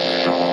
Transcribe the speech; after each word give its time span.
Et 0.00 0.47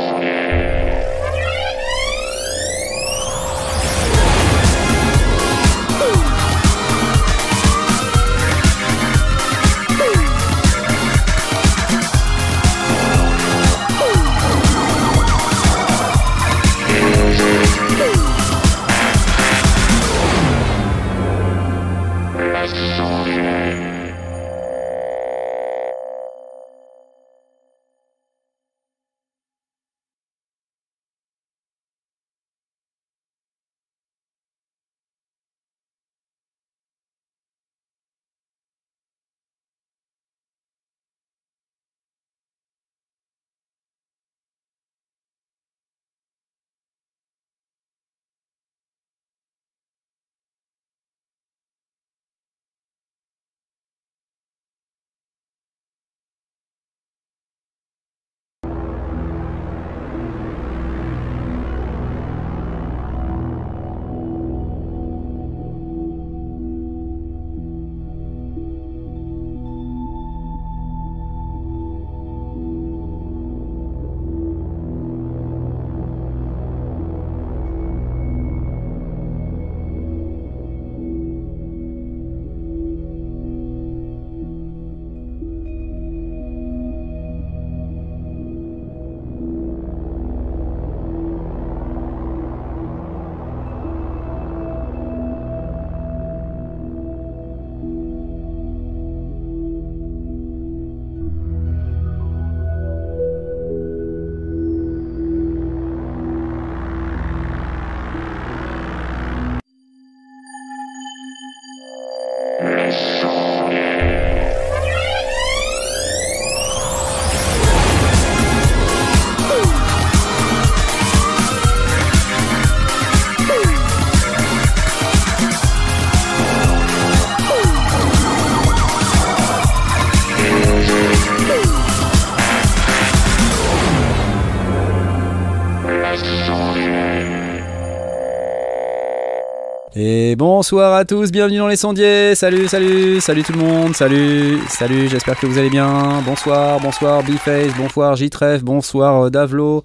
bonsoir 140.66 140.96
à 140.96 141.06
tous, 141.06 141.32
bienvenue 141.32 141.60
dans 141.60 141.68
les 141.68 141.76
sondiers. 141.76 142.34
Salut, 142.34 142.68
salut, 142.68 143.22
salut 143.22 143.44
tout 143.44 143.52
le 143.52 143.60
monde. 143.60 143.96
Salut, 143.96 144.58
salut, 144.68 145.08
j'espère 145.08 145.40
que 145.40 145.46
vous 145.46 145.60
allez 145.60 145.70
bien. 145.70 146.24
Bonsoir, 146.26 146.80
bonsoir 146.80 147.22
B-Face, 147.22 147.72
bonsoir 147.78 148.16
J-Tref, 148.16 148.64
bonsoir 148.64 149.26
euh, 149.26 149.30
Davlo, 149.30 149.84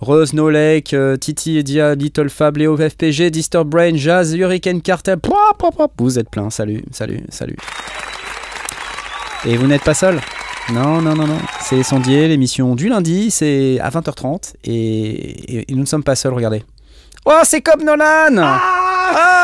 Rose 0.00 0.32
No 0.32 0.50
Lake, 0.50 0.94
euh, 0.94 1.16
Titi, 1.16 1.58
Edia, 1.58 1.94
Little 1.94 2.28
Fab, 2.28 2.56
Léo 2.56 2.76
FPG, 2.76 3.30
Disturb 3.30 3.68
Brain, 3.68 3.94
Jazz, 3.94 4.34
Hurricane 4.34 4.82
Cartel. 4.82 5.20
Vous 5.96 6.18
êtes 6.18 6.28
plein, 6.28 6.50
salut, 6.50 6.82
salut, 6.90 7.22
salut. 7.28 7.56
Et 9.44 9.56
vous 9.56 9.68
n'êtes 9.68 9.84
pas 9.84 9.94
seul 9.94 10.20
non, 10.72 11.00
non, 11.00 11.14
non, 11.14 11.28
non. 11.28 11.38
C'est 11.60 11.84
Sondier, 11.84 12.26
l'émission 12.26 12.74
du 12.74 12.88
lundi, 12.88 13.30
c'est 13.30 13.78
à 13.78 13.90
20h30 13.90 14.54
et, 14.64 15.64
nous 15.70 15.82
ne 15.82 15.86
sommes 15.86 16.02
pas 16.02 16.16
seuls, 16.16 16.34
regardez. 16.34 16.64
Oh, 17.24 17.40
c'est 17.44 17.60
comme 17.60 17.84
Nolan 17.84 18.36
ah, 18.38 18.75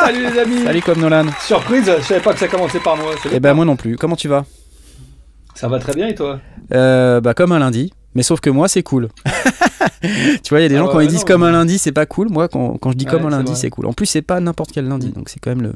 Salut 0.05 0.23
les 0.23 0.39
amis 0.39 0.65
Salut 0.65 0.83
comme 0.83 1.01
Nolan 1.01 1.27
Surprise, 1.41 1.91
je 1.99 2.03
savais 2.03 2.21
pas 2.21 2.33
que 2.33 2.39
ça 2.39 2.49
commençait 2.49 2.81
par 2.81 2.97
moi. 2.97 3.13
Eh 3.31 3.41
ben 3.41 3.55
moi 3.55 3.65
non 3.65 3.77
plus. 3.77 3.97
Comment 3.97 4.17
tu 4.17 4.29
vas? 4.29 4.45
Ça 5.55 5.69
va 5.69 5.79
très 5.79 5.95
bien 5.95 6.09
et 6.09 6.15
toi? 6.15 6.41
Euh, 6.73 7.21
Bah 7.21 7.35
comme 7.35 7.53
un 7.53 7.59
lundi. 7.59 7.93
Mais 8.15 8.23
sauf 8.23 8.41
que 8.41 8.51
moi, 8.51 8.69
c'est 8.69 8.83
cool. 8.83 9.09
tu 10.03 10.51
vois, 10.51 10.61
il 10.61 10.63
y 10.63 10.67
a 10.67 10.69
des 10.69 10.77
ah 10.77 10.79
gens 10.79 10.89
quand 10.89 11.01
ils 11.01 11.09
disent 11.09 11.25
comme 11.25 11.43
un 11.43 11.51
lundi, 11.51 11.79
c'est 11.79 11.93
pas 11.93 12.05
cool. 12.07 12.29
Moi, 12.29 12.49
quand, 12.49 12.77
quand 12.79 12.91
je 12.91 12.97
dis 12.97 13.07
comme 13.07 13.25
un 13.25 13.31
lundi, 13.31 13.57
c'est 13.57 13.71
cool. 13.71 13.87
En 13.87 13.93
plus, 13.93 14.07
c'est 14.07 14.23
pas 14.23 14.39
n'importe 14.41 14.73
quel 14.73 14.87
lundi. 14.87 15.11
Donc, 15.11 15.29
c'est 15.29 15.41
quand 15.41 15.51
même 15.51 15.63
le. 15.63 15.73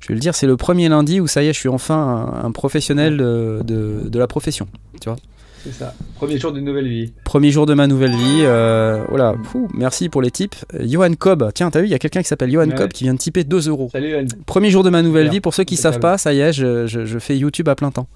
Je 0.00 0.08
vais 0.08 0.14
le 0.14 0.20
dire, 0.20 0.34
c'est 0.34 0.46
le 0.46 0.56
premier 0.56 0.88
lundi 0.88 1.20
où 1.20 1.26
ça 1.26 1.42
y 1.42 1.48
est, 1.48 1.52
je 1.52 1.58
suis 1.58 1.68
enfin 1.68 2.40
un, 2.44 2.50
professionnel 2.52 3.16
de, 3.16 3.62
de, 3.64 4.08
de, 4.08 4.18
la 4.18 4.26
profession. 4.26 4.68
Tu 5.00 5.08
vois? 5.08 5.18
C'est 5.64 5.72
ça. 5.72 5.94
Premier 6.16 6.38
jour 6.38 6.52
d'une 6.52 6.64
nouvelle 6.64 6.88
vie. 6.88 7.12
Premier 7.24 7.50
jour 7.50 7.64
de 7.64 7.72
ma 7.74 7.86
nouvelle 7.86 8.14
vie. 8.14 8.42
Euh, 8.42 9.04
voilà. 9.08 9.34
merci 9.72 10.08
pour 10.08 10.20
les 10.20 10.30
tips. 10.30 10.64
Johan 10.78 11.14
Cobb. 11.14 11.50
Tiens, 11.54 11.70
t'as 11.70 11.80
vu, 11.80 11.86
il 11.86 11.90
y 11.90 11.94
a 11.94 11.98
quelqu'un 11.98 12.20
qui 12.20 12.28
s'appelle 12.28 12.50
Johan 12.50 12.68
Cobb 12.68 12.92
qui 12.92 13.04
vient 13.04 13.14
de 13.14 13.18
tiper 13.18 13.44
2 13.44 13.68
euros. 13.68 13.88
Salut 13.90 14.10
Johan. 14.10 14.26
Premier 14.46 14.70
jour 14.70 14.84
de 14.84 14.90
ma 14.90 15.02
nouvelle 15.02 15.30
vie. 15.30 15.40
Pour 15.40 15.54
ceux 15.54 15.64
qui 15.64 15.76
savent 15.76 16.00
pas, 16.00 16.18
ça 16.18 16.34
y 16.34 16.40
est, 16.40 16.52
je, 16.52 16.86
je, 16.86 17.18
fais 17.18 17.36
YouTube 17.38 17.68
à 17.68 17.74
plein 17.74 17.90
temps. 17.90 18.08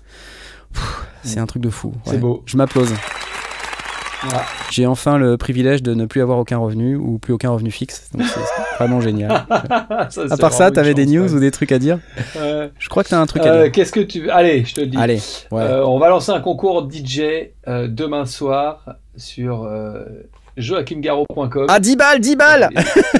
C'est 1.22 1.40
un 1.40 1.46
truc 1.46 1.62
de 1.62 1.70
fou. 1.70 1.92
C'est 2.04 2.20
beau. 2.20 2.42
Je 2.46 2.56
m'applause. 2.56 2.92
J'ai 4.70 4.86
enfin 4.86 5.18
le 5.18 5.36
privilège 5.36 5.82
de 5.82 5.94
ne 5.94 6.06
plus 6.06 6.22
avoir 6.22 6.38
aucun 6.38 6.58
revenu 6.58 6.96
ou 6.96 7.18
plus 7.18 7.32
aucun 7.32 7.50
revenu 7.50 7.70
fixe. 7.70 8.10
Donc 8.12 8.26
c'est 8.26 8.40
vraiment 8.78 9.00
génial. 9.00 9.46
à 9.50 10.36
part 10.38 10.52
ça, 10.52 10.70
t'avais 10.70 10.94
des 10.94 11.06
news 11.06 11.32
ou 11.34 11.40
des 11.40 11.50
trucs 11.50 11.72
à 11.72 11.78
dire 11.78 11.98
Je 12.34 12.88
crois 12.88 13.04
que 13.04 13.08
t'as 13.08 13.20
un 13.20 13.26
truc 13.26 13.42
à 13.42 13.52
euh, 13.52 13.62
dire. 13.64 13.72
Qu'est-ce 13.72 13.92
que 13.92 14.00
tu 14.00 14.30
Allez, 14.30 14.64
je 14.64 14.74
te 14.74 14.80
le 14.80 14.86
dis. 14.88 14.96
Allez. 14.96 15.20
Euh, 15.52 15.82
on 15.84 15.98
va 15.98 16.08
lancer 16.08 16.32
un 16.32 16.40
concours 16.40 16.88
DJ 16.90 17.20
euh, 17.66 17.88
demain 17.88 18.26
soir 18.26 18.84
sur 19.16 19.68
joachimgarraud.com. 20.58 21.66
Ah, 21.68 21.80
10 21.80 21.96
balles, 21.96 22.20
10 22.20 22.36
balles 22.36 22.68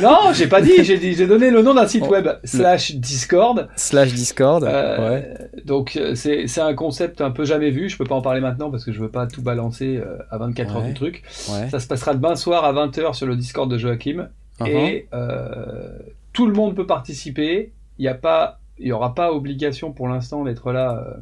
Non, 0.03 0.33
j'ai 0.33 0.47
pas 0.47 0.61
dit, 0.61 0.83
j'ai, 0.83 1.27
donné 1.27 1.51
le 1.51 1.63
nom 1.63 1.75
d'un 1.75 1.87
site 1.87 2.07
web, 2.07 2.29
slash 2.45 2.95
Discord. 2.97 3.69
Slash 3.77 4.13
Discord, 4.13 4.65
euh, 4.65 5.11
ouais. 5.11 5.35
Donc, 5.65 5.97
euh, 5.97 6.15
c'est, 6.15 6.61
un 6.61 6.75
concept 6.75 7.21
un 7.21 7.31
peu 7.31 7.45
jamais 7.45 7.71
vu, 7.71 7.89
je 7.89 7.97
peux 7.97 8.05
pas 8.05 8.17
en 8.17 8.23
parler 8.23 8.41
maintenant 8.41 8.71
parce 8.71 8.85
que 8.85 8.93
je 8.93 9.01
veux 9.01 9.11
pas 9.11 9.27
tout 9.27 9.43
balancer 9.43 9.97
euh, 9.97 10.19
à 10.31 10.39
24 10.39 10.77
heures 10.77 10.83
du 10.83 10.95
truc. 10.95 11.23
Ça 11.27 11.81
se 11.81 11.87
passera 11.87 12.15
demain 12.15 12.37
soir 12.37 12.65
à 12.65 12.73
20h 12.73 13.15
sur 13.15 13.27
le 13.27 13.37
Discord 13.37 13.71
de 13.71 13.79
Joachim. 13.79 14.29
Uh-huh. 14.61 14.69
Et 14.69 15.09
tout 16.33 16.47
le 16.47 16.53
monde 16.53 16.75
peut 16.75 16.87
participer. 16.87 17.73
Il 17.99 18.03
n'y 18.03 18.09
a 18.09 18.15
pas, 18.15 18.61
il 18.79 18.89
y 18.89 18.93
aura 18.93 19.15
pas 19.15 19.33
obligation 19.33 19.93
pour 19.93 20.09
l'instant 20.09 20.45
d'être 20.45 20.73
là 20.73 21.17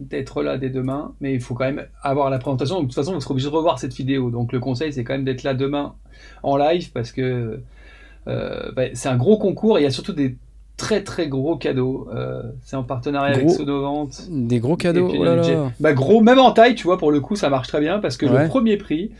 d'être 0.00 0.42
là 0.42 0.58
dès 0.58 0.70
demain, 0.70 1.12
mais 1.20 1.34
il 1.34 1.40
faut 1.40 1.54
quand 1.54 1.64
même 1.64 1.86
avoir 2.02 2.30
la 2.30 2.38
présentation. 2.38 2.76
Donc, 2.76 2.84
de 2.84 2.88
toute 2.88 2.96
façon, 2.96 3.14
vous 3.14 3.20
serez 3.20 3.32
obligé 3.32 3.48
de 3.48 3.54
revoir 3.54 3.78
cette 3.78 3.94
vidéo. 3.94 4.30
Donc, 4.30 4.52
le 4.52 4.60
conseil, 4.60 4.92
c'est 4.92 5.04
quand 5.04 5.14
même 5.14 5.24
d'être 5.24 5.42
là 5.42 5.54
demain 5.54 5.94
en 6.42 6.56
live 6.56 6.90
parce 6.92 7.12
que 7.12 7.60
euh, 8.26 8.72
bah, 8.72 8.84
c'est 8.94 9.08
un 9.08 9.16
gros 9.16 9.38
concours. 9.38 9.78
Et 9.78 9.82
il 9.82 9.84
y 9.84 9.86
a 9.86 9.90
surtout 9.90 10.12
des 10.12 10.36
très 10.78 11.02
très 11.02 11.28
gros 11.28 11.56
cadeaux. 11.56 12.08
Euh, 12.14 12.42
c'est 12.62 12.76
en 12.76 12.84
partenariat 12.84 13.36
avec 13.36 13.50
Sodovante. 13.50 14.22
Des 14.30 14.60
gros 14.60 14.76
cadeaux. 14.76 15.12
Oh 15.14 15.68
bah 15.80 15.92
gros, 15.92 16.22
même 16.22 16.38
en 16.38 16.52
taille, 16.52 16.74
tu 16.74 16.84
vois, 16.84 16.96
pour 16.96 17.12
le 17.12 17.20
coup, 17.20 17.36
ça 17.36 17.50
marche 17.50 17.68
très 17.68 17.80
bien 17.80 17.98
parce 17.98 18.16
que 18.16 18.24
le 18.24 18.48
premier 18.48 18.78
prix, 18.78 19.10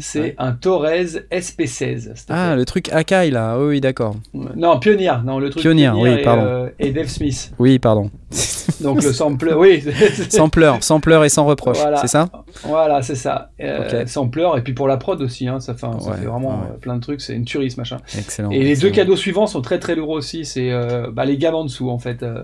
c'est 0.00 0.34
un 0.38 0.52
Torres 0.52 0.86
SP16. 1.30 2.24
Ah, 2.28 2.56
le 2.56 2.64
truc 2.64 2.88
Akai 2.92 3.30
là. 3.30 3.58
oui, 3.60 3.80
d'accord. 3.80 4.16
Non, 4.32 4.80
Pioneer. 4.80 5.22
Non, 5.24 5.38
le 5.38 5.50
truc 5.50 5.62
Pioneer, 5.62 5.92
oui, 5.96 6.10
et, 6.10 6.22
pardon. 6.22 6.44
Euh, 6.44 6.68
et 6.80 6.90
Dave 6.90 7.08
Smith. 7.08 7.52
Oui, 7.58 7.78
pardon. 7.78 8.10
Donc 8.80 9.02
le 9.02 9.12
sampler, 9.12 9.52
oui. 9.54 9.84
sampler, 10.28 10.72
sampler 10.80 11.20
et 11.24 11.28
sans 11.28 11.44
reproche, 11.46 11.78
c'est 12.00 12.08
ça 12.08 12.28
Voilà, 12.64 13.02
c'est 13.02 13.14
ça. 13.14 13.50
Euh, 13.60 14.06
Sampler 14.06 14.48
et 14.56 14.60
puis 14.60 14.72
pour 14.72 14.88
la 14.88 14.96
prod 14.96 15.20
aussi, 15.20 15.48
hein, 15.48 15.60
ça, 15.60 15.74
fait, 15.74 15.86
ça 16.00 16.12
fait 16.14 16.26
vraiment 16.26 16.66
plein 16.80 16.96
de 16.96 17.00
trucs. 17.00 17.20
C'est 17.20 17.34
une 17.34 17.44
tuerie 17.44 17.70
ce 17.70 17.76
machin. 17.76 17.98
Excellent. 18.16 18.50
Et 18.50 18.62
les 18.62 18.76
deux 18.76 18.90
cadeaux 18.90 19.16
suivants 19.16 19.46
sont 19.46 19.62
très 19.62 19.78
très 19.78 19.94
lourds 19.94 20.10
aussi. 20.10 20.44
C'est 20.44 20.70
euh, 20.70 21.10
bah, 21.10 21.24
les 21.24 21.38
gammes 21.38 21.54
en 21.54 21.64
dessous 21.64 21.90
en 21.90 21.98
fait 21.98 22.22
euh, 22.22 22.42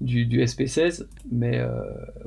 du, 0.00 0.26
du, 0.26 0.42
SP16, 0.42 1.06
mais 1.30 1.58
euh, 1.58 1.68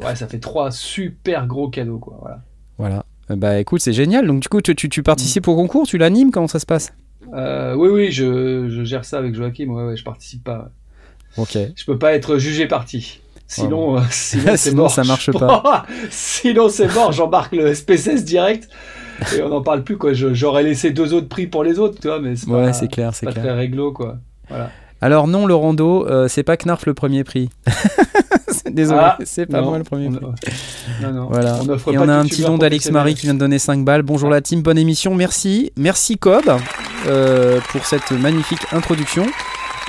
ouais, 0.04 0.16
ça 0.16 0.28
fait 0.28 0.40
trois 0.40 0.72
super 0.72 1.48
gros 1.48 1.70
cadeaux 1.70 2.00
quoi. 2.00 2.18
Voilà. 2.22 2.42
Voilà. 2.78 3.06
Bah 3.30 3.60
écoute, 3.60 3.82
c'est 3.82 3.94
génial. 3.94 4.26
Donc 4.26 4.42
du 4.42 4.48
coup, 4.48 4.62
tu, 4.62 4.76
tu, 4.76 5.04
participes 5.04 5.48
au 5.48 5.56
concours, 5.56 5.86
tu 5.86 5.98
l'animes, 5.98 6.32
comment 6.32 6.48
ça 6.48 6.60
se 6.60 6.66
passe? 6.66 6.94
Oui, 7.34 7.90
oui, 7.90 8.12
je, 8.12 8.70
je, 8.70 8.84
gère 8.84 9.04
ça 9.04 9.18
avec 9.18 9.36
Joachim. 9.36 9.68
Ouais, 9.68 9.84
ouais, 9.84 9.98
je 9.98 10.04
participe 10.04 10.46
pas. 10.46 10.70
Ok. 11.38 11.58
Je 11.76 11.86
peux 11.86 11.98
pas 11.98 12.14
être 12.14 12.38
jugé 12.38 12.68
parti. 12.68 13.20
Sinon, 13.48 14.02
sinon 14.12 14.54
c'est 14.56 14.74
mort. 14.74 14.92
Ça 14.92 15.04
marche 15.04 15.32
pas. 15.32 15.86
sinon, 16.10 16.70
c'est 16.70 16.94
mort. 16.94 17.12
J'embarque 17.12 17.54
le 17.54 17.74
SPSS 17.74 18.24
direct 18.24 18.70
et 19.36 19.42
on 19.42 19.50
n'en 19.50 19.62
parle 19.62 19.84
plus 19.84 19.98
quoi. 19.98 20.14
J'aurais 20.14 20.64
laissé 20.64 20.92
deux 20.92 21.14
autres 21.14 21.30
prix 21.30 21.48
pour 21.48 21.64
les 21.64 21.80
autres, 21.80 22.00
tu 22.00 22.08
vois, 22.08 22.20
mais 22.20 22.36
c'est 22.36 22.50
ouais, 22.50 22.74
c'est 22.74 22.88
clair, 22.88 23.14
c'est 23.14 23.26
pas 23.26 23.32
clair. 23.32 23.46
très 23.46 23.54
réglo 23.54 23.92
quoi. 23.92 24.18
Voilà. 24.50 24.70
Alors 25.00 25.28
non, 25.28 25.46
le 25.46 25.54
rando, 25.54 26.08
euh, 26.08 26.28
c'est 26.28 26.44
pas 26.44 26.58
Knarf 26.58 26.86
le 26.86 26.94
premier 26.94 27.24
prix. 27.24 27.50
Désolé, 28.72 29.00
ah, 29.02 29.18
c'est 29.24 29.46
pas 29.46 29.62
moi 29.62 29.78
le 29.78 29.84
premier 29.84 30.10
prix. 30.10 30.26
Non, 31.02 31.12
non, 31.12 31.28
voilà. 31.30 31.60
On 31.62 31.92
Et 31.92 31.98
on 31.98 32.10
a 32.10 32.16
un 32.16 32.26
petit 32.26 32.42
don 32.42 32.58
d'Alex 32.58 32.92
Marie 32.92 33.16
qui 33.16 33.28
vient 33.28 33.34
de 33.34 33.40
donner 33.40 33.60
5 33.60 33.84
balles. 33.86 34.02
Bonjour 34.02 34.30
la 34.30 34.42
team, 34.42 34.62
bonne 34.62 34.78
émission, 34.78 35.14
merci. 35.16 35.72
Merci 35.78 36.18
Cobb 36.18 36.44
euh, 37.08 37.60
pour 37.72 37.86
cette 37.86 38.12
magnifique 38.12 38.62
introduction. 38.72 39.26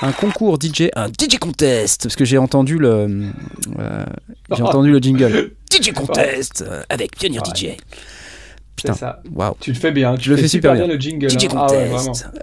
Un 0.01 0.13
concours 0.13 0.59
DJ, 0.61 0.91
un 0.95 1.09
DJ 1.09 1.39
contest, 1.41 2.05
parce 2.05 2.17
que 2.17 2.25
j'ai 2.25 2.39
entendu 2.39 2.79
le, 2.79 3.31
euh, 3.79 4.05
j'ai 4.55 4.63
entendu 4.63 4.91
le 4.93 4.99
jingle. 4.99 5.53
DJ 5.71 5.93
contest 5.93 6.65
avec 6.89 7.17
Pionnier 7.17 7.41
DJ. 7.41 7.77
Putain, 8.79 8.95
ça. 8.95 9.21
Tu 9.61 9.73
le 9.73 9.79
fais 9.79 9.91
bien. 9.91 10.17
Tu 10.17 10.31
le 10.31 10.37
fais 10.37 10.47
super 10.47 10.75
bien. 10.75 10.87
le 10.87 10.97
jingle. 10.97 11.29
DJ 11.29 11.47
hein. 11.47 11.49
ah 11.57 11.67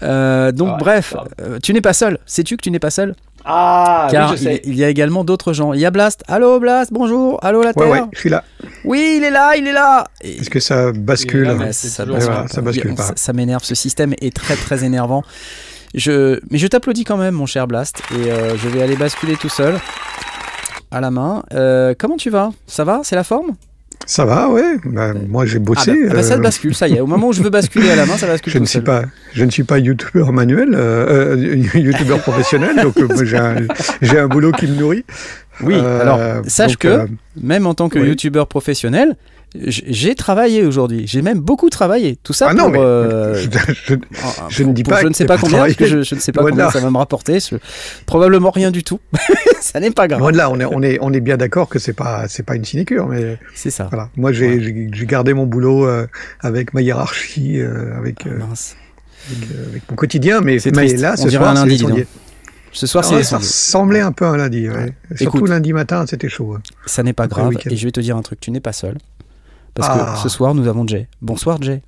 euh, 0.03 0.51
donc 0.51 0.79
bref, 0.79 1.15
euh, 1.39 1.59
tu 1.63 1.73
n'es 1.73 1.81
pas 1.81 1.93
seul. 1.93 2.17
Sais-tu 2.25 2.57
que 2.57 2.61
tu 2.61 2.71
n'es 2.71 2.79
pas 2.79 2.89
seul? 2.89 3.15
Ah, 3.45 4.07
Car 4.11 4.31
oui, 4.31 4.37
je 4.37 4.43
sais. 4.43 4.61
Il, 4.65 4.75
y 4.75 4.83
a 4.83 4.89
également 4.89 5.23
d'autres 5.23 5.53
gens. 5.53 5.71
Il 5.71 5.79
y 5.79 5.85
a 5.85 5.91
Blast. 5.91 6.23
Allô 6.27 6.59
Blast, 6.59 6.91
bonjour. 6.91 7.39
Allô 7.41 7.63
la 7.63 7.73
Terre. 7.73 7.87
Ouais, 7.87 8.01
ouais, 8.01 8.07
je 8.11 8.19
suis 8.19 8.29
là. 8.29 8.43
Oui, 8.83 9.15
il 9.17 9.23
est 9.23 9.31
là, 9.31 9.55
il 9.55 9.65
est 9.67 9.71
là. 9.73 10.05
Est-ce 10.19 10.49
que 10.49 10.59
ça 10.59 10.91
bascule 10.91 11.47
Ça, 11.71 12.05
bascule, 12.61 12.95
pas. 12.95 13.13
Ça, 13.15 13.33
m'énerve. 13.33 13.63
Ce 13.63 13.75
système 13.75 14.13
est 14.19 14.35
très 14.35 14.55
très 14.55 14.83
énervant. 14.83 15.23
Je... 15.95 16.39
Mais 16.51 16.57
je 16.57 16.67
t'applaudis 16.67 17.03
quand 17.03 17.17
même, 17.17 17.33
mon 17.33 17.45
cher 17.45 17.67
Blast. 17.67 18.01
Et 18.11 18.31
euh, 18.31 18.55
je 18.57 18.67
vais 18.69 18.81
aller 18.81 18.95
basculer 18.95 19.35
tout 19.35 19.49
seul 19.49 19.79
à 20.91 21.01
la 21.01 21.11
main. 21.11 21.43
comment 21.97 22.17
tu 22.17 22.29
vas? 22.29 22.51
Ça 22.67 22.83
va? 22.83 23.01
C'est 23.03 23.15
la 23.15 23.23
forme? 23.23 23.55
Ça 24.05 24.23
va, 24.23 24.49
ouais. 24.49 24.77
Bah, 24.85 25.13
moi, 25.27 25.45
j'ai 25.45 25.59
bossé. 25.59 25.91
Ah 25.91 25.93
bah, 25.93 26.09
ah 26.11 26.13
bah 26.15 26.23
ça 26.23 26.35
euh, 26.35 26.37
bascule, 26.37 26.75
ça 26.75 26.87
y 26.87 26.95
est. 26.95 26.99
Au 26.99 27.07
moment 27.07 27.29
où 27.29 27.33
je 27.33 27.41
veux 27.41 27.49
basculer 27.49 27.89
à 27.89 27.95
la 27.95 28.05
main, 28.05 28.17
ça 28.17 28.27
bascule. 28.27 28.53
je 28.53 28.59
ne 28.59 28.65
suis 28.65 28.81
pas, 28.81 29.03
je 29.33 29.43
ne 29.43 29.49
suis 29.49 29.63
pas 29.63 29.79
youtubeur 29.79 30.31
manuel, 30.31 30.75
euh, 30.75 31.35
euh 31.35 31.55
youtubeur 31.79 32.19
professionnel, 32.19 32.75
donc 32.81 32.97
euh, 32.97 33.07
j'ai 33.23 33.37
un, 33.37 33.55
un, 34.23 34.27
boulot 34.27 34.51
qui 34.51 34.67
me 34.67 34.75
nourrit. 34.75 35.05
Oui. 35.61 35.75
alors, 35.75 36.19
sache 36.47 36.77
que 36.77 37.07
même 37.41 37.65
en 37.65 37.73
tant 37.73 37.89
que 37.89 37.97
youtubeur 37.97 38.47
professionnel, 38.47 39.15
j'ai 39.67 40.15
travaillé 40.15 40.63
aujourd'hui. 40.63 41.05
J'ai 41.07 41.21
même 41.21 41.39
beaucoup 41.39 41.69
travaillé. 41.69 42.17
Tout 42.21 42.33
ça 42.33 42.47
ah 42.49 42.55
pour. 42.55 42.71
Non, 42.71 42.73
euh, 42.75 43.35
je, 44.49 44.63
ne 44.63 44.73
dis 44.73 44.83
pas. 44.83 45.01
Je 45.01 45.07
ne 45.07 45.13
sais 45.13 45.25
pas 45.25 45.37
combien, 45.37 45.67
je, 45.67 45.97
ne 45.97 46.19
sais 46.19 46.31
pas 46.31 46.43
combien 46.43 46.69
ça 46.69 46.79
va 46.79 46.89
me 46.89 46.97
rapporter. 46.97 47.39
Probablement 48.05 48.51
rien 48.51 48.71
du 48.71 48.83
tout. 48.83 48.99
ça 49.61 49.79
n'est 49.79 49.91
pas 49.91 50.07
grave. 50.07 50.19
Moi, 50.19 50.31
là, 50.31 50.49
on 50.49 50.59
est, 50.59 50.65
on 50.65 50.81
est, 50.81 50.97
on 51.01 51.13
est 51.13 51.19
bien 51.19 51.37
d'accord 51.37 51.69
que 51.69 51.79
c'est 51.79 51.93
pas, 51.93 52.27
c'est 52.27 52.43
pas 52.43 52.55
une 52.55 52.65
sinécure, 52.65 53.07
mais. 53.07 53.37
C'est 53.53 53.69
ça. 53.69 53.87
Voilà. 53.89 54.09
Moi, 54.15 54.31
j'ai 54.31 54.85
gardé 55.05 55.33
mon 55.33 55.45
boulot 55.45 55.87
euh, 55.87 56.07
avec 56.41 56.73
ma 56.73 56.81
hiérarchie, 56.81 57.59
euh, 57.59 57.97
avec, 57.97 58.25
ah, 58.25 58.53
avec, 59.69 59.83
mon 59.89 59.95
quotidien, 59.95 60.41
mais, 60.41 60.57
mais 60.73 60.93
là, 60.95 61.17
ce 61.17 61.29
soir, 61.29 61.49
un 61.49 61.65
lundi. 61.65 61.85
Ce 62.71 62.87
soir, 62.87 63.05
c'est. 63.05 63.23
Ça 63.23 63.37
ressemblait 63.37 64.01
un 64.01 64.11
peu 64.11 64.25
à 64.25 64.29
un 64.29 64.37
lundi. 64.37 64.69
Ouais. 64.69 64.93
Surtout 65.15 65.45
lundi 65.45 65.71
matin, 65.73 66.05
c'était 66.07 66.29
chaud. 66.29 66.57
Ça 66.85 67.03
n'est 67.03 67.13
pas 67.13 67.27
grave. 67.27 67.53
Et 67.69 67.75
je 67.75 67.85
vais 67.85 67.91
te 67.91 68.01
dire 68.01 68.17
un 68.17 68.21
truc. 68.21 68.39
Tu 68.39 68.51
n'es 68.51 68.59
pas 68.59 68.73
seul. 68.73 68.97
Parce 69.75 69.89
que 69.89 70.03
ah. 70.03 70.15
ce 70.15 70.29
soir, 70.29 70.55
nous 70.55 70.67
avons 70.67 70.87
Jay. 70.87 71.07
Bonsoir, 71.21 71.61
Jay. 71.61 71.81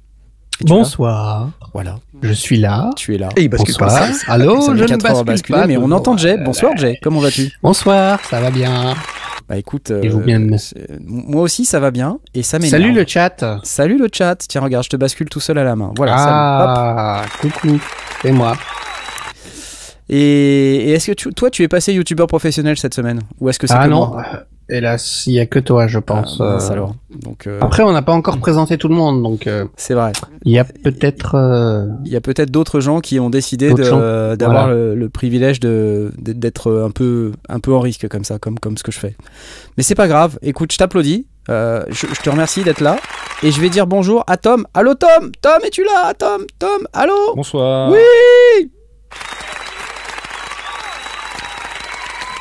Bonsoir. 0.62 1.50
Voilà. 1.74 2.00
Je 2.22 2.34
suis 2.34 2.57
là. 2.57 2.89
Tu 2.95 3.16
es 3.16 3.18
là. 3.18 3.30
Et 3.38 3.44
il 3.44 3.48
bascule 3.48 3.75
Bonsoir. 3.80 4.10
pas. 4.10 4.34
Allô, 4.34 4.75
je 4.75 4.84
ne 4.84 4.98
bascule 4.98 5.25
basculer, 5.25 5.60
pas. 5.60 5.68
Mais 5.68 5.78
on 5.78 5.92
entend 5.92 6.18
Jay. 6.18 6.38
Bonsoir, 6.44 6.75
Jay. 6.75 7.00
Comment 7.01 7.22
vas-tu? 7.22 7.51
Bonsoir, 7.63 8.19
ça 8.25 8.42
va 8.42 8.51
bien. 8.51 8.94
Bah 9.48 9.56
écoute, 9.56 9.92
et 9.92 10.10
vous 10.10 10.19
bien 10.19 10.42
euh, 10.42 10.57
moi 11.06 11.42
aussi 11.42 11.63
ça 11.63 11.80
va 11.80 11.89
bien 11.89 12.19
et 12.34 12.44
ça 12.44 12.60
m'énerve. 12.60 12.81
Salut 12.81 12.94
le 12.94 13.06
chat. 13.07 13.45
Salut 13.63 13.98
le 13.98 14.10
chat. 14.12 14.36
Tiens 14.36 14.60
regarde, 14.60 14.83
je 14.83 14.90
te 14.90 14.98
bascule 14.98 15.30
tout 15.30 15.40
seul 15.40 15.57
à 15.57 15.63
la 15.63 15.78
main. 15.78 15.94
Voilà. 15.95 16.16
Ah, 16.18 17.22
coucou. 17.40 17.80
C'est 18.22 18.33
moi. 18.33 18.57
Et, 20.10 20.92
est-ce 20.92 21.12
que 21.12 21.30
toi 21.30 21.50
tu 21.50 21.63
es 21.63 21.69
passé 21.69 21.94
youtubeur 21.94 22.28
professionnel 22.28 22.75
cette 22.78 22.94
semaine? 22.94 23.22
Ou 23.40 23.48
est-ce 23.48 23.57
que 23.57 23.68
c'est 23.68 23.74
ah 23.74 23.86
que 23.86 23.90
non. 23.90 24.07
moi? 24.07 24.25
Hélas, 24.69 25.24
il 25.28 25.34
y 25.34 25.40
a 25.40 25.46
que 25.46 25.60
toi, 25.60 25.88
je 25.88 26.00
pense. 26.00 26.38
Ah, 26.42 26.58
euh. 26.60 26.72
alors. 26.72 26.94
Donc, 27.10 27.48
euh, 27.48 27.60
Après, 27.62 27.84
on 27.84 27.92
n'a 27.94 28.02
pas 28.02 28.12
encore 28.12 28.38
présenté 28.38 28.78
tout 28.78 28.90
le 28.90 28.96
monde, 28.96 29.24
donc. 29.24 29.48
Euh, 29.48 29.66
c'est 29.78 29.94
vrai. 29.94 30.12
Il 30.44 30.52
y 30.52 30.60
a 30.60 30.66
peut-être. 30.66 31.36
Il 32.06 32.12
y 32.12 32.16
a 32.16 32.22
peut-être 32.22 32.52
d'autres 32.52 32.80
gens 32.81 33.00
qui 33.00 33.19
ont 33.19 33.30
décidé 33.30 33.74
d'avoir 33.74 34.69
le, 34.69 35.08
privilège 35.08 35.60
de 35.60 36.12
d'être 36.18 36.84
un 36.86 36.92
peu 36.92 37.31
un 37.48 37.60
peu 37.60 37.74
en 37.74 37.80
risque 37.80 38.08
comme 38.10 38.25
ça, 38.25 38.40
comme 38.40 38.60
comme 38.60 38.78
ce 38.78 38.84
que 38.84 38.92
je 38.92 39.00
fais. 39.00 39.16
Mais 39.78 39.84
c'est 39.84 39.96
pas 39.96 40.08
grave. 40.08 40.38
Écoute, 40.42 40.74
je 40.74 40.78
t'applaudis. 40.78 41.28
Je, 41.48 41.84
je, 41.90 42.22
te 42.22 42.30
remercie 42.30 42.64
d'être 42.64 42.81
là. 42.81 42.98
Et 43.42 43.52
je 43.52 43.62
vais 43.62 43.69
dire 43.69 43.88
bonjour 43.88 44.24
à 44.28 44.36
Tom. 44.36 44.68
Allô 44.74 44.96
Tom 44.96 45.31
Tom, 45.42 45.60
es-tu 45.66 45.84
là? 45.86 46.14
Tom 46.14 46.42
Tom 46.60 46.88
Allô? 46.92 47.36
Bonsoir. 47.36 47.90
Oui 47.90 48.69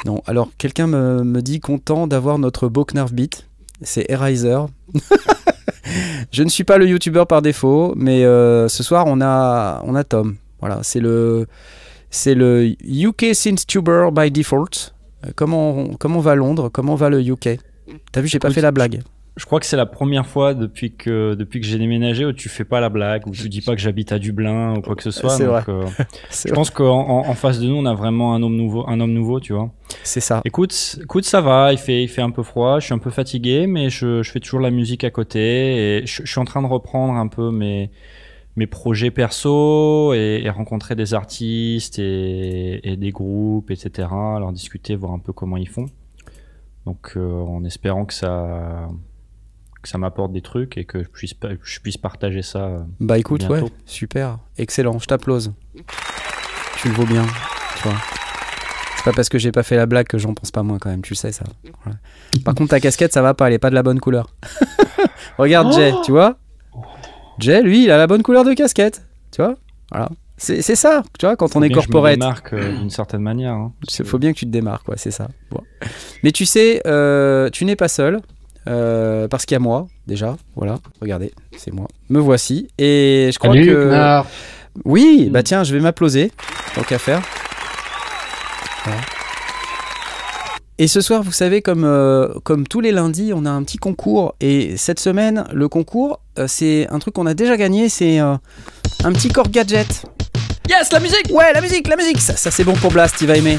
Non, 0.07 0.23
alors 0.25 0.51
quelqu'un 0.57 0.87
me, 0.87 1.43
dit 1.43 1.59
content 1.59 2.07
d'avoir 2.07 2.39
notre 2.39 2.69
beau 2.69 2.85
Knarf 2.85 3.13
Beat. 3.13 3.49
C'est 3.83 4.09
Eraser. 4.09 4.61
je 6.33 6.45
ne 6.45 6.49
suis 6.49 6.63
pas 6.63 6.79
le 6.79 6.87
youtubeur 6.87 7.27
par 7.27 7.43
défaut, 7.43 7.93
mais 7.97 8.25
euh, 8.25 8.69
ce 8.69 8.85
soir 8.85 9.07
on 9.09 9.21
a, 9.21 9.83
on 9.85 9.97
a 9.97 10.05
Tom. 10.05 10.37
Voilà, 10.61 10.79
c'est 10.85 11.01
le, 11.01 11.49
c'est 12.09 12.37
le 12.37 12.77
UK 12.85 13.35
Synth 13.35 13.67
Tuber 13.67 14.11
by 14.13 14.31
default. 14.31 14.95
Euh, 15.27 15.31
comment, 15.35 15.89
comment 15.99 16.21
va 16.21 16.37
Londres? 16.37 16.69
Comment 16.73 16.95
va 16.95 17.11
le 17.11 17.21
UK 17.21 17.59
T'as 18.13 18.21
vu, 18.21 18.29
j'ai 18.29 18.39
pas 18.39 18.51
fait 18.51 18.61
la 18.61 18.71
blague 18.71 19.03
je 19.37 19.45
crois 19.45 19.61
que 19.61 19.67
c'est 19.67 19.77
la 19.77 19.87
première 19.87 20.27
fois 20.27 20.55
depuis 20.55 20.95
que 20.95 21.35
depuis 21.35 21.61
que 21.61 21.67
j'ai 21.67 21.77
déménagé 21.79 22.25
où 22.25 22.33
tu 22.33 22.49
fais 22.49 22.65
pas 22.65 22.81
la 22.81 22.89
blague, 22.89 23.27
où 23.27 23.33
tu 23.33 23.51
dis 23.51 23.61
pas 23.61 23.75
que 23.75 23.81
j'habite 23.83 24.11
à 24.11 24.19
Dublin 24.19 24.77
ou 24.77 24.81
quoi 24.81 24.97
que 24.97 25.03
ce 25.03 25.11
soit. 25.11 25.29
C'est 25.29 25.45
vrai. 25.45 25.63
Euh, 25.69 25.87
je 26.47 26.53
pense 26.55 26.71
qu'en 26.71 27.27
en, 27.27 27.35
face 27.35 27.61
de 27.61 27.67
nous, 27.67 27.75
on 27.75 27.85
a 27.85 27.93
vraiment 27.93 28.35
un 28.35 28.43
homme 28.43 28.57
nouveau, 28.57 28.89
un 28.89 28.99
homme 28.99 29.13
nouveau, 29.13 29.39
tu 29.39 29.53
vois. 29.53 29.71
C'est 30.05 30.21
ça. 30.21 30.41
Écoute, 30.47 30.99
écoute, 31.03 31.25
ça 31.25 31.43
va. 31.43 31.73
Il 31.73 31.79
fait 31.79 32.03
il 32.03 32.09
fait 32.09 32.23
un 32.23 32.31
peu 32.31 32.43
froid. 32.43 32.81
Je 32.81 32.87
suis 32.87 32.95
un 32.95 32.99
peu 32.99 33.11
fatigué, 33.11 33.67
mais 33.67 33.91
je, 33.91 34.23
je 34.23 34.31
fais 34.31 34.41
toujours 34.41 34.61
la 34.61 34.71
musique 34.71 35.05
à 35.05 35.11
côté 35.11 35.99
et 35.99 36.07
je, 36.07 36.25
suis 36.25 36.41
en 36.41 36.47
train 36.47 36.63
de 36.63 36.67
reprendre 36.67 37.13
un 37.15 37.29
peu 37.29 37.51
mes 37.51 37.91
mes 38.57 38.67
projets 38.67 39.11
perso 39.11 40.15
et, 40.15 40.49
rencontrer 40.49 40.95
des 40.95 41.13
artistes 41.13 41.99
et, 41.99 42.91
et, 42.91 42.97
des 42.97 43.11
groupes, 43.11 43.71
etc. 43.71 44.09
Alors 44.11 44.51
discuter, 44.51 44.97
voir 44.97 45.13
un 45.13 45.19
peu 45.19 45.35
comment 45.35 45.59
ils 45.59 45.69
font. 45.69 45.85
Donc 46.87 47.13
euh, 47.17 47.43
en 47.43 47.65
espérant 47.65 48.07
que 48.07 48.15
ça 48.15 48.89
ça 49.89 49.99
m'apporte 49.99 50.33
des 50.33 50.43
trucs 50.43 50.77
et 50.79 50.85
que 50.85 51.03
je 51.03 51.09
puisse, 51.09 51.35
je 51.63 51.81
puisse 51.81 51.97
partager 51.97 52.43
ça. 52.43 52.65
Euh, 52.65 52.79
bah 53.01 53.19
écoute, 53.19 53.49
ouais, 53.49 53.63
super, 53.85 54.39
excellent, 54.59 54.99
je 54.99 55.07
t'applause. 55.07 55.53
Tu 56.79 56.89
le 56.89 56.95
vaux 56.95 57.07
bien, 57.07 57.25
tu 57.77 57.89
vois. 57.89 57.97
C'est 58.97 59.05
pas 59.05 59.13
parce 59.13 59.29
que 59.29 59.39
j'ai 59.39 59.53
pas 59.53 59.63
fait 59.63 59.77
la 59.77 59.87
blague 59.87 60.07
que 60.07 60.19
j'en 60.19 60.35
pense 60.35 60.51
pas 60.51 60.63
moins 60.63 60.79
quand 60.79 60.91
même, 60.91 61.03
tu 61.03 61.15
sais 61.15 61.33
ça. 61.33 61.45
Par 62.45 62.55
contre, 62.55 62.71
ta 62.71 62.81
casquette, 62.81 63.13
ça 63.13 63.23
va 63.23 63.35
pas, 63.35 63.49
elle 63.49 63.55
est 63.55 63.59
pas 63.59 63.71
de 63.71 63.75
la 63.75 63.83
bonne 63.83 64.01
couleur. 64.01 64.29
Regarde 65.39 65.73
Jay, 65.73 65.93
tu 66.05 66.13
vois 66.13 66.37
Jay, 67.39 67.63
lui, 67.63 67.85
il 67.85 67.91
a 67.91 67.99
la 67.99 68.07
bonne 68.07 68.23
couleur 68.23 68.45
de 68.45 68.55
casquette, 68.55 69.03
tu 69.31 69.43
vois 69.43 69.57
Voilà. 69.91 70.11
C'est 70.39 70.75
ça, 70.75 71.03
tu 71.19 71.25
vois, 71.25 71.35
quand 71.35 71.57
on 71.57 71.63
est 71.63 71.71
corporate. 71.71 72.13
Je 72.13 72.17
me 72.19 72.21
démarque 72.21 72.53
euh, 72.53 72.79
d'une 72.79 72.91
certaine 72.91 73.23
manière. 73.23 73.55
Il 73.55 74.03
hein, 74.03 74.05
faut 74.05 74.19
bien 74.19 74.35
que 74.35 74.39
tu 74.39 74.45
te 74.45 74.51
démarques, 74.51 74.85
quoi, 74.85 74.97
c'est 74.99 75.11
ça. 75.11 75.29
Mais 76.23 76.31
tu 76.31 76.45
sais, 76.45 76.83
euh, 76.87 77.49
tu 77.49 77.65
n'es 77.65 77.77
pas 77.77 77.89
seul. 77.89 78.21
Euh, 78.69 79.29
parce 79.29 79.47
qu'il 79.47 79.55
y 79.55 79.57
a 79.57 79.61
moi, 79.61 79.87
déjà. 80.07 80.37
Voilà, 80.57 80.79
regardez, 81.01 81.33
c'est 81.57 81.73
moi. 81.73 81.89
Me 82.09 82.19
voici. 82.19 82.69
Et 82.79 83.31
je 83.33 83.39
crois 83.39 83.55
que. 83.55 84.23
Oui, 84.85 85.29
bah 85.31 85.43
tiens, 85.43 85.65
je 85.65 85.75
vais 85.75 85.81
m'applauser, 85.81 86.33
tant 86.75 86.83
qu'à 86.83 86.99
faire. 86.99 87.23
Et 90.79 90.89
ce 90.89 91.01
soir, 91.01 91.23
vous 91.23 91.33
savez, 91.33 91.63
comme, 91.63 91.85
euh, 91.85 92.29
comme 92.45 92.69
tous 92.69 92.81
les 92.81 92.93
lundis, 92.93 93.33
on 93.35 93.47
a 93.47 93.51
un 93.51 93.63
petit 93.63 93.79
concours. 93.79 94.35
Et 94.41 94.77
cette 94.77 95.01
semaine, 95.01 95.45
le 95.53 95.69
concours, 95.69 96.21
euh, 96.39 96.47
c'est 96.47 96.87
un 96.91 96.99
truc 96.99 97.15
qu'on 97.15 97.25
a 97.25 97.33
déjà 97.33 97.57
gagné, 97.57 97.89
c'est 97.89 98.19
un 98.19 98.39
petit 99.15 99.29
corps 99.29 99.49
gadget. 99.49 100.05
Yes, 100.69 100.93
la 100.93 101.01
musique 101.01 101.31
Ouais, 101.31 101.53
la 101.53 101.61
musique, 101.61 101.87
la 101.87 101.97
musique 101.97 102.21
Ça, 102.21 102.35
ça 102.37 102.51
c'est 102.51 102.65
bon 102.65 102.75
pour 102.75 102.91
Blast, 102.91 103.15
il 103.21 103.29
va 103.29 103.37
aimer. 103.37 103.59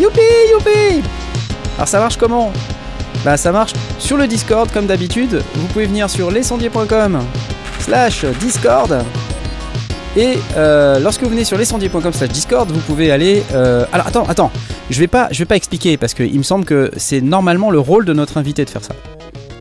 Youpi, 0.00 0.20
youpi 0.50 1.02
Alors 1.76 1.86
ça 1.88 2.00
marche 2.00 2.16
comment? 2.16 2.52
Bah 3.24 3.36
ça 3.36 3.52
marche 3.52 3.72
sur 3.98 4.16
le 4.16 4.26
Discord 4.26 4.70
comme 4.72 4.86
d'habitude. 4.86 5.42
Vous 5.54 5.66
pouvez 5.68 5.86
venir 5.86 6.08
sur 6.10 6.30
lescendier.com 6.30 7.20
slash 7.80 8.24
Discord. 8.40 9.02
Et 10.16 10.38
euh, 10.56 10.98
lorsque 10.98 11.22
vous 11.22 11.28
venez 11.30 11.44
sur 11.44 11.58
lescendier.com 11.58 12.12
slash 12.12 12.30
Discord, 12.30 12.70
vous 12.70 12.80
pouvez 12.80 13.10
aller... 13.10 13.42
Euh, 13.52 13.84
alors 13.92 14.06
attends, 14.06 14.24
attends, 14.24 14.50
je 14.88 14.98
vais 14.98 15.08
pas, 15.08 15.28
vais 15.30 15.44
pas 15.44 15.56
expliquer 15.56 15.96
parce 15.96 16.14
qu'il 16.14 16.38
me 16.38 16.42
semble 16.42 16.64
que 16.64 16.90
c'est 16.96 17.20
normalement 17.20 17.70
le 17.70 17.78
rôle 17.78 18.04
de 18.04 18.12
notre 18.12 18.38
invité 18.38 18.64
de 18.64 18.70
faire 18.70 18.84
ça. 18.84 18.94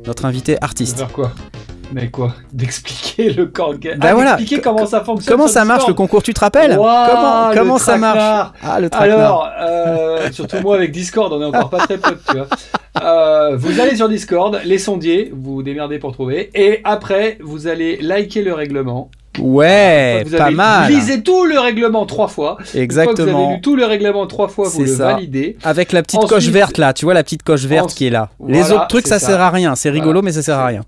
Notre 0.05 0.25
invité 0.25 0.57
artiste. 0.61 1.03
Mais 1.91 2.09
quoi 2.09 2.33
D'expliquer 2.53 3.31
le 3.31 3.45
corps 3.47 3.73
bah 3.73 3.89
ah, 4.01 4.13
voilà. 4.13 4.35
D'expliquer 4.35 4.61
comment 4.61 4.85
ça 4.85 5.03
fonctionne. 5.03 5.35
Comment 5.35 5.47
ça 5.47 5.65
marche 5.65 5.87
le 5.87 5.93
concours 5.93 6.23
Tu 6.23 6.33
te 6.33 6.39
rappelles 6.39 6.75
Comment, 6.75 7.51
comment 7.53 7.77
ça 7.77 7.97
marche 7.97 8.51
Ah, 8.61 8.79
le 8.79 8.89
Alors, 8.93 9.49
euh, 9.59 10.31
surtout 10.31 10.57
moi 10.61 10.75
avec 10.75 10.91
Discord, 10.91 11.31
on 11.33 11.41
est 11.41 11.45
encore 11.45 11.69
pas 11.69 11.79
très 11.79 11.97
potes, 11.97 12.21
tu 12.29 12.37
vois. 12.37 12.47
Euh, 13.01 13.57
vous 13.57 13.79
allez 13.79 13.97
sur 13.97 14.07
Discord, 14.07 14.59
les 14.63 14.77
sondiers, 14.77 15.31
vous 15.33 15.63
démerdez 15.63 15.99
pour 15.99 16.13
trouver, 16.13 16.49
et 16.55 16.79
après, 16.83 17.37
vous 17.41 17.67
allez 17.67 17.97
liker 17.97 18.41
le 18.41 18.53
règlement. 18.53 19.09
Ouais, 19.39 20.25
pas 20.37 20.51
mal. 20.51 20.91
Lisez 20.91 21.23
tout 21.23 21.45
le 21.45 21.59
règlement 21.59 22.05
trois 22.05 22.27
fois. 22.27 22.57
Exactement. 22.73 23.31
vous 23.31 23.45
avez 23.45 23.55
lu 23.55 23.61
tout 23.61 23.75
le 23.75 23.85
règlement 23.85 24.27
trois 24.27 24.47
fois, 24.47 24.69
vous 24.69 24.83
le 24.83 24.91
validez. 24.91 25.57
Avec 25.63 25.91
la 25.91 26.01
petite 26.01 26.25
coche 26.25 26.47
verte 26.47 26.77
là, 26.77 26.93
tu 26.93 27.05
vois 27.05 27.13
la 27.13 27.23
petite 27.23 27.43
coche 27.43 27.65
verte 27.65 27.93
qui 27.93 28.07
est 28.07 28.09
là. 28.09 28.29
Les 28.47 28.71
autres 28.71 28.87
trucs, 28.87 29.07
ça, 29.07 29.19
sert 29.19 29.41
à 29.41 29.49
rien. 29.49 29.75
C'est 29.75 29.89
rigolo, 29.89 30.21
mais 30.21 30.31
ça 30.31 30.41
sert 30.41 30.57
à 30.57 30.67
rien. 30.67 30.81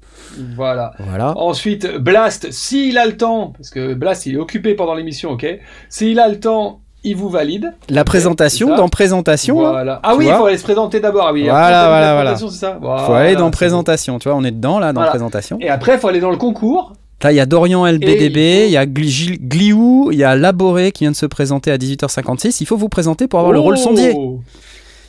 Voilà. 0.55 0.91
Voilà. 0.99 1.37
Ensuite, 1.37 1.97
Blast, 1.97 2.51
s'il 2.51 2.97
a 2.97 3.05
le 3.05 3.17
temps, 3.17 3.53
parce 3.57 3.69
que 3.69 3.93
Blast 3.93 4.25
il 4.25 4.35
est 4.35 4.39
occupé 4.39 4.75
pendant 4.75 4.93
l'émission, 4.93 5.31
ok. 5.31 5.45
S'il 5.89 6.19
a 6.19 6.27
le 6.27 6.39
temps, 6.39 6.81
il 7.03 7.15
vous 7.15 7.29
valide. 7.29 7.73
La 7.89 8.03
présentation, 8.03 8.75
dans 8.75 8.89
présentation. 8.89 9.65
Hein. 9.65 9.99
Ah 10.03 10.15
oui, 10.15 10.27
il 10.27 10.33
faut 10.33 10.45
aller 10.45 10.57
se 10.57 10.63
présenter 10.63 10.99
d'abord. 10.99 11.27
Ah 11.27 11.33
oui, 11.33 11.43
voilà, 11.43 11.87
voilà, 11.87 12.13
voilà. 12.13 12.35
Il 12.39 13.05
faut 13.05 13.13
aller 13.13 13.35
dans 13.35 13.51
présentation. 13.51 14.19
Tu 14.19 14.29
vois, 14.29 14.37
on 14.37 14.43
est 14.43 14.51
dedans 14.51 14.79
là, 14.79 14.93
dans 14.93 15.03
présentation. 15.03 15.57
Et 15.61 15.69
après, 15.69 15.95
il 15.95 15.99
faut 15.99 16.07
aller 16.07 16.19
dans 16.19 16.31
le 16.31 16.37
concours. 16.37 16.93
Là, 17.23 17.31
il 17.31 17.35
y 17.35 17.39
a 17.39 17.45
Dorian 17.47 17.85
LBDB, 17.85 18.67
il 18.67 18.71
y 18.71 18.77
a 18.77 18.85
Gliou, 18.85 20.09
il 20.11 20.19
y 20.19 20.23
a 20.23 20.35
Laboré 20.35 20.91
qui 20.91 21.03
vient 21.03 21.11
de 21.11 21.15
se 21.15 21.25
présenter 21.25 21.71
à 21.71 21.77
18h56. 21.77 22.57
Il 22.61 22.67
faut 22.67 22.77
vous 22.77 22.89
présenter 22.89 23.27
pour 23.27 23.39
avoir 23.39 23.53
le 23.53 23.59
rôle 23.59 23.75
oh 23.77 23.83
sondier. 23.83 24.13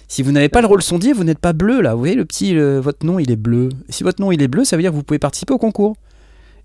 Si 0.09 0.23
vous 0.23 0.33
n'avez 0.33 0.49
pas 0.49 0.63
le 0.63 0.67
rôle 0.67 0.81
sondier, 0.81 1.13
vous 1.13 1.25
n'êtes 1.25 1.39
pas 1.39 1.53
bleu 1.53 1.83
là. 1.83 1.93
Vous 1.93 1.99
voyez, 1.99 2.15
le 2.15 2.25
petit, 2.25 2.57
votre 2.57 3.05
nom, 3.05 3.19
il 3.19 3.31
est 3.31 3.37
bleu. 3.37 3.69
Si 3.91 4.05
votre 4.05 4.23
nom, 4.23 4.33
il 4.33 4.41
est 4.43 4.49
bleu, 4.49 4.65
ça 4.65 4.77
veut 4.77 4.83
dire 4.83 4.91
que 4.91 4.97
vous 4.97 5.03
pouvez 5.03 5.19
participer 5.19 5.53
au 5.53 5.59
concours. 5.59 5.97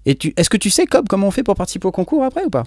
Et 0.06 0.16
tu, 0.16 0.34
est-ce 0.38 0.50
que 0.50 0.58
tu 0.58 0.70
sais, 0.70 0.86
Cobb, 0.86 1.08
comment 1.10 1.28
on 1.28 1.32
fait 1.32 1.44
pour 1.44 1.56
participer 1.56 1.88
au 1.88 1.92
concours 1.92 2.24
après 2.24 2.46
ou 2.46 2.50
pas? 2.50 2.64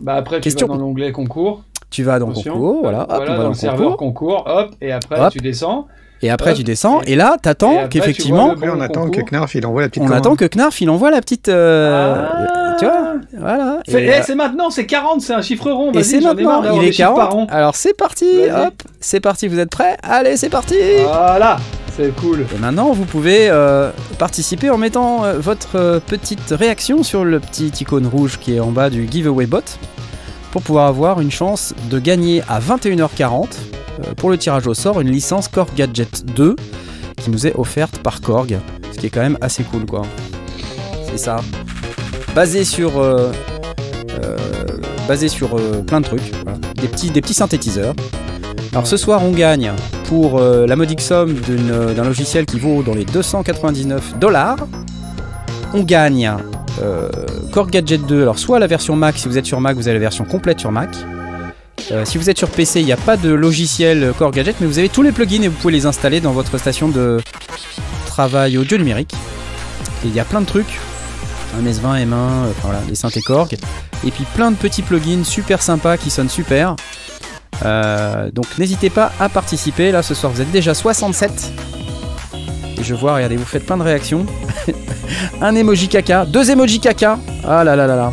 Bah 0.00 0.14
après, 0.14 0.40
Question. 0.40 0.66
tu 0.66 0.72
vas 0.72 0.78
dans 0.78 0.84
l'onglet 0.84 1.12
concours. 1.12 1.64
Tu 1.90 2.02
vas 2.02 2.18
dans 2.18 2.28
le 2.28 2.34
concours, 2.34 2.80
voilà. 2.82 3.02
Hop, 3.02 3.08
voilà, 3.10 3.36
dans, 3.36 3.48
le 3.48 3.54
serveur 3.54 3.96
concours, 3.96 4.44
hop, 4.46 4.74
et 4.80 4.92
après 4.92 5.28
tu 5.30 5.38
descends. 5.38 5.88
Et 6.22 6.30
après, 6.30 6.54
tu 6.54 6.64
descends, 6.64 7.00
et, 7.06 7.16
là, 7.16 7.36
t'attends 7.40 7.88
qu'effectivement. 7.88 8.54
on 8.62 8.80
attend 8.80 9.08
que 9.08 9.20
Knarf 9.20 9.54
il 9.54 9.66
envoie 9.66 9.82
la 9.82 9.88
petite. 9.88 10.02
On 10.02 10.10
attend 10.10 10.36
que 10.36 10.44
Knarf 10.44 10.80
il 10.80 10.90
envoie 10.90 11.10
la 11.10 11.20
petite. 11.20 11.48
Euh, 11.48 12.26
ah. 12.30 12.76
tu 12.78 12.84
vois 12.84 13.14
Voilà. 13.38 13.78
Eh, 13.88 14.22
c'est 14.22 14.34
maintenant, 14.34 14.70
c'est 14.70 14.86
40, 14.86 15.20
c'est 15.20 15.32
un 15.32 15.42
chiffre 15.42 15.70
rond. 15.70 15.92
Et 15.92 16.02
c'est 16.02 16.20
maintenant, 16.20 16.62
il 16.80 16.88
est 16.88 16.92
40. 16.92 17.50
Alors 17.50 17.74
c'est 17.74 17.96
parti, 17.96 18.26
hop, 18.44 18.74
c'est 19.00 19.20
parti, 19.20 19.48
vous 19.48 19.58
êtes 19.58 19.70
prêts? 19.70 19.96
Allez, 20.02 20.36
c'est 20.36 20.50
parti 20.50 20.76
Voilà 21.04 21.58
c'est 21.96 22.14
cool. 22.16 22.46
Et 22.54 22.58
maintenant, 22.58 22.92
vous 22.92 23.04
pouvez 23.04 23.48
euh, 23.50 23.90
participer 24.18 24.70
en 24.70 24.78
mettant 24.78 25.24
euh, 25.24 25.38
votre 25.38 26.00
petite 26.06 26.50
réaction 26.50 27.02
sur 27.02 27.24
le 27.24 27.40
petit 27.40 27.72
icône 27.80 28.06
rouge 28.06 28.38
qui 28.38 28.54
est 28.54 28.60
en 28.60 28.70
bas 28.70 28.90
du 28.90 29.08
giveaway 29.10 29.46
bot 29.46 29.60
pour 30.50 30.62
pouvoir 30.62 30.86
avoir 30.86 31.20
une 31.20 31.30
chance 31.30 31.74
de 31.90 31.98
gagner 31.98 32.42
à 32.48 32.60
21h40 32.60 33.46
euh, 34.04 34.14
pour 34.16 34.30
le 34.30 34.38
tirage 34.38 34.66
au 34.66 34.74
sort 34.74 35.00
une 35.00 35.10
licence 35.10 35.48
Korg 35.48 35.68
Gadget 35.76 36.24
2 36.34 36.56
qui 37.16 37.30
nous 37.30 37.46
est 37.46 37.54
offerte 37.56 37.98
par 37.98 38.20
Korg, 38.20 38.58
ce 38.92 38.98
qui 38.98 39.06
est 39.06 39.10
quand 39.10 39.20
même 39.20 39.38
assez 39.40 39.62
cool 39.62 39.86
quoi. 39.86 40.02
C'est 41.10 41.18
ça. 41.18 41.36
Basé 42.34 42.64
sur, 42.64 42.98
euh, 42.98 43.30
euh, 44.22 44.36
basé 45.06 45.28
sur 45.28 45.56
plein 45.86 46.00
de 46.00 46.06
trucs, 46.06 46.32
des, 46.80 46.88
petits, 46.88 47.10
des 47.10 47.20
petits 47.20 47.34
synthétiseurs. 47.34 47.94
Alors 48.72 48.86
ce 48.86 48.96
soir 48.96 49.22
on 49.24 49.32
gagne 49.32 49.72
pour 50.04 50.40
la 50.40 50.76
modique 50.76 51.00
somme 51.00 51.34
d'un 51.34 52.04
logiciel 52.04 52.46
qui 52.46 52.58
vaut 52.58 52.82
dans 52.82 52.94
les 52.94 53.04
299 53.04 54.18
dollars. 54.18 54.58
On 55.74 55.82
gagne 55.82 56.32
Korg 57.52 57.70
Gadget 57.70 58.06
2, 58.06 58.22
alors 58.22 58.38
soit 58.38 58.58
la 58.58 58.66
version 58.66 58.96
Mac, 58.96 59.18
si 59.18 59.28
vous 59.28 59.38
êtes 59.38 59.46
sur 59.46 59.60
Mac, 59.60 59.76
vous 59.76 59.88
avez 59.88 59.98
la 59.98 60.00
version 60.00 60.24
complète 60.24 60.60
sur 60.60 60.72
Mac. 60.72 60.90
Euh, 61.92 62.04
si 62.04 62.18
vous 62.18 62.30
êtes 62.30 62.38
sur 62.38 62.48
PC, 62.48 62.80
il 62.80 62.86
n'y 62.86 62.92
a 62.92 62.96
pas 62.96 63.16
de 63.16 63.30
logiciel 63.30 64.12
Core 64.16 64.30
Gadget, 64.30 64.56
mais 64.60 64.66
vous 64.66 64.78
avez 64.78 64.88
tous 64.88 65.02
les 65.02 65.12
plugins 65.12 65.42
et 65.42 65.48
vous 65.48 65.56
pouvez 65.56 65.72
les 65.72 65.86
installer 65.86 66.20
dans 66.20 66.32
votre 66.32 66.58
station 66.58 66.88
de 66.88 67.20
travail 68.06 68.58
audio 68.58 68.78
numérique. 68.78 69.14
Il 70.04 70.14
y 70.14 70.20
a 70.20 70.24
plein 70.24 70.40
de 70.40 70.46
trucs, 70.46 70.78
un 71.58 71.64
S20, 71.64 72.06
M1, 72.06 72.12
euh, 72.12 72.52
voilà, 72.62 72.80
les 72.88 72.94
synthés 72.94 73.22
Korg, 73.22 73.56
et 74.06 74.10
puis 74.10 74.24
plein 74.34 74.50
de 74.50 74.56
petits 74.56 74.82
plugins 74.82 75.24
super 75.24 75.62
sympas 75.62 75.96
qui 75.96 76.10
sonnent 76.10 76.28
super. 76.28 76.76
Euh, 77.64 78.30
donc 78.30 78.46
n'hésitez 78.58 78.90
pas 78.90 79.12
à 79.18 79.28
participer. 79.28 79.90
Là 79.90 80.02
ce 80.02 80.14
soir 80.14 80.32
vous 80.32 80.40
êtes 80.40 80.50
déjà 80.50 80.74
67. 80.74 81.52
Et 82.78 82.84
je 82.84 82.94
vois, 82.94 83.14
regardez, 83.14 83.36
vous 83.36 83.44
faites 83.44 83.66
plein 83.66 83.76
de 83.76 83.82
réactions. 83.82 84.24
un 85.40 85.54
emoji 85.54 85.88
caca, 85.88 86.24
deux 86.24 86.50
emojis 86.50 86.80
caca. 86.80 87.18
Ah 87.46 87.64
là 87.64 87.76
là 87.76 87.86
là 87.86 87.96
là. 87.96 88.12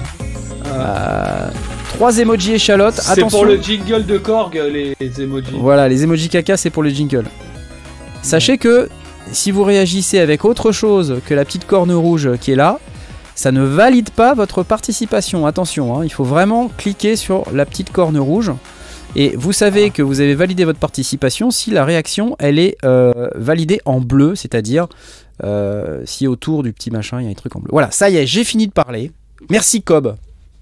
Euh, 0.67 1.49
Trois 1.93 2.19
emojis 2.19 2.53
échalotes. 2.53 2.95
C'est 2.95 3.27
pour 3.27 3.45
le 3.45 3.57
jingle 3.57 4.05
de 4.05 4.17
Korg, 4.17 4.53
les, 4.71 4.95
emojis. 5.19 5.55
Voilà, 5.59 5.89
les 5.89 6.03
emojis 6.03 6.29
caca, 6.29 6.55
c'est 6.55 6.69
pour 6.69 6.83
le 6.83 6.89
jingle. 6.89 7.25
Sachez 8.21 8.57
que 8.57 8.89
si 9.31 9.51
vous 9.51 9.63
réagissez 9.63 10.19
avec 10.19 10.45
autre 10.45 10.71
chose 10.71 11.21
que 11.25 11.33
la 11.33 11.43
petite 11.45 11.65
corne 11.65 11.91
rouge 11.91 12.29
qui 12.39 12.51
est 12.51 12.55
là, 12.55 12.79
ça 13.35 13.51
ne 13.51 13.61
valide 13.61 14.09
pas 14.09 14.33
votre 14.33 14.63
participation. 14.63 15.45
Attention, 15.45 15.97
hein, 15.97 16.03
il 16.03 16.11
faut 16.11 16.23
vraiment 16.23 16.69
cliquer 16.77 17.15
sur 17.15 17.45
la 17.53 17.65
petite 17.65 17.91
corne 17.91 18.17
rouge. 18.17 18.51
Et 19.15 19.35
vous 19.35 19.53
savez 19.53 19.89
que 19.89 20.01
vous 20.01 20.21
avez 20.21 20.35
validé 20.35 20.65
votre 20.65 20.79
participation 20.79 21.49
si 21.49 21.71
la 21.71 21.85
réaction 21.85 22.35
elle 22.39 22.59
est 22.59 22.77
euh, 22.83 23.29
validée 23.35 23.79
en 23.85 23.99
bleu, 23.99 24.35
c'est-à-dire 24.35 24.87
euh, 25.43 26.01
si 26.05 26.27
autour 26.27 26.63
du 26.63 26.73
petit 26.73 26.91
machin 26.91 27.21
il 27.21 27.25
y 27.25 27.27
a 27.27 27.31
un 27.31 27.35
truc 27.35 27.55
en 27.55 27.59
bleu. 27.59 27.69
Voilà, 27.71 27.91
ça 27.91 28.09
y 28.09 28.17
est, 28.17 28.25
j'ai 28.25 28.43
fini 28.43 28.67
de 28.67 28.73
parler. 28.73 29.11
Merci 29.49 29.81
Cobb 29.81 30.15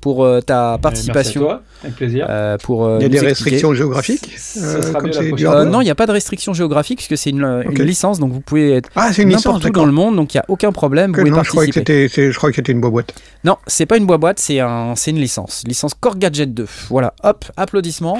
pour 0.06 0.24
euh, 0.24 0.40
ta 0.40 0.78
participation. 0.80 1.42
Merci 1.42 1.56
à 1.56 1.58
toi, 1.58 1.62
avec 1.84 1.96
plaisir. 1.96 2.28
Euh, 2.30 2.58
pour, 2.62 2.86
euh, 2.86 2.98
il 3.00 3.02
y 3.02 3.06
a 3.08 3.10
des 3.10 3.20
restrictions 3.26 3.74
géographiques 3.74 4.38
Non, 4.56 5.82
il 5.82 5.86
n'y 5.86 5.90
a 5.90 5.96
pas 5.96 6.06
de 6.06 6.12
restrictions 6.12 6.54
géographiques 6.54 7.00
puisque 7.00 7.18
c'est 7.18 7.32
une, 7.32 7.64
licence, 7.80 8.20
donc 8.20 8.32
vous 8.32 8.40
pouvez 8.40 8.74
être 8.74 8.90
ah, 8.96 9.10
n'importe 9.18 9.66
où 9.66 9.70
dans 9.72 9.86
le 9.88 9.92
monde, 9.92 10.16
donc 10.16 10.36
il 10.36 10.38
n'y 10.38 10.42
a 10.42 10.46
aucun 10.48 10.72
problème. 10.72 11.10
Vous 11.10 11.18
pouvez 11.18 11.32
non, 11.32 11.42
je, 11.42 11.50
crois 11.50 11.66
que 11.66 11.72
je 11.72 12.38
crois 12.38 12.52
que 12.52 12.56
c'était 12.56 12.72
une 12.72 12.82
boîte. 12.82 13.16
Non, 13.44 13.58
c'est 13.66 13.88
pas 13.88 13.98
une 13.98 14.06
boîte, 14.06 14.38
c'est 14.38 14.60
un, 14.60 14.94
une 14.94 15.20
licence. 15.20 15.64
Licence 15.66 15.96
Core 16.00 16.20
Gadget 16.20 16.54
2. 16.54 16.68
Voilà, 16.90 17.16
hop, 17.24 17.46
applaudissements. 17.58 18.20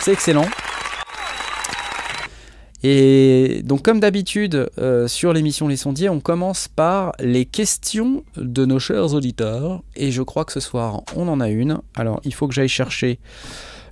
C'est 0.00 0.14
excellent. 0.14 0.46
Et 2.88 3.62
donc 3.64 3.82
comme 3.82 3.98
d'habitude 3.98 4.70
euh, 4.78 5.08
sur 5.08 5.32
l'émission 5.32 5.66
Les 5.66 5.76
Sondiers, 5.76 6.08
on 6.08 6.20
commence 6.20 6.68
par 6.68 7.14
les 7.18 7.44
questions 7.44 8.22
de 8.36 8.64
nos 8.64 8.78
chers 8.78 9.12
auditeurs. 9.12 9.82
Et 9.96 10.12
je 10.12 10.22
crois 10.22 10.44
que 10.44 10.52
ce 10.52 10.60
soir, 10.60 11.02
on 11.16 11.26
en 11.26 11.40
a 11.40 11.48
une. 11.48 11.80
Alors 11.96 12.20
il 12.22 12.32
faut 12.32 12.46
que 12.46 12.54
j'aille 12.54 12.68
chercher 12.68 13.18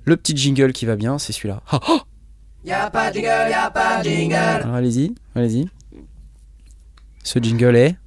le 0.05 0.15
petit 0.15 0.37
jingle 0.37 0.71
qui 0.71 0.85
va 0.85 0.95
bien, 0.95 1.17
c'est 1.17 1.33
celui-là. 1.33 1.61
Oh, 1.73 1.79
oh 1.89 1.99
a 2.71 2.89
pas 2.89 3.11
de 3.11 3.15
jingle, 3.15 3.53
a 3.53 3.69
pas 3.69 4.01
de 4.01 4.07
jingle. 4.07 4.65
allez-y, 4.73 5.13
allez-y. 5.35 5.67
Ce 7.21 7.37
jingle 7.39 7.75
est 7.75 7.97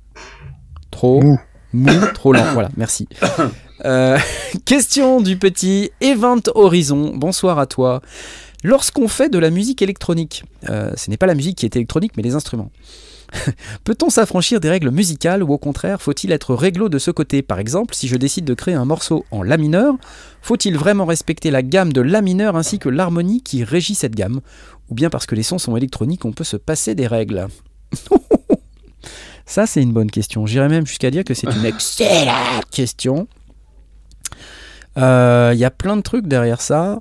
trop 0.90 1.22
mou, 1.74 1.90
trop 2.14 2.32
lent. 2.32 2.54
Voilà, 2.54 2.70
merci. 2.78 3.08
Euh, 3.84 4.18
question 4.64 5.20
du 5.20 5.38
petit 5.38 5.92
Event 6.00 6.40
Horizon. 6.56 7.12
Bonsoir 7.14 7.60
à 7.60 7.66
toi. 7.66 8.02
Lorsqu'on 8.64 9.08
fait 9.08 9.28
de 9.28 9.38
la 9.38 9.50
musique 9.50 9.82
électronique, 9.82 10.44
euh, 10.68 10.92
ce 10.96 11.10
n'est 11.10 11.16
pas 11.16 11.26
la 11.26 11.34
musique 11.34 11.58
qui 11.58 11.64
est 11.64 11.76
électronique, 11.76 12.12
mais 12.16 12.22
les 12.22 12.34
instruments. 12.34 12.70
Peut-on 13.84 14.08
s'affranchir 14.10 14.58
des 14.58 14.70
règles 14.70 14.90
musicales 14.90 15.42
ou 15.42 15.52
au 15.52 15.58
contraire 15.58 16.00
faut-il 16.00 16.32
être 16.32 16.54
réglo 16.54 16.88
de 16.88 16.98
ce 16.98 17.10
côté? 17.10 17.42
Par 17.42 17.58
exemple, 17.58 17.94
si 17.94 18.08
je 18.08 18.16
décide 18.16 18.44
de 18.46 18.54
créer 18.54 18.74
un 18.74 18.86
morceau 18.86 19.26
en 19.30 19.42
La 19.42 19.58
mineur, 19.58 19.96
faut-il 20.40 20.76
vraiment 20.76 21.04
respecter 21.04 21.50
la 21.50 21.62
gamme 21.62 21.92
de 21.92 22.00
La 22.00 22.22
mineur 22.22 22.56
ainsi 22.56 22.78
que 22.78 22.88
l'harmonie 22.88 23.42
qui 23.42 23.64
régit 23.64 23.94
cette 23.94 24.14
gamme? 24.14 24.40
Ou 24.88 24.94
bien 24.94 25.10
parce 25.10 25.26
que 25.26 25.34
les 25.34 25.42
sons 25.42 25.58
sont 25.58 25.76
électroniques, 25.76 26.24
on 26.24 26.32
peut 26.32 26.44
se 26.44 26.56
passer 26.56 26.94
des 26.94 27.06
règles? 27.06 27.46
Ça, 29.46 29.66
c'est 29.66 29.82
une 29.82 29.92
bonne 29.92 30.10
question. 30.10 30.44
J'irais 30.44 30.68
même 30.68 30.86
jusqu'à 30.86 31.10
dire 31.10 31.24
que 31.24 31.32
c'est 31.32 31.50
une 31.50 31.64
excellente 31.64 32.66
question. 32.70 33.28
Euh, 34.98 35.52
Il 35.54 35.58
y 35.58 35.64
a 35.64 35.70
plein 35.70 35.96
de 35.96 36.02
trucs 36.02 36.26
derrière 36.26 36.60
ça. 36.60 36.98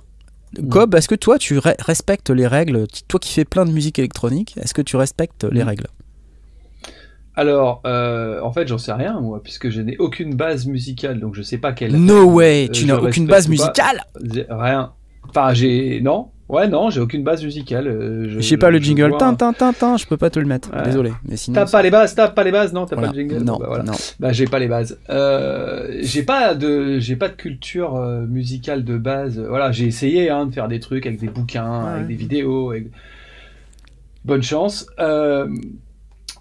Gob, 0.60 0.96
est-ce 0.96 1.08
que 1.08 1.16
toi 1.16 1.38
tu 1.38 1.60
respectes 1.60 2.30
les 2.30 2.48
règles? 2.48 2.88
Toi 3.08 3.20
qui 3.20 3.34
fais 3.34 3.46
plein 3.46 3.66
de 3.66 3.72
musique 3.72 4.00
électronique, 4.00 4.56
est-ce 4.62 4.74
que 4.74 4.82
tu 4.82 4.96
respectes 4.96 5.44
les 5.44 5.64
mm. 5.64 5.68
règles? 5.68 5.88
Alors, 7.36 7.82
euh, 7.86 8.42
en 8.42 8.52
fait, 8.52 8.68
j'en 8.68 8.80
sais 8.80 8.94
rien, 8.94 9.22
moi, 9.22 9.44
puisque 9.44 9.70
je 9.70 9.80
n'ai 9.80 9.96
aucune 9.98 10.34
base 10.34 10.66
musicale, 10.66 11.20
donc 11.20 11.36
je 11.36 11.44
sais 11.44 11.60
pas 11.60 11.72
quelle. 11.72 11.96
No 11.96 12.24
way 12.24 12.66
euh, 12.66 12.72
Tu 12.72 12.86
n'as 12.86 12.98
aucune 12.98 13.28
base 13.28 13.48
musicale? 13.48 14.02
Rien. 14.50 14.94
Enfin, 15.30 15.54
j'ai. 15.54 16.02
Non, 16.02 16.32
Ouais, 16.50 16.68
non, 16.70 16.90
j'ai 16.90 17.02
aucune 17.02 17.24
base 17.24 17.44
musicale. 17.44 17.88
Euh, 17.88 18.30
je 18.30 18.40
sais 18.40 18.56
pas 18.56 18.70
le 18.70 18.80
jingle. 18.80 19.12
Tin, 19.18 19.34
tin, 19.36 19.52
tin, 19.52 19.74
tin, 19.74 19.98
je 19.98 20.06
peux 20.06 20.16
pas 20.16 20.30
te 20.30 20.40
le 20.40 20.46
mettre. 20.46 20.72
Désolé. 20.84 21.12
Mais 21.28 21.36
sinon. 21.36 21.56
T'as 21.56 21.70
pas 21.70 21.82
les 21.82 21.92
bases, 21.92 22.16
t'as 22.16 22.30
pas 22.30 22.44
les 22.44 22.52
bases, 22.52 22.72
non, 22.72 22.86
t'as 22.86 22.96
pas 22.96 23.08
le 23.08 23.14
jingle. 23.14 23.44
Non, 23.44 23.58
bah, 23.58 23.84
non. 23.86 23.94
Bah, 24.20 24.32
j'ai 24.32 24.46
pas 24.46 24.60
les 24.60 24.68
bases. 24.68 24.98
Euh, 25.10 25.98
j'ai 26.02 26.24
pas 26.24 26.56
de, 26.56 27.00
j'ai 27.00 27.18
pas 27.18 27.28
de 27.28 27.36
culture 27.36 27.98
euh, 27.98 28.26
musicale 28.26 28.86
de 28.86 28.98
base. 28.98 29.40
Voilà, 29.40 29.72
j'ai 29.74 29.86
essayé 29.86 30.30
hein, 30.30 30.46
de 30.46 30.54
faire 30.54 30.70
des 30.70 30.80
trucs 30.80 31.06
avec 31.06 31.20
des 31.20 31.28
bouquins, 31.28 31.86
avec 31.86 32.08
des 32.08 32.16
vidéos. 32.16 32.74
Bonne 34.24 34.44
chance. 34.44 34.88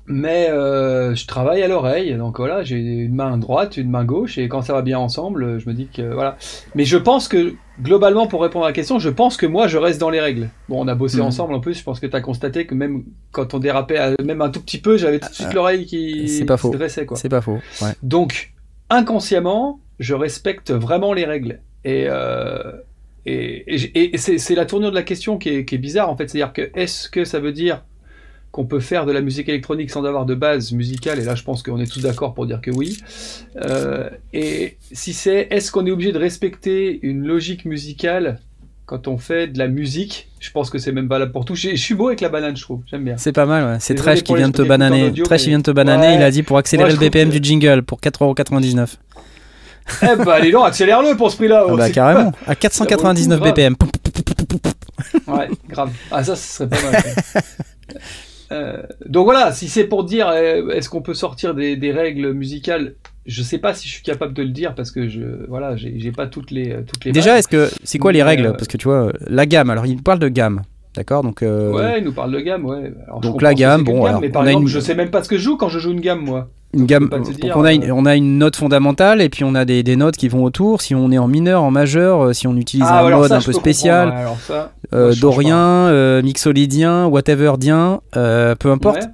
Mais 0.06 0.48
euh, 0.50 1.14
je 1.14 1.26
travaille 1.26 1.62
à 1.62 1.68
l'oreille, 1.68 2.14
donc 2.14 2.38
voilà, 2.38 2.62
j'ai 2.62 2.76
une 2.76 3.14
main 3.14 3.36
droite, 3.38 3.76
une 3.76 3.90
main 3.90 4.04
gauche, 4.04 4.38
et 4.38 4.48
quand 4.48 4.62
ça 4.62 4.72
va 4.72 4.82
bien 4.82 4.98
ensemble, 4.98 5.58
je 5.58 5.68
me 5.68 5.74
dis 5.74 5.88
que 5.88 6.02
voilà. 6.02 6.36
Mais 6.74 6.84
je 6.84 6.96
pense 6.96 7.26
que 7.28 7.54
globalement, 7.82 8.26
pour 8.26 8.42
répondre 8.42 8.64
à 8.64 8.68
la 8.68 8.72
question, 8.72 8.98
je 8.98 9.08
pense 9.08 9.36
que 9.36 9.46
moi, 9.46 9.66
je 9.66 9.78
reste 9.78 10.00
dans 10.00 10.10
les 10.10 10.20
règles. 10.20 10.48
Bon, 10.68 10.84
on 10.84 10.88
a 10.88 10.94
bossé 10.94 11.18
mhm. 11.18 11.24
ensemble 11.24 11.54
en 11.54 11.60
plus, 11.60 11.74
je 11.78 11.82
pense 11.82 11.98
que 11.98 12.06
tu 12.06 12.16
as 12.16 12.20
constaté 12.20 12.66
que 12.66 12.74
même 12.74 13.04
quand 13.32 13.54
on 13.54 13.58
dérapait, 13.58 14.14
même 14.24 14.42
un 14.42 14.50
tout 14.50 14.60
petit 14.60 14.78
peu, 14.78 14.96
j'avais 14.96 15.18
tout 15.18 15.28
de 15.28 15.34
suite 15.34 15.48
ah, 15.50 15.54
l'oreille 15.54 15.86
qui 15.86 16.28
se 16.28 16.44
dressait. 16.70 17.06
C'est 17.14 17.28
pas 17.28 17.40
faux. 17.40 17.58
Donc, 18.02 18.52
inconsciemment, 18.90 19.80
je 19.98 20.14
respecte 20.14 20.70
vraiment 20.70 21.12
les 21.12 21.24
règles. 21.24 21.60
Et, 21.84 22.06
euh, 22.08 22.72
et, 23.24 24.16
c'est 24.18 24.54
la 24.54 24.66
tournure 24.66 24.90
de 24.90 24.94
la 24.94 25.02
question 25.02 25.38
qui 25.38 25.48
est, 25.48 25.64
qui 25.64 25.74
est 25.74 25.78
bizarre 25.78 26.10
en 26.10 26.16
fait. 26.16 26.28
C'est-à-dire 26.28 26.52
que 26.52 26.70
est-ce 26.74 27.08
que 27.08 27.24
ça 27.24 27.40
veut 27.40 27.52
dire 27.52 27.82
qu'on 28.56 28.64
peut 28.64 28.80
faire 28.80 29.04
de 29.04 29.12
la 29.12 29.20
musique 29.20 29.50
électronique 29.50 29.90
sans 29.90 30.06
avoir 30.06 30.24
de 30.24 30.34
base 30.34 30.72
musicale, 30.72 31.20
et 31.20 31.24
là 31.24 31.34
je 31.34 31.42
pense 31.42 31.62
qu'on 31.62 31.78
est 31.78 31.92
tous 31.92 32.00
d'accord 32.00 32.32
pour 32.32 32.46
dire 32.46 32.62
que 32.62 32.70
oui. 32.70 32.96
Euh, 33.56 34.08
et 34.32 34.78
si 34.92 35.12
c'est, 35.12 35.48
est-ce 35.50 35.70
qu'on 35.70 35.84
est 35.84 35.90
obligé 35.90 36.10
de 36.10 36.18
respecter 36.18 36.98
une 37.02 37.26
logique 37.26 37.66
musicale 37.66 38.40
quand 38.86 39.08
on 39.08 39.18
fait 39.18 39.46
de 39.46 39.58
la 39.58 39.68
musique? 39.68 40.30
Je 40.40 40.50
pense 40.52 40.70
que 40.70 40.78
c'est 40.78 40.90
même 40.90 41.06
valable 41.06 41.32
pour 41.32 41.44
tout. 41.44 41.54
Je, 41.54 41.76
suis 41.76 41.94
beau 41.94 42.06
avec 42.06 42.22
la 42.22 42.30
banane, 42.30 42.56
je 42.56 42.62
trouve, 42.62 42.80
j'aime 42.90 43.04
bien. 43.04 43.18
C'est 43.18 43.32
pas 43.32 43.44
mal, 43.44 43.72
ouais. 43.72 43.76
c'est 43.78 43.94
Trash 43.94 44.22
qui 44.22 44.34
vient 44.34 44.48
de 44.48 44.56
te 44.56 44.62
bananer. 44.62 45.12
Trash 45.12 45.44
vient 45.44 45.58
de 45.58 45.62
te 45.62 45.70
bananer, 45.70 46.14
il 46.14 46.22
a 46.22 46.30
dit 46.30 46.42
pour 46.42 46.56
accélérer 46.56 46.92
le 46.92 46.98
BPM 46.98 47.28
du 47.28 47.40
jingle 47.42 47.82
pour 47.82 48.00
4,99€. 48.00 48.94
eh 50.02 50.24
bah 50.24 50.32
allez 50.32 50.50
donc, 50.50 50.66
accélère-le 50.66 51.14
pour 51.14 51.30
ce 51.30 51.36
prix-là. 51.36 51.66
Ah 51.68 51.76
bah 51.76 51.90
carrément, 51.90 52.32
à 52.46 52.54
499 52.54 53.38
BPM. 53.38 53.76
ouais, 55.26 55.48
grave. 55.68 55.92
Ah 56.10 56.24
ça, 56.24 56.34
ce 56.34 56.56
serait 56.56 56.68
pas 56.70 56.82
mal. 56.90 57.02
Euh, 58.52 58.82
donc 59.06 59.24
voilà, 59.24 59.52
si 59.52 59.68
c'est 59.68 59.84
pour 59.84 60.04
dire 60.04 60.28
euh, 60.28 60.68
est-ce 60.70 60.88
qu'on 60.88 61.02
peut 61.02 61.14
sortir 61.14 61.54
des, 61.54 61.92
règles 61.92 62.32
musicales, 62.32 62.94
je 63.26 63.42
sais 63.42 63.58
pas 63.58 63.74
si 63.74 63.88
je 63.88 63.94
suis 63.94 64.02
capable 64.02 64.34
de 64.34 64.42
le 64.42 64.50
dire 64.50 64.74
parce 64.74 64.90
que 64.90 65.08
je 65.08 65.46
voilà, 65.48 65.76
j'ai 65.76 66.12
pas 66.12 66.26
toutes 66.26 66.50
les 66.50 66.72
euh, 66.72 66.82
toutes 66.86 67.04
les. 67.04 67.12
Déjà, 67.12 67.38
est-ce 67.38 67.48
que 67.48 67.70
c'est 67.82 67.98
quoi 67.98 68.12
les 68.12 68.22
règles? 68.22 68.52
Parce 68.52 68.68
que 68.68 68.76
tu 68.76 68.88
vois, 68.88 69.12
la 69.26 69.46
gamme. 69.46 69.70
Alors, 69.70 69.86
il 69.86 70.02
parle 70.02 70.18
de 70.18 70.28
gamme. 70.28 70.62
D'accord, 70.94 71.22
donc. 71.22 71.42
Ouais, 71.42 71.98
il 71.98 72.04
nous 72.04 72.12
parle 72.12 72.32
de 72.32 72.40
gamme, 72.40 72.64
ouais. 72.64 72.92
donc 73.20 73.42
la 73.42 73.52
gamme, 73.52 73.84
bon, 73.84 74.20
mais 74.20 74.30
par 74.30 74.46
exemple, 74.46 74.66
je 74.66 74.80
sais 74.80 74.94
même 74.94 75.10
pas 75.10 75.22
ce 75.22 75.28
que 75.28 75.36
je 75.36 75.42
joue 75.42 75.56
quand 75.56 75.68
je 75.68 75.78
joue 75.78 75.92
une 75.92 76.00
gamme, 76.00 76.20
moi 76.20 76.48
une 76.74 76.86
gamme. 76.86 77.10
on 77.54 77.64
a, 77.64 77.72
une, 77.72 77.90
on 77.90 78.06
a 78.06 78.16
une 78.16 78.38
note 78.38 78.56
fondamentale 78.56 79.20
et 79.22 79.28
puis 79.28 79.44
on 79.44 79.54
a 79.54 79.64
des, 79.64 79.82
des, 79.82 79.96
notes 79.96 80.16
qui 80.16 80.28
vont 80.28 80.44
autour. 80.44 80.82
Si 80.82 80.94
on 80.94 81.10
est 81.10 81.18
en 81.18 81.28
mineur, 81.28 81.62
en 81.62 81.70
majeur, 81.70 82.22
euh, 82.22 82.32
si 82.32 82.46
on 82.46 82.56
utilise 82.56 82.86
ah, 82.88 83.04
un 83.04 83.10
mode 83.10 83.32
un 83.32 83.40
peu 83.40 83.52
spécial, 83.52 84.14
euh, 84.92 85.14
dorien, 85.14 85.58
euh, 85.58 86.22
mixolydien, 86.22 87.06
whateverdien, 87.06 88.00
euh, 88.16 88.54
peu 88.54 88.70
importe. 88.70 89.08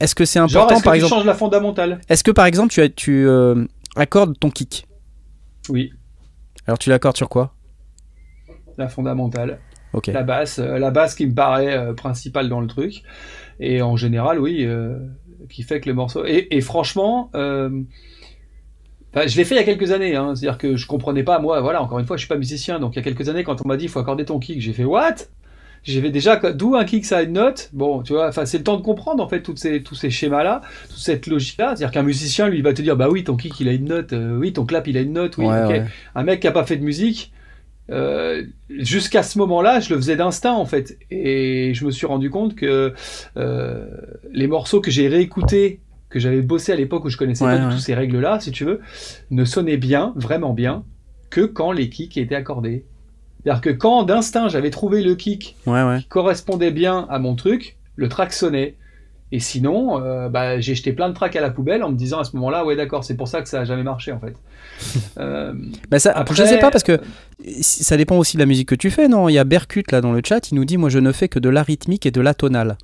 est-ce 0.00 0.14
que 0.14 0.24
c'est 0.24 0.38
important 0.38 0.68
Genre, 0.68 0.78
est 0.78 0.84
par 0.84 0.94
exemple 0.94 1.10
tu 1.10 1.16
changes 1.16 1.26
la 1.26 1.34
fondamentale? 1.34 2.00
Est-ce 2.08 2.24
que 2.24 2.30
par 2.30 2.46
exemple 2.46 2.72
tu, 2.72 2.92
tu 2.94 3.28
accordes 3.96 4.38
ton 4.38 4.50
kick? 4.50 4.86
Oui. 5.68 5.92
Alors 6.66 6.78
tu 6.78 6.90
l'accordes 6.90 7.16
sur 7.16 7.28
quoi? 7.28 7.54
La 8.78 8.88
fondamentale. 8.88 9.58
Ok. 9.92 10.08
La 10.08 10.22
basse, 10.22 10.58
la 10.58 10.90
basse 10.90 11.14
qui 11.14 11.26
me 11.26 11.34
paraît 11.34 11.94
principale 11.94 12.48
dans 12.48 12.60
le 12.60 12.66
truc. 12.66 13.02
Et 13.60 13.82
en 13.82 13.96
général, 13.96 14.40
oui 14.40 14.66
qui 15.48 15.62
fait 15.62 15.80
que 15.80 15.88
le 15.88 15.94
morceau. 15.94 16.24
Et, 16.26 16.60
franchement, 16.60 17.30
euh, 17.34 17.70
je 19.14 19.36
l'ai 19.36 19.44
fait 19.44 19.54
il 19.54 19.58
y 19.58 19.60
a 19.60 19.64
quelques 19.64 19.92
années. 19.92 20.16
Hein. 20.16 20.34
C'est-à-dire 20.34 20.58
que 20.58 20.76
je 20.76 20.86
comprenais 20.86 21.22
pas, 21.22 21.38
moi, 21.38 21.60
voilà, 21.60 21.82
encore 21.82 21.98
une 21.98 22.06
fois, 22.06 22.16
je 22.16 22.22
suis 22.22 22.28
pas 22.28 22.36
musicien. 22.36 22.80
Donc 22.80 22.94
il 22.94 22.96
y 22.96 23.00
a 23.00 23.02
quelques 23.02 23.28
années, 23.28 23.44
quand 23.44 23.64
on 23.64 23.68
m'a 23.68 23.76
dit 23.76 23.84
il 23.84 23.90
faut 23.90 24.00
accorder 24.00 24.24
ton 24.24 24.38
kick, 24.38 24.60
j'ai 24.60 24.72
fait 24.72 24.84
what? 24.84 25.14
J'avais 25.84 26.10
déjà 26.10 26.36
d'où 26.36 26.76
un 26.76 26.84
kick 26.86 27.04
ça 27.04 27.18
a 27.18 27.22
une 27.22 27.34
note? 27.34 27.68
Bon, 27.74 28.02
tu 28.02 28.14
vois, 28.14 28.28
enfin 28.28 28.46
c'est 28.46 28.56
le 28.56 28.64
temps 28.64 28.78
de 28.78 28.82
comprendre 28.82 29.22
en 29.22 29.28
fait 29.28 29.42
toutes 29.42 29.58
ces, 29.58 29.82
tous 29.82 29.94
ces 29.94 30.08
schémas-là, 30.08 30.62
toute 30.88 30.98
cette 30.98 31.26
logique-là. 31.26 31.76
C'est-à-dire 31.76 31.90
qu'un 31.90 32.02
musicien 32.02 32.48
lui 32.48 32.56
il 32.56 32.64
va 32.64 32.72
te 32.72 32.80
dire 32.80 32.96
bah 32.96 33.10
oui 33.10 33.22
ton 33.22 33.36
kick 33.36 33.60
il 33.60 33.68
a 33.68 33.72
une 33.72 33.84
note, 33.84 34.14
euh, 34.14 34.38
oui 34.38 34.54
ton 34.54 34.64
clap 34.64 34.86
il 34.88 34.96
a 34.96 35.02
une 35.02 35.12
note, 35.12 35.36
oui. 35.36 35.46
Un 35.46 36.22
mec 36.24 36.40
qui 36.40 36.46
a 36.46 36.52
pas 36.52 36.64
fait 36.64 36.76
de 36.76 36.84
musique, 36.84 37.32
euh, 37.90 38.44
jusqu'à 38.70 39.22
ce 39.22 39.38
moment-là, 39.38 39.80
je 39.80 39.92
le 39.92 39.96
faisais 40.00 40.16
d'instinct 40.16 40.54
en 40.54 40.64
fait, 40.64 40.98
et 41.10 41.74
je 41.74 41.84
me 41.84 41.90
suis 41.90 42.06
rendu 42.06 42.30
compte 42.30 42.54
que 42.54 42.94
euh, 43.36 43.86
les 44.32 44.46
morceaux 44.46 44.80
que 44.80 44.90
j'ai 44.90 45.08
réécoutés, 45.08 45.80
que 46.08 46.18
j'avais 46.18 46.42
bossé 46.42 46.72
à 46.72 46.76
l'époque 46.76 47.04
où 47.04 47.08
je 47.08 47.16
connaissais 47.16 47.44
pas 47.44 47.70
tous 47.70 47.78
ces 47.78 47.94
règles-là, 47.94 48.40
si 48.40 48.52
tu 48.52 48.64
veux, 48.64 48.80
ne 49.30 49.44
sonnaient 49.44 49.76
bien, 49.76 50.12
vraiment 50.16 50.52
bien, 50.52 50.84
que 51.30 51.42
quand 51.42 51.72
les 51.72 51.88
kicks 51.88 52.16
étaient 52.16 52.34
accordés. 52.34 52.84
C'est-à-dire 53.42 53.60
que 53.60 53.70
quand 53.70 54.04
d'instinct 54.04 54.48
j'avais 54.48 54.70
trouvé 54.70 55.02
le 55.02 55.14
kick 55.16 55.56
qui 55.64 56.08
correspondait 56.08 56.70
bien 56.70 57.06
à 57.10 57.18
mon 57.18 57.34
truc, 57.34 57.76
le 57.96 58.08
track 58.08 58.32
sonnait. 58.32 58.76
Et 59.32 59.40
sinon, 59.40 60.00
euh, 60.00 60.28
bah, 60.28 60.60
j'ai 60.60 60.74
jeté 60.74 60.92
plein 60.92 61.08
de 61.08 61.14
tracks 61.14 61.34
à 61.34 61.40
la 61.40 61.50
poubelle 61.50 61.82
en 61.82 61.90
me 61.90 61.96
disant 61.96 62.20
à 62.20 62.24
ce 62.24 62.36
moment-là, 62.36 62.64
ouais 62.64 62.76
d'accord, 62.76 63.04
c'est 63.04 63.16
pour 63.16 63.26
ça 63.26 63.42
que 63.42 63.48
ça 63.48 63.60
a 63.60 63.64
jamais 63.64 63.82
marché 63.82 64.12
en 64.12 64.20
fait. 64.20 64.36
euh, 65.18 65.52
bah 65.90 65.98
ça, 65.98 66.12
après, 66.12 66.34
je 66.34 66.44
sais 66.44 66.58
pas 66.58 66.70
parce 66.70 66.84
que 66.84 67.00
ça 67.60 67.96
dépend 67.96 68.16
aussi 68.16 68.36
de 68.36 68.42
la 68.42 68.46
musique 68.46 68.68
que 68.68 68.74
tu 68.74 68.90
fais, 68.90 69.08
non? 69.08 69.28
Il 69.28 69.32
y 69.32 69.38
a 69.38 69.44
Berkut 69.44 69.84
là 69.90 70.00
dans 70.00 70.12
le 70.12 70.20
chat, 70.24 70.50
il 70.50 70.54
nous 70.54 70.64
dit 70.64 70.76
moi 70.76 70.88
je 70.88 70.98
ne 70.98 71.10
fais 71.10 71.28
que 71.28 71.38
de 71.38 71.48
l'arythmique 71.48 72.06
et 72.06 72.10
de 72.10 72.20
l'atonal. 72.20 72.76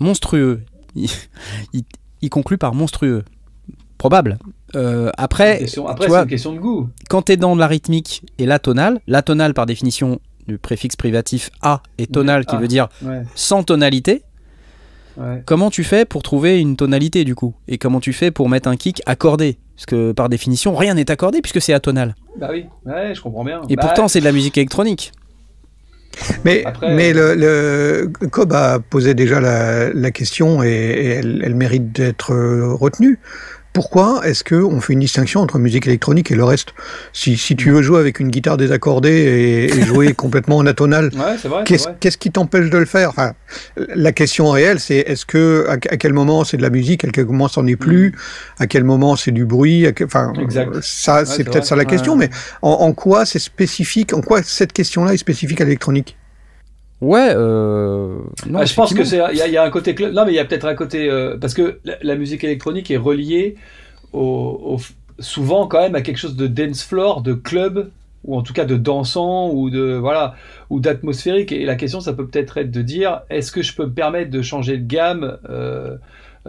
Monstrueux. 0.00 0.60
Il, 0.94 1.10
conclut 2.30 2.58
par 2.58 2.74
monstrueux. 2.74 3.24
Probable. 3.96 4.38
Euh, 4.76 5.10
après, 5.16 5.66
c'est 5.66 5.80
une 5.80 6.26
question 6.26 6.52
de 6.52 6.58
goût. 6.58 6.88
Quand 7.08 7.22
tu 7.22 7.32
es 7.32 7.36
dans 7.36 7.54
l'arythmique 7.54 8.22
et 8.38 8.46
l'atonal, 8.46 9.00
l'atonal 9.06 9.54
par 9.54 9.66
définition 9.66 10.20
du 10.46 10.58
préfixe 10.58 10.96
privatif 10.96 11.50
a 11.62 11.82
et 11.98 12.06
tonal 12.06 12.46
qui 12.46 12.56
veut 12.56 12.68
dire 12.68 12.88
sans 13.34 13.62
tonalité, 13.62 14.22
Comment 15.46 15.70
tu 15.70 15.84
fais 15.84 16.04
pour 16.04 16.22
trouver 16.22 16.60
une 16.60 16.76
tonalité 16.76 17.24
du 17.24 17.34
coup? 17.34 17.54
Et 17.66 17.78
comment 17.78 18.00
tu 18.00 18.12
fais 18.12 18.30
pour 18.30 18.48
mettre 18.48 18.68
un 18.68 18.76
kick 18.76 19.02
accordé? 19.06 19.58
Parce 19.76 19.86
que 19.86 20.12
par 20.12 20.28
définition, 20.28 20.74
rien 20.74 20.94
n'est 20.94 21.10
accordé 21.10 21.40
puisque 21.40 21.60
c'est 21.60 21.72
atonal. 21.72 22.14
Bah 22.36 22.48
oui, 22.50 22.66
ouais, 22.86 23.14
je 23.14 23.20
comprends 23.20 23.44
bien. 23.44 23.60
Et 23.68 23.76
bah, 23.76 23.82
pourtant, 23.82 24.08
c'est 24.08 24.20
de 24.20 24.24
la 24.24 24.32
musique 24.32 24.56
électronique. 24.58 25.12
Mais, 26.44 26.64
mais 26.82 27.12
le, 27.12 27.34
le, 27.34 28.28
Cobb 28.28 28.52
a 28.52 28.80
posé 28.80 29.14
déjà 29.14 29.40
la, 29.40 30.10
question 30.10 30.62
et, 30.62 30.68
elle, 30.68 31.42
elle, 31.44 31.54
mérite 31.54 31.92
d'être 31.92 32.34
retenue 32.74 33.20
pourquoi 33.78 34.26
est-ce 34.26 34.42
qu'on 34.42 34.80
fait 34.80 34.94
une 34.94 34.98
distinction 34.98 35.40
entre 35.40 35.60
musique 35.60 35.86
électronique 35.86 36.32
et 36.32 36.34
le 36.34 36.42
reste? 36.42 36.70
Si, 37.12 37.36
si, 37.36 37.54
tu 37.54 37.70
veux 37.70 37.80
jouer 37.80 38.00
avec 38.00 38.18
une 38.18 38.28
guitare 38.28 38.56
désaccordée 38.56 39.70
et, 39.72 39.82
jouer 39.82 40.14
complètement 40.16 40.56
en 40.56 40.66
atonal, 40.66 41.12
qu'est-ce 41.64 42.18
qui 42.18 42.32
t'empêche 42.32 42.70
de 42.70 42.78
le 42.78 42.86
faire? 42.86 43.10
Enfin, 43.10 43.34
La 43.94 44.10
question 44.10 44.50
réelle, 44.50 44.80
c'est 44.80 44.96
est-ce 44.96 45.24
que 45.24 45.66
à, 45.68 45.76
quel 45.78 46.12
moment 46.12 46.42
c'est 46.42 46.56
de 46.56 46.62
la 46.62 46.70
musique, 46.70 47.04
à 47.04 47.10
quel 47.10 47.26
moment 47.26 47.46
c'en 47.46 47.68
est 47.68 47.76
plus, 47.76 48.08
mm. 48.08 48.62
à 48.64 48.66
quel 48.66 48.82
moment 48.82 49.14
c'est 49.14 49.30
du 49.30 49.44
bruit, 49.44 49.86
enfin 50.02 50.32
ça 50.82 51.24
c'est 51.24 51.44
peut-être 51.44 51.64
ça 51.64 51.76
la 51.76 51.84
question, 51.84 52.16
mais 52.16 52.30
en, 52.62 52.70
en 52.70 52.92
quoi 52.92 53.26
c'est 53.26 53.38
spécifique, 53.38 54.12
en 54.12 54.22
quoi 54.22 54.42
cette 54.42 54.72
question-là 54.72 55.14
est 55.14 55.18
spécifique 55.18 55.60
à 55.60 55.64
l'électronique? 55.64 56.16
Ouais, 57.00 57.32
euh... 57.32 58.18
non, 58.48 58.58
ah, 58.58 58.64
je 58.64 58.74
pense 58.74 58.92
que 58.92 59.04
c'est 59.04 59.20
il 59.30 59.36
y, 59.36 59.56
a 59.56 59.62
un 59.62 59.70
côté 59.70 59.94
non 60.12 60.24
mais 60.24 60.32
il 60.32 60.34
y 60.34 60.40
a 60.40 60.44
peut-être 60.44 60.66
un 60.66 60.74
côté 60.74 61.08
euh, 61.08 61.36
parce 61.40 61.54
que 61.54 61.78
la, 61.84 62.16
musique 62.16 62.42
électronique 62.42 62.90
est 62.90 62.96
reliée 62.96 63.54
au, 64.12 64.78
souvent 65.20 65.68
quand 65.68 65.80
même 65.80 65.94
à 65.94 66.00
quelque 66.02 66.16
chose 66.16 66.34
de 66.34 66.48
dance 66.48 66.82
floor, 66.82 67.22
de 67.22 67.34
club 67.34 67.90
ou 68.24 68.36
en 68.36 68.42
tout 68.42 68.52
cas 68.52 68.64
de 68.64 68.76
dansant 68.76 69.50
ou 69.50 69.70
de 69.70 69.94
voilà 69.94 70.34
ou 70.70 70.80
d'atmosphérique. 70.80 71.52
Et 71.52 71.64
la 71.64 71.76
question 71.76 72.00
ça 72.00 72.14
peut 72.14 72.26
peut-être 72.26 72.58
être 72.58 72.72
de 72.72 72.82
dire 72.82 73.20
est-ce 73.30 73.52
que 73.52 73.62
je 73.62 73.76
peux 73.76 73.86
me 73.86 73.92
permettre 73.92 74.32
de 74.32 74.42
changer 74.42 74.76
de 74.76 74.86
gamme 74.86 75.38
euh 75.48 75.96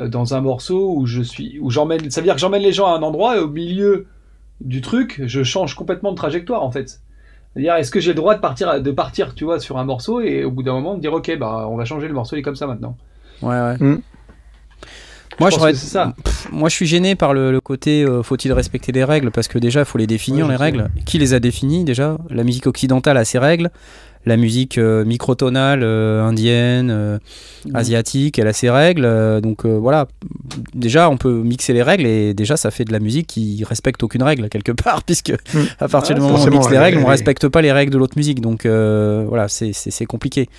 dans 0.07 0.33
un 0.33 0.39
morceau 0.39 0.93
où 0.95 1.05
je 1.05 1.21
suis 1.21 1.59
où 1.59 1.69
j'emmène 1.69 2.09
ça 2.09 2.21
veut 2.21 2.25
dire 2.25 2.35
que 2.35 2.39
j'emmène 2.39 2.61
les 2.61 2.71
gens 2.71 2.87
à 2.87 2.97
un 2.97 3.01
endroit 3.01 3.35
et 3.35 3.39
au 3.39 3.49
milieu 3.49 4.07
du 4.61 4.79
truc 4.81 5.21
je 5.25 5.43
change 5.43 5.75
complètement 5.75 6.11
de 6.11 6.15
trajectoire 6.15 6.63
en 6.63 6.71
fait 6.71 7.01
dire 7.55 7.75
est-ce 7.75 7.91
que 7.91 7.99
j'ai 7.99 8.11
le 8.11 8.15
droit 8.15 8.35
de 8.35 8.41
partir, 8.41 8.81
de 8.81 8.91
partir, 8.91 9.35
tu 9.35 9.43
vois, 9.43 9.59
sur 9.59 9.77
un 9.77 9.85
morceau 9.85 10.21
et 10.21 10.43
au 10.43 10.51
bout 10.51 10.63
d'un 10.63 10.73
moment 10.73 10.95
de 10.95 11.01
dire 11.01 11.13
ok, 11.13 11.37
bah 11.37 11.67
on 11.69 11.75
va 11.75 11.85
changer 11.85 12.07
le 12.07 12.13
morceau, 12.13 12.35
il 12.35 12.39
est 12.39 12.43
comme 12.43 12.55
ça 12.55 12.67
maintenant. 12.67 12.95
Ouais, 13.41 13.59
ouais. 13.59 13.77
Mm. 13.79 14.01
Moi, 15.39 15.49
je, 15.51 15.73
ça. 15.73 16.13
moi, 16.51 16.67
je 16.67 16.75
suis 16.75 16.85
gêné 16.85 17.15
par 17.15 17.33
le, 17.33 17.61
côté 17.61 18.03
euh, 18.03 18.23
faut-il 18.23 18.51
respecter 18.51 18.91
les 18.91 19.05
règles? 19.05 19.31
Parce 19.31 19.47
que 19.47 19.57
déjà, 19.57 19.81
il 19.81 19.85
faut 19.85 19.97
les 19.97 20.07
définir 20.07 20.47
les 20.47 20.57
règles. 20.57 20.89
Qui 21.05 21.17
les 21.17 21.33
a 21.33 21.39
définies 21.39 21.85
déjà? 21.85 22.17
La 22.29 22.43
musique 22.43 22.67
occidentale 22.67 23.15
a 23.15 23.23
ses 23.23 23.39
règles 23.39 23.69
la 24.25 24.37
musique 24.37 24.77
euh, 24.77 25.05
microtonale 25.05 25.81
euh, 25.83 26.23
indienne, 26.23 26.89
euh, 26.91 27.17
asiatique, 27.73 28.37
elle 28.39 28.47
a 28.47 28.53
ses 28.53 28.69
règles. 28.69 29.41
donc 29.41 29.65
voilà, 29.65 30.07
déjà 30.73 31.09
on 31.09 31.17
peut 31.17 31.41
mixer 31.41 31.73
les 31.73 31.83
règles 31.83 32.05
et 32.05 32.33
déjà 32.33 32.57
ça 32.57 32.71
fait 32.71 32.85
de 32.85 32.91
la 32.91 32.99
musique 32.99 33.27
qui 33.27 33.63
respecte 33.63 34.03
aucune 34.03 34.23
règle 34.23 34.49
quelque 34.49 34.71
part, 34.83 35.03
puisque 35.03 35.31
mhm. 35.53 35.67
à 35.79 35.87
partir 35.87 36.15
du 36.15 36.21
moment 36.21 36.35
où 36.35 36.47
on 36.47 36.49
mixe 36.49 36.69
les 36.69 36.77
règles, 36.77 36.99
on 36.99 37.05
respecte 37.05 37.47
pas 37.47 37.61
les 37.61 37.71
règles 37.71 37.91
de 37.91 37.97
l'autre 37.97 38.17
musique. 38.17 38.41
Donc 38.41 38.65
voilà, 38.65 39.47
c'est 39.47 40.05
compliqué. 40.05 40.49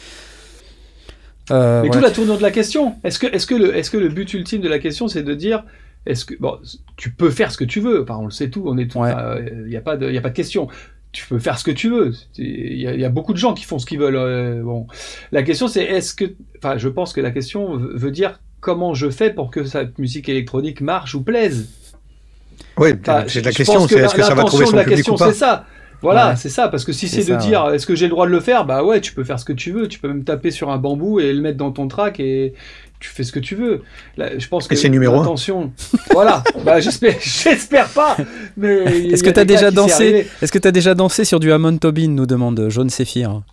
Mais 1.50 1.88
tout 1.90 2.00
la 2.00 2.10
tournure 2.10 2.38
de 2.38 2.42
la 2.42 2.52
question. 2.52 2.94
Est-ce 3.02 3.18
que, 3.18 3.26
est 3.26 3.44
que, 3.44 3.54
le, 3.56 3.76
est 3.76 3.90
que 3.90 3.96
le 3.96 4.08
but 4.08 4.32
ultime 4.34 4.60
de 4.60 4.68
la 4.68 4.78
question, 4.78 5.08
c'est 5.08 5.24
de 5.24 5.34
dire 5.34 5.64
est-ce 6.06 6.24
que 6.24 6.34
bon, 6.38 6.58
tu 6.96 7.10
peux 7.10 7.30
faire 7.30 7.50
ce 7.50 7.58
que 7.58 7.64
tu 7.64 7.80
veux. 7.80 8.02
Enfin, 8.02 8.16
on 8.18 8.24
le 8.24 8.30
sait 8.30 8.48
tout. 8.48 8.62
On 8.66 8.78
est, 8.78 8.94
il 8.94 9.66
n'y 9.66 9.76
a 9.76 9.80
pas 9.80 9.96
de, 9.96 10.08
il 10.08 10.16
a 10.16 10.20
pas 10.20 10.30
de 10.30 10.34
question 10.34 10.68
tu 11.12 11.26
peux 11.26 11.38
faire 11.38 11.58
ce 11.58 11.64
que 11.64 11.70
tu 11.70 11.90
veux. 11.90 12.12
Il 12.36 12.78
y, 12.78 13.04
a 13.04 13.08
beaucoup 13.08 13.32
de 13.32 13.38
gens 13.38 13.54
qui 13.54 13.64
font 13.64 13.78
ce 13.78 13.86
qu'ils 13.86 13.98
veulent. 13.98 14.16
Euh, 14.16 14.62
bon, 14.62 14.86
la 15.32 15.42
question 15.42 15.66
c'est 15.68 15.82
est-ce 15.82 16.14
que, 16.14 16.24
enfin, 16.58 16.78
je 16.78 16.88
pense 16.88 17.12
que 17.12 17.20
la 17.20 17.30
question 17.30 17.76
veut 17.76 18.10
dire 18.10 18.40
comment 18.60 18.94
je 18.94 19.10
fais 19.10 19.30
pour 19.30 19.50
que 19.50 19.64
cette 19.64 19.98
musique 19.98 20.28
électronique 20.28 20.80
marche 20.80 21.14
ou 21.14 21.22
plaise. 21.22 21.68
Oui, 22.76 22.90
c'est 23.26 23.44
la 23.44 23.52
question, 23.52 23.88
c'est 23.88 23.98
est-ce 23.98 24.14
que 24.14 24.22
ça 24.22 24.34
va 24.34 24.44
trouver 24.44 24.66
son 24.66 24.78
public 24.78 25.08
ou 25.08 25.16
pas 25.16 25.32
C'est 25.32 25.38
ça. 25.38 25.66
Voilà, 26.02 26.36
c'est 26.36 26.48
ça, 26.48 26.68
parce 26.68 26.84
que 26.84 26.92
si 26.92 27.08
c'est 27.08 27.30
de 27.30 27.36
dire 27.36 27.68
est-ce 27.70 27.86
que 27.86 27.94
j'ai 27.94 28.06
le 28.06 28.10
droit 28.10 28.26
de 28.26 28.30
le 28.30 28.40
faire, 28.40 28.64
bah 28.64 28.82
ouais, 28.82 29.00
tu 29.00 29.12
peux 29.12 29.24
faire 29.24 29.38
ce 29.38 29.44
que 29.44 29.52
tu 29.52 29.70
veux, 29.70 29.86
tu 29.86 29.98
peux 29.98 30.08
même 30.08 30.24
taper 30.24 30.50
sur 30.50 30.70
un 30.70 30.78
bambou 30.78 31.20
et 31.20 31.32
le 31.32 31.42
mettre 31.42 31.58
dans 31.58 31.72
ton 31.72 31.88
track 31.88 32.20
et, 32.20 32.54
tu 33.00 33.08
fais 33.08 33.24
ce 33.24 33.32
que 33.32 33.38
tu 33.38 33.54
veux. 33.54 33.82
je 34.18 34.46
pense 34.46 34.68
que 34.68 34.76
c'est 34.76 34.90
numéro 34.90 35.20
attention. 35.20 35.72
voilà. 36.12 36.44
bah, 36.64 36.80
j'espère, 36.80 37.16
j'espère 37.18 37.88
pas. 37.88 38.16
Mais 38.58 38.84
est-ce 39.08 39.24
que 39.24 39.30
tu 39.30 39.40
as 39.40 39.46
déjà 39.46 39.70
dansé 39.70 40.26
Est-ce 40.42 40.52
que 40.52 40.58
tu 40.58 40.70
déjà 40.70 40.94
dansé 40.94 41.24
sur 41.24 41.40
du 41.40 41.50
Hammond 41.50 41.78
Tobin 41.78 42.08
Nous 42.08 42.26
demande 42.26 42.68
Jaune 42.68 42.90
Séphir. 42.90 43.42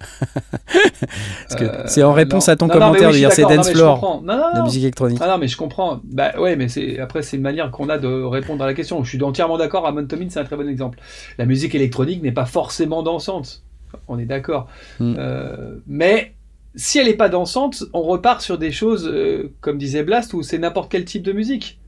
Euh, 1.59 1.83
c'est 1.87 2.03
en 2.03 2.13
réponse 2.13 2.49
à 2.49 2.55
ton 2.55 2.67
commentaire 2.67 3.09
de 3.09 3.15
dire 3.15 3.31
c'est 3.31 3.43
dance 3.43 3.71
floor, 3.71 4.21
la 4.25 4.61
musique 4.63 4.83
électronique. 4.83 5.17
Ah 5.21 5.27
non, 5.27 5.37
mais 5.37 5.47
je 5.47 5.57
comprends. 5.57 6.01
Bah 6.03 6.33
ouais, 6.39 6.55
mais 6.55 6.67
c'est 6.67 6.99
après 6.99 7.23
c'est 7.23 7.37
une 7.37 7.43
manière 7.43 7.71
qu'on 7.71 7.89
a 7.89 7.97
de 7.97 8.07
répondre 8.07 8.63
à 8.63 8.67
la 8.67 8.73
question. 8.73 9.03
Je 9.03 9.09
suis 9.09 9.23
entièrement 9.23 9.57
d'accord. 9.57 9.87
Hammond 9.87 10.05
Tobin, 10.05 10.27
c'est 10.29 10.39
un 10.39 10.43
très 10.43 10.55
bon 10.55 10.67
exemple. 10.69 10.99
La 11.37 11.45
musique 11.45 11.73
électronique 11.73 12.21
n'est 12.21 12.31
pas 12.31 12.45
forcément 12.45 13.01
dansante. 13.01 13.63
On 14.07 14.19
est 14.19 14.25
d'accord. 14.25 14.67
Hmm. 14.99 15.15
Euh, 15.17 15.77
mais 15.87 16.33
si 16.77 16.99
elle 16.99 17.07
n'est 17.07 17.13
pas 17.13 17.27
dansante, 17.27 17.83
on 17.91 18.03
repart 18.03 18.39
sur 18.39 18.57
des 18.57 18.71
choses, 18.71 19.09
euh, 19.11 19.51
comme 19.61 19.79
disait 19.79 20.03
Blast, 20.03 20.33
où 20.33 20.43
c'est 20.43 20.59
n'importe 20.59 20.91
quel 20.91 21.05
type 21.05 21.23
de 21.23 21.33
musique. 21.33 21.79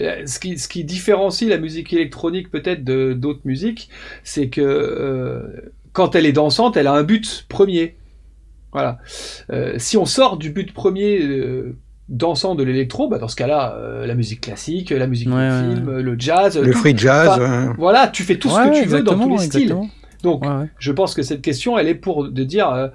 Euh, 0.00 0.26
ce 0.26 0.40
qui, 0.40 0.58
ce 0.58 0.66
qui 0.66 0.84
différencie 0.84 1.48
la 1.48 1.58
musique 1.58 1.92
électronique 1.92 2.50
peut-être 2.50 2.82
de 2.82 3.12
d'autres 3.12 3.42
musiques, 3.44 3.88
c'est 4.24 4.48
que 4.48 4.60
euh, 4.60 5.72
quand 5.92 6.16
elle 6.16 6.26
est 6.26 6.32
dansante, 6.32 6.76
elle 6.76 6.88
a 6.88 6.92
un 6.92 7.04
but 7.04 7.46
premier. 7.48 7.96
Voilà. 8.72 8.98
si 9.78 9.96
on 9.96 10.04
sort 10.04 10.36
du 10.36 10.50
but 10.50 10.74
premier 10.74 11.20
dansant 12.08 12.56
de 12.56 12.64
l'électro, 12.64 13.06
bah 13.06 13.18
dans 13.18 13.28
ce 13.28 13.36
cas-là, 13.36 13.78
la 14.04 14.14
musique 14.16 14.40
classique, 14.40 14.90
la 14.90 15.06
musique 15.06 15.28
de 15.28 15.32
film, 15.32 16.00
le 16.00 16.16
jazz, 16.18 16.58
le 16.58 16.72
free 16.72 16.98
jazz. 16.98 17.40
Voilà, 17.78 18.08
tu 18.08 18.24
fais 18.24 18.36
tout 18.36 18.48
ce 18.48 18.56
que 18.56 18.82
tu 18.82 18.88
veux 18.88 19.04
dans 19.04 19.16
tous 19.16 19.38
les 19.38 19.46
styles. 19.46 19.76
Donc, 20.24 20.44
je 20.78 20.90
pense 20.90 21.14
que 21.14 21.22
cette 21.22 21.42
question, 21.42 21.78
elle 21.78 21.86
est 21.86 21.94
pour 21.94 22.28
de 22.28 22.44
dire 22.44 22.70
euh, 22.70 22.88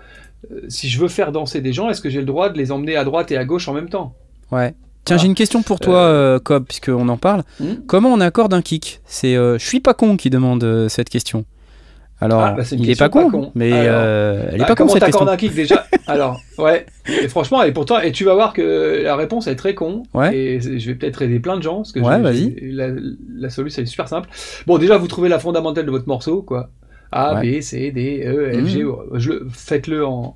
si 0.68 0.90
je 0.90 1.00
veux 1.00 1.08
faire 1.08 1.32
danser 1.32 1.62
des 1.62 1.74
gens, 1.74 1.90
est-ce 1.90 2.02
que 2.02 2.10
j'ai 2.10 2.20
le 2.20 2.26
droit 2.26 2.50
de 2.50 2.58
les 2.58 2.72
emmener 2.72 2.96
à 2.96 3.04
droite 3.04 3.32
et 3.32 3.38
à 3.38 3.46
gauche 3.46 3.68
en 3.68 3.74
même 3.74 3.90
temps? 3.90 4.14
Ouais. 4.52 4.74
Tiens, 5.06 5.18
j'ai 5.18 5.28
une 5.28 5.36
question 5.36 5.62
pour 5.64 5.80
toi, 5.80 5.98
euh... 5.98 6.36
euh 6.36 6.40
Cobb, 6.40 6.66
puisqu'on 6.66 7.10
en 7.10 7.18
parle. 7.18 7.44
Hmm? 7.60 7.76
Comment 7.88 8.10
on 8.10 8.20
accorde 8.20 8.54
un 8.54 8.62
kick? 8.62 9.02
C'est 9.06 9.36
euh, 9.36 9.58
Je 9.58 9.66
suis 9.66 9.80
pas 9.80 9.94
con 9.94 10.18
qui 10.18 10.30
demande 10.30 10.88
cette 10.88 11.10
question. 11.10 11.46
Alors, 12.22 12.42
ah, 12.42 12.52
bah, 12.52 12.64
il 12.74 12.90
est 12.90 13.00
pas 13.00 13.08
con, 13.08 13.52
mais 13.56 13.70
elle 13.70 14.56
est 14.56 14.58
bah, 14.58 14.66
pas 14.66 14.76
con 14.76 14.90
cette 14.90 15.06
question. 15.06 15.26
un 15.26 15.38
kick 15.38 15.54
déjà? 15.56 15.86
Alors, 16.08 16.42
ouais. 16.58 16.86
Et 17.08 17.30
franchement, 17.30 17.64
et 17.64 17.72
pourtant, 17.72 18.00
et 18.02 18.12
tu 18.12 18.26
vas 18.26 18.34
voir 18.34 18.52
que 18.52 19.02
la 19.04 19.16
réponse 19.16 19.48
est 19.48 19.56
très 19.56 19.74
con. 19.74 20.04
Ouais. 20.14 20.36
Et 20.36 20.60
je 20.60 20.86
vais 20.86 20.96
peut-être 20.96 21.22
aider 21.22 21.40
plein 21.40 21.56
de 21.56 21.64
gens 21.64 21.78
parce 21.78 21.94
que 21.94 22.02
ouais, 22.02 22.20
vas-y. 22.20 22.74
La, 22.74 22.90
la 22.90 23.50
solution 23.50 23.84
est 23.84 23.86
super 23.86 24.10
simple. 24.10 24.28
Bon, 24.68 24.78
déjà, 24.78 24.98
vous 24.98 25.08
trouvez 25.08 25.30
la 25.30 25.40
fondamentale 25.40 25.86
de 25.86 25.92
votre 25.92 26.10
morceau, 26.10 26.42
quoi. 26.42 26.70
A, 27.12 27.42
B, 27.42 27.62
C, 27.62 27.92
D, 27.92 28.24
E, 28.26 28.52
F, 28.54 28.68
G. 28.68 28.84
Mmh. 28.84 29.50
Faites-le 29.52 30.06
en. 30.06 30.36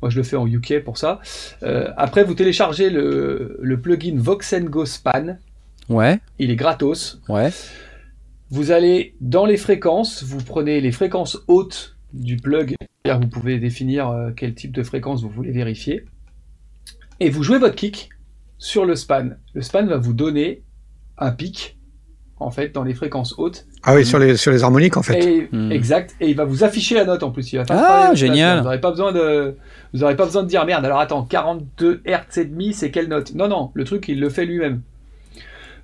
Moi, 0.00 0.10
je 0.10 0.16
le 0.16 0.22
fais 0.22 0.36
en 0.36 0.46
UK 0.46 0.82
pour 0.82 0.98
ça. 0.98 1.20
Euh, 1.62 1.90
après, 1.96 2.24
vous 2.24 2.34
téléchargez 2.34 2.90
le, 2.90 3.58
le 3.60 3.80
plugin 3.80 4.16
Voxengo 4.16 4.86
Span. 4.86 5.38
Ouais. 5.88 6.18
Il 6.38 6.50
est 6.50 6.56
gratos. 6.56 7.20
Ouais. 7.28 7.50
Vous 8.50 8.70
allez 8.70 9.14
dans 9.20 9.46
les 9.46 9.56
fréquences, 9.56 10.22
vous 10.22 10.42
prenez 10.42 10.80
les 10.80 10.92
fréquences 10.92 11.38
hautes 11.48 11.96
du 12.12 12.36
plug. 12.36 12.76
Vous 13.04 13.28
pouvez 13.28 13.58
définir 13.58 14.08
euh, 14.08 14.30
quel 14.34 14.54
type 14.54 14.72
de 14.72 14.82
fréquence 14.82 15.22
vous 15.22 15.28
voulez 15.28 15.50
vérifier. 15.50 16.04
Et 17.20 17.30
vous 17.30 17.42
jouez 17.42 17.58
votre 17.58 17.74
kick 17.74 18.10
sur 18.58 18.86
le 18.86 18.96
span. 18.96 19.30
Le 19.52 19.62
span 19.62 19.86
va 19.86 19.98
vous 19.98 20.14
donner 20.14 20.62
un 21.18 21.32
pic 21.32 21.78
en 22.44 22.50
fait, 22.50 22.74
dans 22.74 22.84
les 22.84 22.94
fréquences 22.94 23.34
hautes. 23.38 23.66
Ah 23.82 23.94
oui, 23.94 24.04
sur 24.04 24.18
les, 24.18 24.36
sur 24.36 24.52
les 24.52 24.62
harmoniques, 24.62 24.96
en 24.96 25.02
fait. 25.02 25.48
Hmm. 25.52 25.72
Exact. 25.72 26.14
Et 26.20 26.28
il 26.28 26.36
va 26.36 26.44
vous 26.44 26.64
afficher 26.64 26.94
la 26.94 27.04
note, 27.04 27.22
en 27.22 27.30
plus. 27.30 27.52
Il 27.52 27.58
va 27.58 27.64
ah, 27.70 28.14
génial. 28.14 28.58
Vous 28.58 28.64
n'aurez 28.64 28.80
pas, 28.80 28.90
besoin 28.90 29.12
de, 29.12 29.56
vous 29.92 30.02
aurez 30.02 30.16
pas 30.16 30.24
besoin 30.24 30.42
de 30.42 30.48
dire, 30.48 30.64
merde, 30.64 30.84
alors 30.84 31.00
attends, 31.00 31.22
42 31.22 32.02
Hz 32.06 32.38
et 32.38 32.44
demi, 32.44 32.72
c'est 32.72 32.90
quelle 32.90 33.08
note? 33.08 33.34
Non, 33.34 33.48
non, 33.48 33.70
le 33.74 33.84
truc, 33.84 34.08
il 34.08 34.20
le 34.20 34.28
fait 34.28 34.46
lui-même. 34.46 34.80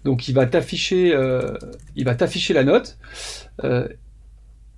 Donc, 0.05 0.29
il 0.29 0.35
va 0.35 0.47
t'afficher, 0.47 1.13
euh, 1.15 1.55
il 1.97 2.05
va 2.05 2.15
t'afficher 2.15 2.55
la 2.55 2.65
note. 2.65 2.97
Euh, 3.65 3.87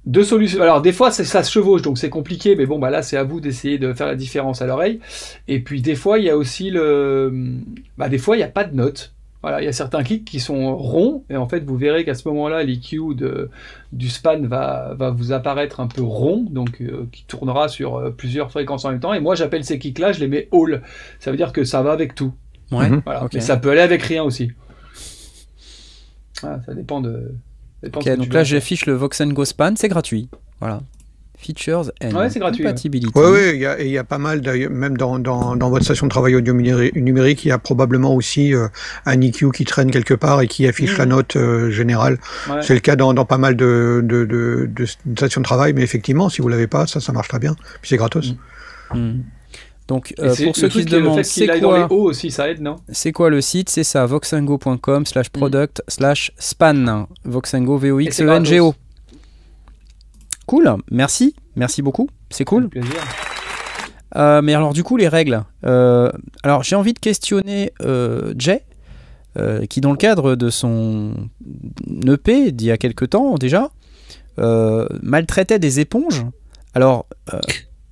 deux 0.05 0.25
solutions. 0.25 0.61
Alors, 0.61 0.83
des 0.83 0.93
fois, 0.93 1.11
ça 1.11 1.43
se 1.43 1.51
chevauche, 1.51 1.83
donc 1.83 1.97
c'est 1.97 2.11
compliqué, 2.11 2.57
mais 2.57 2.67
bon, 2.67 2.79
bah 2.79 2.91
là, 2.91 3.03
c'est 3.03 3.17
à 3.17 3.23
vous 3.23 3.41
d'essayer 3.41 3.79
de 3.79 3.93
faire 3.93 4.09
la 4.09 4.17
différence 4.17 4.61
à 4.61 4.67
l'oreille. 4.67 4.99
Et 5.47 5.61
puis, 5.61 5.81
des 5.81 5.95
fois, 5.95 6.19
il 6.19 6.25
y 6.25 6.31
a 6.31 6.37
aussi 6.37 6.71
le. 6.71 7.33
Bah, 7.99 8.09
des 8.09 8.19
fois, 8.19 8.37
il 8.37 8.41
n'y 8.41 8.45
a 8.45 8.49
pas 8.49 8.65
de 8.65 8.75
note. 8.75 9.13
Voilà, 9.43 9.61
il 9.61 9.65
y 9.65 9.69
a 9.69 9.73
certains 9.73 10.05
kicks 10.05 10.25
qui 10.25 10.39
sont 10.39 10.77
ronds, 10.77 11.25
et 11.29 11.37
en 11.37 11.49
fait, 11.49 11.65
vous 11.65 11.77
verrez 11.77 12.05
qu'à 12.05 12.15
ce 12.15 12.29
moment-là, 12.29 12.63
l'EQ 12.63 13.01
du 13.93 14.09
span 14.09 14.41
va, 14.43 14.95
va, 14.97 15.11
vous 15.11 15.33
apparaître 15.33 15.81
un 15.81 15.89
peu 15.89 16.03
rond, 16.03 16.47
donc 16.49 16.81
euh, 16.81 17.09
qui 17.11 17.25
tournera 17.25 17.67
sur 17.67 17.97
euh, 17.97 18.11
plusieurs 18.11 18.53
fréquences 18.53 18.85
en 18.85 18.91
même 18.91 19.01
temps. 19.01 19.13
Et 19.13 19.21
moi, 19.21 19.35
j'appelle 19.35 19.65
ces 19.65 19.81
kicks-là, 19.81 20.13
je 20.13 20.21
les 20.21 20.29
mets 20.29 20.49
all. 20.53 20.83
Ça 21.19 21.33
veut 21.33 21.37
dire 21.37 21.53
que 21.53 21.65
ça 21.65 21.83
va 21.83 21.91
avec 21.91 22.15
tout. 22.15 22.33
Ouais. 22.71 22.89
Mhm. 22.89 23.03
Voilà. 23.05 23.27
Mais 23.35 23.41
ça 23.41 23.57
peut 23.57 23.71
aller 23.71 23.81
avec 23.81 24.03
rien 24.03 24.23
aussi. 24.23 24.53
ça 26.35 26.61
dépend 26.69 27.01
de. 27.01 27.35
ok, 27.85 28.17
donc 28.17 28.33
là, 28.33 28.45
j'affiche 28.45 28.87
le 28.87 28.93
Voxengo 28.95 29.45
Span, 29.45 29.75
c'est 29.75 29.89
gratuit. 29.89 30.29
Voilà. 30.61 30.83
Features 31.43 31.91
and 32.03 32.13
ouais, 32.15 32.29
Compatibility. 32.31 33.13
Oui, 33.15 33.25
oui, 33.33 33.65
il 33.81 33.89
y, 33.89 33.99
a 33.99 34.05
pas 34.05 34.19
mal, 34.19 34.43
même 34.71 34.97
dans, 34.97 35.19
dans, 35.19 35.57
dans, 35.57 35.71
votre 35.71 35.85
station 35.85 36.07
de 36.07 36.11
travail 36.11 36.37
audio 36.37 36.55
numérique, 36.55 37.45
il 37.45 37.49
y 37.49 37.51
a 37.51 37.59
probablement 37.59 38.15
aussi 38.15 38.55
euh, 38.55 38.69
un 39.07 39.21
EQ 39.21 39.51
qui 39.53 39.65
traîne 39.65 39.91
quelque 39.91 40.15
part 40.15 40.41
et 40.41 40.47
qui 40.47 40.67
affiche 40.67 40.97
la 40.99 41.07
mmh. 41.07 41.09
note 41.09 41.37
euh, 41.37 41.71
générale. 41.71 42.19
C'est 42.61 42.75
le 42.75 42.81
cas 42.81 42.97
dans, 42.97 43.13
dans, 43.13 43.25
pas 43.25 43.39
mal 43.39 43.57
de, 43.57 44.01
de, 44.05 44.25
de, 44.25 44.69
de, 44.73 44.87
stations 45.17 45.41
de 45.41 45.45
travail, 45.45 45.73
mais 45.73 45.83
effectivement, 45.83 46.29
si 46.29 46.43
vous 46.43 46.49
l'avez 46.49 46.69
pas, 46.69 46.87
ça, 46.87 47.01
ça 47.01 47.13
marche 47.13 47.29
très 47.29 47.39
bien. 47.39 47.55
Puis 47.81 47.91
c'est 47.91 47.97
gratos. 47.97 48.35
Mmh. 48.95 48.99
Mmh. 48.99 49.23
Donc, 49.89 50.15
euh, 50.21 50.35
pour 50.45 50.57
ceux 50.57 50.69
qui 50.69 50.85
se 50.85 50.89
demandent, 50.89 51.25
c'est 51.25 51.61
quoi 51.61 51.93
aussi, 51.93 52.31
ça 52.31 52.49
aide, 52.49 52.61
non? 52.61 52.77
C'est 52.89 53.13
quoi 53.13 53.31
le 53.31 53.41
site? 53.41 53.69
C'est 53.69 53.85
ça, 53.85 54.07
voxengo.com 54.07 55.05
slash 55.07 55.29
product 55.31 55.83
slash 55.89 56.33
span. 56.39 57.09
Voxengo, 57.25 57.79
V-O-X-E-N-G-O. 57.79 58.75
Cool, 60.47 60.77
merci, 60.91 61.35
merci 61.57 61.83
beaucoup, 61.83 62.09
c'est 62.31 62.45
cool. 62.45 62.69
Euh, 64.17 64.43
mais 64.43 64.55
alors 64.55 64.73
du 64.73 64.83
coup 64.83 64.97
les 64.97 65.09
règles. 65.09 65.45
Euh, 65.65 66.11
alors 66.43 66.63
j'ai 66.63 66.77
envie 66.77 66.93
de 66.93 66.99
questionner 66.99 67.73
euh, 67.83 68.35
Jay, 68.37 68.65
qui 69.71 69.81
dans 69.81 69.93
le 69.93 69.97
cadre 69.97 70.35
de 70.35 70.51
son 70.51 71.15
EP 72.07 72.53
d'il 72.53 72.67
y 72.67 72.71
a 72.71 72.77
quelque 72.77 73.07
temps 73.07 73.37
déjà, 73.37 73.71
maltraitait 74.37 75.59
des 75.59 75.81
éponges. 75.81 76.27
Alors 76.75 77.07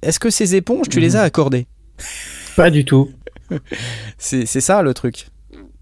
est-ce 0.02 0.20
que 0.20 0.30
ces 0.30 0.54
éponges 0.54 0.88
tu 0.88 1.00
les 1.00 1.16
as 1.16 1.22
accordées? 1.22 1.66
Pas 2.56 2.70
du 2.70 2.84
tout. 2.84 3.10
c'est 4.18 4.46
ça 4.46 4.82
le 4.82 4.92
truc. 4.92 5.28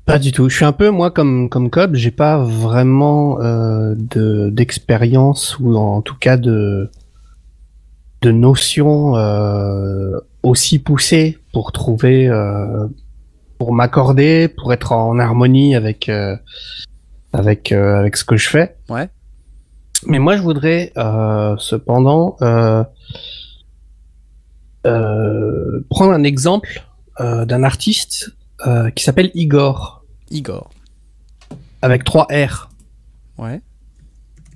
Pas 0.09 0.19
du 0.19 0.33
tout. 0.33 0.49
Je 0.49 0.57
suis 0.57 0.65
un 0.65 0.73
peu 0.73 0.89
moi 0.89 1.11
comme 1.11 1.51
comme 1.51 1.69
Cobb, 1.69 1.95
j'ai 1.95 2.11
pas 2.11 2.39
vraiment 2.39 3.43
euh, 3.43 3.95
de 3.95 4.49
d'expérience 4.49 5.59
ou 5.59 5.77
en 5.77 6.01
tout 6.01 6.17
cas 6.19 6.39
de 6.39 6.91
de 8.23 8.31
notions 8.31 9.17
euh, 9.17 10.19
aussi 10.43 10.79
poussées 10.79 11.37
pour 11.53 11.73
trouver 11.73 12.27
euh, 12.27 12.87
pour 13.59 13.75
m'accorder, 13.75 14.49
pour 14.49 14.73
être 14.73 14.93
en 14.93 15.19
harmonie 15.19 15.77
avec 15.77 16.09
euh, 16.09 16.37
avec 17.35 17.71
avec 17.71 18.17
ce 18.17 18.25
que 18.25 18.39
je 18.39 18.49
fais. 18.49 18.77
Ouais. 18.89 19.11
Mais 20.07 20.19
moi 20.19 20.39
je 20.39 20.43
voudrais 20.43 20.91
cependant 20.95 22.39
prendre 24.83 26.13
un 26.13 26.25
exemple 26.25 26.83
d'un 27.21 27.63
artiste 27.63 28.33
qui 28.95 29.05
s'appelle 29.05 29.31
Igor. 29.35 29.98
Igor. 30.31 30.71
Avec 31.83 32.05
3 32.05 32.27
R. 32.31 32.71
Ouais. 33.39 33.61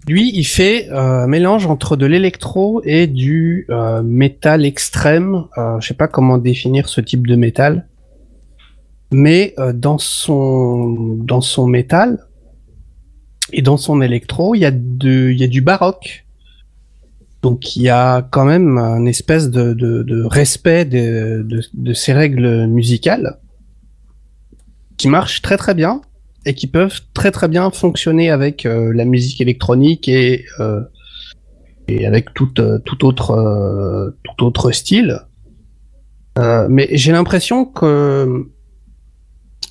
Lui, 0.09 0.33
il 0.35 0.45
fait 0.45 0.89
euh, 0.91 1.23
un 1.23 1.27
mélange 1.29 1.67
entre 1.67 1.97
de 1.97 2.07
l'électro 2.07 2.83
et 2.85 3.07
du 3.07 3.67
euh, 3.71 4.03
métal 4.03 4.65
extrême. 4.65 5.45
Euh, 5.57 5.79
je 5.81 5.89
sais 5.89 5.95
pas 5.95 6.09
comment 6.09 6.39
définir 6.39 6.89
ce 6.89 7.01
type 7.01 7.27
de 7.27 7.37
métal. 7.37 7.87
Mais 9.15 9.55
dans 9.75 9.99
son 9.99 11.19
dans 11.19 11.43
son 11.43 11.67
métal 11.67 12.27
et 13.53 13.61
dans 13.61 13.77
son 13.77 14.01
électro, 14.01 14.55
il 14.55 14.61
y 14.61 14.65
a 14.65 14.71
de 14.71 15.29
il 15.31 15.39
y 15.39 15.45
a 15.45 15.49
du 15.49 15.61
baroque. 15.61 16.25
Donc 17.43 17.77
il 17.77 17.83
y 17.83 17.91
a 17.91 18.23
quand 18.23 18.47
même 18.47 18.79
un 18.79 19.05
espèce 19.05 19.51
de, 19.51 19.75
de, 19.75 20.25
respect 20.25 20.87
de, 20.87 21.43
de, 21.45 21.61
de, 21.75 21.93
ces 21.93 22.15
règles 22.15 22.67
musicales 22.69 23.37
qui 25.03 25.09
marchent 25.09 25.43
très 25.43 25.57
très 25.57 25.75
bien 25.75 26.01
et 26.47 26.55
qui 26.55 26.69
peuvent 26.69 27.01
très 27.13 27.33
très 27.33 27.49
bien 27.49 27.73
fonctionner 27.73 28.31
avec 28.31 28.67
euh, 28.67 28.93
la 28.95 29.05
musique 29.05 29.41
électronique 29.41 30.09
et 30.09 30.45
euh, 30.61 30.81
et 31.89 32.07
avec 32.07 32.33
tout 32.35 32.55
euh, 32.61 32.79
tout 32.85 33.05
autre 33.05 34.15
tout 34.23 34.45
autre 34.45 34.71
style. 34.71 35.19
mais 36.69 36.89
j'ai 36.93 37.11
l'impression 37.11 37.65
que 37.65 38.47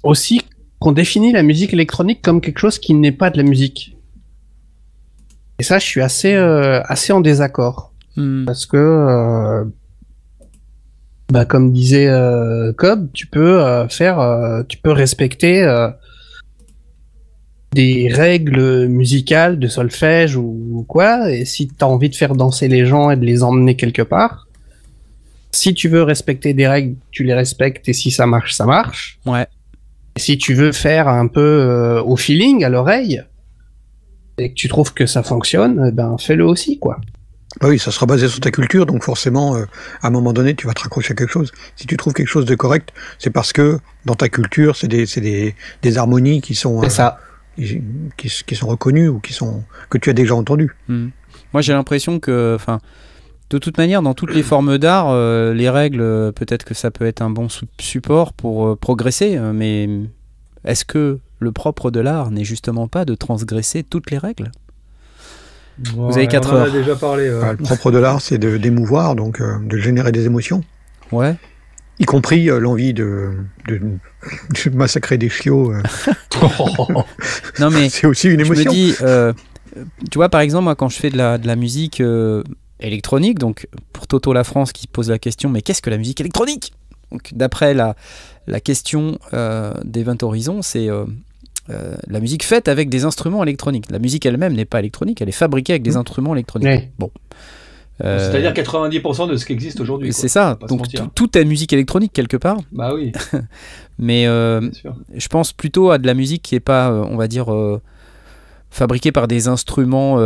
aussi 0.04 0.42
qu'on 0.80 0.92
définit 0.92 1.32
la 1.32 1.44
musique 1.44 1.72
électronique 1.72 2.22
comme 2.22 2.42
quelque 2.42 2.60
chose 2.60 2.78
qui 2.78 2.94
n'est 2.94 3.14
pas 3.14 3.30
de 3.30 3.38
la 3.38 3.44
musique. 3.44 3.96
Et 5.60 5.64
ça, 5.64 5.78
je 5.78 5.86
suis 5.86 6.02
assez, 6.02 6.34
euh, 6.34 6.82
assez 6.86 7.14
en 7.14 7.22
désaccord. 7.22 7.94
Hmm. 8.18 8.46
Parce 8.46 8.66
que, 8.66 8.78
euh, 8.78 9.64
bah, 11.32 11.46
comme 11.46 11.72
disait 11.72 12.08
euh, 12.08 12.74
Cobb, 12.74 13.10
tu 13.14 13.28
peux 13.28 13.62
euh, 13.62 13.88
faire, 13.88 14.64
tu 14.68 14.78
peux 14.78 14.92
respecter 14.92 15.66
des 17.74 18.12
règles 18.12 18.88
musicales 18.88 19.58
de 19.58 19.68
solfège 19.68 20.36
ou, 20.36 20.86
quoi, 20.88 21.32
et 21.32 21.46
si 21.46 21.68
tu 21.68 21.74
as 21.80 21.88
envie 21.88 22.10
de 22.10 22.16
faire 22.16 22.36
danser 22.36 22.68
les 22.68 22.86
gens 22.86 23.12
et 23.12 23.16
de 23.16 23.26
les 23.26 23.44
emmener 23.44 23.76
quelque 23.76 24.02
part, 24.02 24.48
si 25.52 25.74
tu 25.74 25.88
veux 25.88 26.04
respecter 26.04 26.54
des 26.54 26.68
règles, 26.68 26.96
tu 27.12 27.24
les 27.24 27.34
respectes, 27.34 27.88
et 27.90 27.94
si 27.94 28.12
ça 28.12 28.26
marche, 28.26 28.54
ça 28.54 28.66
marche. 28.66 29.20
Ouais. 29.26 29.48
si 30.18 30.38
tu 30.38 30.54
veux 30.54 30.74
faire 30.74 31.08
un 31.08 31.28
peu 31.28 32.02
au 32.06 32.18
feeling, 32.18 32.64
à 32.64 32.70
l'oreille, 32.70 33.24
et 34.38 34.50
que 34.50 34.56
tu 34.56 34.68
trouves 34.68 34.94
que 34.94 35.06
ça 35.06 35.24
fonctionne, 35.24 35.86
eh 35.88 35.92
ben 35.92 36.18
fais-le 36.18 36.46
aussi, 36.46 36.80
quoi. 36.80 37.00
Bah 37.60 37.68
oui, 37.68 37.80
ça 37.80 37.92
sera 37.92 38.06
basé 38.06 38.30
sur 38.30 38.40
ta 38.40 38.50
culture, 38.50 38.86
donc 38.86 39.04
forcément, 39.04 39.56
euh, 39.56 39.66
à 40.02 40.08
un 40.08 40.10
moment 40.10 40.32
donné, 40.32 40.56
tu 40.56 40.68
vas 40.68 40.74
te 40.74 40.82
raccrocher 40.82 41.12
à 41.12 41.16
quelque 41.16 41.32
chose. 41.32 41.52
Si 41.76 41.86
tu 41.86 41.98
trouves 41.98 42.14
quelque 42.14 42.30
chose 42.30 42.46
de 42.46 42.56
correct, 42.56 42.94
c'est 43.20 43.30
parce 43.30 43.52
que 43.52 43.80
dans 44.06 44.16
ta 44.16 44.30
culture, 44.30 44.78
c'est 44.78 44.88
des, 44.88 45.06
des, 45.06 45.56
des, 45.82 45.98
harmonies 45.98 46.42
qui 46.42 46.56
sont, 46.56 46.84
euh, 46.84 46.90
ça. 46.90 47.20
Qui, 47.58 47.82
qui, 48.18 48.56
sont 48.56 48.68
reconnues 48.68 49.10
ou 49.10 49.20
qui 49.20 49.34
sont 49.34 49.64
que 49.90 49.98
tu 49.98 50.10
as 50.10 50.14
déjà 50.14 50.34
entendues. 50.34 50.74
Hmm. 50.88 51.10
Moi, 51.52 51.62
j'ai 51.62 51.74
l'impression 51.74 52.20
que, 52.20 52.56
enfin, 52.56 52.80
de 53.50 53.58
toute 53.58 53.78
manière, 53.78 54.02
dans 54.02 54.14
toutes 54.14 54.34
les 54.34 54.42
formes 54.42 54.78
d'art, 54.78 55.10
euh, 55.10 55.54
les 55.54 55.70
règles, 55.70 56.32
peut-être 56.34 56.64
que 56.64 56.74
ça 56.74 56.92
peut 56.92 57.06
être 57.06 57.22
un 57.22 57.30
bon 57.30 57.48
support 57.78 58.32
pour 58.32 58.78
progresser, 58.78 59.38
mais 59.54 59.90
est-ce 60.64 60.86
que 60.86 61.20
le 61.40 61.52
propre 61.52 61.92
de 61.92 62.00
l'art 62.00 62.32
n'est 62.32 62.46
justement 62.46 62.88
pas 62.88 63.04
de 63.04 63.16
transgresser 63.16 63.84
toutes 63.84 64.12
les 64.12 64.18
règles? 64.18 64.52
Vous 65.80 66.18
avez 66.18 66.28
4 66.28 66.54
heures. 66.54 66.72
déjà 66.72 66.96
parlé. 66.96 67.30
Bah, 67.30 67.54
le 67.54 67.58
propre 67.58 67.92
de 67.92 67.98
l'art, 67.98 68.22
c'est 68.22 68.38
d'émouvoir, 68.38 69.16
donc 69.16 69.42
euh, 69.42 69.58
de 69.60 69.78
générer 69.78 70.12
des 70.12 70.26
émotions. 70.26 70.64
Ouais. 71.12 71.36
Y 72.00 72.06
compris 72.06 72.50
euh, 72.50 72.60
l'envie 72.60 72.94
de, 72.94 73.32
massacrer 74.74 75.18
des 75.18 75.30
chiots. 75.30 75.72
Euh. 75.72 75.82
non 77.60 77.70
mais 77.70 77.90
c'est 77.90 78.08
aussi 78.08 78.28
une 78.28 78.40
émotion. 78.40 78.72
Je 78.72 79.04
me 79.04 79.34
dis, 79.34 79.86
tu 80.10 80.18
vois, 80.18 80.30
par 80.30 80.42
exemple, 80.42 80.66
moi, 80.66 80.76
quand 80.76 80.90
je 80.90 80.98
fais 80.98 81.10
de 81.10 81.18
la, 81.18 81.38
de 81.38 81.48
la 81.48 81.56
musique 81.56 82.02
électronique, 82.80 83.40
donc 83.40 83.68
pour 83.94 84.08
Toto 84.08 84.34
La 84.34 84.44
France 84.44 84.74
qui 84.74 84.88
pose 84.88 85.10
la 85.10 85.20
question, 85.20 85.50
mais 85.50 85.62
qu'est-ce 85.62 85.82
que 85.82 85.90
la 85.90 85.98
musique 85.98 86.20
électronique? 86.20 86.74
Donc 87.12 87.32
d'après 87.34 87.74
la, 87.74 87.96
la 88.48 88.60
question 88.60 89.20
d'Event 89.84 90.18
Horizon, 90.22 90.62
c'est 90.62 90.90
euh, 91.72 91.96
la 92.08 92.20
musique 92.20 92.44
faite 92.44 92.68
avec 92.68 92.90
des 92.90 93.06
instruments 93.06 93.44
électroniques. 93.44 93.86
La 93.90 94.00
musique 94.00 94.26
elle-même 94.26 94.54
n'est 94.54 94.66
pas 94.66 94.80
électronique, 94.80 95.22
elle 95.22 95.30
est 95.30 95.34
fabriquée 95.34 95.74
avec 95.74 95.84
des 95.84 95.92
mmh. 95.92 95.98
instruments 95.98 96.34
électroniques. 96.34 96.90
Bon. 97.00 97.12
Euh, 98.04 98.32
C'est-à-dire 98.32 98.54
90% 98.54 99.30
de 99.30 99.36
ce 99.36 99.46
qui 99.46 99.54
existe 99.54 99.80
aujourd'hui. 99.80 100.12
C'est 100.12 100.28
ça. 100.28 100.58
Donc 100.68 100.88
tout 101.14 101.38
est 101.38 101.46
musique 101.46 101.72
électronique 101.74 102.14
quelque 102.14 102.38
part. 102.38 102.58
Bah 102.72 102.94
oui. 102.96 103.12
Mais 104.00 104.26
euh, 104.26 104.62
je 105.16 105.28
pense 105.28 105.54
plutôt 105.54 105.92
à 105.92 106.00
de 106.00 106.08
la 106.08 106.16
musique 106.16 106.42
qui 106.42 106.56
est 106.56 106.60
pas, 106.60 106.92
on 106.92 107.16
va 107.16 107.28
dire, 107.28 107.54
fabriquée 108.72 109.12
par 109.12 109.28
des 109.28 109.48
instruments 109.48 110.20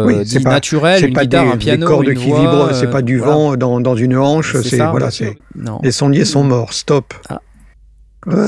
naturels, 0.44 1.06
une 1.06 1.14
guitare, 1.14 1.50
un 1.50 1.58
piano, 1.58 1.86
cordes 1.86 2.14
qui 2.14 2.26
vibrent. 2.26 2.70
C'est 2.74 2.90
pas 2.90 3.02
du 3.02 3.18
vent 3.18 3.58
dans, 3.58 3.82
dans, 3.82 3.96
une 3.96 4.16
hanche. 4.16 4.56
C'est 4.62 4.78
voilà. 4.78 5.10
Les 5.84 5.92
sondiers 5.92 6.26
sont 6.26 6.44
morts. 6.44 6.72
Stop. 6.72 7.14
Ah. 7.30 7.42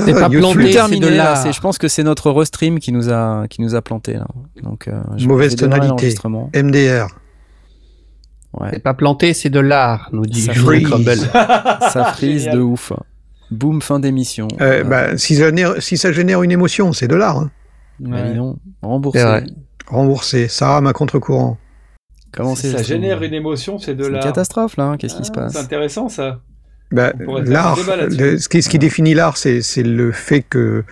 C'est 0.05 0.13
pas 0.13 0.29
planté, 0.29 0.71
terminé 0.71 1.09
là. 1.11 1.51
Je 1.51 1.59
pense 1.59 1.77
que 1.77 1.87
c'est 1.87 2.03
notre 2.03 2.31
restream 2.31 2.79
qui 2.79 2.91
nous 2.91 3.09
a 3.09 3.47
qui 3.49 3.61
nous 3.61 3.75
a 3.75 3.81
planté 3.81 4.13
là. 4.13 4.27
Donc 4.63 4.87
euh, 4.87 4.99
mauvaise 5.21 5.55
tonalité. 5.55 6.13
MDR. 6.55 7.07
Ouais. 8.59 8.69
C'est 8.73 8.79
pas 8.79 8.93
planté, 8.93 9.33
c'est 9.33 9.49
de 9.49 9.59
l'art, 9.59 10.09
nous 10.13 10.25
dit 10.25 10.41
ça 10.41 10.53
frise. 10.53 10.89
ça 11.33 12.13
frise 12.13 12.45
de 12.45 12.59
ouf. 12.59 12.91
Boum, 13.51 13.81
fin 13.81 13.99
d'émission. 13.99 14.47
Euh, 14.59 14.83
bah, 14.83 15.17
si, 15.17 15.35
ça 15.35 15.45
génère, 15.45 15.81
si 15.81 15.97
ça 15.97 16.11
génère 16.11 16.43
une 16.43 16.51
émotion, 16.51 16.91
c'est 16.91 17.07
de 17.07 17.15
l'art. 17.15 17.37
Hein. 17.37 17.51
Ouais. 18.01 18.33
non, 18.33 18.57
remboursé. 18.81 19.43
Remboursé. 19.87 20.47
Ça 20.47 20.77
à 20.77 20.93
contre-courant. 20.93 21.57
Comment 22.33 22.55
c'est 22.55 22.71
Ça 22.71 22.83
génère 22.83 23.23
une 23.23 23.33
émotion, 23.33 23.79
c'est 23.79 23.95
de 23.95 24.05
l'art. 24.05 24.21
C'est 24.21 24.27
une 24.27 24.33
catastrophe 24.33 24.77
là. 24.77 24.85
Hein, 24.85 24.97
qu'est-ce 24.97 25.15
qui 25.15 25.23
se 25.23 25.31
ah, 25.31 25.35
passe 25.35 25.53
C'est 25.53 25.59
intéressant 25.59 26.09
ça. 26.09 26.41
Bah, 26.91 27.11
l'art, 27.45 27.77
ce 27.77 28.47
qui, 28.47 28.61
ce 28.61 28.69
qui 28.69 28.79
définit 28.79 29.13
l'art, 29.13 29.37
c'est 29.37 29.83
le 29.83 30.11
fait 30.11 30.41
que 30.41 30.83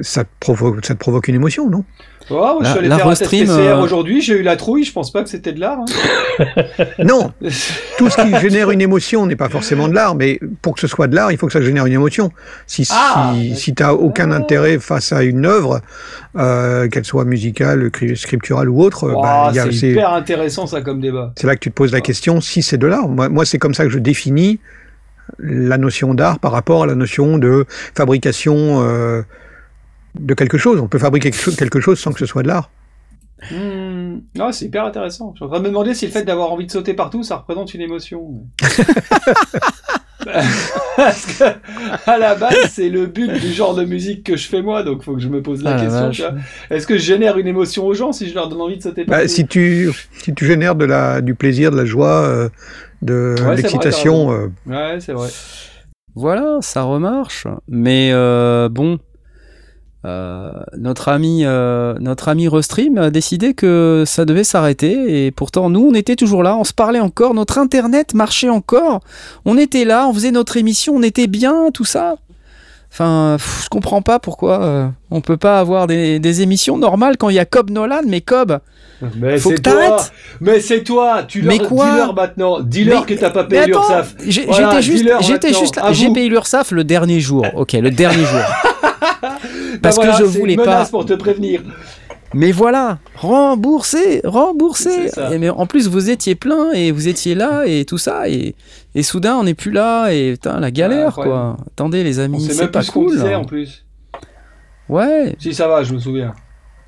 ça 0.00 0.24
te, 0.24 0.30
provoque, 0.40 0.84
ça 0.84 0.94
te 0.94 0.98
provoque 0.98 1.28
une 1.28 1.34
émotion, 1.34 1.68
non? 1.68 1.84
Oh, 2.30 2.60
je 2.62 2.68
suis 2.68 2.78
allé 2.78 2.88
faire 2.88 3.06
un 3.06 3.14
test 3.14 3.30
PCR 3.30 3.50
euh, 3.50 3.82
aujourd'hui, 3.82 4.22
j'ai 4.22 4.34
eu 4.34 4.42
la 4.42 4.56
trouille, 4.56 4.84
je 4.84 4.92
pense 4.92 5.12
pas 5.12 5.22
que 5.22 5.28
c'était 5.28 5.52
de 5.52 5.60
l'art. 5.60 5.80
Hein. 5.80 6.44
non, 7.04 7.32
tout 7.98 8.08
ce 8.08 8.22
qui 8.22 8.40
génère 8.40 8.70
une 8.70 8.80
émotion 8.80 9.26
n'est 9.26 9.36
pas 9.36 9.48
forcément 9.48 9.88
de 9.88 9.94
l'art, 9.94 10.14
mais 10.14 10.38
pour 10.62 10.74
que 10.74 10.80
ce 10.80 10.86
soit 10.86 11.08
de 11.08 11.16
l'art, 11.16 11.32
il 11.32 11.36
faut 11.36 11.46
que 11.46 11.52
ça 11.52 11.60
génère 11.60 11.84
une 11.84 11.92
émotion. 11.92 12.30
Si, 12.66 12.88
ah, 12.90 13.32
si, 13.34 13.56
si 13.56 13.74
tu 13.74 13.82
n'as 13.82 13.92
aucun 13.92 14.30
ah. 14.30 14.36
intérêt 14.36 14.78
face 14.78 15.12
à 15.12 15.24
une 15.24 15.44
œuvre, 15.44 15.80
euh, 16.36 16.88
qu'elle 16.88 17.04
soit 17.04 17.24
musicale, 17.24 17.90
scripturale 18.14 18.68
ou 18.70 18.80
autre, 18.82 19.12
oh, 19.14 19.20
bah, 19.20 19.52
c'est 19.52 19.88
hyper 19.88 20.12
intéressant 20.12 20.66
ça 20.66 20.80
comme 20.80 21.00
débat. 21.00 21.32
C'est 21.36 21.46
là 21.46 21.54
que 21.54 21.60
tu 21.60 21.70
te 21.70 21.74
poses 21.74 21.92
la 21.92 22.00
question 22.00 22.40
si 22.40 22.62
c'est 22.62 22.78
de 22.78 22.86
l'art. 22.86 23.08
Moi, 23.08 23.28
moi 23.28 23.44
c'est 23.44 23.58
comme 23.58 23.74
ça 23.74 23.84
que 23.84 23.90
je 23.90 23.98
définis 23.98 24.60
la 25.38 25.78
notion 25.78 26.14
d'art 26.14 26.38
par 26.38 26.52
rapport 26.52 26.84
à 26.84 26.86
la 26.86 26.94
notion 26.94 27.38
de 27.38 27.66
fabrication 27.94 28.82
euh, 28.82 29.22
de 30.18 30.34
quelque 30.34 30.58
chose. 30.58 30.80
On 30.80 30.88
peut 30.88 30.98
fabriquer 30.98 31.30
quelque 31.30 31.80
chose 31.80 31.98
sans 31.98 32.12
que 32.12 32.18
ce 32.18 32.26
soit 32.26 32.42
de 32.42 32.48
l'art. 32.48 32.70
Hmm. 33.50 34.20
Ah, 34.38 34.52
c'est 34.52 34.66
hyper 34.66 34.84
intéressant. 34.84 35.32
Je 35.34 35.38
suis 35.38 35.44
en 35.44 35.48
train 35.48 35.58
de 35.58 35.64
me 35.64 35.68
demander 35.68 35.94
si 35.94 36.06
le 36.06 36.12
fait 36.12 36.22
d'avoir 36.22 36.52
envie 36.52 36.66
de 36.66 36.70
sauter 36.70 36.94
partout, 36.94 37.24
ça 37.24 37.36
représente 37.36 37.74
une 37.74 37.80
émotion. 37.80 38.44
Parce 40.96 41.26
que, 41.26 41.44
à 42.06 42.18
la 42.18 42.34
base, 42.34 42.70
c'est 42.70 42.88
le 42.88 43.06
but 43.06 43.32
du 43.32 43.52
genre 43.52 43.74
de 43.74 43.84
musique 43.84 44.24
que 44.24 44.36
je 44.36 44.46
fais 44.46 44.62
moi, 44.62 44.82
donc 44.82 44.98
il 45.00 45.04
faut 45.04 45.14
que 45.14 45.20
je 45.20 45.28
me 45.28 45.42
pose 45.42 45.62
la 45.62 45.76
ah, 45.76 45.80
question. 45.80 46.36
Est-ce 46.70 46.86
que 46.86 46.96
je 46.96 47.02
génère 47.02 47.38
une 47.38 47.46
émotion 47.46 47.86
aux 47.86 47.94
gens 47.94 48.12
si 48.12 48.28
je 48.28 48.34
leur 48.34 48.48
donne 48.48 48.60
envie 48.60 48.76
de 48.76 48.82
sauter 48.82 49.04
bah, 49.04 49.18
partout? 49.18 49.28
si, 49.28 49.46
tu, 49.46 49.90
si 50.18 50.34
tu 50.34 50.46
génères 50.46 50.74
de 50.74 50.84
la, 50.84 51.20
du 51.20 51.34
plaisir, 51.34 51.70
de 51.70 51.76
la 51.76 51.84
joie, 51.84 52.22
euh, 52.22 52.48
de 53.02 53.34
l'excitation. 53.54 54.32
Euh. 54.32 54.48
Ouais, 54.66 54.98
c'est 55.00 55.12
vrai. 55.12 55.28
Voilà, 56.14 56.58
ça 56.60 56.82
remarche. 56.82 57.46
Mais 57.68 58.10
euh, 58.12 58.68
bon, 58.68 58.98
euh, 60.04 60.52
notre 60.78 61.08
ami, 61.08 61.44
notre 61.44 62.28
ami 62.28 62.48
Restream 62.48 62.98
a 62.98 63.10
décidé 63.10 63.54
que 63.54 64.04
ça 64.06 64.24
devait 64.24 64.44
s'arrêter 64.44 65.26
et 65.26 65.30
pourtant 65.30 65.70
nous 65.70 65.88
on 65.90 65.94
était 65.94 66.16
toujours 66.16 66.42
là, 66.42 66.56
on 66.56 66.64
se 66.64 66.72
parlait 66.72 67.00
encore, 67.00 67.34
notre 67.34 67.58
internet 67.58 68.14
marchait 68.14 68.48
encore, 68.48 69.00
on 69.44 69.56
était 69.56 69.84
là, 69.84 70.08
on 70.08 70.14
faisait 70.14 70.32
notre 70.32 70.56
émission, 70.56 70.94
on 70.96 71.02
était 71.02 71.28
bien, 71.28 71.70
tout 71.72 71.84
ça. 71.84 72.16
Enfin, 72.92 73.38
je 73.62 73.68
comprends 73.70 74.02
pas 74.02 74.18
pourquoi 74.18 74.92
on 75.10 75.22
peut 75.22 75.38
pas 75.38 75.58
avoir 75.58 75.86
des, 75.86 76.18
des 76.18 76.42
émissions 76.42 76.76
normales 76.76 77.16
quand 77.16 77.30
il 77.30 77.36
y 77.36 77.38
a 77.38 77.46
Cobb 77.46 77.70
Nolan, 77.70 78.02
mais 78.06 78.20
Cobb, 78.20 78.60
mais 79.16 79.38
Faut 79.38 79.50
que 79.50 79.60
t'arrêtes. 79.60 80.12
Mais 80.40 80.60
c'est 80.60 80.82
toi. 80.82 81.24
Tu 81.26 81.40
leur, 81.42 81.52
dis-leur 81.58 82.14
maintenant. 82.14 82.60
Dis-leur 82.60 83.06
que 83.06 83.14
t'as 83.14 83.30
pas 83.30 83.44
payé 83.44 83.66
l'URSSAF. 83.66 84.14
J'étais 84.26 84.82
juste, 84.82 85.08
j'étais 85.20 85.52
juste 85.52 85.76
là. 85.76 85.92
J'ai 85.92 86.10
payé 86.12 86.28
l'URSSAF 86.28 86.70
le 86.70 86.84
dernier 86.84 87.20
jour. 87.20 87.46
Ok, 87.54 87.72
le 87.74 87.90
dernier 87.90 88.24
jour. 88.24 88.40
Parce 89.82 89.98
que 89.98 90.06
je 90.18 90.24
voulais 90.24 90.56
pas. 90.56 90.84
pour 90.86 91.04
te 91.04 91.12
prévenir. 91.14 91.60
Mais 92.34 92.52
voilà, 92.52 92.98
remboursé, 93.16 94.20
remboursé. 94.24 95.10
Et 95.30 95.38
mais 95.38 95.50
en 95.50 95.66
plus, 95.66 95.88
vous 95.88 96.10
étiez 96.10 96.34
plein 96.34 96.72
et 96.72 96.90
vous 96.90 97.08
étiez 97.08 97.34
là 97.34 97.64
et 97.66 97.84
tout 97.84 97.98
ça. 97.98 98.28
Et, 98.28 98.54
et 98.94 99.02
soudain, 99.02 99.36
on 99.36 99.44
n'est 99.44 99.54
plus 99.54 99.70
là 99.70 100.10
et 100.10 100.32
putain, 100.32 100.60
la 100.60 100.70
galère 100.70 101.14
quoi. 101.14 101.56
Attendez, 101.72 102.04
les 102.04 102.18
amis, 102.18 102.48
c'est 102.50 102.70
pas 102.70 102.84
cool. 102.84 103.20
en 103.34 103.44
plus. 103.44 103.84
Ouais. 104.88 105.34
Si 105.38 105.54
ça 105.54 105.68
va, 105.68 105.82
je 105.82 105.94
me 105.94 105.98
souviens. 105.98 106.32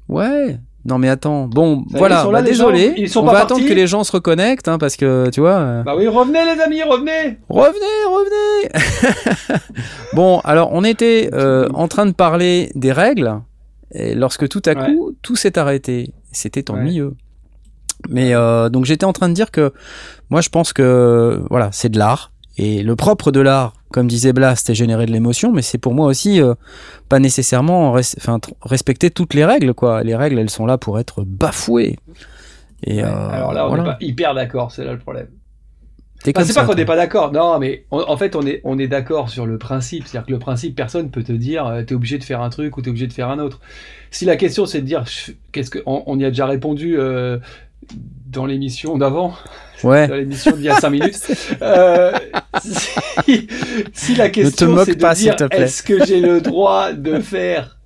Ouais. 0.09 0.59
Non 0.87 0.98
mais 0.98 1.09
attends, 1.09 1.46
bon 1.46 1.83
voilà, 1.92 2.26
bah, 2.30 2.42
désolé, 2.42 2.92
ils 2.98 3.09
sont 3.09 3.22
on 3.22 3.33
va 3.33 3.40
attendre 3.40 3.66
que 3.66 3.72
les 3.72 3.87
gens 3.87 4.04
se 4.04 4.12
reconnectent 4.12 4.68
hein, 4.68 4.76
parce 4.76 4.96
que 4.96 5.30
tu 5.30 5.40
vois. 5.40 5.57
Euh, 5.57 5.83
bah 5.83 5.94
oui, 5.96 6.07
revenez 6.07 6.40
les 6.44 6.61
amis, 6.61 6.83
revenez. 6.83 7.38
Revenez, 7.48 8.04
revenez. 8.07 9.59
bon, 10.12 10.40
alors 10.40 10.68
on 10.72 10.85
était 10.85 11.30
euh, 11.33 11.68
en 11.72 11.88
train 11.88 12.04
de 12.04 12.12
parler 12.12 12.70
des 12.74 12.92
règles 12.92 13.40
et 13.92 14.14
lorsque 14.14 14.49
tout 14.49 14.62
à 14.66 14.75
coup 14.75 15.14
tout 15.23 15.37
s'est 15.37 15.59
arrêté, 15.59 16.12
c'était 16.33 16.70
ennuyeux. 16.70 17.14
Mais 18.09 18.35
euh, 18.35 18.68
donc 18.68 18.85
j'étais 18.85 19.07
en 19.07 19.12
train 19.12 19.29
de 19.29 19.35
dire 19.35 19.51
que 19.51 19.73
moi 20.31 20.40
je 20.40 20.49
pense 20.49 20.73
que 20.73 21.42
voilà 21.49 21.70
c'est 21.73 21.88
de 21.88 21.99
l'art 21.99 22.33
et 22.57 22.83
le 22.83 22.97
propre 22.97 23.31
de 23.31 23.40
l'art 23.40 23.75
comme 23.94 24.09
disait 24.09 24.33
Blast, 24.33 24.66
c'est 24.66 24.75
générer 24.75 25.07
de 25.07 25.12
l'émotion, 25.12 25.53
mais 25.53 25.62
c'est 25.62 25.79
pour 25.79 25.94
moi 25.94 26.07
aussi 26.07 26.42
euh, 26.42 26.55
pas 27.09 27.20
nécessairement 27.20 27.94
respecter 28.62 29.12
toutes 29.12 29.35
les 29.35 29.44
règles. 29.44 29.73
quoi. 29.73 30.03
Les 30.03 30.16
règles, 30.16 30.40
elles 30.40 30.51
sont 30.51 30.66
là 30.66 30.79
pour 30.79 30.99
être 30.99 31.23
bafouées. 31.23 31.97
Et, 32.83 33.05
euh, 33.05 33.07
alors 33.07 33.53
là, 33.53 33.68
on 33.68 33.77
n'est 33.77 33.85
pas 33.85 33.97
hyper 34.01 34.35
d'accord, 34.35 34.73
c'est 34.73 34.85
là 34.85 34.92
le 34.94 34.99
problème. 34.99 35.29
C'est 36.24 36.32
pas 36.32 36.64
qu'on 36.64 36.74
n'est 36.74 36.84
pas 36.84 36.96
d'accord. 36.96 37.32
Non, 37.32 37.58
mais 37.58 37.84
en 37.90 38.16
fait, 38.16 38.34
on 38.34 38.46
est, 38.46 38.60
on 38.64 38.78
est 38.78 38.88
d'accord 38.88 39.28
sur 39.28 39.46
le 39.46 39.58
principe. 39.58 40.06
C'est-à-dire 40.06 40.26
que 40.26 40.32
le 40.32 40.38
principe, 40.38 40.74
personne 40.74 41.10
peut 41.10 41.22
te 41.22 41.32
dire, 41.32 41.72
tu 41.80 41.87
t'es 41.87 41.94
obligé 41.94 42.18
de 42.18 42.24
faire 42.24 42.40
un 42.40 42.50
truc 42.50 42.76
ou 42.76 42.82
t'es 42.82 42.88
obligé 42.88 43.06
de 43.06 43.12
faire 43.12 43.28
un 43.28 43.38
autre. 43.38 43.60
Si 44.10 44.24
la 44.24 44.37
question 44.37 44.64
c'est 44.64 44.80
de 44.80 44.87
dire, 44.87 45.04
qu'est-ce 45.52 45.70
que, 45.70 45.80
on, 45.87 46.18
y 46.18 46.24
a 46.24 46.30
déjà 46.30 46.46
répondu 46.46 46.96
dans 48.26 48.46
l'émission 48.46 48.96
d'avant? 48.96 49.34
Ouais. 49.82 50.08
Dans 50.08 50.14
l'émission 50.14 50.52
d'il 50.52 50.64
y 50.64 50.68
a 50.70 50.76
5 50.76 50.90
minutes. 50.90 51.20
Euh, 51.62 52.12
si, 53.92 54.14
la 54.14 54.30
question 54.30 54.76
c'est 54.84 54.94
de 54.94 55.14
dire 55.14 55.37
est-ce 55.50 55.82
que 55.82 56.04
j'ai 56.04 56.20
le 56.20 56.40
droit 56.40 56.92
de 56.92 57.20
faire 57.20 57.76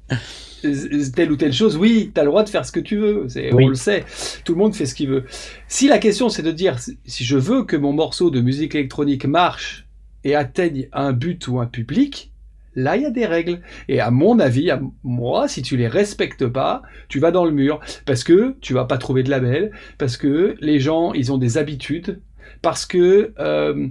telle 1.15 1.33
ou 1.33 1.37
telle 1.37 1.53
chose, 1.53 1.77
oui, 1.77 2.11
tu 2.15 2.21
as 2.21 2.25
le 2.25 2.31
droit 2.31 2.45
de 2.45 2.49
faire 2.49 2.65
ce 2.65 2.73
que 2.73 2.81
tu 2.81 2.97
veux, 2.97 3.27
on 3.53 3.69
le 3.69 3.75
sait, 3.75 4.05
tout 4.45 4.53
le 4.53 4.59
monde 4.59 4.75
fait 4.75 4.87
ce 4.87 4.95
qu'il 4.95 5.09
veut. 5.09 5.25
Si 5.69 5.89
la 5.89 5.99
question 5.99 6.29
c'est 6.29 6.43
de 6.43 6.53
dire 6.53 6.79
si 6.79 7.25
je 7.25 7.37
veux 7.37 7.65
que 7.65 7.77
mon 7.77 7.93
morceau 7.93 8.31
de 8.31 8.41
musique 8.41 8.75
électronique 8.75 9.25
marche 9.25 9.87
et 10.25 10.35
atteigne 10.35 10.89
un 10.93 11.13
but 11.13 11.47
ou 11.49 11.61
un 11.61 11.67
public, 11.67 12.33
Là, 12.79 12.97
il 12.97 13.03
y 13.03 13.07
a 13.07 13.11
des 13.11 13.27
règles. 13.27 13.61
Et 13.89 13.99
à 13.99 14.13
mon 14.13 14.39
avis, 14.39 14.71
à 14.71 14.81
moi, 15.03 15.49
si 15.49 15.63
tu 15.63 15.77
les 15.77 15.89
respectes 15.89 16.47
pas, 16.47 16.83
tu 17.09 17.19
vas 17.19 17.33
dans 17.33 17.45
le 17.45 17.51
mur. 17.51 17.81
Parce 18.07 18.23
que 18.23 18.55
tu 18.61 18.73
vas 18.73 18.85
pas 18.85 18.99
trouver 18.99 19.25
de 19.25 19.31
label, 19.31 19.73
parce 19.99 20.17
que 20.17 20.55
les 20.61 20.79
gens, 20.79 21.13
ils 21.13 21.33
ont 21.33 21.39
des 21.39 21.59
habitudes, 21.59 22.21
parce 22.63 22.87
que, 22.87 23.35
euh, 23.41 23.89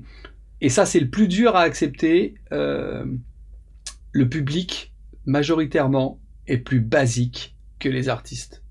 et 0.62 0.70
ça, 0.70 0.86
c'est 0.86 1.02
le 1.02 1.10
plus 1.10 1.28
dur 1.28 1.58
à 1.58 1.62
accepter, 1.64 2.36
euh, 2.54 3.04
le 4.14 4.30
public, 4.30 4.94
majoritairement, 5.26 6.18
est 6.48 6.58
plus 6.58 6.80
basique 6.80 7.56
que 7.80 7.90
les 7.90 8.10
artistes. 8.10 8.62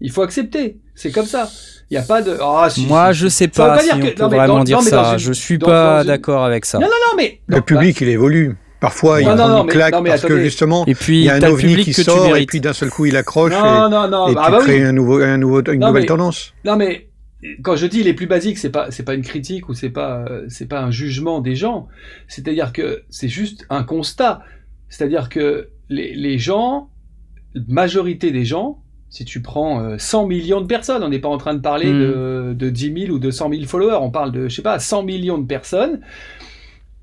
Il 0.00 0.10
faut 0.10 0.22
accepter. 0.22 0.78
C'est 0.94 1.10
comme 1.10 1.26
ça. 1.26 1.50
Il 1.90 1.94
n'y 1.94 1.98
a 1.98 2.02
pas 2.02 2.22
de. 2.22 2.36
Ah, 2.40 2.68
Moi, 2.86 3.12
je 3.12 3.28
sais 3.28 3.48
pas, 3.48 3.78
si 3.80 3.90
on 3.92 4.00
peut 4.00 4.36
vraiment 4.36 4.64
dire 4.64 4.80
ça. 4.80 5.16
je 5.16 5.32
suis 5.32 5.58
pas 5.58 6.04
d'accord 6.04 6.44
avec 6.44 6.64
ça. 6.64 6.78
Non, 6.78 6.86
non, 6.86 6.92
non, 6.92 7.16
mais. 7.16 7.40
Le 7.46 7.60
public, 7.60 8.00
il 8.00 8.08
évolue. 8.08 8.56
Parfois, 8.80 9.20
il 9.20 9.26
y 9.26 9.28
a 9.28 9.32
une 9.32 9.66
claque 9.66 9.94
parce 10.04 10.22
que 10.22 10.40
justement, 10.40 10.86
et 10.86 10.94
puis, 10.94 11.20
il 11.20 11.24
y 11.24 11.30
a 11.30 11.34
un 11.34 11.42
ovni 11.42 11.76
qui 11.76 11.92
sort 11.92 12.36
et 12.36 12.46
puis 12.46 12.60
d'un 12.60 12.72
seul 12.72 12.88
coup, 12.88 13.04
il 13.04 13.16
accroche 13.16 13.52
non, 13.52 13.88
et, 13.88 13.90
non, 13.90 14.08
non, 14.08 14.28
et 14.28 14.34
ah, 14.38 14.50
bah 14.50 14.58
crée 14.60 14.82
un 14.82 14.92
nouveau, 14.92 15.20
un 15.20 15.36
nouveau, 15.36 15.62
une 15.62 15.80
nouvelle 15.80 16.06
tendance. 16.06 16.54
Non, 16.64 16.76
mais 16.76 17.10
quand 17.62 17.76
je 17.76 17.86
dis 17.86 18.02
les 18.02 18.14
plus 18.14 18.26
basiques, 18.26 18.56
c'est 18.58 18.70
pas 18.70 18.90
c'est 18.90 19.02
pas 19.02 19.14
une 19.14 19.22
critique 19.22 19.68
ou 19.68 19.74
c'est 19.74 19.90
pas 19.90 20.24
c'est 20.48 20.66
pas 20.66 20.80
un 20.80 20.90
jugement 20.90 21.40
des 21.40 21.56
gens. 21.56 21.88
C'est-à-dire 22.26 22.72
que 22.72 23.02
c'est 23.10 23.28
juste 23.28 23.66
un 23.68 23.82
constat. 23.82 24.40
C'est-à-dire 24.88 25.28
que 25.28 25.68
les, 25.90 26.14
les 26.14 26.38
gens, 26.38 26.88
majorité 27.68 28.30
des 28.30 28.46
gens, 28.46 28.82
si 29.10 29.24
tu 29.24 29.42
prends 29.42 29.98
100 29.98 30.24
euh, 30.24 30.26
millions 30.26 30.60
de 30.62 30.66
personnes, 30.66 31.02
on 31.02 31.10
n'est 31.10 31.18
pas 31.18 31.28
en 31.28 31.36
train 31.36 31.52
de 31.52 31.60
parler 31.60 31.92
hmm. 31.92 31.98
de, 31.98 32.56
de 32.56 32.70
10 32.70 32.94
000 33.06 33.12
ou 33.12 33.18
de 33.18 33.30
100 33.30 33.50
000 33.50 33.64
followers, 33.64 33.98
on 34.00 34.10
parle 34.10 34.32
de, 34.32 34.48
je 34.48 34.54
sais 34.54 34.62
pas, 34.62 34.78
100 34.78 35.02
millions 35.02 35.36
de 35.36 35.46
personnes 35.46 36.00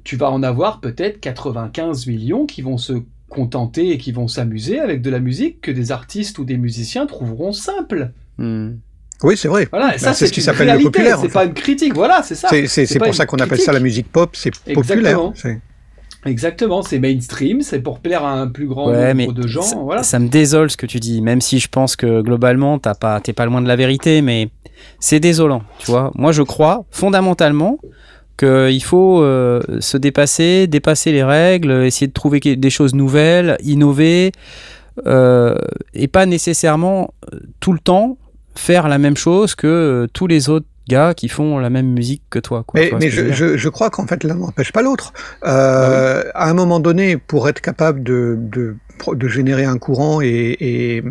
tu 0.07 0.15
vas 0.15 0.31
en 0.31 0.41
avoir 0.41 0.79
peut-être 0.79 1.19
95 1.19 2.07
millions 2.07 2.45
qui 2.45 2.61
vont 2.61 2.77
se 2.77 2.93
contenter 3.27 3.91
et 3.91 3.97
qui 3.97 4.13
vont 4.13 4.29
s'amuser 4.29 4.79
avec 4.79 5.01
de 5.01 5.09
la 5.09 5.19
musique 5.19 5.59
que 5.59 5.69
des 5.69 5.91
artistes 5.91 6.39
ou 6.39 6.45
des 6.45 6.55
musiciens 6.55 7.05
trouveront 7.05 7.51
simple. 7.51 8.13
Hmm. 8.37 8.75
Oui, 9.21 9.35
c'est 9.35 9.49
vrai. 9.49 9.67
Voilà, 9.69 9.87
bah, 9.89 9.97
ça, 9.97 10.13
c'est 10.13 10.27
ce 10.27 10.31
qui 10.31 10.41
s'appelle 10.41 10.77
le 10.77 10.81
populaire. 10.81 11.19
C'est 11.19 11.27
pas 11.27 11.43
une 11.43 11.53
critique, 11.53 11.93
voilà, 11.93 12.23
c'est 12.23 12.35
ça. 12.35 12.47
C'est 12.67 12.99
pour 12.99 13.13
ça 13.13 13.25
qu'on 13.25 13.37
appelle 13.37 13.59
ça 13.59 13.73
la 13.73 13.81
musique 13.81 14.09
pop, 14.09 14.33
c'est 14.33 14.51
populaire. 14.73 15.33
Exactement, 16.27 16.81
c'est 16.81 16.99
mainstream, 16.99 17.61
c'est 17.61 17.79
pour 17.79 17.99
plaire 17.99 18.23
à 18.23 18.33
un 18.33 18.47
plus 18.47 18.67
grand 18.67 18.91
nombre 18.91 19.33
de 19.33 19.47
gens. 19.47 19.61
Ça, 19.61 19.77
voilà. 19.77 20.03
ça 20.03 20.19
me 20.19 20.27
désole 20.27 20.69
ce 20.69 20.77
que 20.77 20.85
tu 20.85 20.99
dis, 20.99 21.21
même 21.21 21.41
si 21.41 21.59
je 21.59 21.67
pense 21.67 21.95
que 21.95 22.21
globalement, 22.21 22.79
t'es 22.79 22.91
pas, 22.99 23.19
pas 23.19 23.45
loin 23.45 23.61
de 23.61 23.67
la 23.67 23.75
vérité, 23.75 24.21
mais 24.21 24.49
c'est 24.99 25.19
désolant, 25.19 25.63
tu 25.79 25.91
vois. 25.91 26.11
Moi, 26.15 26.31
je 26.31 26.43
crois 26.43 26.85
fondamentalement 26.91 27.79
qu'il 28.37 28.83
faut 28.83 29.21
euh, 29.21 29.61
se 29.79 29.97
dépasser, 29.97 30.67
dépasser 30.67 31.11
les 31.11 31.23
règles, 31.23 31.71
essayer 31.83 32.07
de 32.07 32.13
trouver 32.13 32.39
des 32.39 32.69
choses 32.69 32.93
nouvelles, 32.93 33.57
innover, 33.63 34.31
euh, 35.05 35.55
et 35.93 36.07
pas 36.07 36.25
nécessairement 36.25 37.13
euh, 37.33 37.39
tout 37.59 37.73
le 37.73 37.79
temps 37.79 38.17
faire 38.55 38.87
la 38.87 38.97
même 38.97 39.17
chose 39.17 39.55
que 39.55 40.07
tous 40.13 40.27
les 40.27 40.49
autres 40.49 40.67
gars 40.87 41.13
qui 41.13 41.27
font 41.27 41.57
la 41.59 41.69
même 41.69 41.87
musique 41.87 42.23
que 42.29 42.39
toi. 42.39 42.65
mais, 42.73 43.09
je, 43.09 43.69
crois 43.69 43.89
qu'en 43.89 44.07
fait 44.07 44.23
l'un 44.23 44.35
n'empêche 44.35 44.71
pas 44.71 44.81
l'autre. 44.81 45.13
Ah 45.41 46.23
à 46.33 46.49
un 46.49 46.53
moment 46.53 46.79
donné, 46.79 47.17
pour 47.17 47.49
être 47.49 47.61
capable 47.61 48.03
de 48.03 48.37
de 48.39 48.75
générer 49.27 49.65
un 49.65 49.77
courant 49.77 50.21
et, 50.21 51.03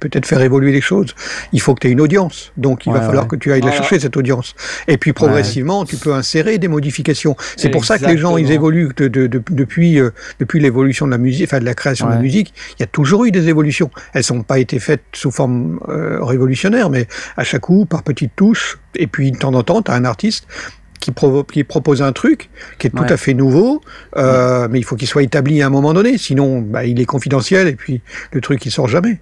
peut-être 0.00 0.26
faire 0.26 0.40
évoluer 0.40 0.72
les 0.72 0.80
choses. 0.80 1.14
Il 1.52 1.60
faut 1.60 1.74
que 1.74 1.80
tu 1.80 1.88
aies 1.88 1.92
une 1.92 2.00
audience. 2.00 2.52
Donc 2.56 2.86
il 2.86 2.92
va 2.92 3.00
falloir 3.00 3.26
que 3.26 3.36
tu 3.36 3.52
ailles 3.52 3.60
la 3.60 3.72
chercher, 3.72 4.00
cette 4.00 4.16
audience. 4.16 4.54
Et 4.88 4.98
puis 4.98 5.12
progressivement, 5.12 5.84
tu 5.84 5.96
peux 5.96 6.12
insérer 6.12 6.58
des 6.58 6.68
modifications. 6.68 7.36
C'est 7.56 7.70
pour 7.70 7.84
ça 7.84 7.98
que 7.98 8.06
les 8.06 8.18
gens, 8.18 8.36
ils 8.36 8.52
évoluent 8.52 8.90
depuis, 8.96 9.98
euh, 9.98 10.10
depuis 10.38 10.60
l'évolution 10.60 11.06
de 11.06 11.10
la 11.10 11.18
musique, 11.18 11.48
enfin 11.48 11.60
de 11.60 11.64
la 11.64 11.74
création 11.74 12.06
de 12.06 12.12
la 12.12 12.18
musique. 12.18 12.52
Il 12.78 12.80
y 12.80 12.84
a 12.84 12.86
toujours 12.86 13.24
eu 13.24 13.30
des 13.30 13.48
évolutions. 13.48 13.90
Elles 14.14 14.24
n'ont 14.30 14.42
pas 14.42 14.58
été 14.58 14.78
faites 14.78 15.02
sous 15.12 15.30
forme 15.30 15.80
euh, 15.88 16.22
révolutionnaire, 16.22 16.90
mais 16.90 17.06
à 17.36 17.44
chaque 17.44 17.62
coup, 17.62 17.84
par 17.84 18.02
petites 18.02 18.34
touches. 18.36 18.78
Et 18.96 19.06
puis 19.06 19.30
de 19.30 19.38
temps 19.38 19.54
en 19.54 19.62
temps, 19.62 19.82
tu 19.82 19.90
as 19.90 19.94
un 19.94 20.04
artiste 20.04 20.46
qui, 21.00 21.12
qui, 21.52 21.64
propose 21.64 22.02
un 22.02 22.12
truc 22.12 22.50
qui 22.78 22.86
est 22.86 22.90
tout 22.90 23.04
à 23.08 23.16
fait 23.16 23.34
nouveau, 23.34 23.80
euh, 24.16 24.68
mais 24.70 24.78
il 24.78 24.82
faut 24.82 24.96
qu'il 24.96 25.08
soit 25.08 25.22
établi 25.22 25.62
à 25.62 25.66
un 25.66 25.70
moment 25.70 25.94
donné, 25.94 26.18
sinon 26.18 26.60
bah, 26.60 26.84
il 26.84 27.00
est 27.00 27.06
confidentiel 27.06 27.66
et 27.68 27.74
puis 27.74 28.02
le 28.32 28.40
truc 28.40 28.64
il 28.66 28.70
sort 28.70 28.86
jamais. 28.86 29.20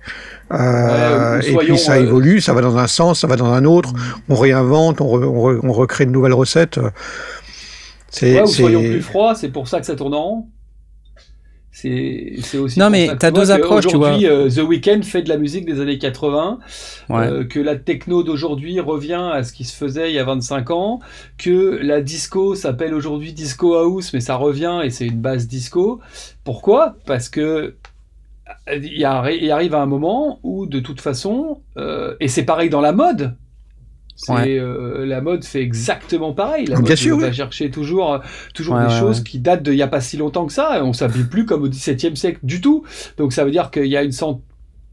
Euh, 0.52 1.40
et 1.40 1.56
puis 1.56 1.78
ça 1.78 1.94
euh, 1.94 2.02
évolue, 2.02 2.40
ça 2.40 2.52
va 2.52 2.60
dans 2.60 2.76
un 2.76 2.88
sens, 2.88 3.20
ça 3.20 3.26
va 3.26 3.36
dans 3.36 3.52
un 3.52 3.64
autre, 3.64 3.92
mm. 3.92 3.98
on 4.30 4.34
réinvente, 4.34 5.00
on, 5.00 5.14
on, 5.14 5.72
recrée 5.72 6.04
de 6.04 6.10
nouvelles 6.10 6.34
recettes. 6.34 6.80
C'est, 8.10 8.44
soyons 8.46 8.80
plus 8.80 9.02
froid, 9.02 9.34
c'est 9.34 9.50
pour 9.50 9.68
ça 9.68 9.80
que 9.80 9.86
ça 9.86 9.94
tourne 9.94 10.14
en 10.14 10.22
rond. 10.22 10.48
C'est 11.80 12.58
aussi. 12.58 12.76
Non, 12.80 12.90
mais 12.90 13.08
tu 13.16 13.24
as 13.24 13.30
deux 13.30 13.52
approches, 13.52 13.86
tu 13.86 13.96
vois. 13.96 14.20
Euh, 14.20 14.50
The 14.50 14.66
Weeknd 14.66 15.02
fait 15.04 15.22
de 15.22 15.28
la 15.28 15.36
musique 15.36 15.64
des 15.64 15.80
années 15.80 15.98
80, 15.98 16.58
euh, 17.10 17.44
que 17.44 17.60
la 17.60 17.76
techno 17.76 18.24
d'aujourd'hui 18.24 18.80
revient 18.80 19.30
à 19.32 19.44
ce 19.44 19.52
qui 19.52 19.62
se 19.62 19.76
faisait 19.76 20.10
il 20.10 20.14
y 20.16 20.18
a 20.18 20.24
25 20.24 20.72
ans, 20.72 20.98
que 21.36 21.78
la 21.80 22.00
disco 22.00 22.56
s'appelle 22.56 22.94
aujourd'hui 22.94 23.32
disco 23.32 23.76
house, 23.76 24.12
mais 24.12 24.20
ça 24.20 24.34
revient 24.34 24.80
et 24.82 24.90
c'est 24.90 25.06
une 25.06 25.20
base 25.20 25.46
disco. 25.46 26.00
Pourquoi? 26.42 26.96
Parce 27.06 27.28
que 27.28 27.76
il, 28.72 29.04
arrive 29.04 29.74
à 29.74 29.80
un 29.80 29.86
moment 29.86 30.40
où, 30.42 30.66
de 30.66 30.80
toute 30.80 31.00
façon, 31.00 31.60
euh, 31.76 32.16
et 32.18 32.26
c'est 32.26 32.44
pareil 32.44 32.70
dans 32.70 32.80
la 32.80 32.92
mode, 32.92 33.36
euh, 34.30 35.06
la 35.06 35.20
mode 35.20 35.44
fait 35.44 35.62
exactement 35.62 36.32
pareil. 36.32 36.66
La 36.66 36.78
mode 36.78 36.88
va 36.88 37.32
chercher 37.32 37.70
toujours, 37.70 38.20
toujours 38.54 38.78
des 38.78 38.90
choses 38.90 39.22
qui 39.22 39.38
datent 39.38 39.62
d'il 39.62 39.74
n'y 39.74 39.82
a 39.82 39.88
pas 39.88 40.00
si 40.00 40.16
longtemps 40.16 40.46
que 40.46 40.52
ça. 40.52 40.84
On 40.84 40.92
s'habille 40.92 41.24
plus 41.24 41.44
comme 41.44 41.62
au 41.62 41.68
XVIIe 41.68 42.16
siècle 42.16 42.40
du 42.42 42.60
tout. 42.60 42.84
Donc 43.16 43.32
ça 43.32 43.44
veut 43.44 43.50
dire 43.50 43.70
qu'il 43.70 43.86
y 43.86 43.96
a 43.96 44.02
une 44.02 44.12
centaine 44.12 44.42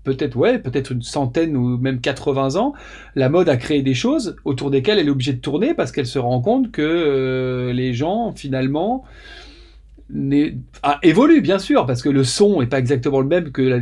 peut-être 0.06 0.38
ouais, 0.38 0.60
peut-être 0.60 0.92
une 0.92 1.02
centaine 1.02 1.58
ou 1.58 1.78
même 1.78 2.00
80 2.00 2.56
ans, 2.56 2.74
la 3.16 3.28
mode 3.28 3.50
a 3.50 3.58
créé 3.58 3.82
des 3.82 3.96
choses 3.96 4.38
autour 4.46 4.72
desquelles 4.72 5.00
elle 5.00 5.08
est 5.08 5.12
obligée 5.12 5.34
de 5.34 5.42
tourner 5.42 5.74
parce 5.74 5.92
qu'elle 5.92 6.06
se 6.06 6.20
rend 6.20 6.42
compte 6.42 6.72
que 6.72 6.82
euh, 6.82 7.74
les 7.74 7.94
gens 7.94 8.32
finalement 8.34 9.04
ah, 10.84 11.00
évoluent 11.02 11.42
bien 11.42 11.58
sûr 11.58 11.88
parce 11.88 12.04
que 12.04 12.10
le 12.10 12.24
son 12.24 12.62
est 12.62 12.68
pas 12.68 12.78
exactement 12.78 13.20
le 13.20 13.28
même 13.28 13.52
que 13.52 13.64
la 13.64 13.80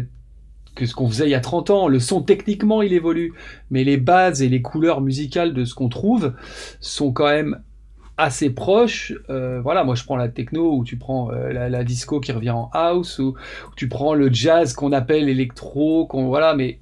que 0.76 0.86
ce 0.86 0.96
qu'on 0.96 1.08
faisait 1.08 1.28
il 1.28 1.32
y 1.32 1.36
a 1.36 1.40
30 1.40 1.70
ans. 1.70 1.88
Le 1.88 2.00
son, 2.00 2.22
techniquement, 2.22 2.82
il 2.82 2.94
évolue, 2.94 3.34
mais 3.70 3.84
les 3.84 3.98
bases 3.98 4.42
et 4.42 4.50
les 4.50 4.62
couleurs 4.62 5.02
musicales 5.02 5.54
de 5.54 5.66
ce 5.66 5.76
qu'on 5.76 5.90
trouve 5.90 6.34
sont 6.80 7.12
quand 7.12 7.28
même 7.28 7.62
assez 8.18 8.50
proches. 8.50 9.14
Euh, 9.30 9.62
voilà, 9.62 9.84
moi 9.84 9.96
je 9.96 10.04
prends 10.04 10.16
la 10.16 10.30
techno 10.30 10.76
ou 10.76 10.84
tu 10.84 10.98
prends 10.98 11.32
euh, 11.32 11.70
la, 11.70 11.84
disco 11.84 12.20
qui 12.20 12.32
revient 12.32 12.52
en 12.52 12.70
house 12.74 13.20
ou, 13.20 13.36
tu 13.76 13.88
prends 13.88 14.14
le 14.14 14.32
jazz 14.32 14.74
qu'on 14.74 14.92
appelle 14.92 15.30
électro, 15.30 16.06
qu'on 16.06 16.28
voilà, 16.28 16.54
mais 16.54 16.80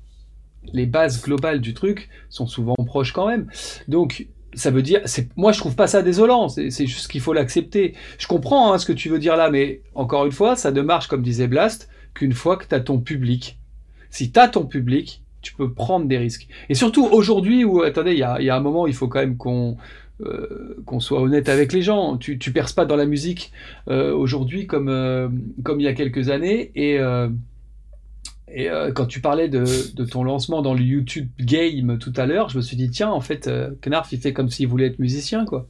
les 0.73 0.86
bases 0.86 1.21
globales 1.21 1.62
du 1.62 1.73
truc 1.73 2.10
sont 2.30 2.47
souvent 2.47 2.75
proches 2.86 3.13
quand 3.13 3.27
même. 3.27 3.47
Donc 3.88 4.27
ça 4.54 4.69
veut 4.69 4.82
dire, 4.82 5.01
moi 5.38 5.54
je 5.54 5.60
trouve 5.60 5.75
pas 5.75 5.88
ça 5.88 6.01
désolant, 6.01 6.49
c'est, 6.49 6.69
juste 6.86 7.10
qu'il 7.10 7.21
faut 7.21 7.34
l'accepter. 7.34 7.96
Je 8.17 8.27
comprends 8.27 8.73
hein, 8.73 8.77
ce 8.77 8.85
que 8.85 8.94
tu 8.94 9.10
veux 9.10 9.19
dire 9.19 9.37
là, 9.37 9.50
mais 9.50 9.81
encore 9.96 10.25
une 10.25 10.31
fois, 10.33 10.56
ça 10.56 10.71
ne 10.71 10.81
marche 10.81 11.08
comme 11.08 11.21
disait 11.21 11.48
Blast 11.48 11.89
qu'une 12.13 12.33
fois 12.33 12.58
que 12.58 12.65
tu 12.67 12.75
as 12.75 12.81
ton 12.81 13.00
public 13.00 13.61
si 14.12 14.32
tu 14.32 14.40
as 14.40 14.50
ton 14.50 14.66
public, 14.66 15.24
tu 15.42 15.56
peux 15.56 15.74
prendre 15.74 16.06
des 16.06 16.18
risques. 16.18 16.48
Et 16.70 16.76
surtout 16.76 17.06
aujourd'hui 17.06 17.66
où, 17.66 17.82
attendez, 17.82 18.12
il 18.12 18.20
y 18.20 18.24
a, 18.24 18.56
un 18.56 18.60
moment, 18.60 18.86
il 18.86 18.94
faut 18.94 19.08
quand 19.08 19.20
même 19.20 19.38
qu'on 19.38 19.78
euh, 20.22 20.76
qu'on 20.86 21.00
soit 21.00 21.20
honnête 21.20 21.50
avec 21.50 21.74
les 21.74 21.82
gens. 21.82 22.18
Tu, 22.18 22.38
tu 22.38 22.52
perces 22.52 22.74
pas 22.74 22.86
dans 22.86 22.96
la 22.96 23.06
musique 23.06 23.52
euh, 23.88 24.14
aujourd'hui 24.14 24.68
comme, 24.68 24.90
euh, 24.90 25.30
comme 25.64 25.80
il 25.80 25.84
y 25.84 25.88
a 25.88 25.94
quelques 25.94 26.30
années. 26.30 26.72
Et, 26.76 27.00
et 28.54 28.70
quand 28.94 29.06
tu 29.06 29.22
parlais 29.22 29.48
de, 29.48 29.64
de, 29.96 30.04
ton 30.04 30.24
lancement 30.24 30.62
dans 30.62 30.74
le 30.74 30.82
YouTube 30.82 31.30
Game 31.40 31.98
tout 31.98 32.14
à 32.18 32.26
l'heure, 32.26 32.50
je 32.50 32.58
me 32.58 32.62
suis 32.62 32.76
dit, 32.76 32.90
tiens, 32.90 33.10
en 33.10 33.22
fait, 33.22 33.50
Knarf, 33.82 34.12
il 34.12 34.20
fait 34.20 34.34
comme 34.34 34.50
s'il 34.50 34.68
voulait 34.68 34.88
être 34.88 35.00
musicien, 35.00 35.46
quoi. 35.46 35.68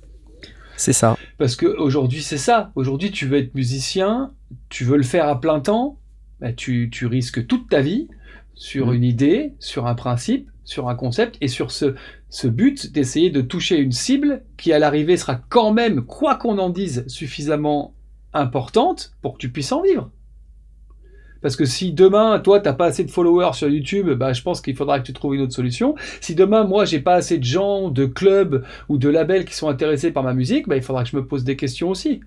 C'est 0.78 0.94
ça. 0.94 1.16
Parce 1.38 1.56
qu'aujourd'hui, 1.56 2.24
c'est 2.24 2.40
ça. 2.40 2.72
Aujourd'hui, 2.74 3.12
tu 3.12 3.28
veux 3.28 3.38
être 3.38 3.54
musicien, 3.54 4.32
tu 4.70 4.84
veux 4.84 4.98
le 4.98 5.04
faire 5.04 5.28
à 5.28 5.40
plein 5.40 5.60
temps, 5.60 6.00
bah, 6.40 6.54
tu, 6.54 6.90
tu 6.92 7.06
risques 7.06 7.46
toute 7.46 7.70
ta 7.70 7.82
vie 7.82 8.08
sur 8.56 8.88
mm. 8.88 8.94
une 8.94 9.04
idée, 9.04 9.54
sur 9.60 9.88
un 9.88 9.96
principe, 9.96 10.50
sur 10.64 10.90
un 10.90 10.96
concept 10.96 11.38
et 11.42 11.48
sur 11.48 11.72
ce, 11.72 11.96
ce 12.30 12.48
but 12.48 12.92
d'essayer 12.92 13.30
de 13.30 13.42
toucher 13.42 13.78
une 13.78 13.92
cible 13.92 14.44
qui 14.58 14.72
à 14.74 14.80
l'arrivée 14.80 15.18
sera 15.18 15.36
quand 15.36 15.74
même, 15.74 16.04
quoi 16.04 16.36
qu'on 16.36 16.58
en 16.60 16.70
dise, 16.70 17.04
suffisamment 17.08 17.94
importante 18.34 19.14
pour 19.22 19.34
que 19.34 19.38
tu 19.40 19.52
puisses 19.52 19.72
en 19.72 19.82
vivre. 19.82 20.10
Parce 21.42 21.56
que 21.56 21.66
si 21.66 21.92
demain, 21.92 22.40
toi, 22.40 22.60
t'as 22.60 22.74
pas 22.74 22.86
assez 22.86 23.04
de 23.04 23.10
followers 23.10 23.54
sur 23.54 23.68
YouTube, 23.68 24.12
bah, 24.12 24.32
je 24.32 24.44
pense 24.44 24.62
qu'il 24.62 24.76
faudra 24.76 25.00
que 25.00 25.06
tu 25.06 25.14
trouves 25.14 25.36
une 25.36 25.42
autre 25.42 25.54
solution. 25.54 25.96
Si 26.22 26.36
demain, 26.36 26.64
moi, 26.66 26.86
j'ai 26.86 27.00
pas 27.00 27.16
assez 27.16 27.40
de 27.40 27.44
gens, 27.44 27.90
de 27.90 28.06
clubs 28.06 28.64
ou 28.90 28.98
de 28.98 29.10
labels 29.10 29.46
qui 29.46 29.56
sont 29.56 29.68
intéressés 29.68 30.12
par 30.12 30.24
ma 30.24 30.34
musique, 30.34 30.68
bah, 30.68 30.78
il 30.78 30.84
faudra 30.84 31.04
que 31.04 31.10
je 31.10 31.16
me 31.16 31.26
pose 31.26 31.44
des 31.44 31.56
questions 31.56 31.90
aussi. 31.90 32.22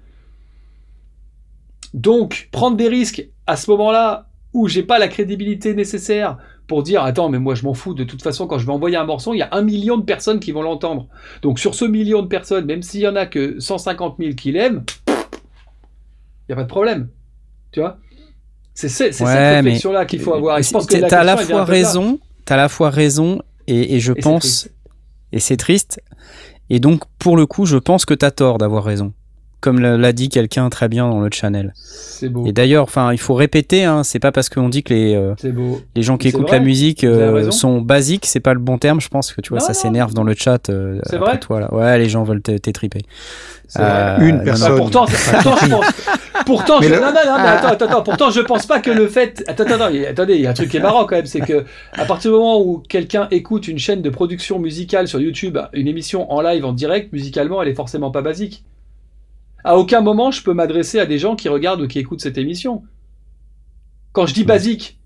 Donc, 1.94 2.48
prendre 2.50 2.76
des 2.76 2.88
risques 2.88 3.28
à 3.46 3.56
ce 3.56 3.70
moment-là 3.70 4.28
où 4.54 4.68
j'ai 4.68 4.84
pas 4.84 4.98
la 4.98 5.08
crédibilité 5.08 5.74
nécessaire 5.74 6.38
pour 6.66 6.82
dire 6.82 7.02
attends 7.02 7.28
mais 7.28 7.38
moi 7.38 7.54
je 7.54 7.64
m'en 7.64 7.74
fous. 7.74 7.92
De 7.92 8.04
toute 8.04 8.22
façon 8.22 8.46
quand 8.46 8.58
je 8.58 8.66
vais 8.66 8.72
envoyer 8.72 8.96
un 8.96 9.04
morceau 9.04 9.34
il 9.34 9.38
y 9.38 9.42
a 9.42 9.48
un 9.52 9.62
million 9.62 9.98
de 9.98 10.04
personnes 10.04 10.40
qui 10.40 10.52
vont 10.52 10.62
l'entendre. 10.62 11.08
Donc 11.42 11.58
sur 11.58 11.74
ce 11.74 11.84
million 11.84 12.22
de 12.22 12.28
personnes 12.28 12.64
même 12.64 12.82
s'il 12.82 13.00
y 13.00 13.08
en 13.08 13.16
a 13.16 13.26
que 13.26 13.60
150 13.60 14.16
000 14.18 14.34
qui 14.34 14.52
l'aiment 14.52 14.84
il 16.48 16.50
y 16.50 16.52
a 16.52 16.56
pas 16.56 16.62
de 16.62 16.68
problème. 16.68 17.08
Tu 17.72 17.80
vois? 17.80 17.98
C'est 18.74 18.88
cette 18.88 19.18
réflexion 19.18 19.92
là 19.92 20.04
qu'il 20.04 20.20
faut 20.20 20.34
avoir. 20.34 20.60
Je 20.62 20.70
pense 20.70 20.86
que 20.86 20.96
t'as 20.96 21.20
à 21.20 21.24
la 21.24 21.36
fois 21.36 21.64
raison 21.64 22.18
t'as 22.44 22.54
à 22.54 22.58
la 22.58 22.68
fois 22.68 22.90
raison 22.90 23.40
et, 23.66 23.98
je 23.98 24.12
pense 24.12 24.68
et 25.32 25.40
c'est 25.40 25.56
triste. 25.56 26.00
Et 26.70 26.78
donc 26.78 27.02
pour 27.18 27.36
le 27.36 27.46
coup 27.46 27.66
je 27.66 27.76
pense 27.76 28.04
que 28.04 28.14
t'as 28.14 28.30
tort 28.30 28.58
d'avoir 28.58 28.84
raison 28.84 29.12
comme 29.64 29.80
l'a 29.80 30.12
dit 30.12 30.28
quelqu'un 30.28 30.68
très 30.68 30.88
bien 30.90 31.08
dans 31.08 31.20
le 31.20 31.30
channel. 31.32 31.72
C'est 31.74 32.28
beau. 32.28 32.44
Et 32.44 32.52
d'ailleurs, 32.52 32.82
enfin, 32.82 33.14
il 33.14 33.18
faut 33.18 33.32
répéter, 33.32 33.84
hein, 33.84 34.04
c'est 34.04 34.18
pas 34.18 34.30
parce 34.30 34.50
qu'on 34.50 34.68
dit 34.68 34.82
que 34.82 34.92
les, 34.92 35.14
euh, 35.14 35.34
les 35.96 36.02
gens 36.02 36.18
qui 36.18 36.28
écoutent 36.28 36.50
la 36.50 36.60
musique 36.60 37.02
euh, 37.02 37.50
sont 37.50 37.80
basiques, 37.80 38.26
c'est 38.26 38.40
pas 38.40 38.52
le 38.52 38.60
bon 38.60 38.76
terme, 38.76 39.00
je 39.00 39.08
pense 39.08 39.32
que 39.32 39.40
tu 39.40 39.48
vois, 39.48 39.60
ça 39.60 39.72
s'énerve 39.72 40.12
dans 40.12 40.22
le 40.22 40.34
chat. 40.34 40.68
Euh, 40.68 40.98
c'est 41.04 41.16
vrai. 41.16 41.40
Toi, 41.40 41.60
là. 41.60 41.72
Ouais, 41.72 41.96
les 41.96 42.10
gens 42.10 42.24
veulent 42.24 42.42
t'étriper. 42.42 43.00
une 43.78 44.42
personne. 44.44 44.76
pourtant, 44.76 45.06
pourtant, 45.06 45.56
je 45.56 45.70
pense. 45.70 45.86
Pourtant, 46.44 46.82
je... 46.82 46.90
non, 46.90 47.00
non, 47.00 47.06
non, 47.06 47.36
mais 47.38 47.48
attends, 47.48 47.68
attends, 47.68 47.86
attends, 47.86 48.02
pourtant, 48.02 48.30
je 48.30 48.40
pense 48.42 48.66
pas 48.66 48.80
que 48.80 48.90
le 48.90 49.08
fait. 49.08 49.42
Attends, 49.46 49.64
attends, 49.64 49.88
attendez, 50.10 50.34
il 50.34 50.42
y 50.42 50.46
a 50.46 50.50
un 50.50 50.52
truc 50.52 50.68
qui 50.68 50.76
est 50.76 50.80
marrant 50.80 51.06
quand 51.06 51.16
même, 51.16 51.24
c'est 51.24 51.40
que 51.40 51.64
à 51.94 52.04
partir 52.04 52.32
du 52.32 52.36
moment 52.36 52.60
où 52.60 52.82
quelqu'un 52.86 53.28
écoute 53.30 53.66
une 53.66 53.78
chaîne 53.78 54.02
de 54.02 54.10
production 54.10 54.58
musicale 54.58 55.08
sur 55.08 55.20
YouTube, 55.20 55.56
une 55.72 55.88
émission 55.88 56.30
en 56.30 56.42
live, 56.42 56.66
en 56.66 56.72
direct, 56.72 57.14
musicalement, 57.14 57.62
elle 57.62 57.68
est 57.68 57.74
forcément 57.74 58.10
pas 58.10 58.20
basique. 58.20 58.62
À 59.64 59.76
aucun 59.76 60.00
moment 60.00 60.30
je 60.30 60.42
peux 60.42 60.54
m'adresser 60.54 61.00
à 61.00 61.06
des 61.06 61.18
gens 61.18 61.36
qui 61.36 61.48
regardent 61.48 61.80
ou 61.80 61.88
qui 61.88 61.98
écoutent 61.98 62.20
cette 62.20 62.38
émission. 62.38 62.82
Quand 64.12 64.26
je 64.26 64.34
dis 64.34 64.44
basique, 64.44 64.98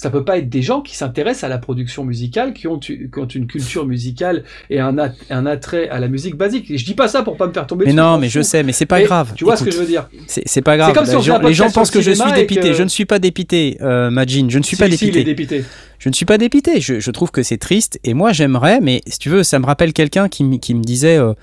ça 0.00 0.08
peut 0.08 0.24
pas 0.24 0.38
être 0.38 0.48
des 0.48 0.62
gens 0.62 0.80
qui 0.80 0.96
s'intéressent 0.96 1.44
à 1.44 1.48
la 1.48 1.58
production 1.58 2.04
musicale, 2.04 2.54
qui 2.54 2.66
ont, 2.66 2.80
une 2.80 3.46
culture 3.46 3.84
musicale 3.84 4.44
et 4.70 4.80
un, 4.80 4.96
attrait 4.96 5.90
à 5.90 6.00
la 6.00 6.08
musique 6.08 6.36
basique. 6.36 6.70
Et 6.70 6.78
je 6.78 6.86
dis 6.86 6.94
pas 6.94 7.06
ça 7.06 7.22
pour 7.22 7.36
pas 7.36 7.46
me 7.46 7.52
faire 7.52 7.66
tomber. 7.66 7.84
Mais 7.84 7.92
non, 7.92 8.16
mais 8.16 8.30
je 8.30 8.40
sais, 8.40 8.62
mais 8.62 8.72
c'est 8.72 8.86
pas 8.86 9.02
grave. 9.02 9.32
Tu 9.36 9.44
vois 9.44 9.56
ce 9.56 9.64
que 9.64 9.70
je 9.70 9.76
veux 9.76 9.84
dire 9.84 10.08
C'est 10.26 10.62
pas 10.62 10.78
grave. 10.78 10.96
les 11.44 11.52
gens, 11.52 11.70
pensent 11.70 11.90
que 11.90 12.00
je 12.00 12.12
suis 12.12 12.32
dépité. 12.32 12.72
Je 12.72 12.82
ne 12.82 12.88
suis 12.88 13.04
pas 13.04 13.18
dépité, 13.18 13.76
euh, 13.82 14.10
Majin. 14.10 14.46
Je 14.48 14.58
ne 14.58 14.62
suis 14.62 14.78
pas 14.78 14.88
dépité. 14.88 15.22
dépité. 15.22 15.64
Je 15.98 16.08
ne 16.08 16.14
suis 16.14 16.24
pas 16.24 16.38
dépité. 16.38 16.80
Je, 16.80 17.10
trouve 17.10 17.30
que 17.30 17.42
c'est 17.42 17.58
triste. 17.58 18.00
Et 18.02 18.14
moi, 18.14 18.32
j'aimerais, 18.32 18.80
mais 18.80 19.02
si 19.06 19.18
tu 19.18 19.28
veux, 19.28 19.42
ça 19.42 19.58
me 19.58 19.66
rappelle 19.66 19.92
quelqu'un 19.92 20.30
qui, 20.30 20.44
me 20.44 20.82
disait. 20.82 21.18
Euh, 21.18 21.34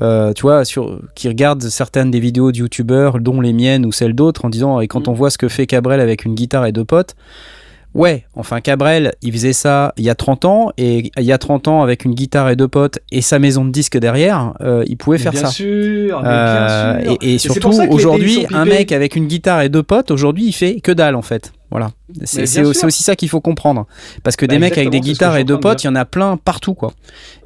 euh, 0.00 0.32
tu 0.32 0.42
vois, 0.42 0.64
sur, 0.64 1.00
qui 1.14 1.28
regarde 1.28 1.62
certaines 1.62 2.10
des 2.10 2.20
vidéos 2.20 2.52
de 2.52 2.58
youtubeurs, 2.58 3.20
dont 3.20 3.40
les 3.40 3.52
miennes 3.52 3.86
ou 3.86 3.92
celles 3.92 4.14
d'autres, 4.14 4.44
en 4.44 4.50
disant, 4.50 4.80
et 4.80 4.88
quand 4.88 5.06
mm. 5.06 5.10
on 5.10 5.14
voit 5.14 5.30
ce 5.30 5.38
que 5.38 5.48
fait 5.48 5.66
Cabrel 5.66 6.00
avec 6.00 6.24
une 6.24 6.34
guitare 6.34 6.66
et 6.66 6.72
deux 6.72 6.84
potes, 6.84 7.14
Ouais, 7.96 8.26
enfin 8.34 8.60
Cabrel, 8.60 9.14
il 9.22 9.32
faisait 9.32 9.54
ça 9.54 9.94
il 9.96 10.04
y 10.04 10.10
a 10.10 10.14
30 10.14 10.44
ans, 10.44 10.70
et 10.76 11.10
il 11.16 11.24
y 11.24 11.32
a 11.32 11.38
30 11.38 11.66
ans, 11.66 11.82
avec 11.82 12.04
une 12.04 12.14
guitare 12.14 12.50
et 12.50 12.56
deux 12.56 12.68
potes 12.68 12.98
et 13.10 13.22
sa 13.22 13.38
maison 13.38 13.64
de 13.64 13.70
disques 13.70 13.96
derrière, 13.96 14.52
euh, 14.60 14.84
il 14.86 14.98
pouvait 14.98 15.16
faire 15.16 15.32
bien 15.32 15.40
ça. 15.40 15.46
Sûr, 15.46 16.20
bien 16.20 16.98
sûr, 17.00 17.16
Et, 17.22 17.34
et 17.34 17.38
surtout, 17.38 17.72
aujourd'hui, 17.88 18.44
un 18.52 18.66
mec 18.66 18.92
avec 18.92 19.16
une 19.16 19.26
guitare 19.26 19.62
et 19.62 19.70
deux 19.70 19.82
potes, 19.82 20.10
aujourd'hui, 20.10 20.44
il 20.44 20.52
fait 20.52 20.78
que 20.80 20.92
dalle 20.92 21.14
en 21.14 21.22
fait. 21.22 21.52
Voilà. 21.70 21.90
C'est 22.24 22.62
aussi 22.62 23.02
ça 23.02 23.16
qu'il 23.16 23.28
faut 23.28 23.40
comprendre. 23.40 23.86
Parce 24.22 24.36
que 24.36 24.46
bah, 24.46 24.54
des 24.54 24.58
mecs 24.58 24.78
avec 24.78 24.90
des 24.90 25.00
guitares 25.00 25.36
et 25.36 25.44
deux 25.44 25.58
potes, 25.58 25.82
il 25.82 25.86
y 25.86 25.90
en 25.90 25.96
a 25.96 26.04
plein 26.04 26.36
partout, 26.36 26.74
quoi. 26.74 26.92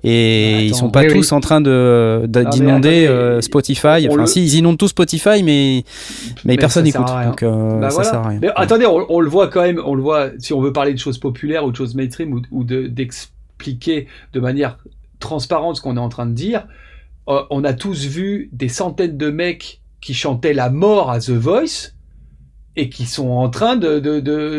Et 0.04 0.54
bah, 0.54 0.62
ils 0.62 0.74
sont 0.74 0.90
pas 0.90 1.04
tous 1.06 1.32
en 1.32 1.40
train 1.40 1.60
de 1.60 2.24
d'inonder 2.26 3.06
euh, 3.06 3.40
Spotify. 3.40 4.08
Enfin, 4.10 4.26
si, 4.26 4.42
ils 4.42 4.54
inondent 4.56 4.78
tous 4.78 4.88
Spotify, 4.88 5.42
mais, 5.42 5.84
mais, 6.44 6.56
personne 6.56 6.84
n'écoute. 6.84 7.06
Donc, 7.24 7.42
euh, 7.42 7.80
bah, 7.80 7.90
ça 7.90 8.04
sert 8.04 8.20
à 8.20 8.28
rien. 8.28 8.38
Mais 8.42 8.50
attendez, 8.56 8.86
on, 8.86 9.20
le 9.20 9.28
voit 9.28 9.48
quand 9.48 9.62
même, 9.62 9.80
on 9.84 9.94
le 9.94 10.02
voit, 10.02 10.30
si 10.38 10.52
on 10.52 10.60
veut 10.60 10.72
parler 10.72 10.92
de 10.92 10.98
choses 10.98 11.18
populaires 11.18 11.64
ou 11.64 11.70
de 11.70 11.76
choses 11.76 11.94
mainstream 11.94 12.34
ou, 12.34 12.42
ou 12.50 12.64
d'expliquer 12.64 14.06
de, 14.32 14.40
manière 14.40 14.78
transparente 15.18 15.76
ce 15.76 15.82
qu'on 15.82 15.96
est 15.96 16.00
en 16.00 16.08
train 16.08 16.26
de 16.26 16.34
dire, 16.34 16.66
euh, 17.28 17.42
on 17.50 17.64
a 17.64 17.72
tous 17.72 18.06
vu 18.06 18.50
des 18.52 18.68
centaines 18.68 19.16
de 19.16 19.30
mecs 19.30 19.80
qui 20.00 20.14
chantaient 20.14 20.54
la 20.54 20.70
mort 20.70 21.10
à 21.10 21.20
The 21.20 21.30
Voice 21.30 21.92
et 22.80 22.88
qui 22.88 23.04
sont 23.04 23.28
en 23.28 23.50
train 23.50 23.76
de, 23.76 23.98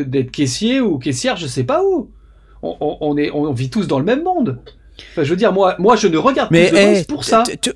d'être 0.03 0.32
caissiers 0.32 0.80
ou 0.80 0.99
caissières, 0.99 1.38
je 1.38 1.47
sais 1.47 1.63
pas 1.63 1.84
où. 1.84 2.09
On, 2.61 3.17
est, 3.17 3.32
on 3.32 3.51
vit 3.53 3.72
tous 3.72 3.88
dans 3.88 3.97
le 3.97 4.05
même 4.05 4.24
monde. 4.24 4.59
Enfin, 5.11 5.24
je 5.24 5.32
veux 5.32 5.36
dire, 5.36 5.51
moi, 5.51 5.76
moi 5.80 5.95
je 5.95 6.07
ne 6.07 6.17
regarde 6.17 6.49
mais 6.51 6.69
plus 6.69 7.05
pour 7.05 7.24
ça. 7.24 7.41
Tu, 7.59 7.72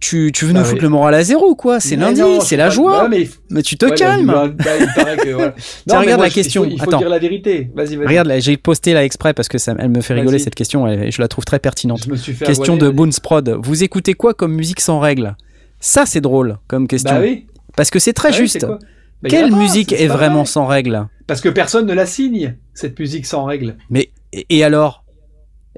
tu, 0.00 0.32
tu, 0.32 0.44
veux 0.46 0.52
nous 0.52 0.64
foutre 0.64 0.82
le 0.82 0.88
moral 0.88 1.12
à 1.12 1.22
zéro, 1.22 1.54
quoi? 1.54 1.80
C'est 1.80 1.96
lundi, 1.96 2.22
c'est 2.40 2.56
la 2.56 2.70
joie. 2.70 3.08
mais, 3.08 3.62
tu 3.62 3.76
te 3.76 3.86
calmes. 3.94 4.26
Bah, 4.26 4.48
Tiens, 5.86 6.00
regarde 6.00 6.22
la 6.22 6.30
question. 6.30 6.64
Il 6.64 6.80
faut, 6.80 6.96
dire 6.96 7.10
la 7.10 7.18
vérité. 7.18 7.70
Vas-y, 7.74 7.96
vas-y. 7.96 8.06
Regarde, 8.06 8.32
j'ai 8.38 8.56
posté 8.56 8.94
là 8.94 9.04
exprès 9.04 9.34
parce 9.34 9.48
que 9.48 9.58
ça, 9.58 9.74
elle 9.78 9.90
me 9.90 10.00
fait 10.00 10.14
rigoler 10.14 10.38
cette 10.38 10.54
question 10.54 10.88
et 10.88 11.10
je 11.10 11.20
la 11.20 11.28
trouve 11.28 11.44
très 11.44 11.58
pertinente. 11.58 12.02
Je 12.04 12.10
me 12.10 12.16
suis 12.16 12.32
fait 12.32 12.46
question 12.46 12.78
de 12.78 12.88
Boonsprod. 12.88 13.58
Vous 13.62 13.84
écoutez 13.84 14.14
quoi 14.14 14.32
comme 14.32 14.54
musique 14.54 14.80
sans 14.80 14.98
règles? 14.98 15.36
Ça, 15.80 16.06
c'est 16.06 16.22
drôle 16.22 16.56
comme 16.66 16.88
question. 16.88 17.14
Bah 17.14 17.20
oui. 17.20 17.46
Parce 17.76 17.90
que 17.90 18.00
c'est 18.00 18.12
très 18.12 18.30
bah 18.30 18.78
juste. 19.22 19.34
Quelle 19.34 19.54
musique 19.54 19.92
est, 19.92 20.06
vraiment 20.06 20.44
sans 20.44 20.66
règles 20.66 21.08
Parce 21.26 21.40
que 21.40 21.48
personne 21.48 21.86
ne 21.86 21.94
la 21.94 22.06
signe, 22.06 22.56
cette 22.74 22.98
musique 22.98 23.26
sans 23.26 23.44
règles. 23.44 23.76
Mais 23.90 24.10
et 24.32 24.64
alors? 24.64 25.04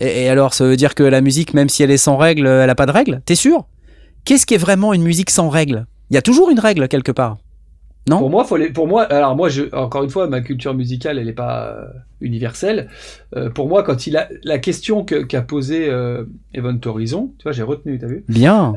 Et, 0.00 0.28
alors, 0.28 0.54
ça 0.54 0.64
veut 0.64 0.76
dire 0.76 0.94
que 0.94 1.02
la 1.02 1.20
musique, 1.20 1.52
même 1.52 1.68
si 1.68 1.82
elle 1.82 1.90
est 1.90 1.98
sans 1.98 2.16
règles, 2.16 2.46
elle 2.46 2.70
a 2.70 2.74
pas 2.74 2.86
de 2.86 2.92
règles 2.92 3.20
T'es 3.24 3.34
sûr? 3.34 3.66
Qu'est-ce 4.24 4.46
qui 4.46 4.54
est 4.54 4.58
vraiment 4.58 4.92
une 4.92 5.02
musique 5.02 5.30
sans 5.30 5.48
règles 5.48 5.86
Il 6.10 6.14
y 6.14 6.16
a 6.16 6.22
toujours 6.22 6.50
une 6.50 6.58
règle 6.58 6.88
quelque 6.88 7.12
part. 7.12 7.38
Non? 8.08 8.18
Pour 8.18 8.30
moi, 8.30 8.44
faut 8.44 8.58
pour 8.74 8.88
moi, 8.88 9.02
alors 9.04 9.36
moi, 9.36 9.50
je, 9.50 9.64
encore 9.74 10.02
une 10.02 10.10
fois, 10.10 10.26
ma 10.26 10.40
culture 10.40 10.74
musicale, 10.74 11.18
elle 11.18 11.26
n'est 11.26 11.32
pas 11.32 11.68
euh, 11.68 11.84
universelle. 12.20 12.88
Euh, 13.36 13.50
pour 13.50 13.68
moi, 13.68 13.82
quand 13.82 14.06
il 14.06 14.16
a 14.16 14.28
la 14.42 14.58
question 14.58 15.04
qu'a 15.04 15.42
posée 15.42 15.88
euh, 15.88 16.24
Evan 16.54 16.80
Horizon, 16.84 17.32
tu 17.38 17.42
vois, 17.42 17.52
j'ai 17.52 17.62
retenu, 17.62 17.98
t'as 17.98 18.06
vu? 18.06 18.24
Bien. 18.28 18.74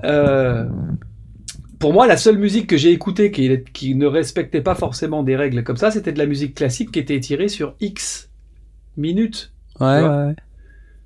Pour 1.83 1.91
moi, 1.91 2.07
la 2.07 2.15
seule 2.15 2.37
musique 2.37 2.67
que 2.67 2.77
j'ai 2.77 2.91
écoutée 2.91 3.29
qui, 3.29 3.61
qui, 3.73 3.93
ne 3.93 4.05
respectait 4.05 4.61
pas 4.61 4.73
forcément 4.73 5.21
des 5.21 5.35
règles 5.35 5.65
comme 5.65 5.75
ça, 5.75 5.91
c'était 5.91 6.13
de 6.13 6.17
la 6.17 6.25
musique 6.25 6.55
classique 6.55 6.93
qui 6.93 6.99
était 6.99 7.13
étirée 7.13 7.49
sur 7.49 7.75
X 7.81 8.29
minutes. 8.95 9.51
Ouais, 9.81 10.01
ouais. 10.01 10.33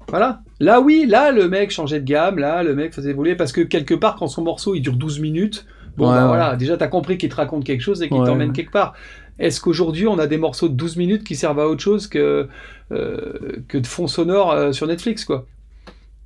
Voilà. 0.08 0.42
Là, 0.60 0.80
oui, 0.80 1.08
là, 1.10 1.32
le 1.32 1.50
mec 1.50 1.72
changeait 1.72 2.00
de 2.00 2.06
gamme, 2.06 2.38
là, 2.38 2.62
le 2.62 2.76
mec 2.76 2.94
faisait 2.94 3.14
voler, 3.14 3.36
parce 3.36 3.54
que 3.54 3.62
quelque 3.62 3.96
part, 3.96 4.18
quand 4.18 4.28
son 4.28 4.44
morceau, 4.44 4.76
il 4.76 4.82
dure 4.82 4.94
12 4.94 5.20
minutes, 5.20 5.66
bon, 5.98 6.12
bah, 6.12 6.28
voilà, 6.28 6.56
déjà, 6.56 6.78
t'as 6.78 6.88
compris 6.88 7.18
qu'il 7.18 7.30
te 7.30 7.36
raconte 7.38 7.64
quelque 7.64 7.82
chose 7.82 8.04
et 8.04 8.08
qu'il 8.08 8.24
t'emmène 8.24 8.54
quelque 8.54 8.72
part. 8.72 8.94
Est-ce 9.40 9.60
qu'aujourd'hui, 9.60 10.06
on 10.06 10.20
a 10.20 10.28
des 10.28 10.38
morceaux 10.38 10.70
de 10.70 10.76
12 10.76 10.98
minutes 10.98 11.24
qui 11.24 11.36
servent 11.36 11.60
à 11.60 11.68
autre 11.68 11.82
chose 11.82 12.06
que, 12.06 12.48
euh, 12.92 13.64
que 13.68 13.80
de 13.80 13.88
fond 13.88 14.06
sonore 14.06 14.52
euh, 14.52 14.74
sur 14.74 14.86
Netflix, 14.86 15.26
quoi? 15.26 15.48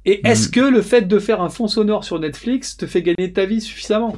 Et 0.04 0.28
est-ce 0.28 0.50
mm. 0.50 0.52
que 0.52 0.60
le 0.60 0.82
fait 0.82 1.08
de 1.08 1.20
faire 1.20 1.42
un 1.42 1.50
fond 1.50 1.70
sonore 1.70 2.04
sur 2.04 2.20
Netflix 2.20 2.76
te 2.76 2.86
fait 2.86 3.02
gagner 3.02 3.32
ta 3.32 3.46
vie 3.46 3.62
suffisamment? 3.62 4.18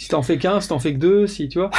Si 0.00 0.08
t'en 0.08 0.22
fais 0.22 0.38
qu'un, 0.38 0.62
si 0.62 0.68
t'en 0.68 0.78
fais 0.78 0.94
que 0.94 0.98
deux, 0.98 1.26
si 1.26 1.46
tu 1.48 1.58
vois. 1.58 1.70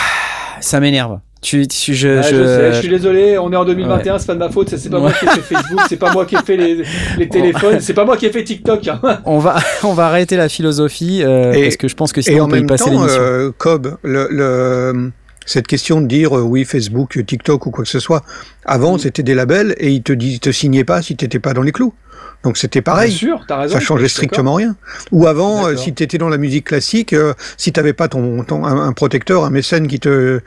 Ça 0.60 0.80
m'énerve. 0.80 1.20
Tu, 1.42 1.68
tu, 1.68 1.96
je, 1.96 2.22
je... 2.22 2.22
sais, 2.22 2.74
je 2.74 2.80
suis 2.80 2.88
désolé, 2.88 3.40
on 3.40 3.52
est 3.52 3.56
en 3.56 3.66
2021, 3.66 4.20
c'est 4.20 4.28
pas 4.28 4.36
de 4.36 4.40
ma 4.40 4.50
faute, 4.50 4.70
c'est 4.78 4.90
pas 4.92 5.00
moi 5.00 5.12
qui 5.12 5.26
ai 5.26 5.30
fait 5.30 5.56
Facebook, 5.56 5.80
c'est 5.90 5.98
pas 5.98 6.14
moi 6.14 6.28
qui 6.28 6.36
ai 6.36 6.44
fait 6.46 6.56
les, 6.56 6.84
les 7.18 7.30
téléphones, 7.30 7.80
c'est 7.80 7.96
pas 7.96 8.06
moi 8.06 8.18
qui 8.18 8.28
ai 8.28 8.32
fait 8.32 8.44
TikTok. 8.44 8.88
Hein. 8.88 9.02
on 9.26 9.40
va, 9.40 9.56
on 9.84 9.94
va 9.94 10.06
arrêter 10.06 10.38
la 10.38 10.50
philosophie 10.50 11.24
euh, 11.24 11.52
parce 11.52 11.78
que 11.78 11.88
je 11.88 11.96
pense 11.96 12.14
que 12.14 12.22
sinon 12.22 12.44
on 12.44 12.48
peut 12.48 12.60
y 12.60 12.64
passer 12.64 12.92
l'émission. 12.92 13.20
Euh, 13.20 13.50
Cobb, 13.58 13.98
le, 14.04 14.28
le, 14.30 15.12
cette 15.48 15.66
question 15.66 16.00
de 16.00 16.06
dire 16.06 16.38
euh, 16.38 16.44
oui 16.44 16.64
Facebook, 16.64 17.20
TikTok 17.26 17.66
ou 17.66 17.72
quoi 17.72 17.84
que 17.84 17.90
ce 17.90 18.00
soit, 18.00 18.22
avant 18.66 18.98
mm. 18.98 19.00
c'était 19.00 19.24
des 19.24 19.34
labels 19.34 19.74
et 19.80 19.90
ils 19.90 20.04
te, 20.04 20.14
ils 20.14 20.40
te 20.40 20.52
signaient 20.52 20.84
pas 20.84 21.02
si 21.02 21.16
t'étais 21.16 21.40
pas 21.40 21.56
dans 21.56 21.64
les 21.64 21.72
clous. 21.72 21.96
Donc 22.44 22.58
c'était 22.58 22.82
pareil. 22.82 23.12
sûr, 23.12 23.46
as 23.50 23.58
raison, 23.58 23.74
ça 23.74 23.80
changeait 23.80 24.08
strictement 24.08 24.56
rien. 24.56 24.76
Ou 25.12 25.28
avant, 25.28 25.68
euh, 25.68 25.76
si 25.76 25.94
tu 25.94 26.04
étais 26.04 26.18
dans 26.18 26.30
la 26.30 26.38
musique 26.38 26.66
classique, 26.66 27.14
euh, 27.14 27.34
si 27.58 27.72
tu 27.72 27.80
n'avais 27.80 27.94
pas 27.94 28.08
ton, 28.08 28.44
un, 28.50 28.94
protecteur, 28.94 29.44
un 29.44 29.52
mécène 29.52 29.88
qui 29.88 30.00
te 30.00 30.40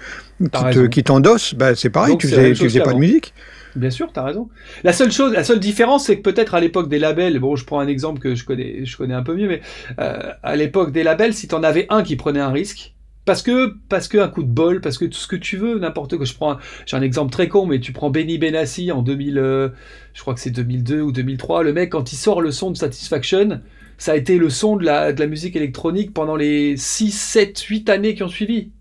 qui 0.90 1.04
t'endosse, 1.04 1.54
bah, 1.54 1.76
c'est 1.76 1.90
pareil, 1.90 2.18
tu 2.18 2.28
faisais, 2.28 2.52
tu 2.52 2.64
faisais 2.64 2.80
pas 2.80 2.94
de 2.94 2.98
musique. 2.98 3.32
Bien 3.76 3.90
sûr, 3.90 4.12
tu 4.12 4.20
as 4.20 4.24
raison. 4.24 4.48
La 4.84 4.92
seule 4.92 5.10
chose, 5.10 5.32
la 5.32 5.42
seule 5.42 5.58
différence, 5.58 6.06
c'est 6.06 6.16
que 6.16 6.22
peut-être 6.22 6.54
à 6.54 6.60
l'époque 6.60 6.88
des 6.88 6.98
labels, 6.98 7.38
bon, 7.40 7.56
je 7.56 7.64
prends 7.64 7.80
un 7.80 7.88
exemple 7.88 8.20
que 8.20 8.34
je 8.34 8.44
connais, 8.44 8.84
je 8.84 8.96
connais 8.96 9.14
un 9.14 9.22
peu 9.22 9.34
mieux, 9.34 9.48
mais 9.48 9.60
euh, 9.98 10.32
à 10.42 10.56
l'époque 10.56 10.92
des 10.92 11.02
labels, 11.02 11.34
si 11.34 11.48
tu 11.48 11.54
en 11.54 11.62
avais 11.62 11.86
un 11.90 12.02
qui 12.02 12.14
prenait 12.14 12.40
un 12.40 12.52
risque, 12.52 12.93
Parce 13.24 13.42
que, 13.42 13.74
parce 13.88 14.08
que 14.08 14.18
un 14.18 14.28
coup 14.28 14.42
de 14.42 14.48
bol, 14.48 14.80
parce 14.80 14.98
que 14.98 15.06
tout 15.06 15.18
ce 15.18 15.26
que 15.26 15.36
tu 15.36 15.56
veux, 15.56 15.78
n'importe 15.78 16.16
quoi. 16.16 16.26
Je 16.26 16.34
prends, 16.34 16.58
j'ai 16.84 16.96
un 16.96 17.02
exemple 17.02 17.32
très 17.32 17.48
con, 17.48 17.64
mais 17.64 17.80
tu 17.80 17.92
prends 17.92 18.10
Benny 18.10 18.36
Benassi 18.36 18.92
en 18.92 19.00
2000, 19.00 19.38
euh, 19.38 19.70
je 20.12 20.20
crois 20.20 20.34
que 20.34 20.40
c'est 20.40 20.50
2002 20.50 21.00
ou 21.00 21.12
2003. 21.12 21.62
Le 21.62 21.72
mec, 21.72 21.90
quand 21.90 22.12
il 22.12 22.16
sort 22.16 22.42
le 22.42 22.50
son 22.50 22.70
de 22.70 22.76
Satisfaction, 22.76 23.62
ça 23.96 24.12
a 24.12 24.16
été 24.16 24.36
le 24.36 24.50
son 24.50 24.76
de 24.76 24.84
la, 24.84 25.12
de 25.12 25.20
la 25.20 25.26
musique 25.26 25.56
électronique 25.56 26.12
pendant 26.12 26.36
les 26.36 26.76
6, 26.76 27.10
7, 27.10 27.58
8 27.58 27.88
années 27.88 28.14
qui 28.14 28.22
ont 28.22 28.28
suivi. 28.28 28.72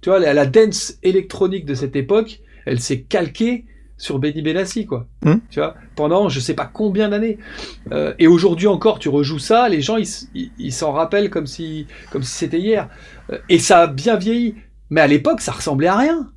Tu 0.00 0.08
vois, 0.08 0.20
la, 0.20 0.32
la 0.32 0.46
dance 0.46 0.98
électronique 1.02 1.66
de 1.66 1.74
cette 1.74 1.96
époque, 1.96 2.40
elle 2.64 2.80
s'est 2.80 3.02
calquée 3.02 3.66
sur 3.98 4.18
Benny 4.18 4.42
Benassi, 4.42 4.86
quoi. 4.86 5.06
Hmm. 5.22 5.36
Tu 5.50 5.58
vois, 5.58 5.74
pendant 5.94 6.28
je 6.28 6.38
sais 6.38 6.54
pas 6.54 6.66
combien 6.66 7.08
d'années. 7.08 7.38
Euh, 7.92 8.14
et 8.18 8.26
aujourd'hui 8.26 8.66
encore, 8.66 8.98
tu 8.98 9.08
rejoues 9.08 9.38
ça, 9.38 9.68
les 9.68 9.80
gens 9.80 9.96
ils 9.96 10.72
s'en 10.72 10.92
rappellent 10.92 11.30
comme 11.30 11.46
si 11.46 11.86
comme 12.10 12.22
si 12.22 12.34
c'était 12.34 12.58
hier. 12.58 12.88
Euh, 13.32 13.38
et 13.48 13.58
ça 13.58 13.82
a 13.82 13.86
bien 13.86 14.16
vieilli. 14.16 14.54
Mais 14.90 15.00
à 15.00 15.06
l'époque, 15.06 15.40
ça 15.40 15.52
ressemblait 15.52 15.88
à 15.88 15.96
rien. 15.96 16.30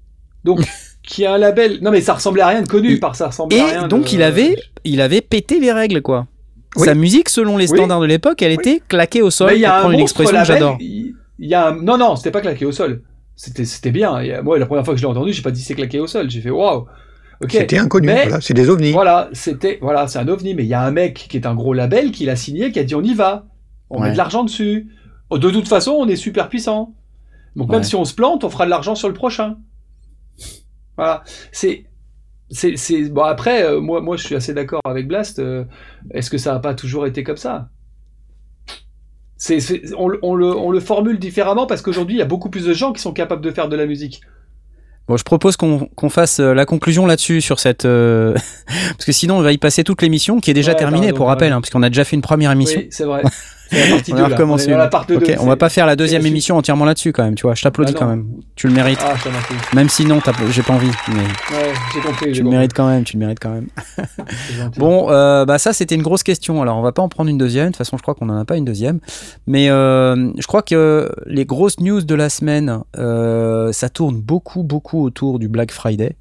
Donc, 0.43 0.61
qui 1.03 1.25
a 1.25 1.33
un 1.33 1.37
label. 1.37 1.79
Non, 1.81 1.91
mais 1.91 2.01
ça 2.01 2.13
ressemblait 2.13 2.41
à 2.41 2.47
rien 2.47 2.61
de 2.61 2.67
connu, 2.67 2.99
par 2.99 3.15
ça 3.15 3.27
ressemblait 3.27 3.59
à 3.59 3.65
rien. 3.65 3.87
Donc, 3.87 4.11
il 4.13 4.23
avait 4.23 4.55
il 4.83 5.01
avait 5.01 5.21
pété 5.21 5.59
les 5.59 5.71
règles, 5.71 6.01
quoi. 6.01 6.27
Sa 6.75 6.93
musique, 6.93 7.29
selon 7.29 7.57
les 7.57 7.67
standards 7.67 8.01
de 8.01 8.05
l'époque, 8.05 8.41
elle 8.41 8.51
était 8.51 8.81
claquée 8.87 9.21
au 9.21 9.31
sol. 9.31 9.51
il 9.53 9.59
y 9.59 9.65
a 9.65 9.83
une 9.83 9.99
expression 9.99 10.37
que 10.37 10.45
j'adore. 10.45 10.77
Il 10.79 11.47
y 11.47 11.55
a 11.55 11.71
non 11.71 11.97
non, 11.97 12.17
c'était 12.17 12.31
pas 12.31 12.41
claqué 12.41 12.65
au 12.65 12.71
sol. 12.71 13.01
C'était 13.35 13.63
c'était 13.63 13.91
bien. 13.91 14.21
Moi, 14.43 14.59
la 14.59 14.65
première 14.65 14.83
fois 14.83 14.93
que 14.93 14.99
je 14.99 15.05
l'ai 15.05 15.09
entendu, 15.09 15.31
j'ai 15.33 15.41
pas 15.41 15.51
dit 15.51 15.61
c'est 15.61 15.73
claqué 15.73 15.99
au 15.99 16.07
sol. 16.07 16.29
J'ai 16.29 16.41
fait 16.41 16.49
waouh. 16.49 16.85
C'était 17.47 17.77
inconnu, 17.77 18.09
voilà, 18.09 18.41
c'est 18.41 18.53
des 18.53 18.69
ovnis. 18.69 18.91
Voilà, 18.91 19.29
c'était, 19.31 19.79
voilà, 19.81 20.07
c'est 20.07 20.19
un 20.19 20.27
ovni, 20.27 20.53
mais 20.53 20.63
il 20.63 20.69
y 20.69 20.73
a 20.73 20.81
un 20.81 20.91
mec 20.91 21.27
qui 21.29 21.37
est 21.37 21.45
un 21.45 21.55
gros 21.55 21.73
label 21.73 22.11
qui 22.11 22.25
l'a 22.25 22.35
signé, 22.35 22.71
qui 22.71 22.79
a 22.79 22.83
dit 22.83 22.95
on 22.95 23.01
y 23.01 23.13
va, 23.13 23.45
on 23.89 24.01
met 24.01 24.11
de 24.11 24.17
l'argent 24.17 24.43
dessus. 24.43 24.89
Oh, 25.29 25.37
de 25.37 25.49
toute 25.49 25.67
façon, 25.67 25.91
on 25.91 26.07
est 26.07 26.15
super 26.15 26.49
puissant. 26.49 26.93
Donc 27.55 27.69
même 27.69 27.83
si 27.83 27.95
on 27.95 28.05
se 28.05 28.13
plante, 28.13 28.43
on 28.43 28.49
fera 28.49 28.65
de 28.65 28.69
l'argent 28.69 28.95
sur 28.95 29.07
le 29.07 29.13
prochain. 29.13 29.57
Voilà, 30.97 31.23
c'est, 31.51 31.85
c'est, 32.49 32.77
c'est 32.77 33.09
bon 33.09 33.23
après, 33.23 33.63
euh, 33.63 33.79
moi, 33.79 34.01
moi, 34.01 34.17
je 34.17 34.25
suis 34.25 34.35
assez 34.35 34.53
d'accord 34.53 34.81
avec 34.85 35.07
Blast. 35.07 35.39
Euh, 35.39 35.65
est-ce 36.11 36.29
que 36.29 36.37
ça 36.37 36.53
n'a 36.53 36.59
pas 36.59 36.73
toujours 36.73 37.05
été 37.05 37.23
comme 37.23 37.37
ça? 37.37 37.69
C'est, 39.37 39.59
on, 39.97 40.11
on, 40.21 40.35
le, 40.35 40.47
on 40.47 40.69
le 40.69 40.79
formule 40.79 41.17
différemment 41.17 41.65
parce 41.65 41.81
qu'aujourd'hui, 41.81 42.17
il 42.17 42.19
y 42.19 42.21
a 42.21 42.25
beaucoup 42.25 42.49
plus 42.49 42.65
de 42.65 42.73
gens 42.73 42.91
qui 42.91 43.01
sont 43.01 43.13
capables 43.13 43.41
de 43.41 43.51
faire 43.51 43.69
de 43.69 43.75
la 43.77 43.85
musique. 43.85 44.21
Bon, 45.09 45.17
je 45.17 45.23
propose 45.23 45.57
qu'on 45.57 46.09
fasse 46.09 46.39
euh, 46.39 46.53
la 46.53 46.67
conclusion 46.67 47.07
là-dessus 47.07 47.41
sur 47.41 47.59
cette 47.59 47.85
euh, 47.85 48.35
parce 48.67 49.05
que 49.05 49.11
sinon 49.11 49.39
on 49.39 49.41
va 49.41 49.51
y 49.51 49.57
passer 49.57 49.83
toute 49.83 50.03
l'émission 50.03 50.39
qui 50.39 50.51
est 50.51 50.53
déjà 50.53 50.75
terminée 50.75 51.13
pour 51.13 51.25
rappel, 51.27 51.51
hein, 51.51 51.61
puisqu'on 51.61 51.81
a 51.81 51.89
déjà 51.89 52.03
fait 52.03 52.15
une 52.15 52.21
première 52.21 52.51
émission. 52.51 52.79
Oui, 52.79 52.89
c'est 52.91 53.05
vrai. 53.05 53.23
on 53.71 54.15
va 54.15 54.27
recommencer. 54.27 54.73
On, 55.39 55.45
va 55.45 55.57
pas 55.57 55.69
faire 55.69 55.85
la 55.85 55.95
deuxième 55.95 56.25
émission 56.25 56.57
entièrement 56.57 56.85
là-dessus 56.85 57.11
quand 57.11 57.23
même, 57.23 57.35
tu 57.35 57.43
vois. 57.43 57.55
Je 57.55 57.61
t'applaudis 57.61 57.93
bah 57.93 57.99
quand 57.99 58.07
même. 58.07 58.25
Tu 58.55 58.67
le 58.67 58.73
mérites. 58.73 58.99
Ah, 59.01 59.13
même 59.73 59.89
si 59.89 60.05
non, 60.05 60.19
j'ai 60.51 60.63
pas 60.63 60.73
envie. 60.73 60.91
Mais... 61.09 61.15
Ouais, 61.15 61.73
j'ai 61.93 62.01
compris. 62.01 62.31
Tu 62.31 62.43
le 62.43 62.49
mérites 62.49 62.73
quand 62.73 62.87
même. 62.87 63.03
Tu 63.03 63.17
le 63.17 63.19
mérites 63.19 63.39
quand 63.39 63.51
même. 63.51 63.67
bon, 64.77 65.11
euh, 65.11 65.45
bah 65.45 65.57
ça 65.57 65.73
c'était 65.73 65.95
une 65.95 66.01
grosse 66.01 66.23
question. 66.23 66.61
Alors 66.61 66.77
on 66.77 66.81
va 66.81 66.91
pas 66.91 67.01
en 67.01 67.09
prendre 67.09 67.29
une 67.29 67.37
deuxième. 67.37 67.67
De 67.67 67.69
toute 67.69 67.77
façon, 67.77 67.97
je 67.97 68.01
crois 68.01 68.15
qu'on 68.15 68.29
en 68.29 68.37
a 68.37 68.45
pas 68.45 68.57
une 68.57 68.65
deuxième. 68.65 68.99
Mais 69.47 69.69
euh, 69.69 70.31
je 70.37 70.47
crois 70.47 70.61
que 70.61 71.11
les 71.25 71.45
grosses 71.45 71.79
news 71.79 72.01
de 72.01 72.15
la 72.15 72.29
semaine, 72.29 72.79
euh, 72.97 73.71
ça 73.71 73.89
tourne 73.89 74.19
beaucoup, 74.19 74.63
beaucoup 74.63 75.03
autour 75.03 75.39
du 75.39 75.47
Black 75.47 75.71
Friday. 75.71 76.15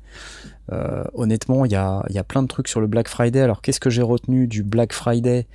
honnêtement, 1.15 1.65
il 1.65 1.73
y 1.73 1.77
a, 1.77 2.03
y 2.11 2.19
a, 2.19 2.25
plein 2.25 2.43
de 2.43 2.49
trucs 2.49 2.69
sur 2.69 2.81
le 2.81 2.87
Black 2.87 3.09
Friday. 3.09 3.41
Alors, 3.41 3.63
qu'est-ce 3.63 3.81
que 3.81 3.91
j'ai 3.91 4.03
retenu 4.03 4.47
du 4.47 4.63
Black 4.63 4.93
Friday? 4.93 5.47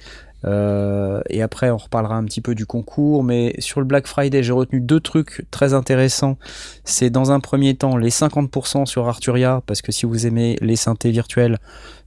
Euh, 0.45 1.21
et 1.29 1.41
après, 1.41 1.69
on 1.69 1.77
reparlera 1.77 2.15
un 2.15 2.23
petit 2.25 2.41
peu 2.41 2.55
du 2.55 2.65
concours. 2.65 3.23
Mais 3.23 3.55
sur 3.59 3.79
le 3.79 3.85
Black 3.85 4.07
Friday, 4.07 4.43
j'ai 4.43 4.51
retenu 4.51 4.79
deux 4.79 4.99
trucs 4.99 5.45
très 5.51 5.73
intéressants. 5.73 6.37
C'est 6.83 7.09
dans 7.09 7.31
un 7.31 7.39
premier 7.39 7.75
temps 7.75 7.97
les 7.97 8.09
50% 8.09 8.85
sur 8.85 9.07
Arturia, 9.07 9.61
parce 9.65 9.81
que 9.81 9.91
si 9.91 10.05
vous 10.05 10.27
aimez 10.27 10.57
les 10.61 10.75
synthés 10.75 11.11
virtuels, 11.11 11.57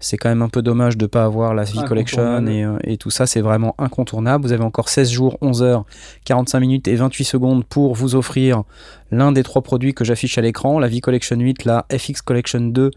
c'est 0.01 0.17
quand 0.17 0.29
même 0.29 0.43
un 0.43 0.49
peu 0.49 0.63
dommage 0.63 0.97
de 0.97 1.05
ne 1.05 1.09
pas 1.09 1.25
avoir 1.25 1.55
la 1.55 1.65
V 1.65 1.79
Collection 1.87 2.47
et, 2.47 2.65
euh, 2.65 2.79
et, 2.85 2.97
tout 2.97 3.11
ça. 3.11 3.27
C'est 3.27 3.41
vraiment 3.41 3.75
incontournable. 3.79 4.45
Vous 4.45 4.53
avez 4.53 4.65
encore 4.65 4.89
16 4.89 5.11
jours, 5.11 5.39
11 5.41 5.63
heures, 5.63 5.85
45 6.25 6.61
minutes 6.61 6.89
et 6.89 6.95
28 6.95 7.25
secondes 7.25 7.65
pour 7.65 7.95
vous 7.95 8.15
offrir 8.15 8.65
l'un 9.11 9.33
des 9.33 9.43
trois 9.43 9.63
produits 9.63 9.95
que 9.95 10.05
j'affiche 10.05 10.37
à 10.37 10.41
l'écran, 10.41 10.79
la 10.79 10.89
V 10.89 11.01
Collection 11.01 11.37
8, 11.37 11.65
la 11.65 11.87
FX 11.91 12.23
Collection 12.23 12.61
2 12.61 12.91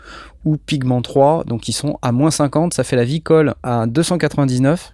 ou 0.46 0.58
Pigment 0.58 1.02
3. 1.02 1.44
Donc 1.46 1.68
ils 1.68 1.74
sont 1.74 1.98
à 2.02 2.12
moins 2.12 2.32
50. 2.32 2.74
Ça 2.74 2.84
fait 2.84 2.96
la 2.96 3.06
V 3.06 3.20
Col 3.20 3.54
à 3.64 3.86
299 3.88 4.94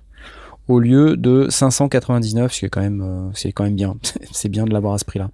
au 0.67 0.79
lieu 0.79 1.15
de 1.17 1.47
599, 1.49 2.53
ce 2.53 2.59
qui 2.59 2.65
est 2.65 2.69
quand 2.69 2.81
même, 2.81 3.01
euh, 3.01 3.29
c'est 3.33 3.51
quand 3.51 3.63
même 3.63 3.75
bien. 3.75 3.95
c'est 4.31 4.49
bien 4.49 4.65
de 4.65 4.73
l'avoir 4.73 4.93
à 4.93 4.97
ce 4.97 5.05
prix-là. 5.05 5.29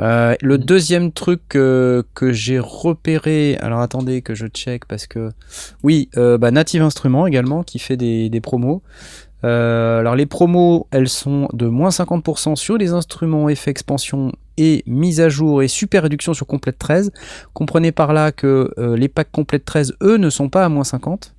Euh, 0.00 0.34
le 0.40 0.56
mm. 0.56 0.64
deuxième 0.64 1.12
truc 1.12 1.42
que 1.48 2.04
j'ai 2.22 2.58
repéré, 2.58 3.56
alors 3.60 3.80
attendez 3.80 4.22
que 4.22 4.34
je 4.34 4.46
check 4.46 4.86
parce 4.86 5.06
que 5.06 5.30
oui, 5.82 6.08
euh, 6.16 6.38
bah, 6.38 6.50
Native 6.50 6.82
Instruments 6.82 7.26
également 7.26 7.62
qui 7.62 7.78
fait 7.78 7.96
des, 7.96 8.28
des 8.28 8.40
promos. 8.40 8.82
alors 9.42 10.16
les 10.16 10.26
promos, 10.26 10.86
elles 10.90 11.08
sont 11.08 11.48
de 11.52 11.66
moins 11.66 11.90
50% 11.90 12.56
sur 12.56 12.78
les 12.78 12.92
instruments 12.92 13.48
effets 13.48 13.70
expansion 13.70 14.32
et 14.56 14.82
mise 14.86 15.20
à 15.20 15.28
jour 15.28 15.62
et 15.62 15.68
super 15.68 16.04
réduction 16.04 16.32
sur 16.32 16.46
complète 16.46 16.78
13. 16.78 17.12
Comprenez 17.52 17.92
par 17.92 18.12
là 18.12 18.32
que 18.32 18.72
les 18.96 19.08
packs 19.08 19.30
complète 19.30 19.64
13, 19.64 19.96
eux, 20.02 20.16
ne 20.16 20.30
sont 20.30 20.48
pas 20.48 20.64
à 20.64 20.68
moins 20.68 20.84
50. 20.84 21.34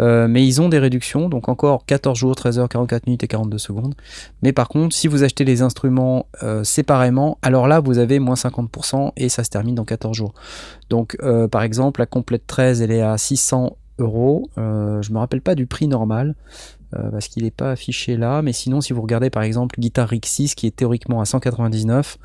Euh, 0.00 0.28
mais 0.28 0.46
ils 0.46 0.60
ont 0.60 0.68
des 0.68 0.78
réductions, 0.78 1.28
donc 1.28 1.48
encore 1.48 1.84
14 1.84 2.18
jours, 2.18 2.34
13 2.34 2.58
heures, 2.58 2.68
44 2.68 3.06
minutes 3.06 3.22
et 3.24 3.28
42 3.28 3.58
secondes. 3.58 3.94
Mais 4.42 4.52
par 4.52 4.68
contre, 4.68 4.94
si 4.94 5.08
vous 5.08 5.22
achetez 5.22 5.44
les 5.44 5.62
instruments 5.62 6.26
euh, 6.42 6.64
séparément, 6.64 7.38
alors 7.42 7.68
là, 7.68 7.80
vous 7.80 7.98
avez 7.98 8.18
moins 8.18 8.34
50% 8.34 9.12
et 9.16 9.28
ça 9.28 9.44
se 9.44 9.50
termine 9.50 9.74
dans 9.74 9.84
14 9.84 10.16
jours. 10.16 10.34
Donc, 10.88 11.16
euh, 11.22 11.48
par 11.48 11.62
exemple, 11.62 12.00
la 12.00 12.06
complète 12.06 12.46
13, 12.46 12.82
elle 12.82 12.92
est 12.92 13.02
à 13.02 13.16
600 13.18 13.76
euros. 13.98 14.48
je 14.56 15.12
me 15.12 15.18
rappelle 15.18 15.42
pas 15.42 15.54
du 15.54 15.66
prix 15.66 15.86
normal. 15.86 16.34
Euh, 16.96 17.08
parce 17.10 17.28
qu'il 17.28 17.44
n'est 17.44 17.52
pas 17.52 17.70
affiché 17.70 18.16
là. 18.16 18.42
Mais 18.42 18.52
sinon, 18.52 18.80
si 18.80 18.92
vous 18.92 19.02
regardez 19.02 19.30
par 19.30 19.44
exemple 19.44 19.78
Guitar 19.78 20.08
Rig 20.08 20.24
6 20.24 20.54
qui 20.56 20.66
est 20.66 20.74
théoriquement 20.74 21.20
à 21.20 21.24
199, 21.24 22.18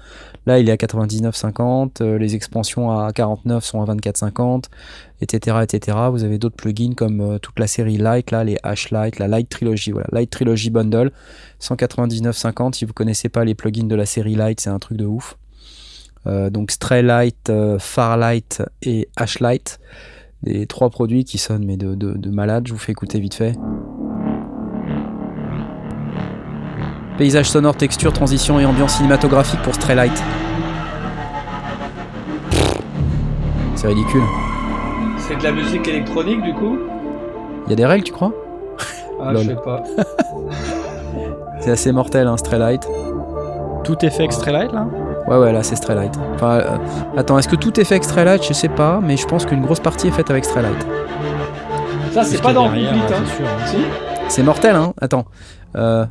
là 0.47 0.57
il 0.59 0.69
est 0.69 0.71
à 0.71 0.75
99,50, 0.75 2.01
euh, 2.01 2.17
les 2.17 2.35
expansions 2.35 2.91
à 2.91 3.11
49 3.13 3.63
sont 3.63 3.81
à 3.81 3.85
24,50, 3.85 4.65
etc., 5.21 5.57
etc. 5.61 5.97
Vous 6.09 6.23
avez 6.23 6.39
d'autres 6.39 6.55
plugins 6.55 6.93
comme 6.95 7.21
euh, 7.21 7.37
toute 7.37 7.59
la 7.59 7.67
série 7.67 7.97
Light, 7.97 8.31
là, 8.31 8.43
les 8.43 8.55
H-Light, 8.63 9.19
la 9.19 9.27
Light 9.27 9.49
Trilogy, 9.49 9.91
voilà, 9.91 10.07
Light 10.11 10.31
Trilogy 10.31 10.71
Bundle, 10.71 11.11
199,50. 11.61 12.73
Si 12.73 12.85
vous 12.85 12.93
connaissez 12.93 13.29
pas 13.29 13.45
les 13.45 13.53
plugins 13.53 13.87
de 13.87 13.95
la 13.95 14.07
série 14.07 14.35
Light, 14.35 14.59
c'est 14.59 14.71
un 14.71 14.79
truc 14.79 14.97
de 14.97 15.05
ouf. 15.05 15.37
donc 16.25 16.71
Stray 16.71 17.03
Light, 17.03 17.51
Farlight 17.77 18.63
et 18.81 19.09
H-Light, 19.15 19.79
les 20.41 20.65
trois 20.65 20.89
produits 20.89 21.23
qui 21.23 21.37
sonnent 21.37 21.65
mais 21.65 21.77
de, 21.77 21.93
de, 21.93 22.13
de 22.13 22.29
malade. 22.31 22.65
Je 22.67 22.73
vous 22.73 22.79
fais 22.79 22.93
écouter 22.93 23.19
vite 23.19 23.35
fait. 23.35 23.53
Paysage 27.17 27.49
sonore, 27.49 27.75
texture, 27.77 28.11
transition 28.11 28.59
et 28.59 28.65
ambiance 28.65 28.95
cinématographique 28.95 29.61
pour 29.61 29.73
Straylight. 29.73 30.21
C'est 33.75 33.87
ridicule. 33.87 34.23
C'est 35.19 35.37
de 35.37 35.43
la 35.43 35.51
musique 35.53 35.87
électronique 35.87 36.41
du 36.43 36.53
coup 36.53 36.77
Il 37.65 37.69
y 37.69 37.73
a 37.73 37.75
des 37.75 37.85
règles, 37.85 38.03
tu 38.03 38.11
crois 38.11 38.33
Ah, 39.21 39.31
je 39.35 39.43
sais 39.43 39.55
pas. 39.55 39.83
c'est 41.61 41.71
assez 41.71 41.91
mortel, 41.93 42.27
hein, 42.27 42.35
Straylight. 42.35 42.85
Tout 43.85 44.03
est 44.03 44.09
fait 44.09 44.23
avec 44.23 44.33
Straylight 44.33 44.73
là 44.73 44.85
Ouais, 45.27 45.37
ouais, 45.37 45.53
là 45.53 45.63
c'est 45.63 45.75
Straylight. 45.77 46.13
Enfin, 46.35 46.51
euh, 46.57 46.77
attends, 47.15 47.39
est-ce 47.39 47.47
que 47.47 47.55
tout 47.55 47.79
est 47.79 47.85
fait 47.85 47.95
avec 47.95 48.03
Straylight 48.03 48.45
Je 48.45 48.53
sais 48.53 48.69
pas, 48.69 48.99
mais 49.01 49.15
je 49.15 49.25
pense 49.25 49.45
qu'une 49.45 49.61
grosse 49.61 49.79
partie 49.79 50.09
est 50.09 50.11
faite 50.11 50.29
avec 50.29 50.43
Straylight. 50.43 50.85
Ça, 52.11 52.23
c'est 52.23 52.41
pas 52.41 52.53
dans 52.53 52.69
le 52.69 52.79
hein. 52.79 52.93
hein. 53.09 53.77
C'est 54.27 54.43
mortel, 54.43 54.75
hein 54.75 54.93
Attends. 55.01 55.25
Euh, 55.75 56.05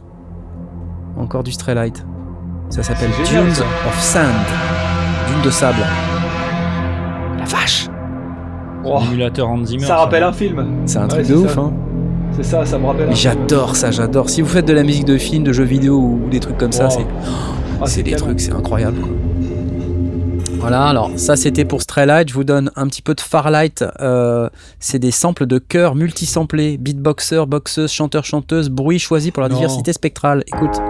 encore 1.25 1.43
du 1.43 1.53
Straylight. 1.53 2.05
Ça 2.71 2.83
s'appelle 2.83 3.11
Dunes 3.27 3.65
of 3.87 4.01
Sand. 4.01 4.25
Dunes 5.29 5.43
de 5.43 5.51
sable. 5.51 5.79
La 7.39 7.45
vache 7.45 7.89
oh. 8.85 9.01
Émulateur 9.07 9.51
Ça 9.81 9.97
rappelle 9.97 10.23
un 10.23 10.33
film. 10.33 10.65
C'est 10.87 10.99
un 10.99 11.09
truc 11.09 11.27
de 11.27 11.35
ouf, 11.35 11.59
hein. 11.59 11.73
C'est 12.37 12.43
ça, 12.43 12.65
ça 12.67 12.79
me 12.79 12.87
rappelle. 12.87 13.15
J'adore 13.15 13.77
ça, 13.77 13.91
j'adore. 13.91 14.29
Si 14.29 14.43
vous 14.43 14.49
faites 14.49 14.67
de 14.67 14.73
la 14.73 14.83
musique 14.83 15.05
de 15.05 15.17
film, 15.17 15.45
de 15.45 15.53
jeux 15.53 15.65
vidéo 15.65 15.97
ou 15.97 16.29
des 16.31 16.41
trucs 16.41 16.59
comme 16.59 16.73
ça, 16.73 16.91
c'est 16.91 17.07
ah, 17.81 17.87
c'est 17.87 18.03
des 18.03 18.17
trucs, 18.17 18.41
c'est 18.41 18.53
incroyable. 18.53 19.01
Voilà, 20.59 20.87
alors 20.87 21.11
ça 21.17 21.37
c'était 21.37 21.65
pour 21.65 21.83
Straylight. 21.83 22.29
Je 22.29 22.35
vous 22.35 22.45
donne 22.45 22.71
un 22.75 22.87
petit 22.89 23.03
peu 23.03 23.15
de 23.15 23.21
Farlight. 23.21 23.85
Euh, 24.01 24.49
c'est 24.81 24.99
des 24.99 25.11
samples 25.11 25.47
de 25.47 25.59
chœurs 25.59 25.95
multisamplés, 25.95 26.77
beatboxer, 26.79 27.47
boxeuse, 27.47 27.93
chanteur, 27.93 28.25
chanteuse, 28.25 28.69
bruit 28.69 28.99
choisi 28.99 29.31
pour 29.31 29.43
la 29.43 29.49
diversité 29.49 29.93
spectrale. 29.93 30.43
Écoute. 30.47 30.81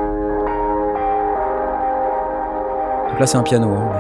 Donc 3.15 3.21
là, 3.21 3.27
c'est 3.29 3.37
un 3.37 3.45
piano. 3.45 3.69
Hein. 3.69 3.93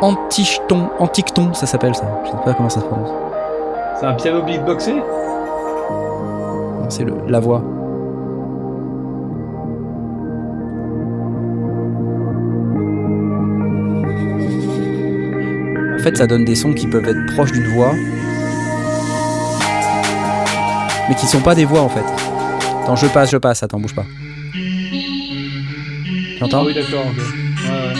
Antichton, 0.00 1.52
ça 1.52 1.66
s'appelle 1.66 1.94
ça. 1.94 2.06
Je 2.24 2.30
ne 2.30 2.38
sais 2.38 2.42
pas 2.42 2.54
comment 2.54 2.70
ça 2.70 2.80
se 2.80 2.86
prononce. 2.86 3.10
C'est 4.00 4.06
un 4.06 4.14
piano 4.14 4.40
beatboxé? 4.40 4.94
Non, 4.94 6.88
c'est 6.88 7.04
la 7.26 7.40
voix. 7.40 7.62
En 15.98 16.02
fait, 16.02 16.16
ça 16.16 16.26
donne 16.26 16.46
des 16.46 16.54
sons 16.54 16.72
qui 16.72 16.86
peuvent 16.86 17.06
être 17.06 17.34
proches 17.34 17.52
d'une 17.52 17.68
voix, 17.74 17.92
mais 21.10 21.14
qui 21.14 21.26
ne 21.26 21.30
sont 21.30 21.42
pas 21.42 21.54
des 21.54 21.66
voix 21.66 21.82
en 21.82 21.90
fait. 21.90 22.06
Attends, 22.84 22.96
je 22.96 23.06
passe, 23.08 23.30
je 23.30 23.36
passe, 23.36 23.62
attends, 23.62 23.78
bouge 23.78 23.94
pas. 23.94 24.06
Tu 26.38 26.44
entends 26.44 26.60
ah 26.60 26.64
Oui, 26.66 26.72
d'accord, 26.72 27.04
ok. 27.04 27.16
Ouais, 27.16 27.24
ouais. 27.72 27.94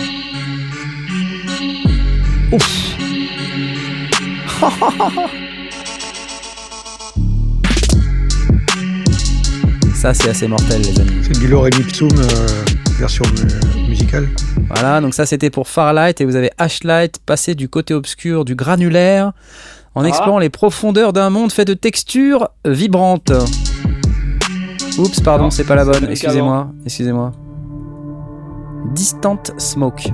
Ouf 2.53 2.95
Ça, 9.93 10.13
c'est 10.13 10.29
assez 10.29 10.47
mortel, 10.47 10.81
les 10.81 10.97
amis. 11.01 11.11
C'est 11.23 11.37
du 11.37 11.49
Lorem 11.49 11.73
Ipsum 11.77 12.07
euh, 12.17 12.47
version 12.97 13.25
musicale. 13.89 14.29
Voilà, 14.69 15.01
donc 15.01 15.13
ça, 15.13 15.25
c'était 15.25 15.49
pour 15.49 15.67
Farlight 15.67 16.21
et 16.21 16.25
vous 16.25 16.37
avez 16.37 16.51
Ashlight 16.57 17.19
passé 17.25 17.55
du 17.55 17.67
côté 17.67 17.93
obscur 17.93 18.45
du 18.45 18.55
granulaire 18.55 19.33
en 19.95 20.05
ah. 20.05 20.07
explorant 20.07 20.39
les 20.39 20.49
profondeurs 20.49 21.11
d'un 21.11 21.29
monde 21.29 21.51
fait 21.51 21.65
de 21.65 21.73
textures 21.73 22.47
vibrantes. 22.63 23.33
Oups, 24.97 25.19
pardon, 25.19 25.49
c'est 25.49 25.65
pas 25.65 25.75
la 25.75 25.83
bonne. 25.83 26.07
Excusez-moi, 26.09 26.71
excusez-moi. 26.85 27.33
Distant 28.85 29.39
Smoke. 29.57 30.13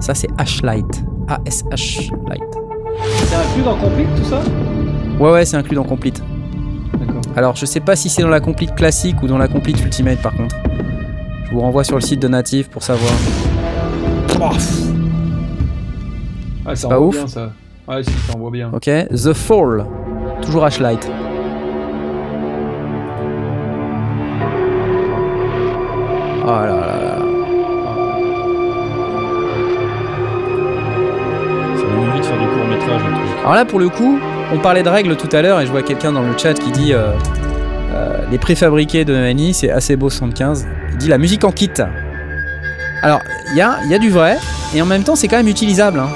Ça, 0.00 0.14
c'est 0.14 0.28
Ashlight. 0.38 1.04
A-S-H 1.28 2.10
Light. 2.28 2.42
C'est 3.16 3.36
inclus 3.36 3.62
dans 3.62 3.76
Complete 3.76 4.08
tout 4.16 4.24
ça? 4.24 4.40
Ouais, 5.20 5.30
ouais, 5.32 5.44
c'est 5.44 5.56
inclus 5.56 5.76
dans 5.76 5.84
Complete. 5.84 6.22
D'accord. 6.98 7.22
Alors, 7.36 7.56
je 7.56 7.66
sais 7.66 7.80
pas 7.80 7.96
si 7.96 8.08
c'est 8.08 8.22
dans 8.22 8.28
la 8.28 8.40
Complete 8.40 8.74
classique 8.74 9.22
ou 9.22 9.26
dans 9.26 9.38
la 9.38 9.48
Complete 9.48 9.80
Ultimate 9.82 10.20
par 10.20 10.34
contre. 10.34 10.56
Je 11.44 11.52
vous 11.52 11.60
renvoie 11.60 11.84
sur 11.84 11.96
le 11.96 12.00
site 12.00 12.20
de 12.20 12.28
Native 12.28 12.68
pour 12.70 12.82
savoir. 12.82 13.12
Ah, 16.64 16.74
c'est 16.74 16.88
pas 16.88 17.00
ouf. 17.00 17.16
Bien, 17.16 17.26
ça. 17.26 17.52
Ouais, 17.88 18.02
si, 18.02 18.10
ça 18.10 18.36
envoie 18.36 18.50
bien. 18.50 18.70
Ok, 18.72 18.84
The 18.84 19.32
Fall. 19.32 19.86
Toujours 20.40 20.64
H-Light. 20.64 21.10
Oh 26.44 26.46
là 26.46 26.66
là. 26.66 27.32
Alors 33.42 33.54
là, 33.54 33.64
pour 33.64 33.78
le 33.78 33.88
coup, 33.88 34.18
on 34.52 34.58
parlait 34.58 34.82
de 34.82 34.88
règles 34.88 35.16
tout 35.16 35.28
à 35.32 35.42
l'heure 35.42 35.60
et 35.60 35.66
je 35.66 35.70
vois 35.70 35.82
quelqu'un 35.82 36.12
dans 36.12 36.22
le 36.22 36.36
chat 36.36 36.54
qui 36.54 36.70
dit 36.70 36.92
euh, 36.92 37.12
euh, 37.92 38.24
les 38.30 38.38
préfabriqués 38.38 39.04
de 39.04 39.14
Nani, 39.14 39.54
c'est 39.54 39.70
assez 39.70 39.96
beau 39.96 40.10
75. 40.10 40.66
Il 40.92 40.98
dit 40.98 41.08
la 41.08 41.18
musique 41.18 41.44
en 41.44 41.52
kit. 41.52 41.70
Alors, 43.02 43.20
il 43.52 43.56
y 43.56 43.60
a, 43.60 43.78
y 43.88 43.94
a, 43.94 43.98
du 43.98 44.10
vrai 44.10 44.36
et 44.74 44.82
en 44.82 44.86
même 44.86 45.02
temps, 45.02 45.16
c'est 45.16 45.28
quand 45.28 45.36
même 45.36 45.48
utilisable. 45.48 46.00
Hein. 46.00 46.08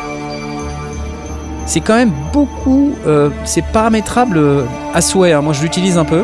C'est 1.66 1.80
quand 1.80 1.96
même 1.96 2.12
beaucoup. 2.32 2.94
Euh, 3.06 3.30
c'est 3.44 3.64
paramétrable 3.64 4.40
à 4.94 5.00
souhait. 5.00 5.32
Hein. 5.32 5.42
Moi, 5.42 5.52
je 5.52 5.62
l'utilise 5.62 5.98
un 5.98 6.04
peu. 6.04 6.22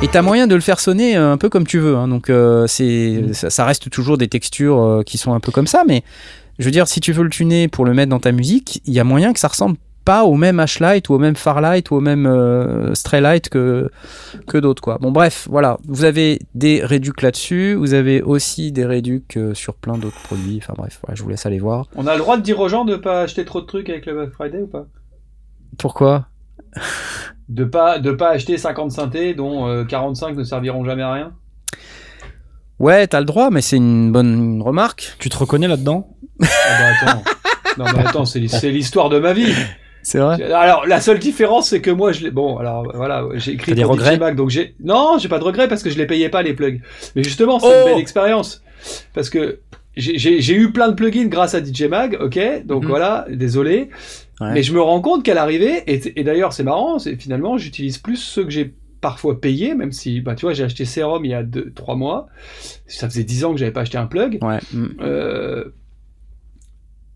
Et 0.00 0.06
t'as 0.06 0.22
moyen 0.22 0.46
de 0.46 0.54
le 0.54 0.60
faire 0.60 0.78
sonner 0.78 1.16
un 1.16 1.36
peu 1.36 1.48
comme 1.48 1.66
tu 1.66 1.78
veux. 1.78 1.96
Hein. 1.96 2.08
Donc, 2.08 2.30
c'est, 2.68 3.32
ça, 3.32 3.50
ça, 3.50 3.64
reste 3.64 3.90
toujours 3.90 4.16
des 4.16 4.28
textures 4.28 5.02
qui 5.04 5.18
sont 5.18 5.32
un 5.32 5.40
peu 5.40 5.50
comme 5.50 5.66
ça, 5.66 5.82
mais 5.86 6.04
je 6.58 6.64
veux 6.64 6.70
dire, 6.70 6.88
si 6.88 7.00
tu 7.00 7.12
veux 7.12 7.24
le 7.24 7.30
tuner 7.30 7.68
pour 7.68 7.84
le 7.84 7.94
mettre 7.94 8.10
dans 8.10 8.20
ta 8.20 8.32
musique, 8.32 8.80
il 8.84 8.92
y 8.92 9.00
a 9.00 9.04
moyen 9.04 9.32
que 9.32 9.40
ça 9.40 9.48
ressemble 9.48 9.76
pas 10.08 10.24
au 10.24 10.36
même 10.36 10.58
H-Light 10.58 11.10
ou 11.10 11.14
au 11.14 11.18
même 11.18 11.36
Farlight 11.36 11.90
ou 11.90 11.96
au 11.96 12.00
même 12.00 12.26
euh, 12.26 12.94
Straylight 12.94 13.50
que, 13.50 13.90
que 14.46 14.56
d'autres. 14.56 14.80
quoi. 14.80 14.96
Bon 14.98 15.10
bref, 15.12 15.46
voilà. 15.50 15.76
Vous 15.86 16.04
avez 16.04 16.38
des 16.54 16.82
réducs 16.82 17.20
là-dessus, 17.20 17.74
vous 17.74 17.92
avez 17.92 18.22
aussi 18.22 18.72
des 18.72 18.86
réducs 18.86 19.36
euh, 19.36 19.52
sur 19.52 19.74
plein 19.74 19.98
d'autres 19.98 20.20
produits. 20.22 20.60
Enfin 20.62 20.72
bref, 20.78 20.98
je 21.12 21.22
vous 21.22 21.28
laisse 21.28 21.44
aller 21.44 21.58
voir. 21.58 21.88
On 21.94 22.06
a 22.06 22.14
le 22.14 22.20
droit 22.20 22.38
de 22.38 22.42
dire 22.42 22.58
aux 22.58 22.70
gens 22.70 22.86
de 22.86 22.96
pas 22.96 23.20
acheter 23.20 23.44
trop 23.44 23.60
de 23.60 23.66
trucs 23.66 23.90
avec 23.90 24.06
le 24.06 24.14
Black 24.14 24.30
Friday 24.30 24.62
ou 24.62 24.66
pas? 24.66 24.86
Pourquoi? 25.76 26.26
De 27.48 27.64
pas 27.64 27.98
de 27.98 28.12
pas 28.12 28.28
acheter 28.28 28.58
50 28.58 28.92
synthés 28.92 29.32
dont 29.32 29.86
45 29.86 30.28
euh, 30.28 30.34
ne 30.34 30.44
serviront 30.44 30.84
jamais 30.84 31.02
à 31.02 31.12
rien 31.14 31.32
Ouais, 32.78 33.06
t'as 33.06 33.20
le 33.20 33.26
droit, 33.26 33.48
mais 33.50 33.62
c'est 33.62 33.76
une 33.76 34.12
bonne 34.12 34.60
remarque. 34.60 35.16
Tu 35.18 35.30
te 35.30 35.36
reconnais 35.36 35.66
là-dedans? 35.66 36.10
Ah 36.42 36.46
bah 36.46 37.08
attends. 37.08 37.22
Non 37.78 37.84
mais 37.96 38.06
attends, 38.06 38.24
c'est 38.24 38.40
l'histoire 38.40 39.08
de 39.08 39.18
ma 39.18 39.32
vie. 39.32 39.52
C'est 40.02 40.18
vrai. 40.20 40.40
Alors 40.52 40.86
la 40.86 41.00
seule 41.00 41.18
différence 41.18 41.68
c'est 41.68 41.82
que 41.82 41.90
moi 41.90 42.12
je 42.12 42.22
l'ai 42.22 42.30
bon 42.30 42.56
alors 42.56 42.90
voilà 42.94 43.24
j'ai 43.34 43.52
écrit 43.52 43.74
des 43.74 43.84
regrets? 43.84 44.16
Mac 44.16 44.36
donc 44.36 44.48
j'ai 44.48 44.74
non 44.82 45.18
j'ai 45.18 45.28
pas 45.28 45.38
de 45.38 45.44
regrets 45.44 45.68
parce 45.68 45.82
que 45.82 45.90
je 45.90 45.98
les 45.98 46.06
payais 46.06 46.30
pas 46.30 46.40
les 46.42 46.54
plugs 46.54 46.80
mais 47.14 47.22
justement 47.22 47.58
c'est 47.58 47.66
une 47.66 47.82
oh 47.82 47.84
belle 47.84 47.98
expérience 47.98 48.62
parce 49.12 49.28
que 49.28 49.60
j'ai 49.96 50.54
eu 50.54 50.72
plein 50.72 50.88
de 50.88 50.94
plugins 50.94 51.26
grâce 51.26 51.54
à 51.54 51.62
DJ 51.62 51.82
Mag 51.90 52.16
ok? 52.20 52.64
Donc 52.64 52.84
mhm. 52.84 52.88
voilà 52.88 53.26
désolé 53.28 53.90
mais 54.40 54.62
je 54.62 54.72
me 54.72 54.80
rends 54.80 55.00
compte 55.00 55.24
qu'à 55.24 55.34
l'arrivée 55.34 55.82
et, 55.86 56.20
et 56.20 56.24
d'ailleurs 56.24 56.52
c'est 56.52 56.62
marrant 56.62 56.98
c'est 56.98 57.16
finalement 57.16 57.58
j'utilise 57.58 57.98
plus 57.98 58.16
ceux 58.16 58.44
que 58.44 58.50
j'ai 58.50 58.74
parfois 59.00 59.40
payé, 59.40 59.74
même 59.74 59.92
si, 59.92 60.20
bah, 60.20 60.34
tu 60.34 60.44
vois, 60.44 60.54
j'ai 60.54 60.64
acheté 60.64 60.84
Serum 60.84 61.24
il 61.24 61.30
y 61.30 61.34
a 61.34 61.44
3 61.74 61.94
mois. 61.94 62.26
Ça 62.86 63.08
faisait 63.08 63.24
10 63.24 63.44
ans 63.44 63.52
que 63.52 63.58
j'avais 63.58 63.70
pas 63.70 63.82
acheté 63.82 63.98
un 63.98 64.06
plug. 64.06 64.38
Ouais. 64.42 64.58
Euh, 65.00 65.66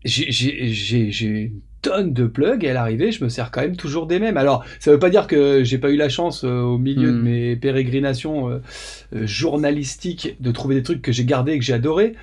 j'ai 0.05 1.25
une 1.25 1.61
tonne 1.81 2.13
de 2.13 2.25
plugs 2.25 2.63
et 2.63 2.69
à 2.69 2.73
l'arrivée, 2.73 3.11
je 3.11 3.23
me 3.23 3.29
sers 3.29 3.51
quand 3.51 3.61
même 3.61 3.75
toujours 3.75 4.07
des 4.07 4.19
mêmes. 4.19 4.37
Alors, 4.37 4.65
ça 4.79 4.91
veut 4.91 4.99
pas 4.99 5.09
dire 5.09 5.27
que 5.27 5.63
j'ai 5.63 5.77
pas 5.77 5.91
eu 5.91 5.97
la 5.97 6.09
chance 6.09 6.43
euh, 6.43 6.61
au 6.61 6.77
milieu 6.77 7.11
de 7.11 7.17
hmm. 7.17 7.23
mes 7.23 7.55
pérégrinations 7.55 8.49
euh, 8.49 8.61
euh, 9.15 9.25
journalistiques 9.27 10.35
de 10.39 10.51
trouver 10.51 10.75
des 10.75 10.83
trucs 10.83 11.01
que 11.01 11.11
j'ai 11.11 11.25
gardés 11.25 11.53
et 11.53 11.59
que 11.59 11.65
j'ai 11.65 11.73
adorés, 11.73 12.15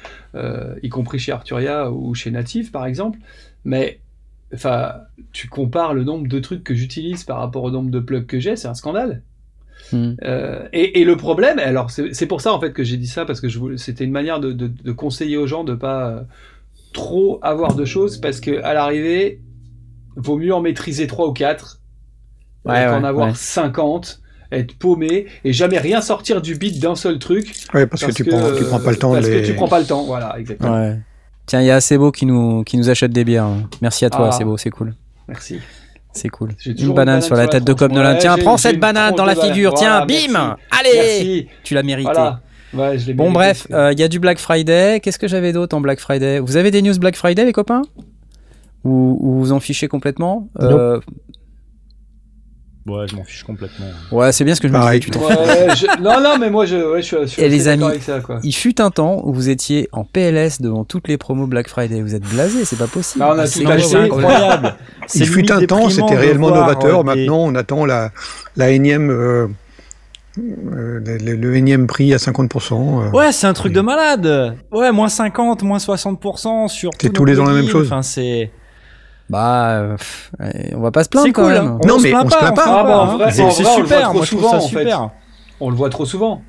y 0.82 0.88
compris 0.88 1.18
chez 1.18 1.32
Arturia 1.32 1.90
ou 1.90 2.14
chez 2.14 2.30
Native 2.30 2.70
par 2.70 2.86
exemple. 2.86 3.18
Mais 3.64 4.00
enfin, 4.54 4.94
tu 5.32 5.48
compares 5.48 5.94
le 5.94 6.04
nombre 6.04 6.28
de 6.28 6.38
trucs 6.38 6.64
que 6.64 6.74
j'utilise 6.74 7.24
par 7.24 7.38
rapport 7.38 7.64
au 7.64 7.70
nombre 7.70 7.90
de 7.90 8.00
plugs 8.00 8.26
que 8.26 8.40
j'ai, 8.40 8.56
c'est 8.56 8.68
un 8.68 8.74
scandale. 8.74 9.22
Hmm. 9.92 10.12
et, 10.72 11.00
et, 11.00 11.04
le 11.04 11.16
problème, 11.16 11.58
alors 11.58 11.90
c'est 11.90 12.26
pour 12.26 12.42
ça 12.42 12.52
en 12.52 12.60
fait 12.60 12.72
que 12.72 12.84
j'ai 12.84 12.96
dit 12.96 13.08
ça 13.08 13.24
parce 13.24 13.40
que 13.40 13.48
c'était 13.76 14.04
une 14.04 14.12
manière 14.12 14.38
de, 14.38 14.52
de, 14.52 14.68
de, 14.68 14.92
conseiller 14.92 15.36
aux 15.36 15.46
gens 15.46 15.64
de 15.64 15.74
pas 15.74 16.26
trop 16.92 17.40
avoir 17.42 17.74
de 17.74 17.84
choses 17.84 18.18
parce 18.18 18.40
que 18.40 18.62
à 18.62 18.74
l'arrivée, 18.74 19.40
vaut 20.16 20.36
mieux 20.36 20.54
en 20.54 20.60
maîtriser 20.60 21.06
3 21.06 21.28
ou 21.28 21.32
4 21.32 21.80
ouais, 22.66 22.86
qu'en 22.86 23.04
avoir 23.04 23.36
50 23.36 24.20
être 24.52 24.76
paumé 24.76 25.26
et 25.44 25.52
jamais 25.52 25.78
rien 25.78 26.00
sortir 26.00 26.42
du 26.42 26.56
beat 26.56 26.80
d'un 26.80 26.96
seul 26.96 27.18
truc. 27.18 27.54
Ouais, 27.72 27.86
parce, 27.86 28.04
que, 28.04 28.12
tu, 28.12 28.24
prends, 28.24 28.52
tu 28.56 28.64
prends 28.64 28.80
pas 28.80 28.90
le 28.90 28.96
temps. 28.96 29.12
Parce 29.12 29.28
que 29.28 29.46
tu 29.46 29.54
prends 29.54 29.68
pas 29.68 29.80
le 29.80 29.86
temps, 29.86 30.04
voilà, 30.04 30.38
exactement. 30.38 30.96
Ouais. 31.50 31.58
Tiens, 31.58 31.60
il 31.62 31.66
y 31.66 31.70
a 31.70 31.80
Sebo 31.80 32.12
qui 32.12 32.26
nous, 32.26 32.62
qui 32.64 32.76
nous 32.76 32.90
achète 32.90 33.12
des 33.12 33.24
bières. 33.24 33.48
Merci 33.82 34.04
à 34.04 34.10
toi, 34.10 34.28
ah. 34.28 34.32
Sebo, 34.32 34.56
c'est 34.56 34.70
cool. 34.70 34.94
Merci. 35.26 35.58
C'est 36.12 36.28
cool. 36.28 36.50
Une 36.66 36.92
banane, 36.92 37.22
sur 37.22 37.36
la, 37.36 37.48
tête 37.48 37.64
de 37.64 37.72
Cobb 37.72 37.92
Nolan. 37.92 38.16
Tiens, 38.18 38.36
prends 38.38 38.56
cette 38.56 38.78
banane 38.78 39.14
dans 39.14 39.24
la 39.24 39.36
figure. 39.36 39.74
Tiens, 39.74 40.06
bim 40.06 40.56
Allez 40.70 41.48
Tu 41.64 41.74
l'as 41.74 41.82
mérité. 41.82 42.20
bon, 43.14 43.32
bref, 43.32 43.66
il 43.68 43.74
euh, 43.74 43.92
y 43.92 44.02
a 44.02 44.08
du 44.08 44.18
Black 44.18 44.38
Friday. 44.38 45.00
Qu'est-ce 45.00 45.18
que 45.18 45.28
j'avais 45.28 45.52
d'autre 45.52 45.76
en 45.76 45.80
Black 45.80 46.00
Friday? 46.00 46.40
Vous 46.40 46.56
avez 46.56 46.70
des 46.70 46.82
news 46.82 46.98
Black 46.98 47.16
Friday, 47.16 47.44
les 47.44 47.52
copains? 47.52 47.82
Ou, 48.84 49.18
vous 49.20 49.52
en 49.52 49.60
fichez 49.60 49.88
complètement? 49.88 50.48
Euh, 50.60 51.00
Ouais, 52.86 53.06
je 53.08 53.14
m'en 53.14 53.24
fiche 53.24 53.42
complètement. 53.42 53.86
Ouais, 54.10 54.32
c'est 54.32 54.44
bien 54.44 54.54
ce 54.54 54.60
que 54.60 54.68
je 54.68 54.72
me 54.72 54.80
disais. 54.80 55.00
Tu 55.00 55.10
Non, 56.00 56.20
non, 56.22 56.38
mais 56.38 56.48
moi, 56.48 56.64
je, 56.64 56.76
ouais, 56.76 57.02
je 57.02 57.26
suis, 57.26 57.42
les 57.42 57.68
amis, 57.68 57.84
avec 57.84 58.02
ça, 58.02 58.20
quoi. 58.20 58.40
il 58.42 58.54
fut 58.54 58.80
un 58.80 58.90
temps 58.90 59.20
où 59.24 59.34
vous 59.34 59.50
étiez 59.50 59.88
en 59.92 60.04
PLS 60.04 60.60
devant 60.60 60.84
toutes 60.84 61.06
les 61.06 61.18
promos 61.18 61.46
Black 61.46 61.68
Friday. 61.68 62.00
Vous 62.00 62.14
êtes 62.14 62.24
blasé, 62.24 62.64
c'est 62.64 62.78
pas 62.78 62.86
possible. 62.86 63.22
Ah, 63.26 63.32
on 63.34 63.38
a 63.38 63.46
tout 63.46 63.68
acheté. 63.68 63.96
incroyable. 63.96 64.76
il 65.14 65.26
fut 65.26 65.52
un 65.52 65.64
temps, 65.66 65.90
c'était 65.90 66.16
réellement 66.16 66.50
novateur. 66.50 67.04
Maintenant, 67.04 67.38
on 67.38 67.54
attend 67.54 67.84
la, 67.84 68.12
la 68.56 68.70
énième. 68.70 69.10
Euh, 69.10 69.48
euh, 70.38 71.00
le, 71.04 71.56
énième 71.56 71.86
prix 71.86 72.14
à 72.14 72.16
50%. 72.16 72.72
Euh. 72.72 73.10
ouais, 73.10 73.32
c'est 73.32 73.46
un 73.46 73.52
truc 73.52 73.72
de 73.72 73.80
malade. 73.80 74.56
Ouais, 74.70 74.92
moins 74.92 75.08
50, 75.08 75.62
moins 75.64 75.78
60% 75.78 76.68
sur. 76.68 76.90
C'est 77.00 77.12
tous 77.12 77.24
les 77.24 77.40
ans 77.40 77.44
la 77.44 77.52
même 77.52 77.68
chose. 77.68 77.86
Enfin, 77.86 78.02
c'est. 78.02 78.50
Bah, 79.30 79.68
euh, 79.74 79.96
on 80.74 80.80
va 80.80 80.90
pas 80.90 81.04
se 81.04 81.08
plaindre 81.08 81.32
quand 81.32 81.44
cool, 81.44 81.52
même. 81.52 81.78
non, 81.86 82.00
mais 82.00 82.12
on 82.12 82.28
se 82.28 82.36
plaint 82.36 82.56
pas. 82.56 82.64
Ah, 82.66 83.16
bah, 83.16 83.30
c'est 83.30 83.48
super. 83.48 84.12
Moi, 84.12 84.24
je 84.24 84.36
trouve 84.36 84.50
ça 84.50 84.60
super. 84.60 85.10
On 85.60 85.70
le 85.70 85.76
voit 85.76 85.88
trop 85.88 86.04
souvent. 86.04 86.42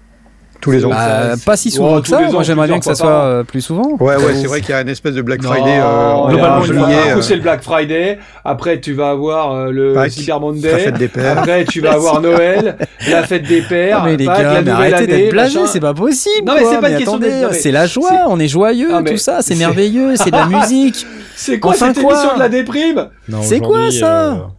Tous 0.61 0.71
les 0.71 0.85
ans. 0.85 0.89
Bah, 0.89 1.33
pas 1.45 1.57
si 1.57 1.71
souvent 1.71 2.01
que 2.01 2.07
ça. 2.07 2.21
Moi, 2.31 2.43
j'aimerais 2.43 2.67
bien 2.67 2.79
que 2.79 2.85
ça 2.85 2.95
soit 2.95 3.09
euh, 3.09 3.43
plus 3.43 3.61
souvent. 3.61 3.95
Ouais, 3.99 4.15
ouais, 4.15 4.35
c'est 4.35 4.47
vrai 4.47 4.61
qu'il 4.61 4.69
y 4.69 4.73
a 4.73 4.81
une 4.81 4.89
espèce 4.89 5.15
de 5.15 5.21
Black 5.21 5.41
Friday. 5.41 5.79
Euh, 5.81 6.27
globalement, 6.27 6.61
juillet. 6.61 7.21
c'est 7.21 7.35
le 7.35 7.41
Black 7.41 7.63
Friday. 7.63 8.19
Après, 8.45 8.79
tu 8.79 8.93
vas 8.93 9.09
avoir 9.09 9.71
le 9.71 9.95
Cyber 10.09 10.39
Monday. 10.39 10.71
La 10.71 10.77
fête 10.77 10.97
des 10.97 11.07
pères. 11.07 11.37
Après, 11.39 11.65
tu 11.65 11.81
vas 11.81 11.93
avoir 11.93 12.21
Noël, 12.21 12.77
la 13.09 13.23
fête 13.23 13.43
des 13.43 13.61
pères. 13.61 14.03
mais 14.05 14.17
les 14.17 14.25
gars, 14.25 14.61
arrêtez 14.75 15.07
d'être 15.07 15.31
blasé, 15.31 15.59
c'est 15.67 15.79
pas 15.79 15.93
possible. 15.93 16.45
Non, 16.45 16.53
mais 16.55 16.65
c'est 16.65 16.79
pas 16.79 16.89
une 16.91 16.97
question 16.97 17.19
C'est 17.51 17.71
la 17.71 17.87
joie, 17.87 18.25
on 18.27 18.39
est 18.39 18.47
joyeux, 18.47 18.89
tout 19.05 19.17
ça, 19.17 19.41
c'est 19.41 19.55
merveilleux, 19.55 20.15
c'est 20.15 20.31
de 20.31 20.37
la 20.37 20.45
musique. 20.59 21.05
C'est 21.35 21.59
quoi 21.59 21.73
cette 21.73 21.97
émission 21.97 22.35
de 22.35 22.39
la 22.39 22.49
déprime? 22.49 23.09
C'est 23.41 23.59
quoi 23.59 23.91
ça? 23.91 24.49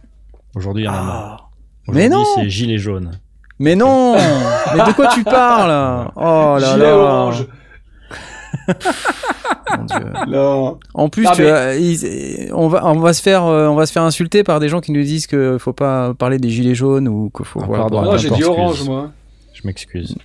Aujourd'hui, 0.55 0.83
il 0.83 0.85
y 0.85 0.89
en 0.89 0.93
a 0.93 1.01
marre. 1.01 1.49
Mais 1.87 2.07
non 2.07 2.23
c'est 2.35 2.49
gilet 2.49 2.77
jaune. 2.77 3.11
Mais 3.63 3.77
non 3.77 4.15
Mais 4.75 4.83
de 4.83 4.93
quoi 4.93 5.07
tu 5.07 5.23
parles? 5.23 6.11
Oh 6.17 6.57
là 6.59 6.75
là 6.75 7.31
Mon 9.77 9.85
Dieu. 9.85 10.11
En 10.93 11.07
plus, 11.07 11.25
tu 11.33 11.43
on 12.53 12.67
va, 12.67 12.85
on 12.85 12.99
va 12.99 13.13
se 13.13 13.21
faire, 13.21 13.45
euh, 13.45 13.67
on 13.69 13.75
va 13.75 13.85
se 13.85 13.93
faire 13.93 14.03
insulter 14.03 14.43
par 14.43 14.59
des 14.59 14.67
gens 14.67 14.81
qui 14.81 14.91
nous 14.91 15.01
disent 15.01 15.27
qu'il 15.27 15.55
faut 15.59 15.71
pas 15.71 16.13
parler 16.13 16.39
des 16.39 16.49
gilets 16.49 16.75
jaunes 16.75 17.07
ou 17.07 17.31
qu'il 17.33 17.45
faut. 17.45 17.61
Ah, 17.61 17.87
non, 17.89 18.17
j'ai 18.17 18.31
dit 18.31 18.43
orange, 18.43 18.83
moi. 18.83 19.11
Je 19.53 19.61
m'excuse. 19.65 20.17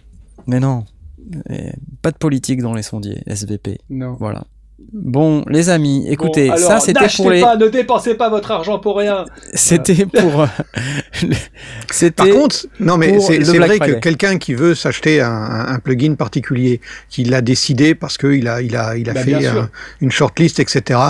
Mais 0.49 0.59
non. 0.59 0.85
Pas 2.03 2.11
de 2.11 2.17
politique 2.17 2.61
dans 2.61 2.75
les 2.75 2.83
sondiers, 2.83 3.23
SVP. 3.29 3.79
Non. 3.89 4.17
Voilà. 4.19 4.43
Bon, 4.93 5.45
les 5.49 5.71
amis, 5.71 6.07
écoutez, 6.09 6.51
ça 6.57 6.79
c'était 6.79 7.09
pour 7.17 7.31
les. 7.31 7.41
Pas, 7.41 7.57
ne 7.57 7.67
dépensez 7.67 8.15
pas 8.15 8.31
votre 8.31 8.53
argent 8.53 8.79
pour 8.79 8.97
rien. 8.97 9.25
C'était 9.53 10.07
pour. 10.07 10.47
c'était. 11.91 12.29
Par 12.29 12.29
contre, 12.29 12.67
non 12.79 12.97
mais 12.97 13.19
c'est 13.19 13.59
vrai 13.59 13.81
que 13.81 13.99
quelqu'un 13.99 14.39
qui 14.39 14.55
veut 14.55 14.77
s'acheter 14.77 15.21
un, 15.21 15.67
un, 15.69 15.79
plugin 15.81 16.15
particulier, 16.15 16.81
qui 17.09 17.25
l'a 17.25 17.41
décidé 17.41 17.97
parce 17.97 18.17
qu'il 18.19 18.47
a 18.47 18.63
il 18.63 18.77
a 18.77 18.97
il 18.97 19.11
a 19.11 19.15
bah, 19.15 19.23
fait 19.23 19.37
une 20.01 20.13
shortlist 20.13 20.61
etc. 20.61 21.01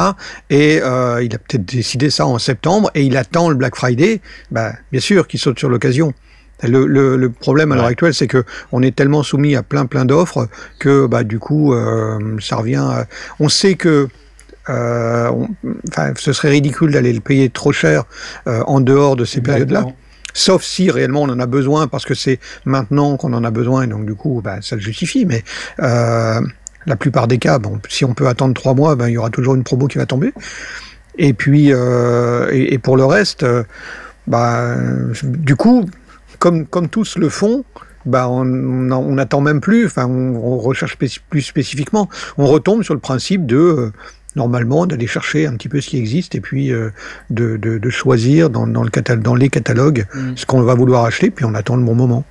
Et 0.49 0.81
euh, 0.83 1.23
il 1.23 1.35
a 1.35 1.39
peut-être 1.39 1.67
décidé 1.67 2.09
ça 2.09 2.27
en 2.27 2.39
septembre 2.39 2.91
et 2.95 3.03
il 3.03 3.19
attend 3.19 3.51
le 3.51 3.55
Black 3.55 3.77
Friday. 3.77 4.23
Bah 4.51 4.73
bien 4.91 5.01
sûr 5.01 5.29
qu'il 5.29 5.41
saute 5.41 5.59
sur 5.59 5.69
l'occasion. 5.69 6.15
Le, 6.63 6.87
le, 6.87 7.17
le, 7.17 7.31
problème 7.31 7.71
à 7.73 7.77
l'heure 7.77 7.85
actuelle, 7.85 8.15
c'est 8.15 8.27
que 8.27 8.45
on 8.73 8.83
est 8.83 8.95
tellement 8.95 9.23
soumis 9.23 9.55
à 9.55 9.63
plein 9.63 9.87
plein 9.87 10.05
d'offres 10.05 10.49
que 10.81 11.07
bah 11.07 11.23
du 11.23 11.39
coup 11.39 11.73
euh, 11.73 12.37
ça 12.41 12.57
revient. 12.57 12.85
On 13.39 13.49
sait 13.49 13.75
que 13.75 14.09
euh, 14.69 15.31
enfin, 15.89 16.13
ce 16.17 16.33
serait 16.33 16.51
ridicule 16.51 16.93
d'aller 16.93 17.13
le 17.13 17.21
payer 17.21 17.49
trop 17.49 17.73
cher 17.73 18.05
euh, 18.47 18.63
en 18.67 18.81
dehors 18.81 19.17
de 19.17 19.25
ces 19.25 19.41
périodes-là. 19.41 19.87
Sauf 20.35 20.63
si 20.63 20.91
réellement 20.91 21.23
on 21.23 21.31
en 21.31 21.41
a 21.41 21.47
besoin 21.47 21.89
parce 21.89 22.05
que 22.05 22.15
c'est 22.15 22.39
maintenant 22.65 23.17
qu'on 23.17 23.33
en 23.33 23.45
a 23.45 23.51
besoin 23.51 23.83
et 23.83 23.87
donc 23.87 24.05
du 24.05 24.15
coup 24.15 24.41
bah, 24.45 24.59
ça 24.61 24.77
le 24.77 24.83
justifie. 24.83 25.25
Mais 25.25 25.43
euh, 25.81 26.41
la 26.87 26.97
plupart 26.97 27.29
des 27.29 27.39
cas, 27.39 27.59
bon, 27.59 27.81
si 27.89 28.05
on 28.05 28.15
peut 28.15 28.29
attendre 28.29 28.55
trois 28.55 28.75
mois, 28.75 28.95
ben, 28.95 29.09
il 29.09 29.15
y 29.15 29.19
aura 29.19 29.31
toujours 29.31 29.55
une 29.55 29.65
promo 29.65 29.87
qui 29.89 29.99
va 29.99 30.07
tomber. 30.07 30.33
Et 31.17 31.33
puis 31.33 31.73
euh, 31.73 32.49
et, 32.53 32.75
et, 32.75 32.79
pour 32.79 32.97
le 32.97 33.05
reste, 33.05 33.43
euh, 33.43 33.65
bah, 34.27 34.77
du 35.23 35.57
coup 35.57 35.89
comme, 36.39 36.67
comme 36.67 36.89
tous 36.89 37.17
le 37.17 37.29
font, 37.29 37.65
bah 38.07 38.29
on 38.29 38.45
n'attend 38.45 39.41
même 39.41 39.61
plus, 39.61 39.87
enfin 39.87 40.07
on, 40.07 40.59
recherche 40.59 40.97
plus 40.97 41.43
spécifiquement, 41.43 42.09
on 42.39 42.47
retombe 42.47 42.83
sur 42.83 42.95
le 42.95 43.01
principe 43.01 43.45
de 43.45 43.57
euh, 43.57 43.93
normalement 44.37 44.87
d'aller 44.87 45.07
chercher 45.07 45.47
un 45.47 45.55
petit 45.55 45.69
peu 45.69 45.81
ce 45.81 45.91
qui 45.91 45.99
existe 45.99 46.35
et 46.35 46.41
puis 46.41 46.73
euh, 46.73 46.91
de, 47.31 47.57
de, 47.57 47.79
de, 47.79 47.91
choisir 47.91 48.51
dans, 48.51 48.67
dans, 48.67 48.83
le 48.83 49.17
dans 49.17 49.35
les 49.35 49.49
catalogues 49.49 50.07
mm. 50.15 50.37
ce 50.37 50.47
qu'on 50.47 50.63
va 50.63 50.75
vouloir 50.75 51.05
acheter, 51.05 51.31
puis 51.31 51.45
on 51.45 51.55
attend 51.55 51.77
le 51.77 51.85
bon 51.85 51.95
moment. 51.95 52.25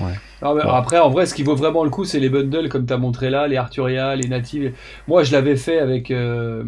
Ouais. 0.00 0.14
Après, 0.40 0.98
en 0.98 1.10
vrai, 1.10 1.26
ce 1.26 1.34
qui 1.34 1.42
vaut 1.42 1.56
vraiment 1.56 1.82
le 1.82 1.90
coup, 1.90 2.04
c'est 2.04 2.20
les 2.20 2.28
bundles 2.28 2.68
comme 2.68 2.86
tu 2.86 2.92
as 2.92 2.96
montré 2.96 3.28
là, 3.28 3.48
les 3.48 3.56
Arturia, 3.56 4.14
les 4.14 4.28
natives. 4.28 4.72
Moi, 5.08 5.24
je 5.24 5.32
l'avais 5.32 5.56
fait 5.56 5.78
avec. 5.78 6.10
Euh... 6.10 6.62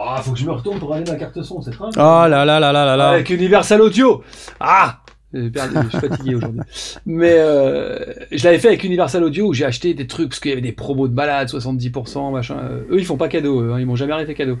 Oh, 0.00 0.16
faut 0.22 0.32
que 0.32 0.38
je 0.38 0.46
me 0.46 0.52
retourne 0.52 0.78
pour 0.78 0.94
aller 0.94 1.10
ma 1.10 1.16
carte 1.16 1.42
son, 1.42 1.60
c'est 1.60 1.72
très 1.72 1.86
Oh 1.96 1.96
là 1.96 2.44
là 2.44 2.60
là 2.60 2.72
là 2.72 2.96
là 2.96 3.08
Avec 3.10 3.30
Universal 3.30 3.80
Audio 3.82 4.22
Ah 4.60 5.00
je 5.32 5.50
suis 5.50 6.08
fatigué 6.08 6.36
aujourd'hui. 6.36 6.62
Mais 7.04 7.34
euh, 7.36 7.98
je 8.32 8.42
l'avais 8.44 8.58
fait 8.58 8.68
avec 8.68 8.82
Universal 8.82 9.22
Audio 9.24 9.48
où 9.48 9.52
j'ai 9.52 9.66
acheté 9.66 9.92
des 9.92 10.06
trucs 10.06 10.30
parce 10.30 10.40
qu'il 10.40 10.48
y 10.48 10.52
avait 10.52 10.62
des 10.62 10.72
promos 10.72 11.06
de 11.06 11.12
balade, 11.12 11.48
70%, 11.48 12.32
machin. 12.32 12.56
Eux, 12.90 12.98
ils 12.98 13.04
font 13.04 13.18
pas 13.18 13.28
cadeau, 13.28 13.60
hein, 13.60 13.78
ils 13.78 13.84
m'ont 13.84 13.94
jamais 13.94 14.14
arrêté 14.14 14.32
cadeau. 14.32 14.56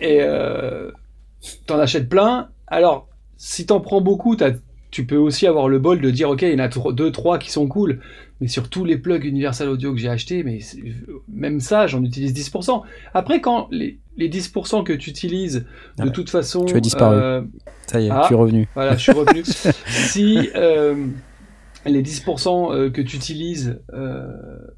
Et 0.00 0.18
euh, 0.20 0.92
t'en 1.66 1.80
achètes 1.80 2.08
plein. 2.08 2.50
Alors, 2.68 3.08
si 3.36 3.66
t'en 3.66 3.80
prends 3.80 4.00
beaucoup, 4.00 4.36
tu 4.92 5.06
peux 5.06 5.16
aussi 5.16 5.48
avoir 5.48 5.68
le 5.68 5.80
bol 5.80 6.00
de 6.00 6.10
dire, 6.10 6.30
ok, 6.30 6.42
il 6.42 6.52
y 6.52 6.54
en 6.54 6.64
a 6.64 6.68
deux, 6.68 7.10
trois 7.10 7.38
qui 7.38 7.50
sont 7.50 7.66
cool 7.66 7.98
mais 8.42 8.48
sur 8.48 8.68
tous 8.68 8.84
les 8.84 8.98
plugs 8.98 9.24
Universal 9.24 9.68
Audio 9.68 9.92
que 9.92 10.00
j'ai 10.00 10.08
achetés, 10.08 10.42
mais 10.42 10.58
même 11.28 11.60
ça, 11.60 11.86
j'en 11.86 12.02
utilise 12.02 12.34
10%. 12.34 12.82
Après, 13.14 13.40
quand 13.40 13.68
les, 13.70 14.00
les 14.16 14.28
10% 14.28 14.84
que 14.84 14.92
tu 14.92 15.10
utilises, 15.10 15.64
de 15.98 16.08
toute 16.08 16.30
façon... 16.30 16.64
Tu 16.64 16.76
as 16.76 16.80
disparu. 16.80 17.16
Euh, 17.16 17.42
ça 17.86 18.00
y 18.00 18.06
est, 18.06 18.10
ah, 18.10 18.24
tu 18.26 18.34
es 18.34 18.36
revenu. 18.36 18.68
Voilà, 18.74 18.96
je 18.96 19.02
suis 19.02 19.12
revenu. 19.12 19.42
si 19.86 20.50
euh, 20.54 21.06
les 21.86 22.02
10% 22.02 22.74
euh, 22.74 22.90
que 22.90 23.00
tu 23.00 23.16
utilises... 23.16 23.80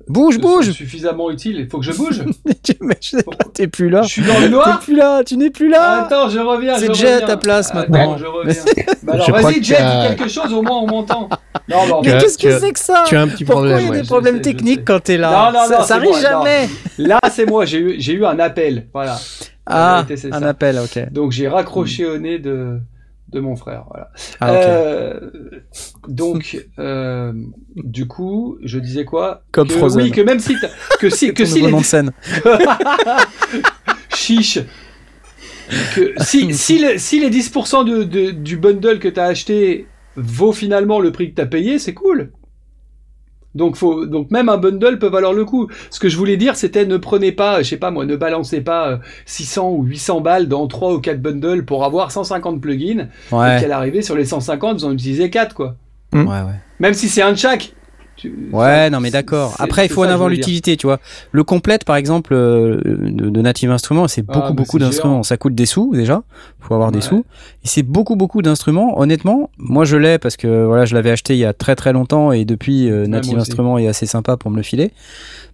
bouge, 0.09 0.39
bouge 0.39 0.73
Suffisamment 0.73 1.31
utiles, 1.31 1.57
il 1.61 1.69
faut 1.69 1.79
que 1.79 1.85
je 1.85 1.93
bouge. 1.93 2.23
mais 2.81 2.97
je 3.01 3.17
t'es 3.53 3.67
plus 3.69 3.89
là. 3.89 4.03
Je 4.03 4.09
suis 4.09 4.23
dans 4.23 4.39
le 4.41 4.49
noir. 4.49 4.79
T'es 4.81 4.85
plus 4.85 4.97
là, 4.97 5.23
tu 5.25 5.37
n'es 5.37 5.51
plus 5.51 5.69
là. 5.69 6.05
Attends, 6.05 6.29
je 6.29 6.39
reviens. 6.39 6.79
C'est 6.79 6.95
Jet 6.95 7.13
à 7.13 7.21
ta 7.23 7.37
place 7.37 7.73
maintenant. 7.75 8.17
je 8.17 8.27
reviens. 8.27 8.55
bah 9.03 9.15
alors 9.15 9.31
vas-y, 9.31 9.63
Jet, 9.63 9.77
dis 9.77 10.09
quelque 10.09 10.29
chose, 10.29 10.53
au 10.53 10.63
moins 10.63 10.79
on 10.79 10.87
m'entend. 10.87 11.29
Non, 11.69 12.03
mais 12.03 12.19
qu'est-ce 12.19 12.39
que 12.39 12.59
c'est 12.59 12.73
que 12.73 12.79
ça 12.79 13.05
Tu 13.07 13.17
as 13.17 13.23
un 13.23 13.29
petit 13.29 13.45
Pourquoi 13.45 13.69
problème. 13.69 13.87
il 13.93 13.95
y 13.95 13.99
a 13.99 14.03
des 14.03 14.07
problèmes 14.07 14.41
techniques 14.41 14.85
quand 14.85 15.01
t'es 15.01 15.17
là 15.17 15.51
Non, 15.53 15.59
non, 15.59 15.79
non. 15.79 15.85
Ça, 15.85 15.97
arrive 15.97 16.21
jamais. 16.21 16.69
Là, 16.99 17.19
c'est 17.31 17.47
moi. 17.47 17.65
J'ai 17.65 17.79
eu, 17.79 17.95
j'ai 17.99 18.13
eu 18.13 18.25
un 18.27 18.39
appel. 18.39 18.87
Voilà. 18.93 19.19
Ah, 19.67 20.05
un 20.31 20.43
appel, 20.43 20.79
ok. 20.79 21.11
Donc 21.11 21.33
j'ai 21.33 21.49
raccroché 21.49 22.05
au 22.05 22.19
nez 22.19 22.39
de 22.39 22.79
de 23.35 23.41
mon 23.41 23.57
frère. 23.57 23.85
Voilà. 23.91 24.11
Ah, 24.41 24.53
euh, 24.53 25.31
donc, 26.09 26.65
euh, 26.79 27.33
du 27.77 28.07
coup, 28.07 28.57
je 28.63 28.79
disais 28.79 29.05
quoi 29.05 29.43
Comme 29.53 29.69
que, 29.69 29.97
Oui, 29.97 30.11
que 30.11 30.21
même 30.21 30.41
si 30.41 30.57
que 31.01 31.11
si 31.11 31.35
que 31.35 31.45
si 31.45 31.61
les... 31.61 31.71
nom 31.71 31.81
de 31.81 31.85
scène. 31.85 32.13
Chiche. 34.15 34.61
Que 35.95 36.15
si 36.21 36.55
si, 36.55 36.81
si 36.99 37.21
les 37.21 37.31
10% 37.31 37.85
de, 37.85 38.05
de, 38.05 38.31
du 38.31 38.57
bundle 38.57 38.99
que 38.99 39.09
tu 39.09 39.21
as 39.21 39.25
acheté 39.25 39.87
vaut 40.17 40.53
finalement 40.53 41.01
le 41.01 41.13
prix 41.13 41.31
que 41.31 41.37
tu 41.37 41.43
as 41.43 41.47
payé, 41.47 41.79
c'est 41.79 41.95
cool. 41.95 42.31
Donc, 43.55 43.77
faut, 43.77 44.07
donc 44.07 44.31
même 44.31 44.49
un 44.49 44.57
bundle 44.57 44.99
peut 44.99 45.09
valoir 45.09 45.33
le 45.33 45.45
coup. 45.45 45.69
Ce 45.91 46.01
que 46.01 46.09
je 46.09 46.17
voulais 46.17 46.37
dire, 46.37 46.57
c'était 46.57 46.87
ne 46.87 46.97
prenez 46.97 47.33
pas, 47.33 47.63
je 47.63 47.69
sais 47.69 47.77
pas 47.77 47.91
moi, 47.91 48.05
ne 48.05 48.17
balancez 48.17 48.61
pas 48.61 49.01
600 49.27 49.67
euh, 49.67 49.71
ou 49.77 49.83
800 49.85 50.21
balles 50.21 50.49
dans 50.49 50.67
3 50.67 50.95
ou 50.95 51.01
4 51.01 51.21
bundles 51.21 51.65
pour 51.65 51.85
avoir 51.85 52.11
150 52.11 52.61
plugins. 52.61 53.09
Ouais. 53.31 53.59
Et 53.59 53.61
qu'à 53.61 53.69
l'arrivée, 53.69 54.03
sur 54.03 54.17
les 54.17 54.25
150, 54.25 54.79
vous 54.79 54.85
en 54.85 54.93
utilisez 54.93 55.31
4, 55.31 55.55
quoi. 55.55 55.77
Ouais, 56.13 56.23
ouais. 56.23 56.61
Même 56.81 56.95
si 56.95 57.09
c'est 57.09 57.23
un 57.23 57.33
de 57.33 57.39
chaque. 57.39 57.75
Ouais, 58.53 58.91
non 58.91 59.01
mais 59.01 59.11
d'accord. 59.11 59.55
Après, 59.59 59.87
il 59.87 59.89
faut 59.89 60.05
en 60.05 60.09
avoir 60.09 60.29
l'utilité, 60.29 60.77
tu 60.77 60.87
vois. 60.87 61.01
Le 61.33 61.45
complète, 61.45 61.85
par 61.85 61.97
exemple, 61.97 62.35
euh, 62.35 62.81
de, 62.85 63.41
Native 63.41 63.71
Instruments, 63.71 64.09
c'est 64.09 64.23
beaucoup, 64.23 64.41
ah, 64.43 64.53
beaucoup 64.53 64.79
d'instruments. 64.79 65.23
Ça 65.23 65.37
coûte 65.37 65.55
des 65.55 65.67
sous 65.67 65.91
déjà. 65.95 66.23
Faut 66.61 66.75
avoir 66.75 66.93
des 66.93 67.01
sous. 67.01 67.25
Et 67.65 67.69
c'est 67.69 67.83
beaucoup, 67.83 68.17
beaucoup 68.17 68.43
d'instruments. 68.43 68.99
Honnêtement, 68.99 69.51
moi 69.59 69.85
je 69.85 69.97
l'ai 69.97 70.19
parce 70.19 70.37
que 70.37 70.65
voilà, 70.65 70.85
je 70.85 70.95
l'avais 70.95 71.11
acheté 71.11 71.35
il 71.35 71.39
y 71.39 71.45
a 71.45 71.53
très, 71.53 71.77
très 71.77 71.93
longtemps 71.93 72.33
et 72.33 72.45
depuis 72.45 72.91
euh, 72.91 73.07
Native 73.07 73.39
Instruments 73.39 73.79
est 73.79 73.87
assez 73.87 74.07
sympa 74.07 74.37
pour 74.37 74.51
me 74.51 74.57
le 74.57 74.63
filer. 74.63 74.93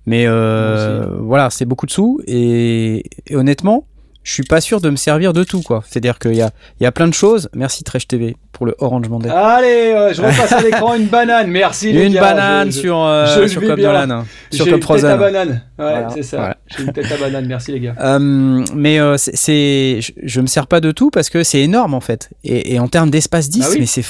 Mais 0.07 0.25
euh, 0.27 1.07
voilà, 1.21 1.51
c'est 1.51 1.65
beaucoup 1.65 1.87
de 1.87 1.91
sous 1.91 2.21
et 2.27 3.05
honnêtement, 3.33 3.85
je 4.23 4.33
suis 4.33 4.43
pas 4.43 4.61
sûr 4.61 4.81
de 4.81 4.91
me 4.91 4.97
servir 4.97 5.33
de 5.33 5.45
tout, 5.45 5.63
quoi. 5.63 5.83
C'est-à-dire 5.89 6.19
qu'il 6.19 6.35
y 6.35 6.43
a, 6.43 6.51
y 6.81 6.87
a 6.87 6.93
plein 6.93 7.09
de 7.09 7.15
choses. 7.15 7.49
Merci 7.55 7.85
Trèche 7.85 8.07
TV 8.07 8.37
pour 8.53 8.67
le 8.67 8.75
Orange 8.79 9.09
Mandel. 9.09 9.33
Allez, 9.33 9.93
euh, 9.95 10.13
je 10.13 10.21
repasse 10.21 10.53
à 10.53 10.61
l'écran 10.61 10.95
une 10.95 11.07
banane. 11.07 11.51
Merci 11.51 11.93
les 11.93 12.07
une 12.07 12.15
banane 12.15 12.71
sur 12.71 13.03
euh, 13.03 13.49
sur 13.49 13.63
Cop 13.63 13.79
Nolan, 13.79 14.25
sur 14.53 14.69
Cop 14.69 14.83
Frozen. 14.83 15.09
J'ai 15.09 15.15
une 15.15 15.19
tête 15.19 15.29
à 15.29 15.45
banane. 15.47 15.63
Ouais, 15.79 16.07
c'est 16.15 16.23
ça. 16.23 16.57
J'ai 16.67 16.83
une 16.83 16.93
tête 16.93 17.11
à 17.11 17.17
banane. 17.17 17.47
Merci 17.47 17.73
les 17.73 17.81
gars. 17.81 17.95
Euh, 18.11 18.19
mais 18.75 18.99
euh, 18.99 19.17
c'est, 19.19 20.01
je, 20.01 20.13
je 20.23 20.41
me 20.41 20.47
sers 20.47 20.67
pas 20.67 20.81
de 20.81 20.91
tout 20.91 21.11
parce 21.11 21.31
que 21.31 21.43
c'est 21.43 21.61
énorme 21.61 21.95
en 21.95 22.01
fait. 22.01 22.31
Et, 22.45 22.75
et 22.75 22.79
en 22.81 22.89
termes 22.89 23.11
d'espace 23.11 23.49
10, 23.49 23.65
ah 23.65 23.75
mais 23.79 23.87
c'est. 23.87 24.05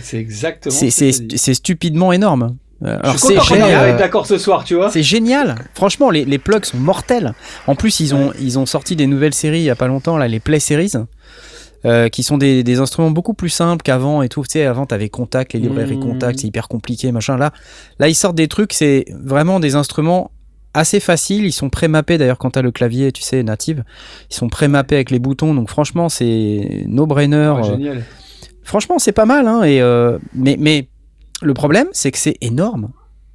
c'est 0.00 0.18
exactement. 0.18 0.74
C'est 0.74 1.54
stupidement 1.54 2.12
énorme. 2.12 2.56
Euh, 2.84 2.98
alors 3.02 3.18
c'est 3.18 3.40
génial. 3.40 3.96
d'accord 3.96 4.26
ce 4.26 4.38
soir, 4.38 4.64
tu 4.64 4.74
vois. 4.74 4.90
C'est 4.90 5.02
génial. 5.02 5.56
Franchement, 5.74 6.10
les, 6.10 6.24
les, 6.24 6.38
plugs 6.38 6.64
sont 6.64 6.76
mortels. 6.76 7.34
En 7.66 7.74
plus, 7.74 8.00
ils 8.00 8.14
ont, 8.14 8.32
ils 8.40 8.58
ont 8.58 8.66
sorti 8.66 8.94
des 8.94 9.06
nouvelles 9.06 9.34
séries 9.34 9.60
il 9.60 9.64
y 9.64 9.70
a 9.70 9.76
pas 9.76 9.88
longtemps, 9.88 10.16
là, 10.16 10.28
les 10.28 10.40
Play 10.40 10.60
Series. 10.60 10.92
Euh, 11.84 12.08
qui 12.08 12.24
sont 12.24 12.38
des, 12.38 12.64
des, 12.64 12.80
instruments 12.80 13.12
beaucoup 13.12 13.34
plus 13.34 13.50
simples 13.50 13.82
qu'avant 13.84 14.22
et 14.22 14.28
tout. 14.28 14.42
Tu 14.42 14.54
sais, 14.54 14.64
avant, 14.64 14.84
t'avais 14.84 15.08
Contact, 15.08 15.52
les 15.52 15.60
librairies 15.60 15.96
mmh. 15.96 16.00
Contact, 16.00 16.40
c'est 16.40 16.48
hyper 16.48 16.66
compliqué, 16.66 17.12
machin. 17.12 17.36
Là, 17.36 17.52
là, 18.00 18.08
ils 18.08 18.16
sortent 18.16 18.34
des 18.34 18.48
trucs, 18.48 18.72
c'est 18.72 19.04
vraiment 19.22 19.60
des 19.60 19.76
instruments 19.76 20.32
assez 20.74 20.98
faciles. 20.98 21.46
Ils 21.46 21.52
sont 21.52 21.70
pré-mappés 21.70 22.18
d'ailleurs 22.18 22.38
quand 22.38 22.50
t'as 22.50 22.62
le 22.62 22.72
clavier, 22.72 23.12
tu 23.12 23.22
sais, 23.22 23.44
native. 23.44 23.84
Ils 24.28 24.34
sont 24.34 24.48
pré-mappés 24.48 24.96
avec 24.96 25.12
les 25.12 25.20
boutons. 25.20 25.54
Donc, 25.54 25.68
franchement, 25.68 26.08
c'est 26.08 26.84
no-brainer. 26.88 27.54
Ouais, 27.56 27.62
génial. 27.62 28.02
franchement, 28.64 28.98
c'est 28.98 29.12
pas 29.12 29.26
mal. 29.26 29.46
Hein, 29.46 29.62
et, 29.62 29.80
euh, 29.80 30.18
mais, 30.34 30.56
mais 30.58 30.88
le 31.42 31.54
problème, 31.54 31.86
c'est 31.92 32.10
que 32.10 32.18
c'est 32.18 32.36
énorme. 32.40 32.90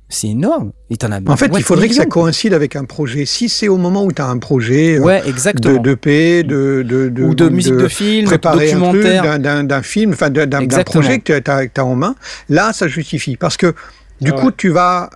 C'est 0.10 0.28
énorme. 0.28 0.74
Et 0.92 0.98
en, 1.04 1.12
as 1.12 1.22
en 1.28 1.38
fait, 1.38 1.50
il 1.56 1.64
faudrait 1.64 1.88
que 1.88 1.96
ça 1.96 2.06
coïncide 2.06 2.54
avec 2.54 2.76
un 2.76 2.86
projet. 2.86 3.26
Si 3.26 3.50
c'est 3.50 3.68
au 3.68 3.78
moment 3.78 4.04
où 4.04 4.12
tu 4.12 4.22
as 4.22 4.28
un 4.28 4.38
projet 4.38 5.00
euh, 5.00 5.02
ouais, 5.04 5.28
exactement. 5.28 5.74
de, 5.74 5.80
de 5.80 5.96
paix, 5.96 6.44
de, 6.44 6.84
de, 6.88 7.10
de, 7.10 7.24
ou 7.24 7.34
de, 7.34 7.50
musique 7.50 7.74
de, 7.74 7.88
film, 7.88 8.30
documentaire, 8.30 9.40
d'un 9.40 9.82
film, 9.82 10.12
enfin 10.12 10.30
d'un 10.30 10.68
projet 10.86 11.20
que 11.20 11.40
tu 11.40 11.50
as, 11.50 11.64
as, 11.76 11.86
en 11.86 11.96
main, 11.96 12.16
là, 12.50 12.74
ça 12.74 12.88
justifie. 12.88 13.38
Parce 13.38 13.58
que 13.58 13.74
du 14.22 14.32
coup, 14.34 14.52
tu 14.52 14.70
vas 14.70 15.10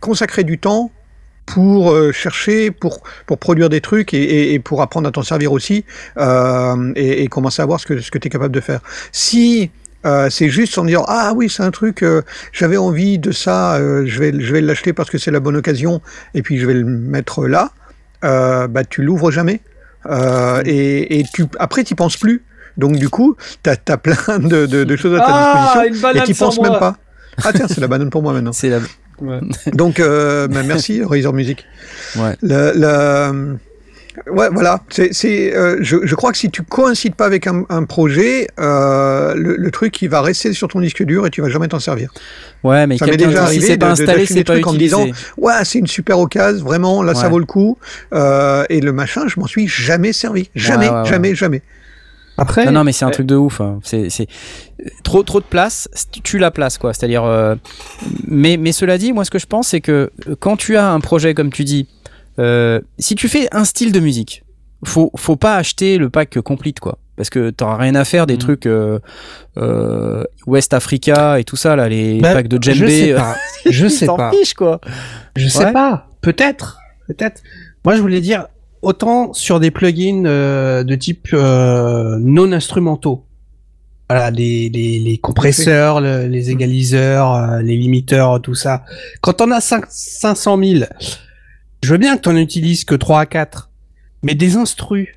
consacrer 0.00 0.44
du 0.44 0.58
temps 0.58 0.90
pour 1.46 1.90
euh, 1.90 2.12
chercher, 2.12 2.70
pour, 2.70 3.02
pour 3.26 3.38
produire 3.38 3.68
des 3.68 3.80
trucs 3.80 4.14
et, 4.14 4.54
et, 4.54 4.58
pour 4.58 4.80
apprendre 4.82 5.08
à 5.08 5.12
t'en 5.12 5.22
servir 5.22 5.52
aussi 5.52 5.84
euh, 6.16 6.92
et, 6.94 7.24
et, 7.24 7.28
commencer 7.28 7.62
à 7.62 7.66
voir 7.66 7.80
ce 7.80 7.86
que, 7.86 8.00
ce 8.00 8.10
que 8.10 8.18
tu 8.18 8.28
es 8.28 8.30
capable 8.30 8.54
de 8.54 8.60
faire. 8.60 8.80
Si 9.10 9.70
Euh, 10.04 10.28
c'est 10.30 10.48
juste 10.48 10.76
en 10.78 10.84
disant 10.84 11.04
ah 11.06 11.32
oui 11.34 11.48
c'est 11.48 11.62
un 11.62 11.70
truc 11.70 12.02
euh, 12.02 12.22
j'avais 12.52 12.76
envie 12.76 13.20
de 13.20 13.30
ça 13.30 13.76
euh, 13.76 14.02
je 14.04 14.18
vais 14.18 14.32
je 14.40 14.52
vais 14.52 14.60
l'acheter 14.60 14.92
parce 14.92 15.10
que 15.10 15.18
c'est 15.18 15.30
la 15.30 15.38
bonne 15.38 15.54
occasion 15.54 16.00
et 16.34 16.42
puis 16.42 16.58
je 16.58 16.66
vais 16.66 16.74
le 16.74 16.84
mettre 16.84 17.46
là. 17.46 17.70
Bah 18.22 18.84
tu 18.88 19.02
l'ouvres 19.02 19.30
jamais. 19.30 19.60
Et, 20.64 21.18
et 21.18 21.24
tu 21.32 21.46
après 21.58 21.84
tu 21.84 21.94
penses 21.94 22.16
plus. 22.16 22.44
Donc 22.76 22.96
du 22.96 23.08
coup 23.08 23.36
tu 23.62 23.70
as, 23.70 23.76
plein 23.96 24.38
de, 24.38 24.66
de, 24.66 24.96
choses 24.96 25.14
à 25.14 25.18
ta 25.18 25.26
ah, 25.28 25.82
disposition 25.88 26.22
et 26.22 26.26
tu 26.26 26.34
penses 26.34 26.60
même 26.60 26.78
pas. 26.78 26.96
Ah 27.44 27.52
tiens 27.54 27.66
c'est 27.68 27.80
la 27.80 27.88
banane 27.88 28.10
pour 28.10 28.22
moi 28.22 28.32
maintenant. 28.32 28.52
C'est 28.52 28.70
la 28.70 28.80
donc 29.72 30.00
bah, 30.00 30.62
merci 30.64 31.02
Razor 31.04 31.32
Music. 31.32 31.64
Ouais. 32.16 32.36
le, 32.42 32.72
le 32.74 33.58
Ouais, 34.26 34.48
voilà. 34.52 34.80
C'est, 34.90 35.54
euh, 35.54 35.78
je, 35.80 35.96
je, 36.04 36.14
crois 36.14 36.32
que 36.32 36.38
si 36.38 36.50
tu 36.50 36.62
coïncides 36.62 37.14
pas 37.14 37.24
avec 37.24 37.46
un, 37.46 37.64
un 37.70 37.84
projet, 37.84 38.46
euh, 38.60 39.34
le, 39.34 39.56
le, 39.56 39.70
truc 39.70 40.02
il 40.02 40.08
va 40.08 40.20
rester 40.20 40.52
sur 40.52 40.68
ton 40.68 40.80
disque 40.80 41.02
dur 41.02 41.26
et 41.26 41.30
tu 41.30 41.40
vas 41.40 41.48
jamais 41.48 41.68
t'en 41.68 41.78
servir. 41.78 42.12
Ouais, 42.62 42.86
mais 42.86 42.98
ça 42.98 43.06
m'est 43.06 43.16
déjà 43.16 43.44
arrivé 43.44 43.66
si 43.66 43.78
pas 43.78 43.86
de, 43.86 43.92
installé, 43.92 44.26
c'est 44.26 44.44
pas 44.44 44.60
en 44.62 44.72
me 44.72 44.78
disant, 44.78 45.06
ouais, 45.38 45.64
c'est 45.64 45.78
une 45.78 45.86
super 45.86 46.18
occasion, 46.18 46.64
vraiment, 46.64 47.02
là 47.02 47.14
ça 47.14 47.28
vaut 47.28 47.38
le 47.38 47.46
coup. 47.46 47.78
Euh, 48.12 48.64
et 48.68 48.80
le 48.80 48.92
machin, 48.92 49.22
je 49.26 49.40
m'en 49.40 49.46
suis 49.46 49.66
jamais 49.66 50.12
servi, 50.12 50.50
jamais, 50.54 50.90
jamais, 51.04 51.34
jamais. 51.34 51.62
Après, 52.38 52.64
non, 52.64 52.72
non 52.72 52.84
mais 52.84 52.92
c'est 52.92 53.04
un 53.04 53.10
truc 53.10 53.26
de 53.26 53.36
ouf. 53.36 53.60
Hein. 53.60 53.78
C'est, 53.84 54.08
c'est 54.10 54.26
trop, 55.04 55.22
trop 55.22 55.40
de 55.40 55.44
place. 55.44 55.88
Tu 56.22 56.38
la 56.38 56.50
place, 56.50 56.78
quoi. 56.78 56.94
C'est-à-dire, 56.94 57.24
euh, 57.24 57.54
mais, 58.26 58.56
mais 58.56 58.72
cela 58.72 58.96
dit, 58.98 59.12
moi, 59.12 59.24
ce 59.24 59.30
que 59.30 59.38
je 59.38 59.46
pense, 59.46 59.68
c'est 59.68 59.80
que 59.80 60.10
quand 60.40 60.56
tu 60.56 60.76
as 60.76 60.90
un 60.90 61.00
projet, 61.00 61.34
comme 61.34 61.50
tu 61.50 61.64
dis 61.64 61.86
euh, 62.38 62.80
si 62.98 63.14
tu 63.14 63.28
fais 63.28 63.48
un 63.52 63.64
style 63.64 63.92
de 63.92 64.00
musique, 64.00 64.44
faut, 64.84 65.10
faut 65.16 65.36
pas 65.36 65.56
acheter 65.56 65.98
le 65.98 66.10
pack 66.10 66.40
complete, 66.40 66.80
quoi. 66.80 66.98
Parce 67.16 67.30
que 67.30 67.50
t'auras 67.50 67.76
rien 67.76 67.94
à 67.94 68.04
faire 68.04 68.26
des 68.26 68.34
mm. 68.34 68.38
trucs 68.38 68.66
euh, 68.66 68.98
euh, 69.58 70.24
West 70.46 70.72
Africa 70.72 71.38
et 71.38 71.44
tout 71.44 71.56
ça, 71.56 71.76
là, 71.76 71.88
les 71.88 72.20
bah, 72.20 72.32
packs 72.32 72.48
de 72.48 72.58
djembe. 72.60 72.74
Je 72.74 72.86
sais 72.86 73.14
pas. 73.14 73.36
Je 73.68 73.86
sais 73.88 74.06
pas. 74.06 74.30
Fiche, 74.32 74.54
quoi. 74.54 74.80
Je 75.36 75.48
sais 75.48 75.72
pas. 75.72 76.08
Peut-être. 76.20 76.78
Peut-être. 77.06 77.42
Moi, 77.84 77.96
je 77.96 78.00
voulais 78.00 78.20
dire, 78.20 78.46
autant 78.80 79.32
sur 79.32 79.60
des 79.60 79.70
plugins 79.70 80.22
de 80.22 80.94
type 80.94 81.32
non 81.32 82.52
instrumentaux. 82.52 83.24
Voilà, 84.08 84.30
les, 84.30 84.68
les, 84.68 84.98
les 84.98 85.18
compresseurs, 85.18 86.00
les 86.00 86.50
égaliseurs, 86.50 87.62
les 87.62 87.76
limiteurs, 87.76 88.42
tout 88.42 88.54
ça. 88.54 88.84
Quand 89.20 89.40
on 89.40 89.50
a 89.50 89.60
5, 89.60 89.84
500 89.88 90.58
000 90.62 90.84
je 91.82 91.92
veux 91.92 91.98
bien 91.98 92.16
que 92.16 92.22
t'en 92.22 92.36
utilises 92.36 92.84
que 92.84 92.94
3 92.94 93.20
à 93.20 93.26
4, 93.26 93.70
mais 94.22 94.34
des 94.34 94.56
instrus. 94.56 95.08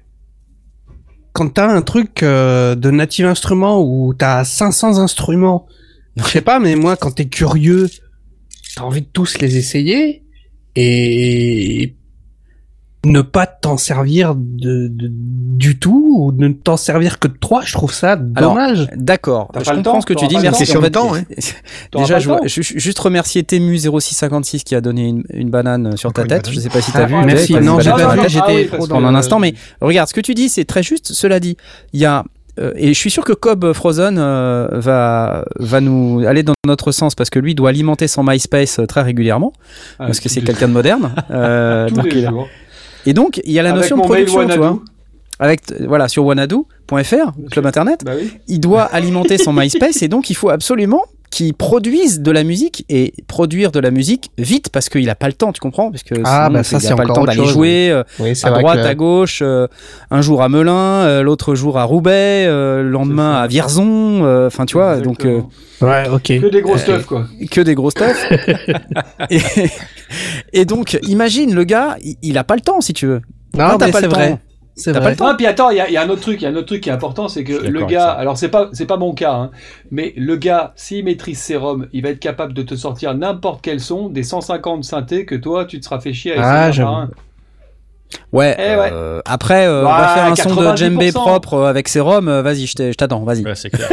Quand 1.34 1.50
t'as 1.50 1.68
un 1.68 1.82
truc 1.82 2.24
euh, 2.24 2.76
de 2.76 2.92
native 2.92 3.26
instrument 3.26 3.84
où 3.84 4.14
t'as 4.14 4.44
500 4.44 4.98
instruments, 5.00 5.68
je 6.16 6.24
sais 6.24 6.42
pas, 6.42 6.60
mais 6.60 6.76
moi, 6.76 6.96
quand 6.96 7.12
t'es 7.12 7.26
curieux, 7.26 7.90
t'as 8.76 8.84
envie 8.84 9.02
de 9.02 9.08
tous 9.12 9.40
les 9.40 9.58
essayer. 9.58 10.24
Et 10.76 11.96
ne 13.06 13.22
pas 13.22 13.46
t'en 13.46 13.78
servir 13.78 14.34
de, 14.36 14.90
du 14.92 15.78
tout 15.78 16.16
ou 16.18 16.32
ne 16.32 16.50
t'en 16.50 16.78
servir 16.78 17.20
que 17.20 17.28
de 17.28 17.38
trois, 17.40 17.62
je 17.64 17.74
trouve 17.74 17.94
ça 17.94 18.16
dommage. 18.16 18.88
D'accord, 18.96 19.52
je 19.56 19.72
comprends 19.72 20.02
ce 20.02 20.06
que 20.06 20.14
tu 20.14 20.28
dis. 20.28 20.38
Merci. 20.40 20.76
En 20.76 20.82
fait, 20.82 20.92
temps, 20.92 21.14
Déjà, 21.96 22.20
je, 22.20 22.30
je, 22.46 22.62
juste 22.62 23.00
remercier 23.00 23.44
Temu 23.44 23.78
0656 23.78 24.64
qui 24.64 24.76
a 24.76 24.82
donné 24.82 25.16
une, 25.30 25.50
banane 25.50 25.96
sur 25.98 26.12
ta 26.12 26.24
tête. 26.26 26.50
Je 26.50 26.60
sais 26.60 26.70
pas 26.70 26.82
si 26.82 26.92
t'as 26.92 27.04
as 27.04 27.06
vu. 27.06 27.16
Merci. 27.26 27.54
Non, 27.56 27.80
j'ai 27.80 27.92
pas 27.92 28.16
vu. 28.16 28.22
J'étais 28.28 28.66
pendant 28.66 29.06
un 29.06 29.16
instant, 29.16 29.40
mais 29.40 29.54
regarde, 29.82 30.10
ce 30.10 30.14
que 30.14 30.22
tu 30.22 30.34
dis, 30.34 30.50
c'est 30.50 30.66
très 30.66 30.84
juste. 30.84 31.14
Cela 31.14 31.40
dit, 31.40 31.58
il 31.94 32.00
y 32.00 32.06
a 32.06 32.24
euh, 32.60 32.72
et 32.76 32.94
je 32.94 33.00
suis 33.00 33.12
sûr 33.12 33.24
que 33.26 33.34
Cobb 33.34 33.74
Frozen 33.74 34.18
euh, 34.18 34.68
va, 34.72 35.46
va 35.60 35.82
nous 35.82 36.24
aller 36.26 36.42
dans 36.44 36.54
notre 36.66 36.92
sens 36.92 37.14
parce 37.14 37.30
que 37.30 37.40
lui 37.40 37.54
doit 37.54 37.70
alimenter 37.70 38.08
son 38.08 38.24
MySpace 38.24 38.80
euh, 38.80 38.86
très 38.86 39.02
régulièrement 39.02 39.52
ah, 40.00 40.06
parce 40.06 40.22
que 40.22 40.30
c'est 40.30 40.42
quelqu'un 40.42 40.70
de 40.70 40.74
moderne. 40.74 41.12
donc 41.94 42.08
il, 42.14 42.30
et 43.06 43.14
donc, 43.14 43.42
il 43.44 43.52
y 43.52 43.60
a 43.60 43.64
la 43.64 43.72
notion 43.74 43.98
de 43.98 44.02
production, 44.02 44.48
tu 44.48 44.58
vois. 44.58 44.80
Avec, 45.38 45.62
voilà, 45.82 46.08
sur 46.08 46.26
wanadoo.fr, 46.26 47.32
club 47.52 47.66
internet, 47.66 48.04
bah 48.06 48.14
il 48.48 48.60
doit 48.60 48.84
alimenter 48.84 49.38
son 49.38 49.52
MySpace 49.60 50.02
et 50.02 50.08
donc 50.08 50.30
il 50.30 50.34
faut 50.34 50.50
absolument 50.50 51.04
qu'il 51.36 51.54
produise 51.54 52.22
de 52.22 52.32
la 52.32 52.46
musique 52.46 52.86
et 52.88 53.14
produire 53.28 53.74
de 53.74 53.82
la 53.82 53.92
musique 53.92 54.32
vite 54.38 54.70
parce 54.70 54.88
qu'il 54.88 55.06
n'a 55.06 55.16
pas 55.16 55.28
le 55.28 55.34
temps, 55.34 55.52
tu 55.52 55.60
comprends? 55.60 55.92
Parce 55.92 56.04
que 56.04 56.16
ah, 56.24 56.50
bah 56.50 56.64
ça, 56.64 56.78
il 56.82 56.88
n'a 56.88 56.96
pas 56.96 57.04
le 57.04 57.14
temps 57.14 57.26
d'aller 57.26 57.46
jouer 57.46 57.90
euh, 57.92 58.04
à 58.44 58.52
droite, 58.52 58.80
à 58.80 58.96
gauche, 58.96 59.42
euh, 59.42 59.68
un 60.12 60.22
jour 60.22 60.42
à 60.42 60.48
Melun, 60.48 60.72
euh, 61.04 61.24
l'autre 61.24 61.54
jour 61.54 61.78
à 61.78 61.84
Roubaix, 61.84 62.46
le 62.48 62.90
lendemain 62.90 63.34
à 63.36 63.48
Vierzon, 63.48 64.46
enfin 64.48 64.66
tu 64.66 64.78
vois, 64.78 65.02
donc. 65.02 65.28
ouais, 65.82 66.04
ok. 66.10 66.24
Que 66.24 66.50
des 66.50 66.62
gros 66.62 66.78
stuff, 66.78 67.06
quoi. 67.06 67.28
Que 67.52 67.60
des 67.60 67.76
gros 67.76 67.92
stuff. 67.92 68.32
et, 69.30 69.42
et, 70.54 70.64
donc, 70.64 70.98
imagine, 71.04 71.54
le 71.54 71.66
gars, 71.66 71.98
il 72.22 72.34
n'a 72.34 72.46
pas 72.46 72.56
le 72.56 72.62
temps, 72.62 72.80
si 72.80 72.94
tu 72.94 73.08
veux. 73.08 73.22
Non, 73.58 73.78
mais 73.78 73.92
c'est 73.92 74.08
vrai. 74.08 74.40
C'est 74.76 74.92
vrai. 74.92 75.16
Pas 75.16 75.36
puis 75.36 75.46
attends, 75.46 75.70
il 75.70 75.78
y, 75.78 75.98
a 75.98 76.02
un 76.02 76.10
autre 76.10 76.22
truc, 76.22 76.42
il 76.42 76.44
y 76.44 76.48
a 76.48 76.50
un 76.50 76.56
autre 76.56 76.68
truc 76.68 76.82
qui 76.82 76.90
est 76.90 76.94
important, 76.94 77.30
c'est 77.30 77.46
que 77.46 77.54
le 77.54 77.86
gars, 77.86 78.12
alors 78.12 78.38
c'est 78.38 78.50
pas 78.50 78.70
c'est 78.74 78.86
pas 78.86 78.98
mon 78.98 79.14
cas, 79.14 79.34
hein, 79.34 79.52
mais 79.90 80.14
le 80.18 80.36
gars, 80.36 80.74
s'il 80.76 81.06
maîtrise 81.06 81.40
ses 81.40 81.56
ROM, 81.56 81.88
il 81.94 82.04
va 82.04 82.10
être 82.10 82.20
capable 82.20 82.54
de 82.54 82.62
te 82.62 82.76
sortir 82.76 83.14
n'importe 83.14 83.62
quel 83.62 83.80
son 83.80 84.10
des 84.10 84.24
150 84.24 84.84
synthés 84.84 85.26
que 85.26 85.36
toi 85.36 85.66
tu 85.66 85.80
te 85.80 85.86
seras 85.86 86.02
fait 86.02 86.12
chier 86.12 86.34
à 86.34 86.70
essayer 86.70 86.86
ah, 86.86 87.08
Ouais, 88.32 88.56
eh 88.58 88.62
euh, 88.62 89.22
après, 89.26 89.66
euh, 89.66 89.86
on 89.86 89.90
va 89.90 90.08
faire 90.10 90.26
un 90.26 90.36
son 90.36 90.56
de 90.56 90.76
djembe 90.76 91.12
propre 91.14 91.54
euh, 91.56 91.68
avec 91.68 91.88
ses 91.88 92.00
ROM, 92.00 92.42
vas-y, 92.42 92.66
je 92.66 92.94
t'attends, 92.94 93.24
vas-y. 93.24 93.44
Ouais, 93.44 93.56
c'est 93.56 93.70
clair. 93.70 93.90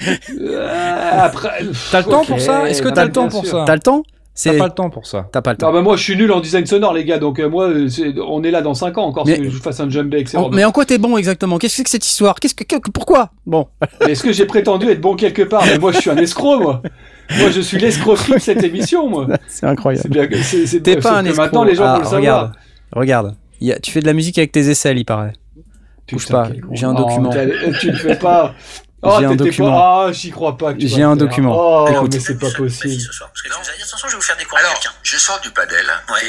après, 1.12 1.60
t'as 1.90 2.00
le 2.00 2.04
temps 2.04 2.24
pour 2.24 2.40
ça? 2.40 2.68
Est-ce 2.68 2.82
que 2.82 2.88
t'as 2.88 3.04
le 3.04 3.12
temps 3.12 3.28
pour 3.28 3.46
ça? 3.46 3.64
T'as 3.66 3.74
le 3.74 3.80
temps? 3.80 4.02
T'as 4.42 4.58
pas 4.58 4.66
le 4.66 4.72
temps 4.72 4.90
pour 4.90 5.06
ça. 5.06 5.28
T'as 5.30 5.42
pas 5.42 5.52
le 5.52 5.58
temps. 5.58 5.72
bah 5.72 5.82
moi, 5.82 5.96
je 5.96 6.02
suis 6.02 6.16
nul 6.16 6.30
en 6.32 6.40
design 6.40 6.66
sonore, 6.66 6.92
les 6.92 7.04
gars. 7.04 7.18
Donc 7.18 7.38
euh, 7.38 7.48
moi, 7.48 7.70
on 8.26 8.42
est 8.42 8.50
là 8.50 8.62
dans 8.62 8.74
5 8.74 8.98
ans 8.98 9.04
encore 9.04 9.26
mais... 9.26 9.38
que 9.38 9.48
je 9.48 9.58
fasse 9.58 9.78
un 9.80 9.88
jump 9.88 10.12
avec 10.12 10.28
Mais 10.52 10.64
en 10.64 10.72
quoi 10.72 10.84
t'es 10.84 10.98
bon 10.98 11.16
exactement? 11.16 11.58
Qu'est-ce 11.58 11.74
que 11.74 11.76
c'est 11.76 11.84
que 11.84 11.90
cette 11.90 12.06
histoire? 12.06 12.34
Qu'est-ce 12.40 12.54
que, 12.54 12.90
pourquoi? 12.90 13.30
Bon. 13.46 13.68
Est-ce 14.00 14.22
que 14.22 14.32
j'ai 14.32 14.46
prétendu 14.46 14.88
être 14.88 15.00
bon 15.00 15.14
quelque 15.14 15.42
part? 15.42 15.64
Mais 15.66 15.78
moi, 15.78 15.92
je 15.92 16.00
suis 16.00 16.10
un 16.10 16.16
escroc, 16.16 16.60
moi. 16.60 16.82
Moi, 17.38 17.50
je 17.50 17.60
suis 17.60 17.78
l'escroc 17.78 18.16
de 18.32 18.38
cette 18.38 18.62
émission, 18.64 19.08
moi. 19.08 19.28
C'est 19.46 19.66
incroyable. 19.66 20.28
T'es 20.82 20.96
pas 20.96 21.18
un 21.18 21.24
escroc. 21.24 21.42
Maintenant, 21.44 21.64
les 21.64 21.76
gens 21.76 21.84
ah, 21.84 22.00
le 22.02 22.08
regarde, 22.08 22.52
regarde. 22.92 23.36
tu 23.82 23.92
fais 23.92 24.00
de 24.00 24.06
la 24.06 24.12
musique 24.12 24.38
avec 24.38 24.50
tes 24.52 24.68
aisselles, 24.68 24.98
il 24.98 25.04
paraît. 25.04 25.32
Touche 26.06 26.28
pas. 26.28 26.48
J'ai 26.72 26.86
un 26.86 26.94
document. 26.94 27.30
tu 27.80 27.90
le 27.90 27.96
fais 27.96 28.16
pas. 28.16 28.54
Oh, 29.04 29.16
j'ai 29.20 29.26
un 29.26 29.34
document. 29.34 30.06
Ah, 30.06 30.12
j'y 30.12 30.30
crois 30.30 30.56
pas. 30.56 30.72
J'ai 30.78 31.02
un 31.02 31.16
document. 31.16 31.52
Oh, 31.54 31.88
Écoute. 31.88 32.14
mais 32.14 32.20
c'est 32.20 32.38
pas 32.38 32.50
possible. 32.50 33.02
Parce 33.18 33.42
que 33.42 33.48
non, 33.50 33.56
vous 33.62 33.68
allez 33.68 33.78
dire, 33.78 33.86
attention, 33.86 34.08
je 34.08 34.12
vais 34.12 34.16
vous 34.16 34.22
faire 34.22 34.36
découvrir 34.36 34.66
Alors, 34.66 34.80
je 35.02 35.16
sors 35.18 35.40
du 35.40 35.50
padel, 35.50 35.86
ouais. 36.10 36.20
et, 36.24 36.28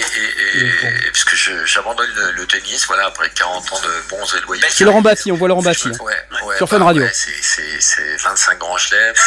et, 0.59 0.67
et, 0.67 1.11
parce 1.11 1.23
que 1.23 1.35
j'abandonne 1.65 2.09
le, 2.15 2.31
le, 2.31 2.45
tennis, 2.45 2.85
voilà, 2.87 3.07
après 3.07 3.29
40 3.29 3.73
ans 3.73 3.79
de 3.81 4.09
bons 4.09 4.35
et 4.35 4.41
loyaux. 4.41 4.63
C'est 4.69 4.83
Laurent 4.83 5.01
Baffy, 5.01 5.31
on 5.31 5.35
voit 5.35 5.47
Laurent. 5.47 5.61
Ouais, 5.61 5.71
ouais, 6.45 6.57
Sur 6.57 6.69
Fun 6.69 6.83
Radio. 6.83 7.03
Ouais, 7.03 7.11
c'est 7.13 8.17
25 8.17 8.59
grands 8.59 8.77
chelems. 8.77 9.15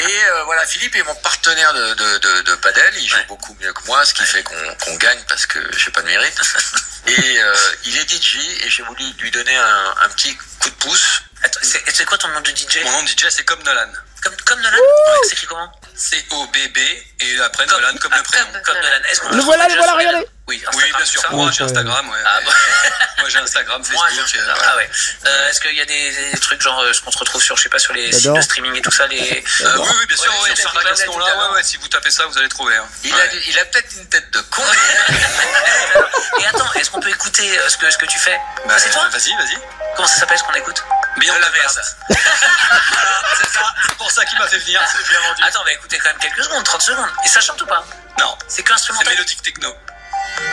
Et 0.00 0.04
euh, 0.04 0.44
voilà, 0.44 0.64
Philippe 0.66 0.94
est 0.94 1.02
mon 1.02 1.14
partenaire 1.16 1.74
de, 1.74 1.94
de, 1.94 2.18
de, 2.18 2.50
de 2.50 2.54
padel. 2.56 2.94
Il 2.98 3.08
joue 3.08 3.16
ouais. 3.16 3.24
beaucoup 3.28 3.56
mieux 3.60 3.72
que 3.72 3.84
moi, 3.86 4.04
ce 4.04 4.14
qui 4.14 4.22
fait 4.22 4.42
qu'on 4.44 4.54
qu 4.54 4.96
gagne 4.98 5.18
parce 5.28 5.46
que 5.46 5.58
j'ai 5.76 5.90
pas 5.90 6.02
de 6.02 6.06
mérite. 6.06 6.40
et 7.08 7.40
euh, 7.42 7.54
il 7.84 7.96
est 7.96 8.08
DJ 8.08 8.38
et 8.64 8.70
j'ai 8.70 8.84
voulu 8.84 9.04
lui 9.20 9.30
donner 9.30 9.56
un, 9.56 9.94
un 10.04 10.08
petit 10.10 10.36
coup 10.58 10.70
de 10.70 10.74
pouce. 10.76 11.22
C'est 11.62 12.04
quoi 12.04 12.18
ton 12.18 12.28
nom 12.28 12.40
de 12.40 12.50
DJ 12.50 12.84
Mon 12.84 12.92
nom 12.92 13.02
de 13.02 13.08
DJ 13.08 13.26
c'est 13.30 13.44
comme 13.44 13.62
Nolan. 13.62 13.92
Comme, 14.22 14.36
comme 14.44 14.60
Nolan 14.60 14.76
C'est 15.24 15.32
écrit 15.32 15.46
comment 15.46 15.70
C-O-B-B 15.94 16.78
et 17.20 17.40
après 17.40 17.66
comme, 17.66 17.80
Nolan 17.80 17.96
comme, 17.98 18.12
ah, 18.12 18.18
le 18.18 18.22
prénom. 18.24 18.46
Comme, 18.52 18.62
comme 18.62 18.76
Nolan. 18.76 19.36
Le 19.36 19.42
voilà, 19.42 19.68
le 19.68 19.74
voilà, 19.76 19.94
regardez 19.94 20.26
oui, 20.48 20.64
oui, 20.74 20.92
bien 20.96 21.04
sûr. 21.04 21.22
Moi, 21.30 21.50
j'ai 21.52 21.64
Instagram. 21.64 22.08
Ouais. 22.08 22.18
Ah, 22.24 22.40
bah. 22.44 22.52
Moi, 23.18 23.28
j'ai 23.28 23.38
Instagram, 23.38 23.84
Facebook. 23.84 24.08
Moi, 24.10 24.24
euh, 24.34 24.54
ah 24.64 24.76
ouais. 24.76 24.90
Euh, 25.26 25.50
Est-ce 25.50 25.60
qu'il 25.60 25.74
y 25.74 25.80
a 25.80 25.84
des, 25.84 26.30
des 26.32 26.38
trucs 26.38 26.62
genre 26.62 26.82
ce 26.92 27.02
qu'on 27.02 27.10
se 27.10 27.18
retrouve 27.18 27.42
sur, 27.42 27.56
je 27.56 27.64
sais 27.64 27.68
pas, 27.68 27.78
sur 27.78 27.92
les 27.92 28.10
sites 28.12 28.32
de 28.32 28.40
streaming 28.40 28.74
et 28.74 28.80
tout 28.80 28.90
ça, 28.90 29.06
les. 29.06 29.44
Euh, 29.60 29.76
oui, 29.76 29.88
oui, 29.98 30.06
bien 30.06 30.16
sûr. 30.16 30.32
Ouais, 30.32 30.48
ouais, 30.48 30.56
sur 30.56 30.74
application 30.74 31.18
là, 31.18 31.36
ouais, 31.36 31.54
ouais. 31.56 31.62
Si 31.62 31.76
vous 31.76 31.88
tapez 31.88 32.10
ça, 32.10 32.24
vous 32.26 32.38
allez 32.38 32.48
trouver. 32.48 32.76
Hein. 32.76 32.88
Il 33.04 33.12
a, 33.12 33.26
il 33.46 33.58
a 33.58 33.64
peut-être 33.66 33.92
une 33.96 34.08
tête 34.08 34.30
de 34.30 34.40
con. 34.40 34.62
et 36.40 36.46
attends, 36.46 36.72
est-ce 36.74 36.90
qu'on 36.90 37.00
peut 37.00 37.10
écouter 37.10 37.58
ce 37.68 37.76
que 37.76 37.90
ce 37.90 37.98
que 37.98 38.06
tu 38.06 38.18
fais 38.18 38.38
bah, 38.66 38.78
C'est 38.78 38.90
toi 38.90 39.06
Vas-y, 39.10 39.34
vas-y. 39.36 39.58
Comment 39.96 40.08
ça 40.08 40.20
s'appelle 40.20 40.38
ce 40.38 40.44
qu'on 40.44 40.54
écoute 40.54 40.82
Beyond 41.18 41.38
la 41.38 41.50
Verse. 41.50 41.96
c'est 42.08 43.48
ça. 43.48 43.74
C'est 43.88 43.96
pour 43.96 44.10
ça 44.10 44.24
qu'il 44.24 44.38
m'a 44.38 44.46
fait 44.46 44.58
venir. 44.58 44.80
C'est 44.90 45.08
bien 45.10 45.20
vendu. 45.20 45.42
Attends, 45.42 45.60
on 45.60 45.64
va 45.64 45.72
écouter 45.72 45.98
quand 45.98 46.10
même 46.10 46.18
quelques 46.18 46.44
secondes, 46.44 46.64
30 46.64 46.82
secondes. 46.82 47.10
Et 47.24 47.28
ça 47.28 47.40
chante 47.40 47.60
ou 47.60 47.66
pas 47.66 47.84
Non. 48.18 48.36
C'est 48.48 48.62
qu'instrumental. 48.62 49.08
C'est 49.08 49.14
mélodique 49.14 49.42
techno. 49.42 49.74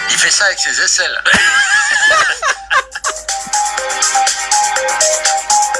Il 0.09 0.17
fait 0.17 0.31
ça 0.31 0.45
avec 0.45 0.59
ses 0.59 0.81
aisselles. 0.81 1.21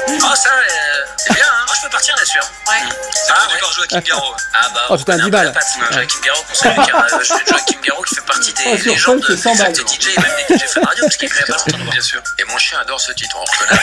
oh, 0.08 0.34
ça, 0.34 0.50
euh, 0.50 1.04
c'est 1.16 1.32
bien, 1.34 1.46
hein. 1.46 1.66
Fais 1.86 1.92
partir, 1.92 2.16
bien 2.16 2.24
sûr. 2.24 2.42
Ouais. 2.66 2.74
C'est 3.12 3.32
ah, 3.32 3.46
du 3.48 3.58
corps 3.58 3.72
Joachim 3.72 4.00
Garraud. 4.00 4.36
Ah 4.58 4.68
bah, 4.74 4.86
oh 4.90 4.96
putain, 4.96 5.18
10 5.18 5.30
balles. 5.30 5.52
Joachim 5.92 6.20
Garraud, 6.20 6.42
qu'on 6.42 6.54
salue, 6.54 6.78
euh, 6.78 7.24
Joachim 7.24 7.80
Garraud 7.84 8.02
qui 8.02 8.14
fait 8.16 8.20
partie 8.22 8.52
des 8.54 8.62
oh, 8.66 8.76
légendes 8.86 9.20
de, 9.20 9.34
des 9.34 9.36
DJ 9.36 10.16
et 10.16 10.20
même 10.20 10.32
des 10.48 10.58
DJ 10.58 10.68
Fun 10.68 10.80
Radio, 10.84 11.04
parce 11.04 11.16
qu'il 11.16 11.28
est 11.28 11.30
quand 11.30 11.36
même 11.36 11.46
pas 11.46 11.72
longtemps, 11.72 11.90
bien 11.92 12.00
sûr. 12.00 12.20
Et 12.38 12.44
mon 12.44 12.58
chien 12.58 12.80
adore 12.80 13.00
ce 13.00 13.12
titre, 13.12 13.36
on 13.38 13.44
reconnaît. 13.44 13.80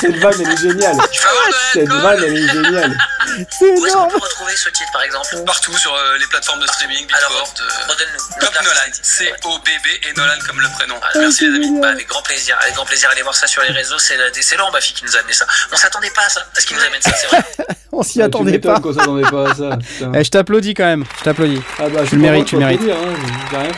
Cette 0.00 0.16
vanne, 0.16 0.34
elle 0.40 0.52
est 0.52 0.56
géniale. 0.56 0.96
Cette 1.72 1.88
vanne, 1.88 2.24
elle 2.24 2.36
est 2.36 2.48
géniale. 2.48 2.98
C'est. 3.50 3.72
Où 3.72 3.86
est-ce 3.86 3.94
qu'on 3.94 4.08
peut 4.08 4.18
retrouver 4.18 4.56
ce 4.56 4.68
titre, 4.68 4.92
par 4.92 5.02
exemple? 5.02 5.42
Partout 5.44 5.76
sur 5.76 5.94
euh, 5.94 6.16
les 6.18 6.26
plateformes 6.26 6.60
de 6.60 6.66
streaming, 6.66 7.06
Beatport. 7.06 7.54
Euh. 7.60 7.94
Cop 8.40 8.54
Nolan. 8.62 8.92
C-O-B-B 9.02 9.86
et 10.04 10.12
Nolan 10.14 10.38
comme 10.46 10.60
le 10.60 10.68
prénom. 10.70 10.98
Ah, 11.02 11.10
merci 11.16 11.48
les 11.48 11.56
amis. 11.56 11.80
Bah, 11.80 11.90
avec 11.90 12.06
grand 12.06 12.22
plaisir. 12.22 12.56
Avec 12.60 12.74
grand 12.74 12.86
plaisir. 12.86 13.10
Allez 13.10 13.22
voir 13.22 13.34
ça 13.34 13.46
sur 13.46 13.62
les 13.62 13.70
réseaux. 13.70 13.98
C'est 13.98 14.56
Laurent 14.56 14.70
Baffy 14.70 14.92
qui 14.94 15.04
nous 15.04 15.16
a 15.16 15.20
amené 15.20 15.32
ça. 15.32 15.46
On 15.72 15.76
s'attendait 15.76 16.10
pas 16.14 16.26
à 16.26 16.28
ça. 16.28 16.40
Est-ce 16.56 16.66
qu'il 16.66 16.76
nous 16.76 16.82
amène 16.82 17.00
ça 17.00 17.12
C'est 17.12 17.26
vrai. 17.28 17.74
On 17.92 18.02
s'y 18.02 18.22
attendait 18.22 18.58
pas. 18.58 18.80
On 18.84 18.92
s'attendait 18.92 19.22
pas 19.22 19.50
à 19.50 19.54
ça. 19.54 19.78
Eh, 20.14 20.24
je 20.24 20.30
t'applaudis 20.30 20.74
quand 20.74 20.84
même. 20.84 21.04
Je 21.18 21.24
t'applaudis. 21.24 21.60
Ah 21.78 21.88
bah, 21.88 22.00
tu 22.08 22.16
le 22.16 22.22
mérites. 22.22 22.46
Tu 22.46 22.56
le 22.56 22.60
mérites. 22.60 22.80
Hein, 22.82 23.68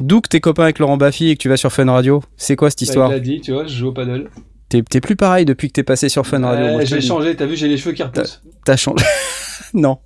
D'où 0.00 0.20
que 0.20 0.28
t'es 0.28 0.40
copain 0.40 0.64
avec 0.64 0.78
Laurent 0.78 0.96
Baffy 0.96 1.30
et 1.30 1.36
que 1.36 1.42
tu 1.42 1.48
vas 1.48 1.56
sur 1.56 1.72
Fun 1.72 1.90
Radio 1.90 2.22
C'est 2.36 2.56
quoi 2.56 2.70
cette 2.70 2.80
bah, 2.80 2.84
histoire 2.84 3.10
Il 3.10 3.14
a 3.14 3.20
dit, 3.20 3.40
tu 3.40 3.52
vois, 3.52 3.66
je 3.66 3.74
joue 3.74 3.88
au 3.88 3.92
paddle. 3.92 4.30
T'es 4.68 5.00
plus 5.00 5.16
pareil 5.16 5.44
depuis 5.44 5.68
que 5.68 5.72
t'es 5.72 5.82
passé 5.82 6.08
sur 6.08 6.26
Fun 6.26 6.42
Radio. 6.42 6.80
j'ai 6.84 7.00
changé, 7.00 7.34
t'as 7.36 7.46
vu, 7.46 7.56
j'ai 7.56 7.68
les 7.68 7.76
cheveux 7.76 7.92
qui 7.92 8.02
repoussent. 8.02 8.40
T'as 8.64 8.76
changé. 8.76 9.04
non. 9.74 9.98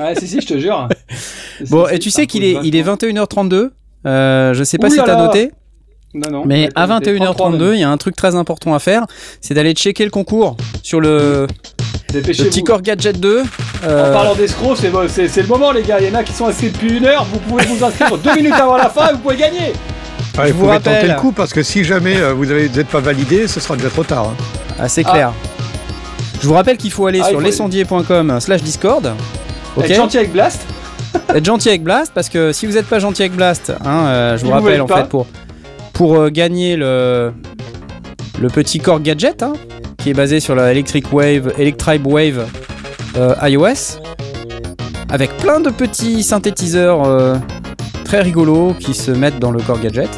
ouais, 0.00 0.14
si, 0.18 0.26
si, 0.26 0.40
je 0.40 0.46
te 0.46 0.58
jure. 0.58 0.88
bon, 1.70 1.86
et 1.88 1.98
tu 1.98 2.10
sais 2.10 2.26
qu'il 2.26 2.44
est, 2.44 2.58
il 2.64 2.76
est 2.76 2.82
21h32. 2.82 3.70
Euh, 4.06 4.54
je 4.54 4.64
sais 4.64 4.78
pas 4.78 4.90
si 4.90 4.96
t'as 4.96 5.16
noté. 5.16 5.50
Non, 6.16 6.30
non, 6.30 6.44
mais 6.46 6.70
à 6.74 6.86
21h32, 6.86 7.74
il 7.74 7.80
y 7.80 7.84
a 7.84 7.90
un 7.90 7.96
truc 7.98 8.16
très 8.16 8.36
important 8.36 8.72
à 8.72 8.78
faire, 8.78 9.04
c'est 9.42 9.52
d'aller 9.52 9.74
checker 9.74 10.04
le 10.04 10.10
concours 10.10 10.56
sur 10.82 10.98
le, 10.98 11.46
le 12.14 12.20
petit 12.22 12.64
Core 12.64 12.80
Gadget 12.80 13.20
2. 13.20 13.42
Euh... 13.84 14.10
En 14.10 14.12
parlant 14.14 14.34
d'escrocs, 14.34 14.78
c'est 14.78 15.42
le 15.42 15.46
moment 15.46 15.72
les 15.72 15.82
gars, 15.82 16.00
il 16.00 16.08
y 16.08 16.10
en 16.10 16.14
a 16.14 16.24
qui 16.24 16.32
sont 16.32 16.46
inscrits 16.46 16.70
depuis 16.70 16.96
une 16.96 17.04
heure, 17.04 17.26
vous 17.30 17.38
pouvez 17.40 17.66
vous 17.66 17.84
inscrire 17.84 18.16
deux 18.16 18.34
minutes 18.36 18.54
avant 18.54 18.78
la 18.78 18.88
fin 18.88 19.08
et 19.08 19.12
vous 19.12 19.18
pouvez 19.18 19.36
gagner 19.36 19.74
il 20.44 20.54
faut 20.54 20.66
tenter 20.66 21.08
le 21.08 21.14
coup 21.14 21.32
parce 21.32 21.52
que 21.52 21.62
si 21.62 21.84
jamais 21.84 22.16
euh, 22.16 22.32
vous 22.32 22.46
n'êtes 22.46 22.88
pas 22.88 23.00
validé, 23.00 23.48
ce 23.48 23.60
sera 23.60 23.76
déjà 23.76 23.90
trop 23.90 24.04
tard. 24.04 24.28
Hein. 24.28 24.44
Ah, 24.78 24.88
c'est 24.88 25.04
clair. 25.04 25.32
Je 26.40 26.46
vous 26.46 26.54
rappelle 26.54 26.76
qu'il 26.76 26.92
faut 26.92 27.06
aller 27.06 27.20
ah, 27.22 27.28
sur 27.28 27.40
lescendier.com 27.40 28.38
slash 28.40 28.62
discord. 28.62 29.12
Être 29.80 29.94
gentil 29.94 30.18
avec 30.18 30.32
Blast. 30.32 30.60
être 31.34 31.44
gentil 31.44 31.68
avec 31.70 31.82
Blast 31.82 32.12
parce 32.14 32.28
que 32.28 32.52
si 32.52 32.66
vous 32.66 32.74
n'êtes 32.74 32.86
pas 32.86 32.98
gentil 32.98 33.22
avec 33.22 33.34
Blast, 33.34 33.72
hein, 33.84 34.06
euh, 34.06 34.36
je 34.36 34.44
vous 34.44 34.52
rappelle 34.52 34.80
en 34.80 34.86
fait 34.86 35.08
pour, 35.08 35.26
pour 35.96 36.16
euh, 36.16 36.30
gagner 36.30 36.76
le, 36.76 37.32
petit 38.54 38.78
Core 38.78 39.00
Gadget 39.00 39.42
hein, 39.42 39.54
qui 39.98 40.10
est 40.10 40.14
basé 40.14 40.40
sur 40.40 40.54
la 40.54 40.70
Electric 40.70 41.12
Wave, 41.12 41.52
Electribe 41.58 42.06
Wave 42.06 42.46
iOS 43.42 43.98
avec 45.08 45.36
plein 45.38 45.60
de 45.60 45.70
petits 45.70 46.22
synthétiseurs 46.22 47.40
très 48.06 48.22
rigolos 48.22 48.74
qui 48.78 48.94
se 48.94 49.10
mettent 49.10 49.40
dans 49.40 49.50
le 49.50 49.60
Core 49.60 49.80
Gadget. 49.80 50.08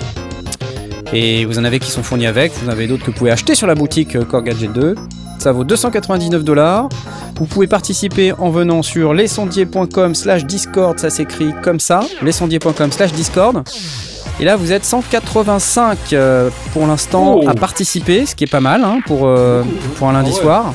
Et 1.15 1.47
vous 1.47 1.59
en 1.59 1.65
avez 1.65 1.79
qui 1.79 1.91
sont 1.91 2.03
fournis 2.03 2.27
avec, 2.27 2.53
vous 2.53 2.69
en 2.69 2.73
avez 2.73 2.87
d'autres 2.87 3.05
que 3.05 3.11
vous 3.11 3.17
pouvez 3.17 3.31
acheter 3.31 3.55
sur 3.55 3.67
la 3.67 3.75
boutique 3.75 4.15
euh, 4.15 4.25
Core 4.25 4.43
Gadget 4.43 4.73
2. 4.75 4.95
Ça 5.39 5.53
vaut 5.53 5.65
299 5.65 6.45
dollars. 6.45 6.91
Vous 7.37 7.47
pouvez 7.47 7.67
participer 7.67 8.33
en 8.33 8.51
venant 8.51 8.83
sur 8.83 9.15
lesondiers.com 9.15 10.15
slash 10.15 10.45
discord, 10.45 10.99
ça 10.99 11.09
s'écrit 11.09 11.55
comme 11.63 11.81
ça, 11.81 12.01
lesondiers.com 12.21 12.93
slash 12.93 13.13
discord. 13.13 13.63
Et 14.41 14.45
là, 14.45 14.57
vous 14.57 14.73
êtes 14.73 14.85
185 14.85 16.13
euh, 16.13 16.51
pour 16.73 16.87
l'instant 16.87 17.41
à 17.41 17.53
oh. 17.53 17.59
participer, 17.59 18.25
ce 18.25 18.37
qui 18.37 18.45
est 18.45 18.51
pas 18.51 18.61
mal 18.61 18.85
hein, 18.85 19.01
pour, 19.05 19.27
euh, 19.27 19.65
pour 19.97 20.09
un 20.09 20.13
lundi 20.13 20.31
ah 20.33 20.41
soir. 20.41 20.75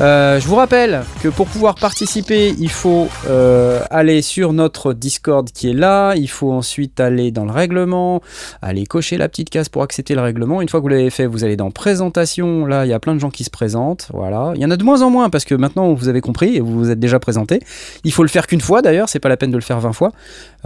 Euh, 0.00 0.38
je 0.38 0.46
vous 0.46 0.54
rappelle 0.54 1.02
que 1.22 1.28
pour 1.28 1.48
pouvoir 1.48 1.74
participer, 1.74 2.54
il 2.60 2.70
faut 2.70 3.08
euh, 3.26 3.80
aller 3.90 4.22
sur 4.22 4.52
notre 4.52 4.92
Discord 4.92 5.50
qui 5.50 5.70
est 5.70 5.74
là. 5.74 6.14
Il 6.14 6.30
faut 6.30 6.52
ensuite 6.52 7.00
aller 7.00 7.32
dans 7.32 7.44
le 7.44 7.50
règlement, 7.50 8.22
aller 8.62 8.86
cocher 8.86 9.16
la 9.16 9.28
petite 9.28 9.50
case 9.50 9.68
pour 9.68 9.82
accepter 9.82 10.14
le 10.14 10.20
règlement. 10.20 10.62
Une 10.62 10.68
fois 10.68 10.78
que 10.78 10.82
vous 10.82 10.88
l'avez 10.88 11.10
fait, 11.10 11.26
vous 11.26 11.42
allez 11.42 11.56
dans 11.56 11.72
présentation. 11.72 12.64
Là, 12.64 12.86
il 12.86 12.90
y 12.90 12.92
a 12.92 13.00
plein 13.00 13.14
de 13.14 13.18
gens 13.18 13.30
qui 13.30 13.42
se 13.42 13.50
présentent. 13.50 14.08
Voilà. 14.14 14.52
Il 14.54 14.62
y 14.62 14.64
en 14.64 14.70
a 14.70 14.76
de 14.76 14.84
moins 14.84 15.02
en 15.02 15.10
moins 15.10 15.30
parce 15.30 15.44
que 15.44 15.56
maintenant 15.56 15.92
vous 15.94 16.08
avez 16.08 16.20
compris 16.20 16.54
et 16.54 16.60
vous 16.60 16.78
vous 16.78 16.90
êtes 16.90 17.00
déjà 17.00 17.18
présenté. 17.18 17.60
Il 18.04 18.12
faut 18.12 18.22
le 18.22 18.28
faire 18.28 18.46
qu'une 18.46 18.60
fois 18.60 18.82
d'ailleurs. 18.82 19.08
C'est 19.08 19.20
pas 19.20 19.28
la 19.28 19.36
peine 19.36 19.50
de 19.50 19.56
le 19.56 19.62
faire 19.62 19.80
20 19.80 19.92
fois. 19.92 20.12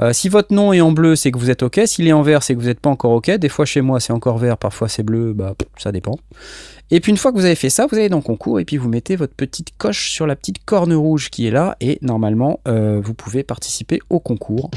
Euh, 0.03 0.13
si 0.13 0.29
votre 0.29 0.53
nom 0.53 0.75
est 0.75 0.83
en 0.83 0.93
bleu, 0.93 1.17
c'est 1.17 1.31
que 1.31 1.39
vous 1.39 1.49
êtes 1.49 1.63
OK. 1.63 1.81
S'il 1.87 2.07
est 2.07 2.13
en 2.13 2.23
vert, 2.23 2.43
c'est 2.43 2.55
que 2.55 2.61
vous 2.61 2.67
n'êtes 2.67 2.81
pas 2.81 2.91
encore 2.91 3.13
OK. 3.13 3.31
Des 3.31 3.49
fois 3.49 3.65
chez 3.65 3.81
moi, 3.81 3.99
c'est 3.99 4.13
encore 4.13 4.37
vert. 4.37 4.59
Parfois 4.59 4.89
c'est 4.89 5.03
bleu. 5.03 5.33
Bah, 5.33 5.55
ça 5.79 5.91
dépend. 5.91 6.19
Et 6.95 7.01
puis 7.01 7.11
une 7.11 7.17
fois 7.17 7.33
que 7.33 7.39
vous 7.39 7.47
avez 7.47 7.55
fait 7.55 7.71
ça, 7.71 7.87
vous 7.87 7.97
allez 7.97 8.11
dans 8.11 8.19
le 8.19 8.23
concours 8.23 8.61
et 8.61 8.67
puis 8.67 8.77
vous 8.77 8.87
mettez 8.87 9.17
votre 9.17 9.35
petite 9.35 9.71
coche 9.79 10.11
sur 10.11 10.27
la 10.27 10.37
petite 10.37 10.63
corne 10.63 10.93
rouge 10.93 11.31
qui 11.31 11.47
est 11.47 11.51
là 11.51 11.75
et 11.81 11.99
normalement 12.03 12.61
euh, 12.69 13.01
vous 13.03 13.15
pouvez 13.15 13.43
participer 13.43 13.99
au 14.11 14.21
concours 14.21 14.71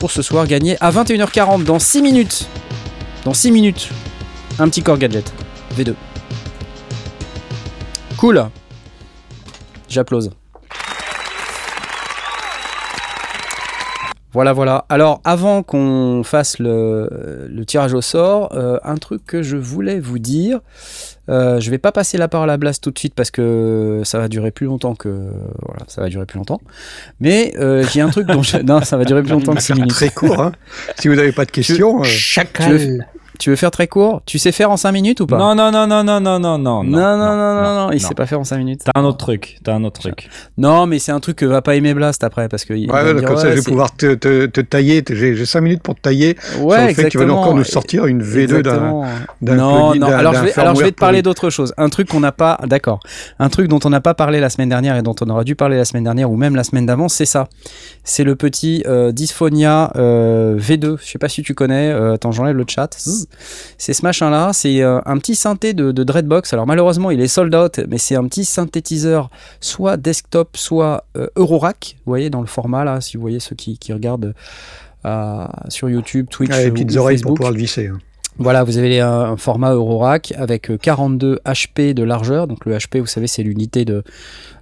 pour 0.00 0.10
ce 0.10 0.22
soir 0.22 0.48
gagner 0.48 0.76
à 0.80 0.90
21h40 0.90 1.62
dans 1.62 1.78
6 1.78 2.02
minutes. 2.02 2.48
Dans 3.24 3.32
6 3.32 3.52
minutes, 3.52 3.90
un 4.58 4.68
petit 4.68 4.82
corps 4.82 4.98
gadget 4.98 5.32
V2. 5.76 5.94
Cool. 8.16 8.48
J'applause. 9.88 10.30
Voilà, 14.32 14.52
voilà. 14.52 14.84
Alors, 14.88 15.20
avant 15.24 15.62
qu'on 15.62 16.22
fasse 16.24 16.58
le, 16.58 17.48
tirage 17.66 17.94
au 17.94 18.00
sort, 18.00 18.52
euh, 18.54 18.78
un 18.84 18.96
truc 18.96 19.24
que 19.26 19.42
je 19.42 19.56
voulais 19.56 19.98
vous 20.00 20.18
dire. 20.18 20.60
Euh, 21.28 21.60
je 21.60 21.70
vais 21.70 21.78
pas 21.78 21.92
passer 21.92 22.18
la 22.18 22.26
parole 22.26 22.50
à 22.50 22.56
Blast 22.56 22.82
tout 22.82 22.90
de 22.90 22.98
suite 22.98 23.14
parce 23.14 23.30
que 23.30 24.02
ça 24.04 24.18
va 24.18 24.28
durer 24.28 24.50
plus 24.50 24.66
longtemps 24.66 24.96
que 24.96 25.08
voilà, 25.62 25.84
ça 25.86 26.00
va 26.00 26.08
durer 26.08 26.26
plus 26.26 26.38
longtemps. 26.38 26.60
Mais 27.20 27.52
euh, 27.58 27.84
j'ai 27.92 28.00
un 28.00 28.08
truc 28.08 28.26
dont 28.26 28.42
je... 28.42 28.56
non, 28.64 28.82
ça 28.82 28.96
va 28.96 29.04
durer 29.04 29.22
plus 29.22 29.32
longtemps 29.32 29.54
que 29.54 29.62
6 29.62 29.74
minutes. 29.74 29.90
Très 29.90 30.10
court. 30.10 30.40
Hein. 30.40 30.52
si 30.98 31.08
vous 31.08 31.14
n'avez 31.14 31.32
pas 31.32 31.44
de 31.44 31.50
questions. 31.50 32.02
Chacal. 32.02 33.06
Tu 33.40 33.48
veux 33.48 33.56
faire 33.56 33.70
très 33.70 33.88
court 33.88 34.20
Tu 34.26 34.38
sais 34.38 34.52
faire 34.52 34.70
en 34.70 34.76
5 34.76 34.92
minutes 34.92 35.20
ou 35.20 35.26
pas 35.26 35.38
Non, 35.38 35.54
non, 35.54 35.72
non, 35.72 35.86
non, 35.86 36.04
non, 36.04 36.20
non, 36.20 36.38
non, 36.38 36.58
non. 36.58 36.84
Non, 36.84 37.16
non, 37.16 37.36
non, 37.36 37.62
non, 37.62 37.74
non, 37.74 37.90
il 37.90 37.98
sait 37.98 38.14
pas 38.14 38.26
faire 38.26 38.38
en 38.38 38.44
5 38.44 38.58
minutes. 38.58 38.82
T'as 38.84 39.00
un 39.00 39.04
autre 39.04 39.16
truc, 39.16 39.58
t'as 39.64 39.74
un 39.74 39.82
autre 39.82 39.98
truc. 39.98 40.28
Non, 40.58 40.86
mais 40.86 40.98
c'est 40.98 41.10
un 41.10 41.20
truc 41.20 41.36
que 41.36 41.46
va 41.46 41.62
pas 41.62 41.74
aimer 41.74 41.94
Blast 41.94 42.22
après 42.22 42.50
parce 42.50 42.66
que. 42.66 42.74
Ouais, 42.74 43.22
comme 43.24 43.38
ça 43.38 43.50
je 43.50 43.56
vais 43.56 43.62
pouvoir 43.62 43.96
te, 43.96 44.14
te, 44.14 44.44
te 44.44 44.60
tailler. 44.60 45.02
J'ai 45.08 45.46
5 45.46 45.60
minutes 45.62 45.82
pour 45.82 45.94
te 45.94 46.02
tailler. 46.02 46.36
Ouais, 46.60 46.76
sur 46.76 46.86
le 46.86 46.94
fait 46.94 47.04
que 47.04 47.08
tu 47.08 47.18
vas 47.18 47.32
encore 47.32 47.54
nous 47.54 47.64
sortir 47.64 48.04
une 48.04 48.22
V2 48.22 48.60
d'un. 48.60 49.06
Non, 49.40 49.94
non, 49.94 50.06
alors 50.08 50.34
je 50.34 50.42
vais, 50.42 50.58
alors 50.58 50.74
je 50.74 50.82
vais 50.82 50.92
te 50.92 51.00
parler 51.00 51.22
d'autre 51.22 51.48
chose. 51.48 51.72
Un 51.78 51.88
truc 51.88 52.08
qu'on 52.08 52.20
n'a 52.20 52.32
pas. 52.32 52.58
D'accord. 52.66 53.00
Un 53.38 53.48
truc 53.48 53.68
dont 53.68 53.80
on 53.84 53.90
n'a 53.90 54.02
pas 54.02 54.12
parlé 54.12 54.40
la 54.40 54.50
semaine 54.50 54.68
dernière 54.68 54.96
et 54.96 55.02
dont 55.02 55.14
on 55.22 55.30
aurait 55.30 55.44
dû 55.44 55.56
parler 55.56 55.78
la 55.78 55.86
semaine 55.86 56.04
dernière 56.04 56.30
ou 56.30 56.36
même 56.36 56.56
la 56.56 56.64
semaine 56.64 56.84
d'avant, 56.84 57.08
c'est 57.08 57.24
ça. 57.24 57.48
C'est 58.04 58.24
le 58.24 58.36
petit 58.36 58.82
euh, 58.86 59.12
Dysphonia 59.12 59.92
euh, 59.96 60.58
V2. 60.58 60.98
Je 61.00 61.06
sais 61.06 61.18
pas 61.18 61.30
si 61.30 61.42
tu 61.42 61.54
connais. 61.54 61.90
Euh, 61.90 62.14
attends, 62.14 62.32
j'enlève 62.32 62.56
le 62.56 62.64
chat. 62.68 62.90
C'est 63.78 63.92
ce 63.92 64.02
machin-là. 64.02 64.52
C'est 64.52 64.82
un 64.82 65.18
petit 65.18 65.34
synthé 65.34 65.74
de, 65.74 65.92
Dreadbox. 65.92 66.52
Alors 66.52 66.66
malheureusement, 66.66 67.10
il 67.10 67.20
est 67.20 67.28
sold 67.28 67.54
out, 67.54 67.80
mais 67.88 67.98
c'est 67.98 68.16
un 68.16 68.24
petit 68.24 68.44
synthétiseur, 68.44 69.30
soit 69.60 69.96
desktop, 69.96 70.56
soit 70.56 71.04
Eurorack. 71.36 71.96
Vous 72.04 72.10
voyez 72.10 72.30
dans 72.30 72.40
le 72.40 72.46
format 72.46 72.84
là, 72.84 73.00
si 73.00 73.16
vous 73.16 73.20
voyez 73.20 73.40
ceux 73.40 73.56
qui, 73.56 73.78
regardent 73.92 74.34
sur 75.68 75.88
YouTube, 75.88 76.26
Twitch, 76.30 76.50
ah, 76.52 76.62
les 76.62 76.70
petites 76.70 76.96
oreilles 76.96 77.20
pour 77.20 77.34
pouvoir 77.34 77.52
le 77.52 77.58
visser. 77.58 77.88
Hein. 77.88 77.98
Voilà, 78.38 78.64
vous 78.64 78.78
avez 78.78 79.00
un, 79.00 79.36
format 79.36 79.72
Eurorack 79.72 80.32
avec 80.36 80.70
42 80.80 81.40
HP 81.44 81.94
de 81.94 82.02
largeur. 82.02 82.46
Donc 82.46 82.64
le 82.64 82.76
HP, 82.76 83.00
vous 83.00 83.06
savez, 83.06 83.26
c'est 83.26 83.42
l'unité 83.42 83.84
de, 83.84 84.02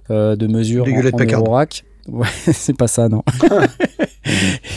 de 0.09 0.47
mesure 0.47 0.85
en, 0.85 0.89
en 0.89 1.25
Eurorack. 1.25 1.83
Ouais, 2.11 2.27
c'est 2.53 2.75
pas 2.75 2.87
ça, 2.87 3.09
non. 3.09 3.23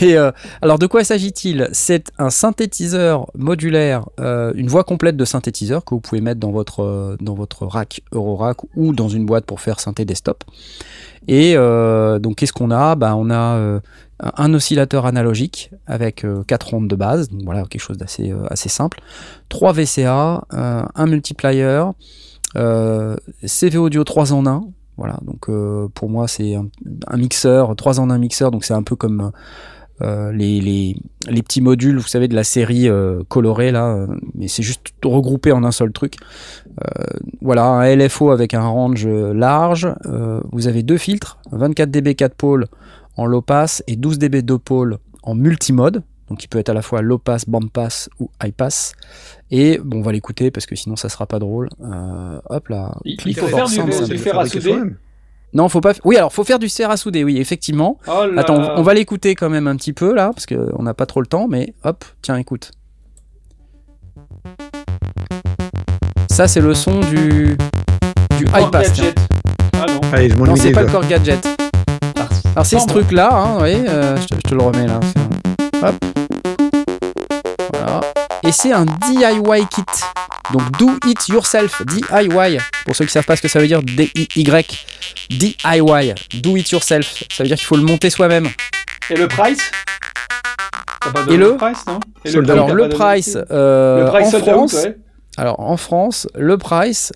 euh, 0.01 0.31
alors, 0.61 0.79
de 0.79 0.87
quoi 0.87 1.03
s'agit-il? 1.03 1.69
C'est 1.71 2.11
un 2.17 2.29
synthétiseur 2.29 3.27
modulaire, 3.35 4.05
euh, 4.19 4.51
une 4.55 4.67
voix 4.67 4.83
complète 4.83 5.17
de 5.17 5.25
synthétiseur 5.25 5.83
que 5.85 5.95
vous 5.95 6.01
pouvez 6.01 6.21
mettre 6.21 6.39
dans 6.39 6.51
votre, 6.51 6.83
euh, 6.83 7.17
dans 7.21 7.33
votre 7.33 7.65
rack 7.65 8.01
Eurorack 8.11 8.57
ou 8.75 8.93
dans 8.93 9.09
une 9.09 9.25
boîte 9.25 9.45
pour 9.45 9.61
faire 9.61 9.79
synthé 9.79 10.05
desktop. 10.05 10.43
Et 11.27 11.53
donc, 11.55 12.35
qu'est-ce 12.35 12.51
qu'on 12.51 12.69
a? 12.69 12.95
Bah, 12.95 13.15
On 13.15 13.29
a 13.31 13.79
un 14.19 14.53
oscillateur 14.53 15.05
analogique 15.05 15.71
avec 15.87 16.25
4 16.47 16.73
ondes 16.73 16.89
de 16.89 16.97
base, 16.97 17.29
donc 17.29 17.43
voilà, 17.43 17.63
quelque 17.63 17.81
chose 17.81 17.97
d'assez 17.97 18.33
assez 18.49 18.67
simple, 18.67 18.99
3 19.47 19.71
VCA, 19.71 20.43
un 20.51 21.05
multiplier, 21.05 21.81
CV 23.45 23.77
audio 23.77 24.03
3 24.03 24.33
en 24.33 24.45
1 24.45 24.63
voilà, 24.97 25.19
donc 25.23 25.49
euh, 25.49 25.87
pour 25.93 26.09
moi 26.09 26.27
c'est 26.27 26.55
un, 26.55 27.17
mixeur, 27.17 27.75
3 27.75 27.99
en 27.99 28.09
un 28.09 28.17
mixeur, 28.17 28.51
donc 28.51 28.63
c'est 28.63 28.73
un 28.73 28.83
peu 28.83 28.95
comme 28.95 29.31
euh, 30.01 30.31
les, 30.31 30.95
petits 31.27 31.61
modules, 31.61 31.97
vous 31.97 32.07
savez, 32.07 32.27
de 32.27 32.35
la 32.35 32.43
série 32.43 32.87
euh, 32.87 33.23
colorée 33.27 33.71
là, 33.71 34.05
mais 34.35 34.47
c'est 34.47 34.63
juste 34.63 34.93
regroupé 35.03 35.51
en 35.51 35.63
un 35.63 35.71
seul 35.71 35.91
truc. 35.91 36.15
voilà, 37.41 37.65
un 37.65 37.95
LFO 37.95 38.31
avec 38.31 38.53
un 38.53 38.67
range 38.67 39.07
large, 39.07 39.93
vous 40.51 40.67
avez 40.67 40.83
deux 40.83 40.97
filtres, 40.97 41.39
24 41.51 41.89
dB 41.89 42.15
4 42.15 42.35
pôles 42.35 42.67
en 43.17 43.25
low 43.25 43.41
pass 43.41 43.83
et 43.87 43.95
12 43.95 44.19
dB 44.19 44.41
2 44.41 44.57
pôles 44.57 44.97
en 45.23 45.35
multimode. 45.35 46.03
Donc 46.29 46.43
il 46.43 46.47
peut 46.47 46.59
être 46.59 46.69
à 46.69 46.73
la 46.73 46.81
fois 46.81 47.01
low 47.01 47.17
pass, 47.17 47.47
band 47.47 47.67
pass 47.71 48.09
ou 48.19 48.29
high 48.43 48.53
pass. 48.53 48.93
Et 49.51 49.79
bon, 49.83 49.99
on 49.99 50.01
va 50.01 50.11
l'écouter 50.11 50.51
parce 50.51 50.65
que 50.65 50.75
sinon 50.75 50.95
ça 50.95 51.09
sera 51.09 51.25
pas 51.25 51.39
drôle. 51.39 51.69
Euh, 51.81 52.39
hop 52.49 52.69
là. 52.69 52.95
Il, 53.05 53.35
faut 53.35 53.47
faire 53.47 53.65
du, 53.65 54.17
fer 54.17 54.39
à 54.39 54.45
souder. 54.45 54.75
Non, 55.53 55.69
faut 55.69 55.81
pas. 55.81 55.93
Oui, 56.03 56.17
alors 56.17 56.33
faut 56.33 56.43
faire 56.43 56.59
du 56.59 56.69
fer 56.69 56.89
à 56.89 56.97
souder, 56.97 57.23
oui, 57.23 57.37
effectivement. 57.37 57.99
Oh 58.07 58.25
Attends, 58.37 58.77
on 58.77 58.81
va 58.81 58.93
l'écouter 58.93 59.35
quand 59.35 59.49
même 59.49 59.67
un 59.67 59.75
petit 59.75 59.93
peu 59.93 60.13
là, 60.15 60.31
parce 60.33 60.45
qu'on 60.45 60.81
n'a 60.81 60.93
pas 60.93 61.05
trop 61.05 61.21
le 61.21 61.27
temps, 61.27 61.47
mais 61.47 61.73
hop, 61.83 62.03
tiens, 62.21 62.37
écoute. 62.37 62.71
Ça, 66.29 66.47
c'est 66.47 66.61
le 66.61 66.73
son 66.73 66.99
du 67.01 67.55
du 68.37 68.45
high 68.45 68.71
pass. 68.71 68.99
Ah 69.73 69.85
non. 69.87 70.01
Allez, 70.11 70.29
non, 70.29 70.55
c'est 70.55 70.71
pas 70.71 70.83
le 70.83 70.89
core 70.89 71.05
gadget. 71.07 71.45
Alors 72.55 72.65
c'est 72.65 72.79
ce 72.79 72.85
truc 72.85 73.11
là, 73.11 73.29
hein, 73.33 73.57
oui, 73.61 73.73
euh, 73.73 74.15
je, 74.17 74.27
te, 74.27 74.53
le 74.53 74.61
remets 74.61 74.85
là. 74.85 74.99
Hop. 75.81 75.95
Voilà. 77.73 78.01
Et 78.43 78.51
c'est 78.51 78.71
un 78.71 78.85
DIY 78.85 79.67
kit. 79.67 79.83
Donc 80.51 80.61
do 80.77 80.91
it 81.05 81.27
yourself, 81.29 81.81
DIY. 81.85 82.59
Pour 82.85 82.95
ceux 82.95 83.05
qui 83.05 83.11
savent 83.11 83.25
pas 83.25 83.35
ce 83.35 83.41
que 83.41 83.47
ça 83.47 83.59
veut 83.59 83.67
dire, 83.67 83.81
D-I-Y. 83.81 84.85
DIY, 85.29 86.13
do 86.41 86.55
it 86.57 86.69
yourself. 86.69 87.23
Ça 87.31 87.43
veut 87.43 87.47
dire 87.47 87.57
qu'il 87.57 87.65
faut 87.65 87.77
le 87.77 87.83
monter 87.83 88.09
soi-même. 88.09 88.49
Et 89.09 89.15
le 89.15 89.27
price? 89.27 89.71
Et 91.29 91.37
le 91.37 91.55
price, 91.55 91.85
non? 91.87 91.99
Alors 92.49 92.73
le 92.73 92.89
price, 92.89 93.37
euh, 93.51 94.05
le 94.05 94.09
price 94.09 94.33
en 94.33 94.39
France. 94.39 94.87
Alors 95.37 95.59
en 95.59 95.77
France, 95.77 96.27
le 96.35 96.57
price, 96.57 97.11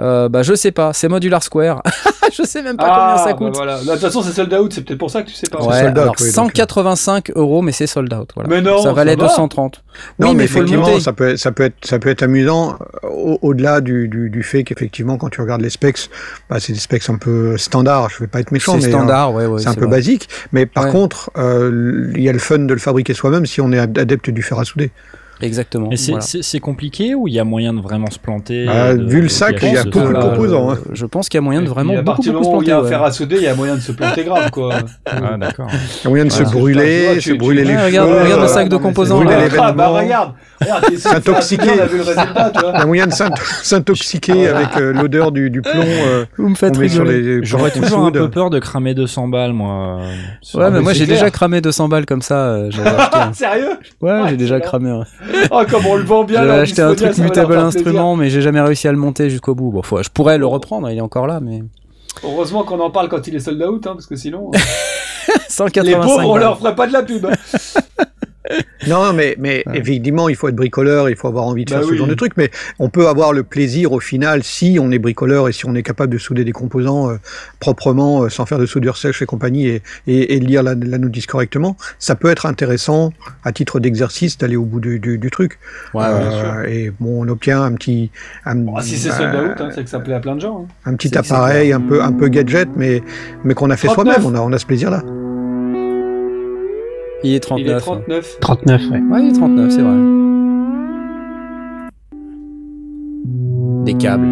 euh, 0.00 0.28
bah 0.28 0.42
je 0.42 0.54
sais 0.54 0.72
pas, 0.72 0.92
c'est 0.92 1.08
Modular 1.08 1.42
Square. 1.42 1.82
je 2.36 2.42
sais 2.42 2.62
même 2.62 2.76
pas 2.76 2.84
combien 2.84 3.16
ça 3.16 3.22
ah, 3.24 3.26
bah 3.26 3.34
coûte. 3.34 3.56
voilà. 3.56 3.80
De 3.80 3.86
toute 3.86 3.98
façon, 3.98 4.22
c'est 4.22 4.32
sold 4.32 4.52
out, 4.54 4.72
c'est 4.72 4.82
peut-être 4.82 4.98
pour 4.98 5.10
ça 5.10 5.22
que 5.22 5.28
tu 5.28 5.34
sais 5.34 5.48
pas. 5.50 5.62
Ouais, 5.62 5.76
alors 5.76 6.18
185 6.18 7.32
euros, 7.34 7.62
mais 7.62 7.72
c'est 7.72 7.86
sold 7.86 8.12
out. 8.12 8.30
Voilà. 8.34 8.48
Mais 8.48 8.60
non, 8.60 8.82
ça 8.82 8.92
valait 8.92 9.16
230. 9.16 9.82
Non, 10.18 10.30
oui, 10.30 10.34
mais, 10.34 10.44
effectivement, 10.44 10.98
ça 11.00 11.12
peut, 11.12 11.36
ça 11.36 11.52
peut 11.52 11.64
être, 11.64 11.84
ça 11.84 11.98
peut 11.98 12.08
être 12.08 12.22
amusant 12.22 12.76
euh, 13.04 13.36
au-delà 13.42 13.80
du, 13.80 14.08
du, 14.08 14.30
du, 14.30 14.42
fait 14.42 14.64
qu'effectivement, 14.64 15.18
quand 15.18 15.28
tu 15.28 15.40
regardes 15.40 15.60
les 15.60 15.70
specs, 15.70 16.08
bah, 16.48 16.58
c'est 16.60 16.72
des 16.72 16.78
specs 16.78 17.08
un 17.10 17.16
peu 17.16 17.56
standards. 17.58 18.10
Je 18.10 18.20
vais 18.20 18.26
pas 18.26 18.40
être 18.40 18.52
méchant, 18.52 18.74
mais 18.74 18.88
standard, 18.88 19.30
euh, 19.30 19.32
ouais, 19.32 19.46
ouais, 19.46 19.60
c'est 19.60 19.68
un 19.68 19.74
peu 19.74 19.86
basique. 19.86 20.28
Mais 20.52 20.66
par 20.66 20.88
contre, 20.88 21.30
il 21.36 22.22
y 22.22 22.28
a 22.28 22.32
le 22.32 22.38
fun 22.38 22.60
de 22.60 22.72
le 22.72 22.80
fabriquer 22.80 23.14
soi-même 23.14 23.46
si 23.46 23.60
on 23.60 23.72
est 23.72 23.78
adepte 23.78 24.30
du 24.30 24.42
fer 24.42 24.58
à 24.58 24.64
souder. 24.64 24.90
Exactement. 25.42 25.88
Mais 25.90 25.96
c'est 25.96 26.60
compliqué 26.60 27.14
ou 27.14 27.28
il 27.28 27.34
y 27.34 27.38
a 27.38 27.44
moyen 27.44 27.74
de 27.74 27.80
vraiment 27.80 28.10
se 28.10 28.18
planter 28.18 28.66
bah, 28.66 28.94
Vu 28.94 29.20
le 29.20 29.28
sac, 29.28 29.58
il 29.62 29.72
y 29.72 29.76
a 29.76 29.84
beaucoup 29.84 30.12
de 30.12 30.20
composants. 30.20 30.72
Hein. 30.72 30.78
Je 30.92 31.06
pense 31.06 31.28
qu'il 31.28 31.38
y 31.38 31.42
a 31.42 31.42
moyen 31.42 31.62
de 31.62 31.68
vraiment. 31.68 31.96
à 31.96 32.02
partir 32.02 32.32
du 32.32 32.38
moment 32.38 32.58
où 32.58 32.62
il 32.62 32.68
y 32.68 32.72
a 32.72 32.78
un 32.78 32.84
fer 32.84 33.02
à 33.02 33.10
souder, 33.10 33.36
il 33.36 33.42
y 33.42 33.48
a 33.48 33.54
moyen 33.54 33.74
de 33.74 33.80
se 33.80 33.92
planter 33.92 34.24
grave, 34.24 34.50
quoi. 34.50 34.74
ah, 35.06 35.36
d'accord. 35.38 35.68
Il 35.70 36.04
y 36.04 36.06
a 36.06 36.10
moyen 36.10 36.24
de 36.24 36.30
se 36.30 36.42
brûler, 36.44 37.20
se 37.20 37.32
brûler 37.32 37.64
les 37.64 37.76
regarde, 37.76 38.08
cheveux. 38.08 38.22
Regarde 38.22 38.42
le 38.42 38.48
sac 38.48 38.68
de 38.68 38.76
composants. 38.76 39.22
Ah, 39.58 39.72
bah 39.72 39.88
regarde. 39.88 40.32
S'intoxiquer. 40.96 41.70
Il 41.72 42.78
y 42.78 42.80
a 42.80 42.86
moyen 42.86 43.06
de 43.06 43.12
s'intoxiquer 43.62 44.48
avec 44.48 44.76
euh, 44.76 44.92
l'odeur 44.92 45.32
du 45.32 45.62
plomb. 45.62 45.72
Euh, 45.74 46.24
Vous 46.38 46.48
me 46.48 46.54
faites 46.54 46.76
rigoler. 46.76 47.40
J'aurais 47.42 47.70
toujours 47.70 48.06
un 48.06 48.12
peu 48.12 48.30
peur 48.30 48.50
de 48.50 48.58
cramer 48.58 48.94
200 48.94 49.28
balles, 49.28 49.52
moi. 49.52 50.00
Ouais, 50.54 50.70
mais 50.70 50.80
moi 50.80 50.92
j'ai 50.92 51.06
déjà 51.06 51.30
cramé 51.30 51.60
200 51.60 51.88
balles 51.88 52.06
comme 52.06 52.22
ça. 52.22 52.52
Euh, 52.52 52.70
Sérieux? 53.32 53.78
Ouais, 54.00 54.20
j'ai 54.28 54.36
déjà 54.36 54.60
cramé. 54.60 55.00
Oh, 55.50 55.62
comme 55.68 55.86
on 55.86 55.96
le 55.96 56.24
bien. 56.24 56.44
J'ai 56.44 56.50
acheté 56.50 56.82
un 56.82 56.94
truc 56.94 57.18
mutable 57.18 57.56
instrument, 57.56 58.16
mais 58.16 58.30
j'ai 58.30 58.42
jamais 58.42 58.60
réussi 58.60 58.88
à 58.88 58.92
le 58.92 58.98
monter 58.98 59.30
jusqu'au 59.30 59.54
bout. 59.54 59.70
Bon, 59.70 59.82
je 59.82 60.08
pourrais 60.10 60.38
le 60.38 60.46
reprendre, 60.46 60.90
il 60.90 60.98
est 60.98 61.02
encore 61.02 61.26
là, 61.26 61.40
mais. 61.40 61.62
Heureusement 62.24 62.62
qu'on 62.62 62.78
en 62.80 62.90
parle 62.90 63.08
quand 63.08 63.26
il 63.26 63.34
est 63.34 63.40
sold 63.40 63.62
out, 63.62 63.86
hein, 63.86 63.94
parce 63.94 64.06
que 64.06 64.16
sinon. 64.16 64.50
185 65.48 65.84
Les 65.84 65.94
pauvres, 65.94 66.30
on 66.30 66.36
leur 66.36 66.58
ferait 66.58 66.74
pas 66.74 66.86
de 66.86 66.92
la 66.92 67.02
pub. 67.02 67.26
Non, 68.88 69.12
mais, 69.12 69.36
mais 69.38 69.64
évidemment, 69.72 70.28
il 70.28 70.34
faut 70.34 70.48
être 70.48 70.56
bricoleur, 70.56 71.08
il 71.08 71.16
faut 71.16 71.28
avoir 71.28 71.44
envie 71.44 71.64
de 71.64 71.70
bah 71.70 71.78
faire 71.78 71.88
ce 71.88 71.94
genre 71.94 72.08
de 72.08 72.14
truc, 72.14 72.32
mais 72.36 72.50
on 72.78 72.88
peut 72.88 73.08
avoir 73.08 73.32
le 73.32 73.44
plaisir 73.44 73.92
au 73.92 74.00
final 74.00 74.42
si 74.42 74.78
on 74.80 74.90
est 74.90 74.98
bricoleur 74.98 75.48
et 75.48 75.52
si 75.52 75.66
on 75.66 75.74
est 75.74 75.82
capable 75.82 76.12
de 76.12 76.18
souder 76.18 76.44
des 76.44 76.52
composants 76.52 77.10
euh, 77.10 77.16
proprement, 77.60 78.22
euh, 78.22 78.28
sans 78.28 78.44
faire 78.44 78.58
de 78.58 78.66
soudure 78.66 78.96
sèche 78.96 79.22
et 79.22 79.26
compagnie, 79.26 79.66
et, 79.66 79.82
et, 80.06 80.40
lire 80.40 80.62
la, 80.62 80.74
la, 80.74 80.98
notice 80.98 81.26
correctement. 81.26 81.76
Ça 81.98 82.16
peut 82.16 82.30
être 82.30 82.46
intéressant, 82.46 83.12
à 83.44 83.52
titre 83.52 83.78
d'exercice, 83.78 84.38
d'aller 84.38 84.56
au 84.56 84.64
bout 84.64 84.80
du, 84.80 84.98
du, 84.98 85.18
du 85.18 85.30
truc. 85.30 85.58
Ouais, 85.94 86.04
euh, 86.04 86.64
et 86.64 86.92
bon, 86.98 87.24
on 87.24 87.28
obtient 87.28 87.62
un 87.62 87.72
petit. 87.72 88.10
Un, 88.44 88.80
si 88.80 88.98
c'est 88.98 89.10
sold 89.10 89.34
out, 89.34 89.60
hein, 89.60 89.70
c'est 89.72 89.84
que 89.84 89.90
ça 89.90 90.00
plaît 90.00 90.14
à 90.14 90.20
plein 90.20 90.34
de 90.34 90.40
gens. 90.40 90.66
Hein. 90.66 90.90
Un 90.90 90.94
petit 90.96 91.16
appareil, 91.16 91.72
un 91.72 91.80
peu, 91.80 92.02
un 92.02 92.12
peu 92.12 92.28
gadget, 92.28 92.68
mais, 92.76 93.02
mais 93.44 93.54
qu'on 93.54 93.70
a 93.70 93.76
fait 93.76 93.88
soi-même. 93.88 94.24
On 94.24 94.34
a, 94.34 94.40
on 94.40 94.52
a 94.52 94.58
ce 94.58 94.66
plaisir-là. 94.66 95.02
Il 97.24 97.34
est 97.34 97.40
39. 97.40 97.66
Il 97.66 97.70
est 97.70 97.78
39. 97.80 98.40
39, 98.40 98.82
ouais. 98.90 99.00
Ouais, 99.10 99.22
il 99.22 99.28
est 99.30 99.32
39, 99.32 99.70
c'est 99.70 99.82
vrai. 99.82 99.94
Des 103.84 103.94
câbles. 103.94 104.26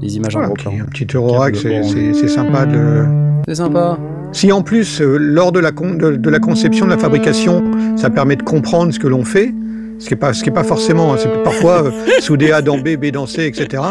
Des 0.00 0.16
images 0.16 0.36
en 0.36 0.42
gros 0.42 0.54
plan. 0.54 0.72
Un 0.80 0.84
petit 0.86 1.06
Eurorack, 1.14 1.56
c'est 1.56 2.28
sympa 2.28 2.66
de. 2.66 3.04
C'est 3.46 3.54
sympa. 3.56 3.98
Si 4.32 4.52
en 4.52 4.62
plus, 4.62 5.00
euh, 5.00 5.16
lors 5.16 5.52
de 5.52 5.58
la, 5.58 5.70
de, 5.70 6.30
la 6.30 6.38
conception, 6.38 6.84
de 6.84 6.90
la 6.90 6.98
fabrication, 6.98 7.64
ça 7.96 8.10
permet 8.10 8.36
de 8.36 8.42
comprendre 8.42 8.92
ce 8.92 8.98
que 8.98 9.08
l'on 9.08 9.24
fait, 9.24 9.54
ce 9.98 10.06
qui 10.06 10.12
n'est 10.12 10.18
pas, 10.18 10.34
ce 10.34 10.42
qui 10.42 10.50
est 10.50 10.52
pas 10.52 10.64
forcément, 10.64 11.16
c'est 11.16 11.42
parfois 11.42 11.84
euh, 11.84 11.90
souder 12.20 12.52
A 12.52 12.60
dans 12.60 12.76
B, 12.76 12.96
B 12.96 13.06
dans 13.06 13.26
C, 13.26 13.46
etc. 13.46 13.82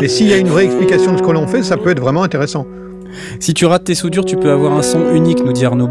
Mais 0.00 0.08
s'il 0.08 0.28
y 0.28 0.32
a 0.32 0.38
une 0.38 0.48
vraie 0.48 0.64
explication 0.64 1.12
de 1.12 1.18
ce 1.18 1.22
que 1.22 1.30
l'on 1.30 1.46
fait, 1.46 1.62
ça 1.62 1.76
peut 1.76 1.90
être 1.90 2.00
vraiment 2.00 2.22
intéressant. 2.22 2.66
Si 3.40 3.54
tu 3.54 3.66
rates 3.66 3.84
tes 3.84 3.94
soudures, 3.94 4.24
tu 4.24 4.36
peux 4.36 4.50
avoir 4.50 4.72
un 4.72 4.82
son 4.82 5.14
unique, 5.14 5.44
nous 5.44 5.52
dit 5.52 5.64
Arnaud. 5.64 5.88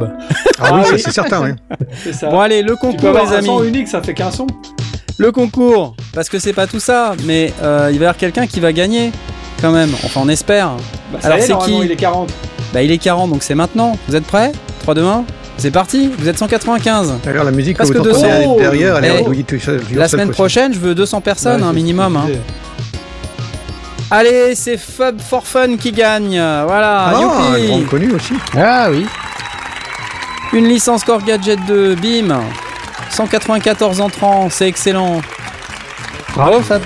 Ah, 0.60 0.76
oui, 0.76 0.86
ça 0.86 0.98
c'est 0.98 1.12
certain, 1.12 1.42
oui. 1.44 1.78
Bon 2.24 2.40
allez, 2.40 2.62
le 2.62 2.76
concours, 2.76 3.14
les 3.14 3.34
amis. 3.34 3.50
Un 3.50 3.58
son 3.58 3.64
unique, 3.64 3.88
ça 3.88 4.02
fait 4.02 4.14
qu'un 4.14 4.32
son. 4.32 4.48
Le 5.18 5.32
concours, 5.32 5.96
parce 6.14 6.30
que 6.30 6.40
c'est 6.40 6.54
pas 6.54 6.68
tout 6.68 6.80
ça, 6.80 7.14
mais 7.26 7.54
euh, 7.62 7.90
il 7.92 8.00
va 8.00 8.04
y 8.04 8.06
avoir 8.06 8.18
quelqu'un 8.18 8.48
qui 8.48 8.60
va 8.60 8.74
gagner, 8.74 9.12
quand 9.62 9.72
même. 9.72 9.92
Enfin, 10.04 10.22
on 10.24 10.30
espère. 10.30 10.72
Bah, 11.12 11.20
Alors 11.24 11.40
c'est 11.40 11.58
qui 11.60 11.80
Il 11.84 11.92
est 11.92 11.96
40. 11.96 12.32
Bah 12.74 12.82
il 12.82 12.92
est 12.92 12.98
40, 12.98 13.30
donc 13.32 13.44
c'est 13.44 13.56
maintenant. 13.56 13.98
Vous 14.08 14.16
êtes 14.16 14.26
prêts? 14.26 14.52
3, 14.82 14.96
2, 14.96 15.04
1 15.04 15.26
c'est 15.58 15.70
parti, 15.70 16.10
vous 16.18 16.28
êtes 16.28 16.40
195. 16.40 17.14
D'ailleurs, 17.24 17.44
la 17.44 17.52
musique 17.52 17.78
Parce 17.78 17.92
que 17.92 18.00
200. 18.00 18.58
derrière, 18.58 18.98
elle 18.98 19.06
est 19.06 19.26
eh, 19.92 19.96
La 19.96 20.08
semaine 20.08 20.32
prochaine, 20.32 20.74
je 20.74 20.80
veux 20.80 20.96
200 20.96 21.22
personnes, 21.22 21.62
un 21.62 21.72
minimum. 21.72 22.18
Hein. 22.18 22.30
Allez, 24.14 24.56
c'est 24.56 24.78
Fub 24.78 25.22
for 25.22 25.48
Fun 25.48 25.78
qui 25.78 25.94
gagne. 25.94 26.36
Voilà. 26.68 27.06
Ah, 27.06 27.16
un 27.56 27.66
grand 27.66 27.84
connu 27.90 28.12
aussi. 28.12 28.34
Ah 28.58 28.88
oui. 28.92 29.06
Une 30.52 30.66
licence 30.66 31.06
Core 31.06 31.24
Gadget 31.24 31.60
2, 31.66 31.96
bim. 31.96 32.42
194 33.10 34.02
entrants, 34.02 34.50
c'est 34.50 34.68
excellent. 34.68 35.22
Bravo 36.36 36.60
Fab. 36.62 36.82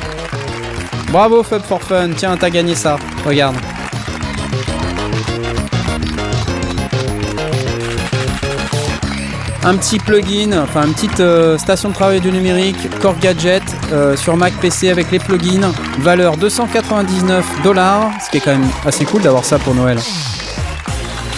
Bravo 1.11 1.41
Fub 1.41 1.63
for 1.63 1.82
Fun. 1.82 2.11
Tiens, 2.15 2.38
t'as 2.38 2.51
gagné 2.51 2.76
ça. 2.76 2.97
Regarde. 3.26 3.55
Un 9.66 9.78
petit 9.78 9.97
plugin, 9.97 10.61
enfin 10.61 10.86
une 10.86 10.93
petite 10.93 11.20
euh, 11.20 11.57
station 11.57 11.89
de 11.89 11.95
travail 11.95 12.22
du 12.22 12.32
numérique, 12.32 12.78
Core 13.01 13.18
Gadget, 13.18 13.63
euh, 13.91 14.16
sur 14.16 14.38
Mac 14.38 14.53
PC 14.61 14.89
avec 14.89 15.09
les 15.09 15.18
plugins, 15.18 15.72
valeur 15.99 16.38
299 16.38 17.63
dollars, 17.63 18.11
ce 18.24 18.30
qui 18.30 18.38
est 18.38 18.41
quand 18.41 18.51
même 18.51 18.70
assez 18.86 19.05
cool 19.05 19.24
d'avoir 19.24 19.43
ça 19.43 19.57
pour 19.57 19.74
Noël. 19.74 19.97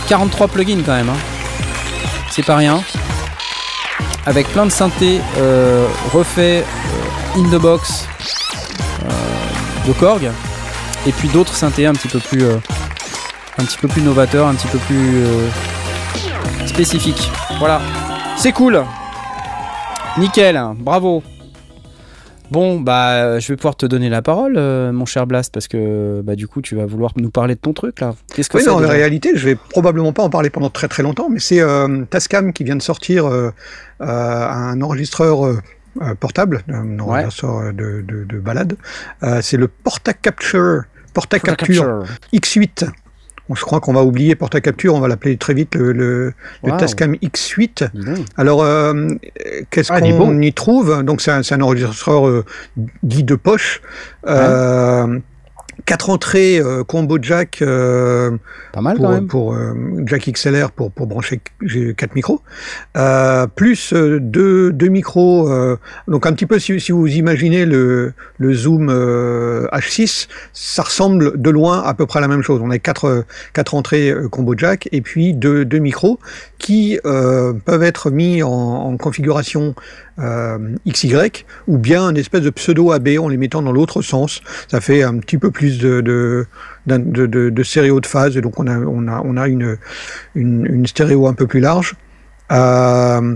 43 0.09 0.49
plugins 0.49 0.84
quand 0.86 0.95
même, 0.95 1.09
hein. 1.09 1.17
c'est 2.30 2.45
pas 2.45 2.57
rien. 2.57 2.82
Avec 4.25 4.49
plein 4.49 4.65
de 4.65 4.71
synthés 4.71 5.21
euh, 5.38 5.88
refaits 6.11 6.65
in 7.37 7.43
the 7.49 7.62
box 7.62 8.05
de 9.87 9.93
Korg, 9.93 10.29
et 11.05 11.12
puis 11.13 11.29
d'autres 11.29 11.55
synthés 11.55 11.86
un 11.86 11.93
petit 11.93 12.09
peu 12.09 12.20
plus, 12.20 12.43
un 12.43 13.63
petit 13.63 13.78
peu 13.78 13.87
plus 13.87 14.01
novateurs, 14.01 14.47
un 14.47 14.55
petit 14.55 14.67
peu 14.67 14.79
plus 14.79 15.24
spécifiques. 16.66 17.32
Voilà. 17.59 17.79
C'est 18.38 18.51
cool. 18.51 18.84
Nickel, 20.20 20.62
bravo. 20.78 21.24
Bon, 22.51 22.80
bah, 22.80 23.39
je 23.39 23.47
vais 23.47 23.58
pouvoir 23.58 23.76
te 23.76 23.86
donner 23.88 24.09
la 24.09 24.22
parole, 24.22 24.55
euh, 24.58 24.92
mon 24.92 25.05
cher 25.05 25.26
Blast, 25.26 25.51
parce 25.51 25.68
que 25.68 26.22
bah, 26.24 26.36
du 26.36 26.47
coup, 26.47 26.62
tu 26.62 26.76
vas 26.76 26.86
vouloir 26.86 27.14
nous 27.18 27.32
parler 27.32 27.55
de 27.55 27.59
ton 27.59 27.74
truc 27.74 28.00
là. 28.00 28.16
Qu'est-ce 28.34 28.50
que 28.50 28.58
oui, 28.58 28.70
en 28.70 28.78
réalité, 28.78 29.32
je 29.36 29.43
vais 29.43 29.55
probablement 29.55 30.14
pas 30.14 30.22
en 30.24 30.30
parler 30.30 30.51
pendant 30.51 30.70
très 30.70 30.88
très 30.88 31.01
longtemps, 31.01 31.30
mais 31.30 31.39
c'est 31.39 31.62
euh, 31.62 32.05
Tascam 32.09 32.54
qui 32.54 32.64
vient 32.64 32.76
de 32.76 32.82
sortir 32.82 33.26
euh, 33.26 33.51
un 34.00 34.80
enregistreur 34.82 35.59
portable, 36.20 36.64
un 36.70 37.00
enregistreur 37.00 37.74
de, 37.74 38.05
de, 38.08 38.24
de 38.24 38.39
balade. 38.39 38.78
c'est 39.42 39.58
le 39.58 39.68
Porta 39.68 40.14
Capture, 40.14 40.84
Porta 41.14 41.39
Capture 41.39 42.04
X8 42.34 42.88
je 43.55 43.61
crois 43.61 43.79
qu'on 43.79 43.93
va 43.93 44.03
oublier 44.03 44.36
porte 44.36 44.59
capture, 44.61 44.95
on 44.95 44.99
va 44.99 45.07
l'appeler 45.07 45.37
très 45.37 45.53
vite 45.53 45.75
le, 45.75 45.93
le, 45.93 46.33
Tascam 46.78 47.13
X8. 47.15 47.89
Alors, 48.36 48.61
euh, 48.63 49.07
qu'est-ce 49.69 49.91
ah, 49.91 50.01
qu'on 50.01 50.41
y 50.41 50.53
trouve? 50.53 51.03
Donc, 51.03 51.21
c'est 51.21 51.32
un, 51.32 51.41
un, 51.49 51.61
enregistreur 51.61 52.28
euh, 52.28 52.45
dit 53.03 53.24
de 53.24 53.36
poche. 53.36 53.82
Euh, 54.28 55.19
quatre 55.88 56.12
entrées 56.12 56.62
combo 56.88 57.18
jack. 57.20 57.64
Pas 57.64 58.82
mal 58.82 58.97
pour, 58.97 59.05
quand 59.05 59.12
même. 59.12 59.28
Pour 59.28 59.58
jack 60.05 60.30
XLR 60.30 60.72
pour 60.72 60.92
pour 60.92 61.08
brancher 61.08 61.42
quatre 61.97 62.14
micros, 62.14 62.42
plus 63.55 63.93
deux 63.93 64.72
deux 64.72 64.89
micros. 64.89 65.50
donc 66.08 66.26
un 66.26 66.34
petit 66.34 66.46
peu 66.46 66.59
si, 66.59 66.80
si 66.80 66.92
vous 66.92 67.08
imaginez 67.08 67.66
le 67.66 68.14
le 68.38 68.54
zoom 68.54 68.92
H6, 68.92 70.28
ça 70.54 70.84
ressemble 70.84 71.42
de 71.42 71.50
loin 71.50 71.82
à 71.82 71.93
peu 71.93 72.05
près 72.05 72.20
à 72.20 72.22
la 72.22 72.28
même 72.28 72.43
chose. 72.43 72.62
On 72.62 72.70
a 72.70 72.78
quatre 72.78 73.26
quatre 73.54 73.74
entrées 73.74 74.14
combo 74.30 74.55
jack 74.55 74.89
et 74.92 75.01
puis 75.01 75.34
deux 75.34 75.66
deux 75.66 75.80
micros 75.80 76.20
qui 76.59 77.00
peuvent 77.04 77.84
être 77.84 78.12
mis 78.12 78.43
en, 78.43 78.50
en 78.50 78.97
configuration 78.97 79.47
euh, 79.68 79.74
XY 80.19 81.45
ou 81.67 81.77
bien 81.77 82.03
un 82.03 82.15
espèce 82.15 82.41
de 82.41 82.49
pseudo 82.49 82.91
AB 82.91 83.09
en 83.19 83.27
les 83.27 83.37
mettant 83.37 83.61
dans 83.61 83.71
l'autre 83.71 84.01
sens. 84.01 84.41
Ça 84.67 84.81
fait 84.81 85.03
un 85.03 85.17
petit 85.19 85.37
peu 85.37 85.51
plus 85.51 85.79
de, 85.79 86.01
de, 86.87 87.63
stéréo 87.63 87.99
de 87.99 88.05
phase 88.05 88.37
et 88.37 88.41
donc 88.41 88.59
on 88.59 88.67
a, 88.67 88.77
on 88.79 89.07
a, 89.07 89.21
on 89.23 89.37
a 89.37 89.47
une, 89.47 89.77
une, 90.35 90.65
une 90.65 90.87
stéréo 90.87 91.27
un 91.27 91.33
peu 91.33 91.47
plus 91.47 91.59
large. 91.59 91.95
Euh, 92.51 93.35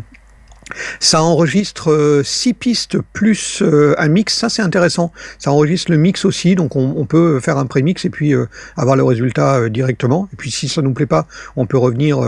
ça 1.00 1.22
enregistre 1.22 2.22
6 2.24 2.50
euh, 2.50 2.54
pistes 2.54 2.98
plus 3.14 3.62
euh, 3.62 3.96
un 3.98 4.08
mix, 4.08 4.36
ça 4.36 4.50
c'est 4.50 4.62
intéressant. 4.62 5.12
Ça 5.40 5.52
enregistre 5.52 5.92
le 5.92 5.98
mix 5.98 6.26
aussi, 6.26 6.56
donc 6.56 6.76
on, 6.76 6.94
on 6.98 7.06
peut 7.06 7.40
faire 7.40 7.58
un 7.58 7.66
prémix 7.66 8.06
et 8.06 8.10
puis 8.10 8.34
euh, 8.34 8.46
avoir 8.78 8.96
le 8.96 9.04
résultat 9.04 9.70
directement. 9.70 10.30
Et 10.34 10.36
puis 10.36 10.52
si 10.52 10.70
ça 10.70 10.82
nous 10.82 10.94
plaît 10.94 11.06
pas, 11.06 11.28
on 11.56 11.66
peut 11.66 11.78
revenir 11.78 12.20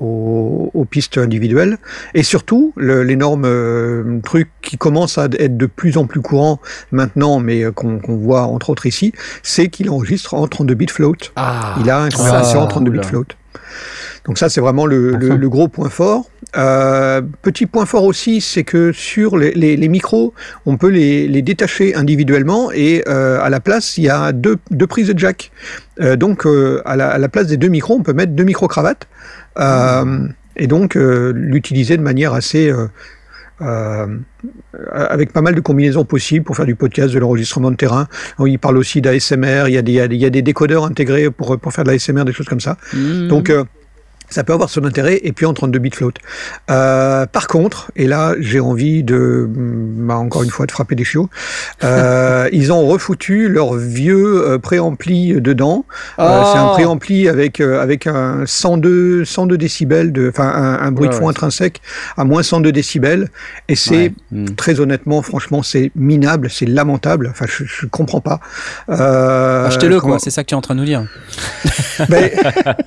aux, 0.00 0.70
aux, 0.74 0.84
pistes 0.84 1.18
individuelles. 1.18 1.78
Et 2.14 2.22
surtout, 2.22 2.72
l'énorme 2.76 3.44
euh, 3.44 4.20
truc 4.24 4.50
qui 4.62 4.76
commence 4.76 5.18
à 5.18 5.28
être 5.38 5.56
de 5.56 5.66
plus 5.66 5.96
en 5.96 6.06
plus 6.06 6.20
courant 6.20 6.60
maintenant, 6.90 7.38
mais 7.38 7.64
euh, 7.64 7.72
qu'on 7.72 8.00
voit 8.06 8.42
entre 8.42 8.70
autres 8.70 8.86
ici, 8.86 9.12
c'est 9.42 9.68
qu'il 9.68 9.90
enregistre 9.90 10.34
en 10.34 10.46
32 10.46 10.74
bits 10.74 10.86
float. 10.88 11.16
Ah, 11.36 11.76
Il 11.80 11.90
a 11.90 12.00
un 12.00 12.10
conversion 12.10 12.60
en 12.60 12.66
32 12.66 12.90
bits 12.90 13.02
float. 13.02 13.26
Donc 14.26 14.38
ça, 14.38 14.48
c'est 14.48 14.60
vraiment 14.60 14.86
le, 14.86 15.12
le, 15.12 15.36
le, 15.36 15.48
gros 15.48 15.68
point 15.68 15.88
fort. 15.88 16.30
Euh, 16.56 17.22
petit 17.42 17.66
point 17.66 17.86
fort 17.86 18.04
aussi, 18.04 18.40
c'est 18.40 18.64
que 18.64 18.92
sur 18.92 19.36
les, 19.36 19.52
les, 19.52 19.76
les, 19.76 19.88
micros, 19.88 20.34
on 20.66 20.76
peut 20.76 20.88
les, 20.88 21.28
les 21.28 21.42
détacher 21.42 21.94
individuellement 21.94 22.72
et 22.72 23.04
euh, 23.08 23.40
à 23.40 23.50
la 23.50 23.60
place, 23.60 23.98
il 23.98 24.04
y 24.04 24.08
a 24.08 24.32
deux, 24.32 24.56
deux 24.70 24.86
prises 24.86 25.08
de 25.08 25.18
jack. 25.18 25.52
Euh, 26.00 26.16
donc 26.16 26.46
à 26.84 26.96
la, 26.96 27.08
à, 27.08 27.18
la, 27.18 27.28
place 27.28 27.46
des 27.46 27.56
deux 27.56 27.68
micros, 27.68 27.94
on 27.94 28.02
peut 28.02 28.12
mettre 28.12 28.32
deux 28.32 28.44
micro-cravates 28.44 29.06
et 30.56 30.66
donc 30.66 30.94
l'utiliser 30.94 31.96
de 31.96 32.02
manière 32.02 32.34
assez 32.34 32.72
euh, 33.62 34.06
avec 34.90 35.34
pas 35.34 35.42
mal 35.42 35.54
de 35.54 35.60
combinaisons 35.60 36.06
possibles 36.06 36.44
pour 36.44 36.56
faire 36.56 36.64
du 36.64 36.76
podcast, 36.76 37.12
de 37.12 37.18
l'enregistrement 37.18 37.70
de 37.70 37.76
terrain. 37.76 38.08
Il 38.38 38.58
parle 38.58 38.78
aussi 38.78 39.02
d'ASMR, 39.02 39.64
il 39.66 39.74
y, 39.74 39.78
a 39.78 39.82
des, 39.82 39.92
il 39.92 40.16
y 40.16 40.24
a 40.24 40.30
des 40.30 40.40
décodeurs 40.40 40.86
intégrés 40.86 41.30
pour, 41.30 41.58
pour 41.58 41.72
faire 41.72 41.84
de 41.84 41.90
l'ASMR, 41.90 42.24
des 42.24 42.32
choses 42.32 42.48
comme 42.48 42.60
ça. 42.60 42.78
Mmh. 42.94 43.28
Donc 43.28 43.50
euh, 43.50 43.64
ça 44.30 44.44
peut 44.44 44.52
avoir 44.52 44.70
son 44.70 44.84
intérêt, 44.84 45.20
et 45.22 45.32
puis 45.32 45.46
en 45.46 45.52
32 45.52 45.78
bits 45.78 45.90
float. 45.90 46.12
Euh, 46.70 47.26
par 47.26 47.48
contre, 47.48 47.90
et 47.96 48.06
là 48.06 48.34
j'ai 48.38 48.60
envie 48.60 49.02
de, 49.02 49.46
bah, 49.48 50.16
encore 50.16 50.42
une 50.42 50.50
fois, 50.50 50.66
de 50.66 50.72
frapper 50.72 50.94
des 50.94 51.04
chiots, 51.04 51.28
euh, 51.84 52.48
ils 52.52 52.72
ont 52.72 52.86
refoutu 52.86 53.48
leur 53.48 53.74
vieux 53.74 54.46
euh, 54.46 54.58
préampli 54.58 55.40
dedans. 55.40 55.84
Oh. 56.18 56.22
Euh, 56.22 56.42
c'est 56.52 56.58
un 56.58 56.68
préampli 56.68 57.28
avec 57.28 57.60
avec 57.60 58.06
un 58.06 58.44
102 58.46 59.24
102 59.24 59.58
décibels 59.58 60.12
enfin 60.28 60.48
un, 60.48 60.80
un, 60.80 60.92
bruit 60.92 61.08
de 61.08 61.14
fond 61.14 61.24
ouais. 61.24 61.30
intrinsèque 61.30 61.80
à 62.16 62.24
moins 62.24 62.42
102 62.42 62.72
décibels, 62.72 63.28
et 63.68 63.76
c'est 63.76 64.12
ouais. 64.32 64.44
très 64.56 64.80
honnêtement, 64.80 65.22
franchement, 65.22 65.62
c'est 65.62 65.90
minable, 65.94 66.48
c'est 66.50 66.66
lamentable. 66.66 67.28
Enfin, 67.30 67.46
je, 67.48 67.64
je 67.64 67.86
comprends 67.86 68.20
pas. 68.20 68.40
Achetez-le 68.88 70.00
quoi, 70.00 70.18
c'est 70.18 70.30
ça 70.30 70.42
que 70.42 70.48
tu 70.48 70.54
es 70.54 70.56
en 70.56 70.60
train 70.60 70.74
de 70.74 70.80
nous 70.80 70.86
dire. 70.86 71.04
ben, 72.08 72.30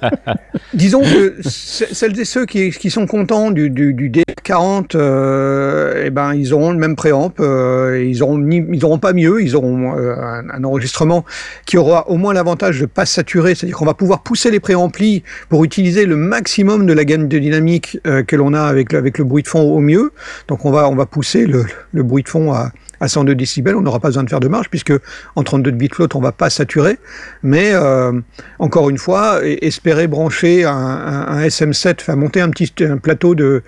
disons 0.74 1.02
que 1.02 1.33
celles 1.42 2.20
et 2.20 2.26
ceux 2.26 2.46
qui, 2.46 2.90
sont 2.90 3.06
contents 3.08 3.52
du, 3.52 3.70
du, 3.70 3.94
du 3.94 4.10
DR40, 4.10 4.96
euh, 4.96 6.04
eh 6.06 6.10
ben, 6.10 6.34
ils 6.34 6.54
auront 6.54 6.72
le 6.72 6.78
même 6.78 6.96
préamp, 6.96 7.34
euh, 7.40 8.04
ils 8.06 8.22
auront 8.24 8.38
ni, 8.38 8.64
ils 8.72 8.86
auront 8.86 9.00
pas 9.00 9.14
mieux, 9.14 9.42
ils 9.42 9.56
auront 9.56 9.98
euh, 9.98 10.16
un, 10.16 10.50
un, 10.50 10.64
enregistrement 10.64 11.26
qui 11.66 11.78
aura 11.78 12.10
au 12.10 12.18
moins 12.18 12.34
l'avantage 12.34 12.80
de 12.80 12.86
pas 12.86 13.06
saturer, 13.06 13.56
c'est-à-dire 13.56 13.78
qu'on 13.78 13.86
va 13.86 13.94
pouvoir 13.94 14.24
pousser 14.24 14.52
les 14.52 14.60
préamplis 14.60 15.24
pour 15.50 15.64
utiliser 15.64 16.06
le 16.06 16.16
maximum 16.16 16.86
de 16.86 16.94
la 16.94 17.06
gamme 17.06 17.28
de 17.28 17.40
dynamique 17.40 18.00
que 18.04 18.36
l'on 18.36 18.54
a 18.54 18.62
avec, 18.62 18.94
avec 18.94 19.18
le 19.18 19.24
bruit 19.24 19.44
de 19.44 19.48
fond 19.48 19.62
au 19.62 19.80
mieux. 19.80 20.12
Donc 20.48 20.66
on 20.66 20.72
va, 20.72 20.90
on 20.90 20.96
va 20.96 21.06
pousser 21.06 21.46
le, 21.46 21.66
le 21.92 22.04
bruit 22.04 22.24
de 22.24 22.30
fond 22.30 22.54
à, 22.54 22.72
à 23.04 23.10
102 23.10 23.36
décibels, 23.36 23.76
on 23.76 23.82
n'aura 23.82 24.00
pas 24.00 24.08
besoin 24.08 24.24
de 24.24 24.30
faire 24.30 24.40
de 24.40 24.48
marge 24.48 24.70
puisque 24.70 24.94
en 25.36 25.44
32 25.44 25.72
bits 25.72 25.90
float 25.92 26.08
on 26.16 26.22
va 26.22 26.32
pas 26.32 26.50
saturer. 26.50 26.98
Mais 27.44 27.72
euh, 27.74 28.14
encore 28.60 28.90
une 28.90 28.98
fois, 28.98 29.42
espérer 29.44 30.08
brancher 30.08 30.64
un, 30.64 30.72
un, 30.72 31.28
un 31.28 31.42
SM7, 31.42 31.96
enfin 32.00 32.16
monter 32.16 32.40
un 32.40 32.50
petit 32.50 32.72
un 32.84 32.98
plateau 32.98 33.36
de 33.36 33.62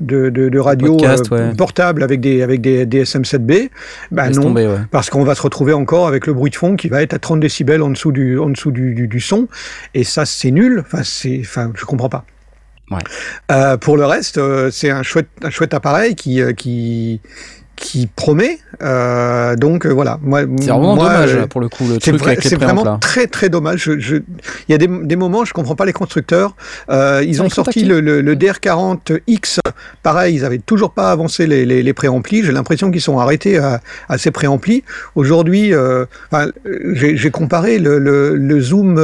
de, 0.00 0.28
de, 0.28 0.50
de 0.50 0.58
radio 0.58 0.96
Podcast, 0.96 1.32
euh, 1.32 1.48
ouais. 1.50 1.56
portable 1.56 2.02
avec 2.02 2.20
des 2.20 2.42
avec 2.42 2.60
des, 2.60 2.84
des 2.84 3.04
SM7B, 3.04 3.70
bah 4.10 4.26
Laisse 4.26 4.36
non, 4.36 4.42
tomber, 4.42 4.66
ouais. 4.66 4.80
parce 4.90 5.08
qu'on 5.08 5.24
va 5.24 5.34
se 5.34 5.42
retrouver 5.42 5.72
encore 5.72 6.06
avec 6.06 6.26
le 6.26 6.34
bruit 6.34 6.50
de 6.50 6.56
fond 6.56 6.76
qui 6.76 6.88
va 6.88 7.02
être 7.02 7.14
à 7.14 7.18
30 7.18 7.40
décibels 7.40 7.80
en 7.80 7.88
dessous 7.88 8.12
du 8.12 8.38
en 8.38 8.50
dessous 8.50 8.72
du, 8.72 8.94
du, 8.94 9.08
du 9.08 9.20
son, 9.20 9.48
et 9.94 10.04
ça 10.04 10.26
c'est 10.26 10.50
nul. 10.50 10.80
Enfin 10.84 11.02
c'est, 11.02 11.40
enfin 11.40 11.72
je 11.74 11.86
comprends 11.86 12.10
pas. 12.10 12.26
Ouais. 12.92 12.98
Euh, 13.50 13.76
pour 13.76 13.96
le 13.96 14.04
reste, 14.04 14.38
euh, 14.38 14.70
c'est 14.70 14.90
un 14.90 15.02
chouette, 15.02 15.28
un 15.42 15.50
chouette 15.50 15.74
appareil 15.74 16.14
qui, 16.14 16.40
euh, 16.42 16.52
qui, 16.52 17.20
qui 17.82 18.06
promet. 18.06 18.60
Euh, 18.80 19.56
donc 19.56 19.84
euh, 19.84 19.90
voilà. 19.90 20.18
Moi, 20.22 20.42
c'est 20.60 20.70
vraiment 20.70 20.94
moi, 20.94 21.08
dommage 21.08 21.34
euh, 21.34 21.46
pour 21.46 21.60
le 21.60 21.68
coup 21.68 21.84
le 21.88 21.98
truc 21.98 22.14
vrai, 22.14 22.30
avec 22.32 22.44
les 22.44 22.50
C'est 22.50 22.56
vraiment 22.56 22.84
là. 22.84 22.98
très 23.00 23.26
très 23.26 23.48
dommage. 23.48 23.82
Je, 23.82 23.98
je... 23.98 24.16
Il 24.68 24.72
y 24.72 24.74
a 24.74 24.78
des, 24.78 24.86
des, 24.86 25.16
moments, 25.16 25.44
je 25.44 25.52
comprends 25.52 25.74
pas 25.74 25.84
les 25.84 25.92
constructeurs. 25.92 26.54
Euh, 26.90 27.24
ils 27.26 27.42
ont 27.42 27.50
sorti 27.50 27.84
le, 27.84 28.00
le, 28.00 28.20
le, 28.20 28.36
DR40X. 28.36 29.58
Pareil, 30.04 30.36
ils 30.36 30.44
avaient 30.44 30.60
toujours 30.60 30.92
pas 30.92 31.10
avancé 31.10 31.46
les, 31.48 31.66
les, 31.66 31.82
les 31.82 31.92
préamplis. 31.92 32.44
J'ai 32.44 32.52
l'impression 32.52 32.92
qu'ils 32.92 33.00
sont 33.00 33.18
arrêtés 33.18 33.58
à, 33.58 33.80
à 34.08 34.16
ces 34.16 34.30
préamplis. 34.30 34.84
Aujourd'hui, 35.16 35.72
enfin, 36.30 36.50
j'ai 36.94 37.30
comparé 37.32 37.78
le, 37.78 37.98
le 37.98 38.60
zoom 38.60 38.96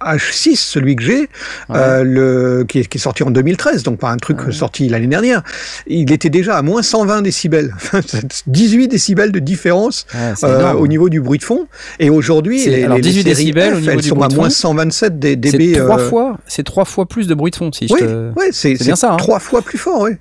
H6, 0.00 0.56
celui 0.56 0.96
que 0.96 1.02
j'ai, 1.02 1.20
ouais. 1.20 1.26
euh, 1.70 2.04
le, 2.04 2.64
qui, 2.68 2.80
est, 2.80 2.86
qui, 2.86 2.98
est, 2.98 3.00
sorti 3.00 3.22
en 3.22 3.30
2013, 3.30 3.82
donc 3.82 3.98
pas 3.98 4.10
un 4.10 4.16
truc 4.18 4.46
ouais. 4.46 4.52
sorti 4.52 4.88
l'année 4.88 5.06
dernière, 5.06 5.42
il 5.86 6.12
était 6.12 6.28
déjà 6.28 6.56
à 6.56 6.62
moins 6.62 6.82
120 6.82 7.22
décibels, 7.22 7.74
18 8.46 8.88
décibels 8.88 9.32
de 9.32 9.38
différence 9.38 10.06
ouais, 10.14 10.34
euh, 10.44 10.72
au 10.74 10.86
niveau 10.86 11.08
du 11.08 11.20
bruit 11.20 11.38
de 11.38 11.44
fond. 11.44 11.66
Et 11.98 12.10
aujourd'hui, 12.10 12.64
les, 12.66 12.84
alors 12.84 13.00
18 13.00 13.16
les 13.16 13.24
décibels 13.24 13.74
F, 13.74 13.76
au 13.76 13.80
niveau 13.80 13.92
elles 13.92 14.00
du 14.00 14.08
sont 14.08 14.16
bruit 14.16 14.32
à 14.32 14.36
moins 14.36 14.50
fond. 14.50 14.74
127 14.74 15.18
dB. 15.18 15.48
C'est 15.48 15.80
trois 15.80 16.00
euh... 16.00 16.08
fois, 16.08 16.38
c'est 16.46 16.64
trois 16.64 16.84
fois 16.84 17.06
plus 17.06 17.26
de 17.26 17.34
bruit 17.34 17.50
de 17.50 17.56
fond. 17.56 17.72
Si 17.72 17.86
oui, 17.90 18.00
je 18.00 18.04
te... 18.06 18.52
c'est 18.52 18.74
bien 18.74 18.96
ça. 18.96 19.12
Hein. 19.12 19.16
Trois 19.16 19.40
fois 19.40 19.62
plus 19.62 19.78
fort, 19.78 20.02
oui. 20.02 20.12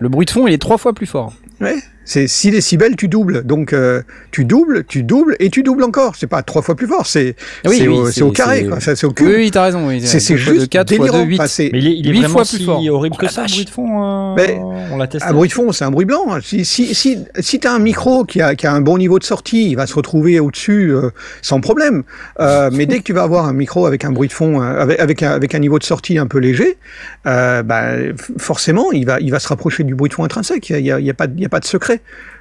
Le 0.00 0.08
bruit 0.08 0.26
de 0.26 0.30
fond, 0.30 0.46
il 0.46 0.54
est 0.54 0.58
trois 0.58 0.78
fois 0.78 0.92
plus 0.92 1.06
fort. 1.06 1.32
Ouais. 1.60 1.76
C'est 2.08 2.26
6 2.26 2.52
décibels, 2.52 2.96
tu 2.96 3.06
doubles. 3.06 3.44
Donc, 3.44 3.74
euh, 3.74 4.00
tu 4.30 4.46
doubles, 4.46 4.84
tu 4.88 5.02
doubles 5.02 5.36
et 5.40 5.50
tu 5.50 5.62
doubles 5.62 5.84
encore. 5.84 6.16
C'est 6.16 6.26
pas 6.26 6.42
trois 6.42 6.62
fois 6.62 6.74
plus 6.74 6.86
fort, 6.86 7.06
c'est 7.06 7.36
oui, 7.66 7.86
oui, 7.86 7.88
au, 7.88 8.28
au, 8.28 8.32
carré, 8.32 8.64
quoi. 8.64 8.80
C'est 8.80 9.04
au 9.04 9.12
cube. 9.12 9.26
Oui, 9.26 9.34
oui 9.36 9.50
t'as 9.50 9.64
raison. 9.64 9.86
Oui. 9.86 10.00
C'est 10.00 10.38
juste 10.38 10.62
de 10.62 10.64
4 10.64 10.88
délirant. 10.88 11.08
fois 11.08 11.18
2, 11.18 11.24
8. 11.26 11.40
Enfin, 11.40 11.68
mais 11.70 11.78
il 11.78 11.86
est, 11.86 11.98
il 11.98 12.08
est 12.08 12.10
8 12.12 12.18
vraiment 12.20 12.32
fois 12.32 12.44
si 12.46 12.56
plus 12.56 12.64
fort. 12.64 12.82
horrible 12.88 13.16
oh, 13.18 13.20
que 13.20 13.30
ça, 13.30 13.42
le 13.42 13.48
bruit 13.48 13.64
de 13.66 13.70
fond. 13.70 14.02
Euh... 14.02 14.34
Mais, 14.36 14.58
on 14.90 14.96
l'a 14.96 15.06
testé. 15.06 15.28
Un 15.28 15.34
bruit 15.34 15.50
de 15.50 15.52
fond, 15.52 15.70
c'est 15.72 15.84
un 15.84 15.90
bruit 15.90 16.06
blanc. 16.06 16.38
Si, 16.42 16.64
si, 16.64 16.94
si, 16.94 17.18
si 17.40 17.60
tu 17.60 17.68
as 17.68 17.74
un 17.74 17.78
micro 17.78 18.24
qui 18.24 18.40
a, 18.40 18.54
qui 18.54 18.66
a 18.66 18.72
un 18.72 18.80
bon 18.80 18.96
niveau 18.96 19.18
de 19.18 19.24
sortie, 19.24 19.70
il 19.70 19.74
va 19.74 19.86
se 19.86 19.94
retrouver 19.94 20.40
au-dessus 20.40 20.90
euh, 20.94 21.10
sans 21.42 21.60
problème. 21.60 22.04
Euh, 22.40 22.70
mais 22.72 22.86
dès 22.86 23.00
que 23.00 23.04
tu 23.04 23.12
vas 23.12 23.24
avoir 23.24 23.44
un 23.44 23.52
micro 23.52 23.84
avec 23.84 24.06
un 24.06 24.12
bruit 24.12 24.28
de 24.28 24.32
fond, 24.32 24.62
euh, 24.62 24.80
avec, 24.80 24.98
avec, 24.98 25.22
un, 25.22 25.32
avec 25.32 25.54
un 25.54 25.58
niveau 25.58 25.78
de 25.78 25.84
sortie 25.84 26.16
un 26.16 26.26
peu 26.26 26.38
léger, 26.38 26.78
euh, 27.26 27.62
bah, 27.62 27.90
forcément, 28.38 28.92
il 28.92 29.04
va, 29.04 29.20
il 29.20 29.30
va 29.30 29.40
se 29.40 29.48
rapprocher 29.48 29.84
du 29.84 29.94
bruit 29.94 30.08
de 30.08 30.14
fond 30.14 30.24
intrinsèque. 30.24 30.70
Il 30.70 30.82
n'y 30.82 30.90
a, 30.90 30.96
a, 30.96 31.10
a, 31.10 31.14
pas, 31.14 31.24
a 31.24 31.48
pas 31.48 31.60
de 31.60 31.66
secret. 31.66 31.97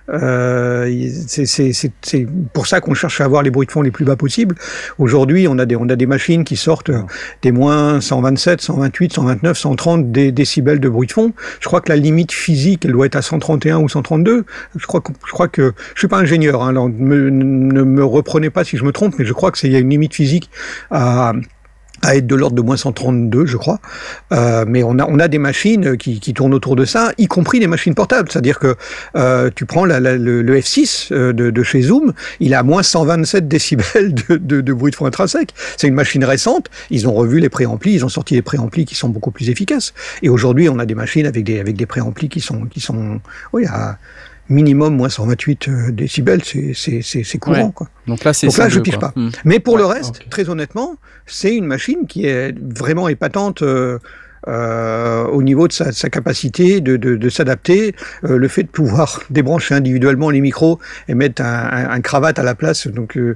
Euh, 0.10 1.10
c'est 1.28 2.28
pour 2.54 2.68
ça 2.68 2.80
qu'on 2.80 2.94
cherche 2.94 3.20
à 3.20 3.26
avoir 3.26 3.44
les 3.44 3.50
bruits 3.50 3.68
de 3.68 3.72
fond 3.72 3.82
les 3.82 3.92
plus 3.92 4.06
bas 4.06 4.16
possibles. 4.16 4.56
Aujourd'hui, 5.00 5.48
on 5.48 5.60
a 5.60 5.66
des 5.66 5.76
on 5.76 5.90
a 5.90 5.96
des 5.96 6.06
machines 6.06 6.44
qui 6.44 6.56
sortent 6.56 6.92
des 7.42 7.52
moins 7.52 8.00
127, 8.00 8.62
128, 8.62 9.14
129, 9.14 9.58
130 9.58 10.12
des 10.12 10.32
décibels 10.32 10.80
de 10.80 10.90
bruit 10.90 11.08
de 11.08 11.12
fond. 11.12 11.34
Je 11.60 11.68
crois 11.68 11.82
que 11.82 11.90
la 11.90 11.98
limite 11.98 12.32
physique, 12.32 12.86
elle 12.86 12.94
doit 12.94 13.06
être 13.06 13.18
à 13.18 13.22
131 13.22 13.80
ou 13.80 13.90
132. 13.90 14.46
Je 14.76 14.86
crois 14.86 15.02
que 15.02 15.12
je 15.26 15.32
crois 15.32 15.48
que 15.48 15.74
je 15.94 16.00
suis 16.00 16.08
pas 16.08 16.20
ingénieur. 16.20 16.64
Hein, 16.64 16.70
alors 16.70 16.90
me, 16.90 17.30
ne 17.30 17.84
me 17.84 18.06
reprenez 18.06 18.50
pas 18.50 18.64
si 18.64 18.78
je 18.78 18.86
me 18.86 18.92
trompe, 18.92 19.16
mais 19.20 19.26
je 19.26 19.34
crois 19.34 19.52
que 19.52 19.58
c'est 19.58 19.68
il 19.68 19.74
y 19.74 19.76
a 19.76 19.80
une 19.80 19.90
limite 19.90 20.14
physique 20.14 20.50
à 20.90 21.34
à 22.02 22.16
être 22.16 22.28
de 22.28 22.36
l'ordre 22.36 22.56
de 22.56 22.62
moins 22.62 22.78
132, 22.78 23.46
je 23.46 23.58
crois. 23.58 23.80
Euh, 24.32 24.66
mais 24.68 24.84
on 24.84 25.00
a, 25.00 25.06
on 25.08 25.20
a 25.20 25.28
des 25.28 25.40
machines 25.40 25.98
qui, 25.98 26.20
qui, 26.20 26.34
tournent 26.34 26.54
autour 26.54 26.76
de 26.76 26.86
ça, 26.86 27.12
y 27.18 27.28
compris 27.28 27.60
les 27.60 27.68
machines 27.68 27.96
portables. 27.96 28.30
C'est-à-dire 28.32 28.60
que 28.60 28.76
euh, 29.16 29.50
tu 29.56 29.66
prends 29.66 29.86
le, 29.86 30.18
le, 30.18 30.60
F6 30.60 31.12
euh, 31.12 31.34
de, 31.34 31.64
chez 31.64 31.82
Zoom, 31.82 32.14
il 32.40 32.54
a 32.54 32.64
moins 32.64 32.84
127 32.84 33.48
décibels 33.48 34.14
de, 34.14 34.38
de, 34.38 34.62
de 34.62 34.74
bruit 34.74 34.92
de 34.92 34.96
fond 34.96 35.06
intrinsèque. 35.06 35.54
C'est 35.78 35.88
une 35.88 35.96
machine 35.96 36.24
récente. 36.24 36.70
Ils 36.90 37.08
ont 37.08 37.14
revu 37.14 37.40
les 37.40 37.50
préamplis, 37.50 37.94
ils 37.94 38.06
ont 38.06 38.10
sorti 38.10 38.36
des 38.36 38.42
préamplis 38.42 38.86
qui 38.86 38.96
sont 38.96 39.10
beaucoup 39.10 39.32
plus 39.32 39.50
efficaces. 39.50 39.94
Et 40.22 40.30
aujourd'hui, 40.30 40.70
on 40.70 40.80
a 40.80 40.86
des 40.86 40.96
machines 40.96 41.26
avec 41.26 41.44
des, 41.44 41.60
avec 41.60 41.76
des 41.76 41.86
préamplis 41.86 42.30
qui 42.30 42.42
sont, 42.42 42.66
qui 42.66 42.80
sont, 42.80 43.20
oui, 43.54 43.66
à 43.66 43.98
minimum 44.50 44.96
moins 44.96 45.10
128 45.10 45.70
décibels, 45.92 46.42
c'est 46.44 47.38
courant. 47.40 47.72
Quoi. 47.72 47.90
Donc 48.08 48.24
là, 48.24 48.32
Donc 48.32 48.58
là, 48.58 48.70
je 48.70 48.80
pige 48.80 48.98
pas. 48.98 49.14
Hmm. 49.16 49.30
Mais 49.46 49.60
pour 49.60 49.78
le 49.78 49.86
reste, 49.86 50.30
très 50.30 50.50
honnêtement, 50.50 50.96
c'est 51.26 51.56
une 51.56 51.66
machine 51.66 52.08
qui 52.08 52.26
est 52.26 52.56
vraiment 52.58 53.08
épatante. 53.10 53.62
Euh, 53.62 54.00
au 54.48 55.44
niveau 55.44 55.68
de 55.68 55.74
sa, 55.74 55.92
sa 55.92 56.10
capacité 56.10 56.82
de, 56.82 56.98
de, 56.98 57.16
de 57.16 57.30
s'adapter, 57.30 57.96
euh, 58.24 58.38
le 58.38 58.48
fait 58.48 58.64
de 58.64 58.70
pouvoir 58.70 59.22
débrancher 59.30 59.76
individuellement 59.76 60.30
les 60.30 60.42
micros 60.42 60.80
et 61.08 61.14
mettre 61.14 61.42
un, 61.42 61.90
un, 61.90 62.02
cravate 62.02 62.40
à 62.40 62.44
la 62.44 62.56
place, 62.56 62.88
donc 62.88 63.18
euh, 63.18 63.36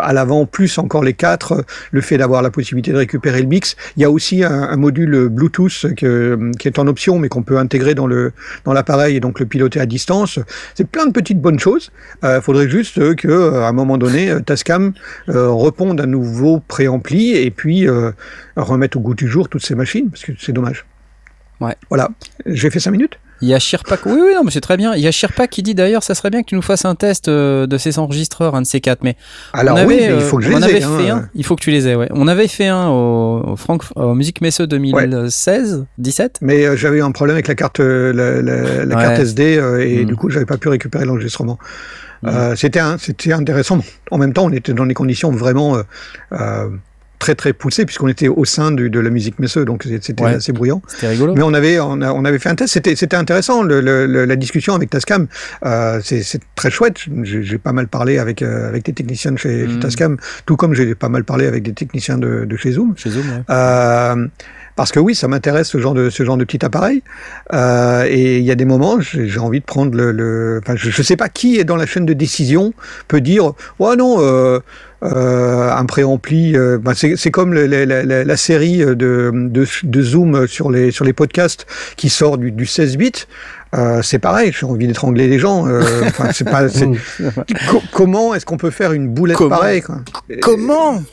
à 0.00 0.12
l'avant 0.12 0.46
plus 0.46 0.78
encore 0.78 1.02
les 1.02 1.14
quatre, 1.14 1.64
le 1.90 2.00
fait 2.00 2.18
d'avoir 2.18 2.42
la 2.42 2.50
possibilité 2.50 2.92
de 2.92 2.98
récupérer 2.98 3.40
le 3.40 3.48
mix. 3.48 3.76
Il 3.96 4.02
y 4.02 4.04
a 4.04 4.10
aussi 4.10 4.44
un, 4.44 4.50
un 4.50 4.76
module 4.76 5.28
Bluetooth 5.28 5.94
que, 5.96 6.50
qui 6.58 6.68
est 6.68 6.78
en 6.78 6.86
option 6.86 7.18
mais 7.18 7.28
qu'on 7.28 7.42
peut 7.42 7.58
intégrer 7.58 7.94
dans 7.94 8.06
le 8.06 8.32
dans 8.64 8.72
l'appareil 8.72 9.16
et 9.16 9.20
donc 9.20 9.40
le 9.40 9.46
piloter 9.46 9.80
à 9.80 9.86
distance. 9.86 10.38
C'est 10.74 10.86
plein 10.86 11.06
de 11.06 11.12
petites 11.12 11.40
bonnes 11.40 11.58
choses. 11.58 11.90
Il 12.22 12.40
faudrait 12.42 12.68
juste 12.68 13.16
que 13.16 13.54
à 13.54 13.68
un 13.68 13.72
moment 13.72 13.98
donné 13.98 14.32
Tascam 14.44 14.92
réponde 15.26 16.00
à 16.00 16.06
nouveau 16.06 16.60
préampli 16.60 17.32
et 17.36 17.50
puis 17.50 17.86
remettre 18.56 18.96
au 18.96 19.00
goût 19.00 19.14
du 19.14 19.28
jour 19.28 19.48
toutes 19.48 19.64
ces 19.64 19.74
machines 19.74 20.10
parce 20.10 20.24
que 20.24 20.32
c'est 20.44 20.52
dommage. 20.52 20.84
Ouais. 21.60 21.76
Voilà, 21.88 22.08
j'ai 22.46 22.70
fait 22.70 22.80
5 22.80 22.90
minutes 22.90 23.18
il 23.42 23.48
y 23.48 23.54
a 23.54 23.58
Shirpak, 23.58 24.06
oui, 24.06 24.12
oui, 24.14 24.34
non, 24.36 24.44
mais 24.44 24.52
c'est 24.52 24.60
très 24.60 24.76
bien. 24.76 24.94
Il 24.94 25.00
y 25.00 25.08
a 25.08 25.10
Shirpak 25.10 25.50
qui 25.50 25.64
dit 25.64 25.74
d'ailleurs, 25.74 26.04
ça 26.04 26.14
serait 26.14 26.30
bien 26.30 26.42
que 26.42 26.46
tu 26.46 26.54
nous 26.54 26.62
fasses 26.62 26.84
un 26.84 26.94
test 26.94 27.26
euh, 27.26 27.66
de 27.66 27.76
ces 27.76 27.98
enregistreurs, 27.98 28.54
un 28.54 28.62
de 28.62 28.66
ces 28.66 28.80
quatre. 28.80 29.02
Mais 29.02 29.16
alors 29.52 29.78
on 29.78 29.84
oui, 29.84 29.98
il 30.00 30.20
faut 30.20 30.36
que 30.36 30.44
je 30.44 30.48
euh, 30.52 30.58
les 30.58 30.64
avait 30.64 30.78
ai, 30.78 30.84
hein. 30.84 30.98
fait 30.98 31.10
un. 31.10 31.28
Il 31.34 31.44
faut 31.44 31.56
que 31.56 31.60
tu 31.60 31.72
les 31.72 31.88
aies, 31.88 31.96
ouais. 31.96 32.06
On 32.12 32.28
avait 32.28 32.46
fait 32.46 32.68
un 32.68 32.88
au, 32.88 33.56
au, 33.96 34.14
Musique 34.14 34.42
Messeux 34.42 34.68
2016, 34.68 35.86
17. 35.98 36.38
Mais 36.40 36.64
euh, 36.66 36.76
j'avais 36.76 36.98
eu 36.98 37.02
un 37.02 37.10
problème 37.10 37.34
avec 37.34 37.48
la 37.48 37.56
carte, 37.56 37.80
la, 37.80 38.12
la, 38.12 38.84
la 38.84 38.96
ouais. 38.96 39.02
carte 39.02 39.18
SD 39.18 39.60
et 39.80 40.04
mmh. 40.04 40.06
du 40.06 40.14
coup, 40.14 40.30
j'avais 40.30 40.46
pas 40.46 40.56
pu 40.56 40.68
récupérer 40.68 41.04
l'enregistrement. 41.04 41.58
Mmh. 42.22 42.28
Euh, 42.28 42.54
c'était 42.54 42.80
c'était 42.98 43.32
intéressant. 43.32 43.80
En 44.12 44.18
même 44.18 44.32
temps, 44.32 44.44
on 44.44 44.52
était 44.52 44.72
dans 44.72 44.86
des 44.86 44.94
conditions 44.94 45.32
vraiment 45.32 45.78
euh, 46.32 46.68
très 47.22 47.36
très 47.36 47.52
poussé 47.52 47.86
puisqu'on 47.86 48.08
était 48.08 48.26
au 48.26 48.44
sein 48.44 48.72
du, 48.72 48.90
de 48.90 48.98
la 48.98 49.08
musique 49.08 49.38
Messeux, 49.38 49.64
donc 49.64 49.84
c'était 49.84 50.20
ouais. 50.24 50.34
assez 50.34 50.52
bruyant. 50.52 50.82
C'était 50.88 51.06
rigolo. 51.06 51.34
Mais 51.36 51.42
on 51.42 51.54
avait 51.54 51.78
on, 51.78 52.00
a, 52.02 52.12
on, 52.12 52.24
avait 52.24 52.40
fait 52.40 52.48
un 52.48 52.56
test, 52.56 52.72
c'était 52.72 52.96
c'était 52.96 53.14
intéressant 53.14 53.62
le, 53.62 53.80
le, 53.80 54.24
la 54.24 54.34
discussion 54.34 54.74
avec 54.74 54.90
Tascam, 54.90 55.28
euh, 55.64 56.00
c'est 56.02 56.40
très 56.56 56.72
chouette. 56.72 56.96
J'ai 57.22 57.58
pas 57.58 57.72
mal 57.72 57.86
parlé 57.86 58.18
avec 58.18 58.42
euh, 58.42 58.68
avec 58.68 58.84
des 58.84 58.92
techniciens 58.92 59.30
de 59.30 59.38
chez, 59.38 59.66
mmh. 59.66 59.70
chez, 59.70 59.78
Tascam, 59.78 60.16
tout 60.46 60.56
comme 60.56 60.74
j'ai 60.74 60.96
pas 60.96 61.08
mal 61.08 61.22
parlé 61.22 61.46
avec 61.46 61.62
des 61.62 61.72
techniciens 61.72 62.18
de, 62.18 62.44
de 62.44 62.56
chez 62.56 62.72
Zoom. 62.72 62.94
Chez 62.96 63.10
Zoom. 63.10 63.24
Ouais. 63.48 64.28
Parce 64.76 64.90
que 64.92 65.00
oui, 65.00 65.14
ça 65.14 65.28
m'intéresse 65.28 65.68
ce 65.68 65.78
genre 65.78 65.94
de 65.94 66.08
ce 66.10 66.24
genre 66.24 66.36
de 66.36 66.44
petit 66.44 66.64
appareil. 66.64 67.02
Euh, 67.52 68.06
et 68.08 68.38
il 68.38 68.44
y 68.44 68.50
a 68.50 68.54
des 68.54 68.64
moments, 68.64 69.00
j'ai 69.00 69.38
envie 69.38 69.60
de 69.60 69.64
prendre 69.64 69.94
le. 69.94 70.12
le 70.12 70.60
enfin, 70.62 70.76
je 70.76 70.88
ne 70.88 71.04
sais 71.04 71.16
pas 71.16 71.28
qui 71.28 71.58
est 71.58 71.64
dans 71.64 71.76
la 71.76 71.86
chaîne 71.86 72.06
de 72.06 72.14
décision 72.14 72.72
peut 73.08 73.20
dire, 73.20 73.52
ouais 73.78 73.96
non. 73.96 74.16
Euh, 74.20 74.60
euh, 75.04 75.68
un 75.72 75.84
préampli, 75.84 76.56
euh, 76.56 76.78
ben 76.78 76.94
c'est 76.94 77.30
comme 77.32 77.52
la, 77.52 77.66
la, 78.04 78.36
série 78.36 78.78
de, 78.78 78.94
de, 78.94 79.66
de, 79.82 80.02
Zoom 80.02 80.46
sur 80.46 80.70
les, 80.70 80.92
sur 80.92 81.04
les 81.04 81.12
podcasts 81.12 81.66
qui 81.96 82.08
sort 82.08 82.38
du, 82.38 82.52
du 82.52 82.66
16 82.66 82.98
bits. 82.98 83.26
Euh, 83.74 84.02
c'est 84.02 84.18
pareil, 84.18 84.52
j'ai 84.58 84.66
envie 84.66 84.86
d'étrangler 84.86 85.28
les 85.28 85.38
gens. 85.38 85.66
Euh, 85.66 85.82
c'est 86.32 86.44
pas, 86.44 86.66
Co 87.70 87.82
comment 87.92 88.34
est-ce 88.34 88.44
qu'on 88.44 88.58
peut 88.58 88.70
faire 88.70 88.92
une 88.92 89.08
boulette 89.08 89.38
comment 89.38 89.56
pareille 89.56 89.80
quoi? 89.80 90.00
Comment? 90.40 91.02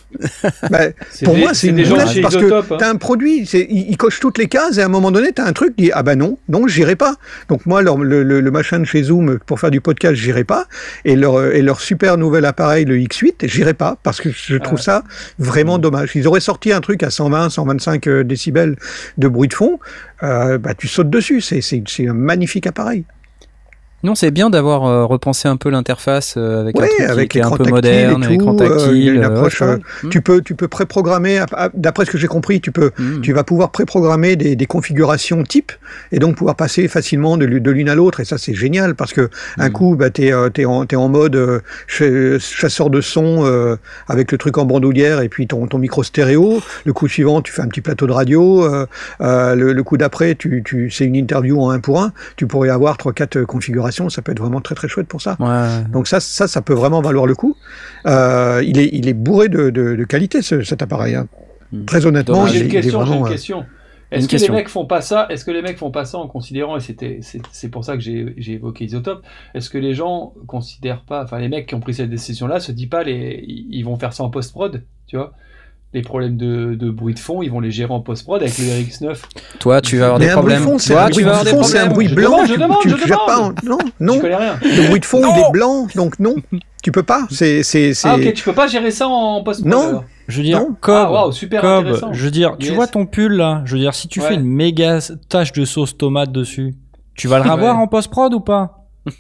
Bah, 0.70 0.88
Pour 1.24 1.38
moi, 1.38 1.54
c'est 1.54 1.68
une 1.68 1.84
boulette 1.84 2.22
parce 2.22 2.36
que 2.36 2.52
hein. 2.52 2.78
t'as 2.78 2.90
un 2.90 2.96
produit, 2.96 3.44
il, 3.54 3.90
il, 3.92 3.98
coche 3.98 4.20
toutes 4.20 4.38
les 4.38 4.48
cases 4.48 4.78
et 4.78 4.82
à 4.82 4.86
un 4.86 4.90
moment 4.90 5.12
donné, 5.12 5.32
t'as 5.32 5.46
un 5.46 5.54
truc 5.54 5.76
qui 5.76 5.84
dit 5.84 5.92
ah 5.94 6.04
bah 6.04 6.16
non, 6.16 6.38
donc 6.50 6.68
j'irai 6.68 6.96
pas. 6.96 7.16
Donc 7.48 7.66
moi, 7.66 7.82
leur, 7.82 7.98
le, 7.98 8.24
le, 8.24 8.42
le, 8.42 8.52
machin 8.52 8.80
de 8.80 8.86
chez 8.86 9.04
Zoom 9.04 9.40
pour 9.46 9.60
faire 9.60 9.72
du 9.72 9.82
podcast, 9.82 10.16
j'irai 10.16 10.44
pas. 10.44 10.66
Et 11.06 11.16
leur, 11.16 11.46
et 11.46 11.62
leur 11.62 11.80
super 11.80 12.18
nouvel 12.18 12.46
appareil, 12.46 12.86
le 12.86 12.98
X8, 12.98 13.48
j'irai 13.48 13.74
pas 13.74 13.98
parce 14.04 14.20
que 14.20 14.30
je 14.32 14.58
trouve 14.58 14.80
ah. 14.80 14.84
ça 14.84 15.04
vraiment 15.38 15.78
dommage. 15.78 16.12
Ils 16.16 16.28
auraient 16.28 16.40
sorti 16.40 16.74
un 16.74 16.82
truc 16.82 17.04
à 17.04 17.12
120, 17.12 17.50
125 17.50 18.10
décibels 18.10 18.76
de 19.18 19.28
bruit 19.28 19.48
de 19.48 19.54
fond, 19.54 19.80
euh, 20.24 20.58
bah 20.58 20.74
tu 20.74 20.88
sautes 20.88 21.10
dessus. 21.10 21.42
C'est 21.42 21.84
un 22.08 22.14
magnifique 22.14 22.68
appareil. 22.68 23.06
Non, 24.02 24.16
c'est 24.16 24.32
bien 24.32 24.50
d'avoir 24.50 24.86
euh, 24.86 25.06
repensé 25.06 25.50
un 25.50 25.58
peu 25.58 25.70
l'interface 25.70 26.36
euh, 26.38 26.62
avec 26.62 26.80
ouais, 26.80 26.86
un 26.86 26.88
truc 26.88 27.10
avec 27.10 27.32
qui 27.32 27.42
un 27.42 27.52
peu 27.52 27.66
moderne, 27.66 28.24
et. 28.24 28.38
Euh, 28.40 28.94
une 28.94 29.24
approche, 29.24 29.62
mmh. 29.62 30.10
Tu 30.10 30.22
peux, 30.22 30.42
tu 30.42 30.56
peux 30.56 30.70
préprogrammer. 30.70 31.44
D'après 31.74 32.06
ce 32.06 32.12
que 32.12 32.18
j'ai 32.18 32.28
compris, 32.28 32.62
tu 32.62 32.72
peux, 32.72 32.92
mmh. 32.98 33.22
tu 33.22 33.34
vas 33.34 33.44
pouvoir 33.44 33.72
préprogrammer 33.72 34.38
des, 34.38 34.56
des, 34.56 34.66
configurations 34.66 35.44
type 35.44 35.74
et 36.12 36.20
donc 36.20 36.36
pouvoir 36.36 36.56
passer 36.56 36.88
facilement 36.88 37.36
de, 37.36 37.46
de 37.46 37.72
l'une 37.72 37.90
à 37.90 37.96
l'autre. 37.96 38.22
Et 38.22 38.26
ça, 38.26 38.38
c'est 38.38 38.54
génial 38.54 38.96
parce 38.96 39.12
que 39.12 39.22
mmh. 39.22 39.62
un 39.62 39.70
coup, 39.70 39.96
bah, 39.98 40.10
t'es 40.10 40.28
es 40.28 40.66
en, 40.66 40.86
es 40.86 40.96
en 40.96 41.10
mode 41.10 41.62
chasseur 41.88 42.90
de 42.90 43.02
son 43.02 43.78
avec 44.08 44.32
le 44.32 44.38
truc 44.38 44.58
en 44.58 44.66
bandoulière 44.66 45.20
et 45.20 45.28
puis 45.28 45.48
ton, 45.48 45.68
ton 45.68 45.78
micro 45.78 46.04
stéréo. 46.04 46.62
Le 46.86 46.94
coup 46.94 47.10
suivant, 47.10 47.42
tu 47.42 47.52
fais 47.52 47.62
un 47.62 47.68
petit 47.68 47.82
plateau 47.82 48.08
de 48.08 48.14
radio. 48.14 48.66
le, 49.20 49.74
le 49.74 49.84
coup 49.84 49.98
d'après, 49.98 50.36
tu, 50.36 50.64
tu, 50.64 50.90
c'est 50.90 51.06
une 51.06 51.16
interview 51.16 51.62
en 51.62 51.72
un 51.72 51.80
pour 51.80 52.02
un. 52.02 52.14
Tu 52.38 52.48
pourrais 52.48 52.70
avoir 52.70 52.98
trois, 52.98 53.12
quatre 53.12 53.42
configurations 53.44 53.89
ça 53.92 54.22
peut 54.22 54.32
être 54.32 54.40
vraiment 54.40 54.62
très 54.62 54.76
très 54.76 54.88
chouette 54.88 55.08
pour 55.08 55.22
ça. 55.22 55.36
Ouais. 55.40 55.84
Donc 55.92 56.08
ça, 56.08 56.20
ça, 56.20 56.48
ça 56.48 56.62
peut 56.62 56.74
vraiment 56.74 57.02
valoir 57.02 57.26
le 57.26 57.36
coup. 57.36 57.56
Euh, 58.06 58.62
il, 58.66 58.78
est, 58.80 58.90
il 58.94 59.08
est 59.08 59.14
bourré 59.14 59.50
de, 59.50 59.70
de, 59.70 59.96
de 59.96 60.04
qualité 60.04 60.42
ce, 60.42 60.62
cet 60.64 60.82
appareil. 60.82 61.16
Hein. 61.16 61.28
Mmh. 61.72 61.86
Très 61.86 62.06
honnêtement, 62.06 62.48
j'ai 62.48 62.62
une 62.62 62.70
question. 62.70 63.00
Vraiment, 63.02 63.26
une 63.26 63.32
question. 63.32 63.66
Est-ce 64.12 64.26
que 64.26 64.32
question. 64.32 64.54
les 64.54 64.60
mecs 64.60 64.70
font 64.70 64.86
pas 64.86 65.02
ça 65.02 65.28
Est-ce 65.30 65.46
que 65.46 65.52
les 65.52 65.62
mecs 65.62 65.78
font 65.78 65.92
pas 65.92 66.06
ça 66.06 66.18
en 66.18 66.28
considérant 66.28 66.78
et 66.78 66.80
c'était 66.80 67.20
c'est 67.52 67.70
pour 67.70 67.86
ça 67.86 67.96
que 67.96 68.02
j'ai 68.02 68.34
évoqué 68.54 68.86
Isotope 68.86 69.24
Est-ce 69.54 69.70
que 69.70 69.78
les 69.78 69.94
gens 69.94 70.34
considèrent 70.48 71.04
pas 71.04 71.24
Enfin, 71.24 71.38
les 71.38 71.48
mecs 71.50 71.68
qui 71.68 71.76
ont 71.76 71.80
pris 71.80 71.94
cette 71.94 72.10
décision-là 72.10 72.60
se 72.60 72.72
disent 72.72 72.90
pas 72.90 73.04
les 73.04 73.44
ils 73.48 73.84
vont 73.84 73.98
faire 73.98 74.14
ça 74.14 74.24
en 74.24 74.30
post 74.30 74.52
prod, 74.52 74.84
tu 75.06 75.16
vois? 75.16 75.34
Les 75.94 76.02
problèmes 76.04 76.38
de, 76.38 76.76
de, 76.76 76.92
bruit 76.92 77.16
de 77.16 77.20
fond, 77.20 77.42
ils 77.42 77.50
vont 77.50 77.60
les 77.60 77.72
gérer 77.72 77.92
en 77.92 78.00
post-prod 78.00 78.42
avec 78.42 78.58
le 78.60 78.66
RX9. 78.66 79.18
Toi, 79.60 79.82
tu 79.82 79.98
vas 79.98 80.06
avoir 80.06 80.20
des 80.20 80.28
problèmes. 80.28 80.62
Fond, 80.62 80.78
Toi, 80.78 81.10
tu 81.10 81.24
vas 81.24 81.30
avoir 81.30 81.44
des 81.44 81.50
problèmes. 81.52 81.72
C'est 81.72 81.80
un 81.80 81.88
bruit 81.88 82.08
blanc. 82.08 82.46
Je 82.46 82.54
demande, 82.54 82.78
tu, 82.82 82.90
je 82.90 82.96
tu, 82.96 83.10
demande, 83.10 83.26
pas. 83.26 83.54
Non, 83.64 83.78
non. 84.00 84.14
Je 84.16 84.20
connais 84.20 84.36
rien. 84.36 84.60
Le 84.62 84.88
bruit 84.88 85.00
de 85.00 85.06
fond, 85.06 85.22
non. 85.22 85.34
il 85.36 85.40
est 85.40 85.52
blanc, 85.52 85.88
donc 85.96 86.20
non. 86.20 86.36
Tu 86.84 86.92
peux 86.92 87.04
pas. 87.04 87.28
C'est, 87.32 87.64
c'est, 87.64 87.94
ah 88.04 88.16
ok, 88.16 88.34
tu 88.34 88.44
peux 88.44 88.54
pas 88.54 88.68
gérer 88.68 88.92
ça 88.92 89.08
en 89.08 89.44
post-prod. 89.44 89.72
Non. 89.72 89.88
Alors. 89.88 90.04
Je 90.28 90.38
veux 90.38 90.44
dire. 90.44 90.64
Cobb, 90.80 90.96
ah, 90.96 91.12
wow, 91.26 91.32
super 91.32 91.62
Cobb, 91.62 91.88
intéressant. 91.88 92.14
je 92.14 92.24
veux 92.24 92.32
dire, 92.32 92.56
tu 92.60 92.68
yes. 92.68 92.76
vois 92.76 92.86
ton 92.86 93.08
pull 93.08 93.34
là, 93.34 93.64
je 93.66 93.74
veux 93.74 93.80
dire, 93.80 93.96
si 93.96 94.08
tu 94.08 94.22
ouais. 94.22 94.28
fais 94.28 94.36
une 94.36 94.46
méga 94.46 95.00
tache 95.28 95.52
de 95.54 95.66
sauce 95.66 95.98
tomate 95.98 96.32
dessus, 96.32 96.76
tu 97.16 97.28
vas 97.28 97.40
le 97.40 97.50
revoir 97.50 97.76
ouais. 97.76 97.82
en 97.82 97.88
post-prod 97.88 98.32
ou 98.36 98.40
pas? 98.40 98.86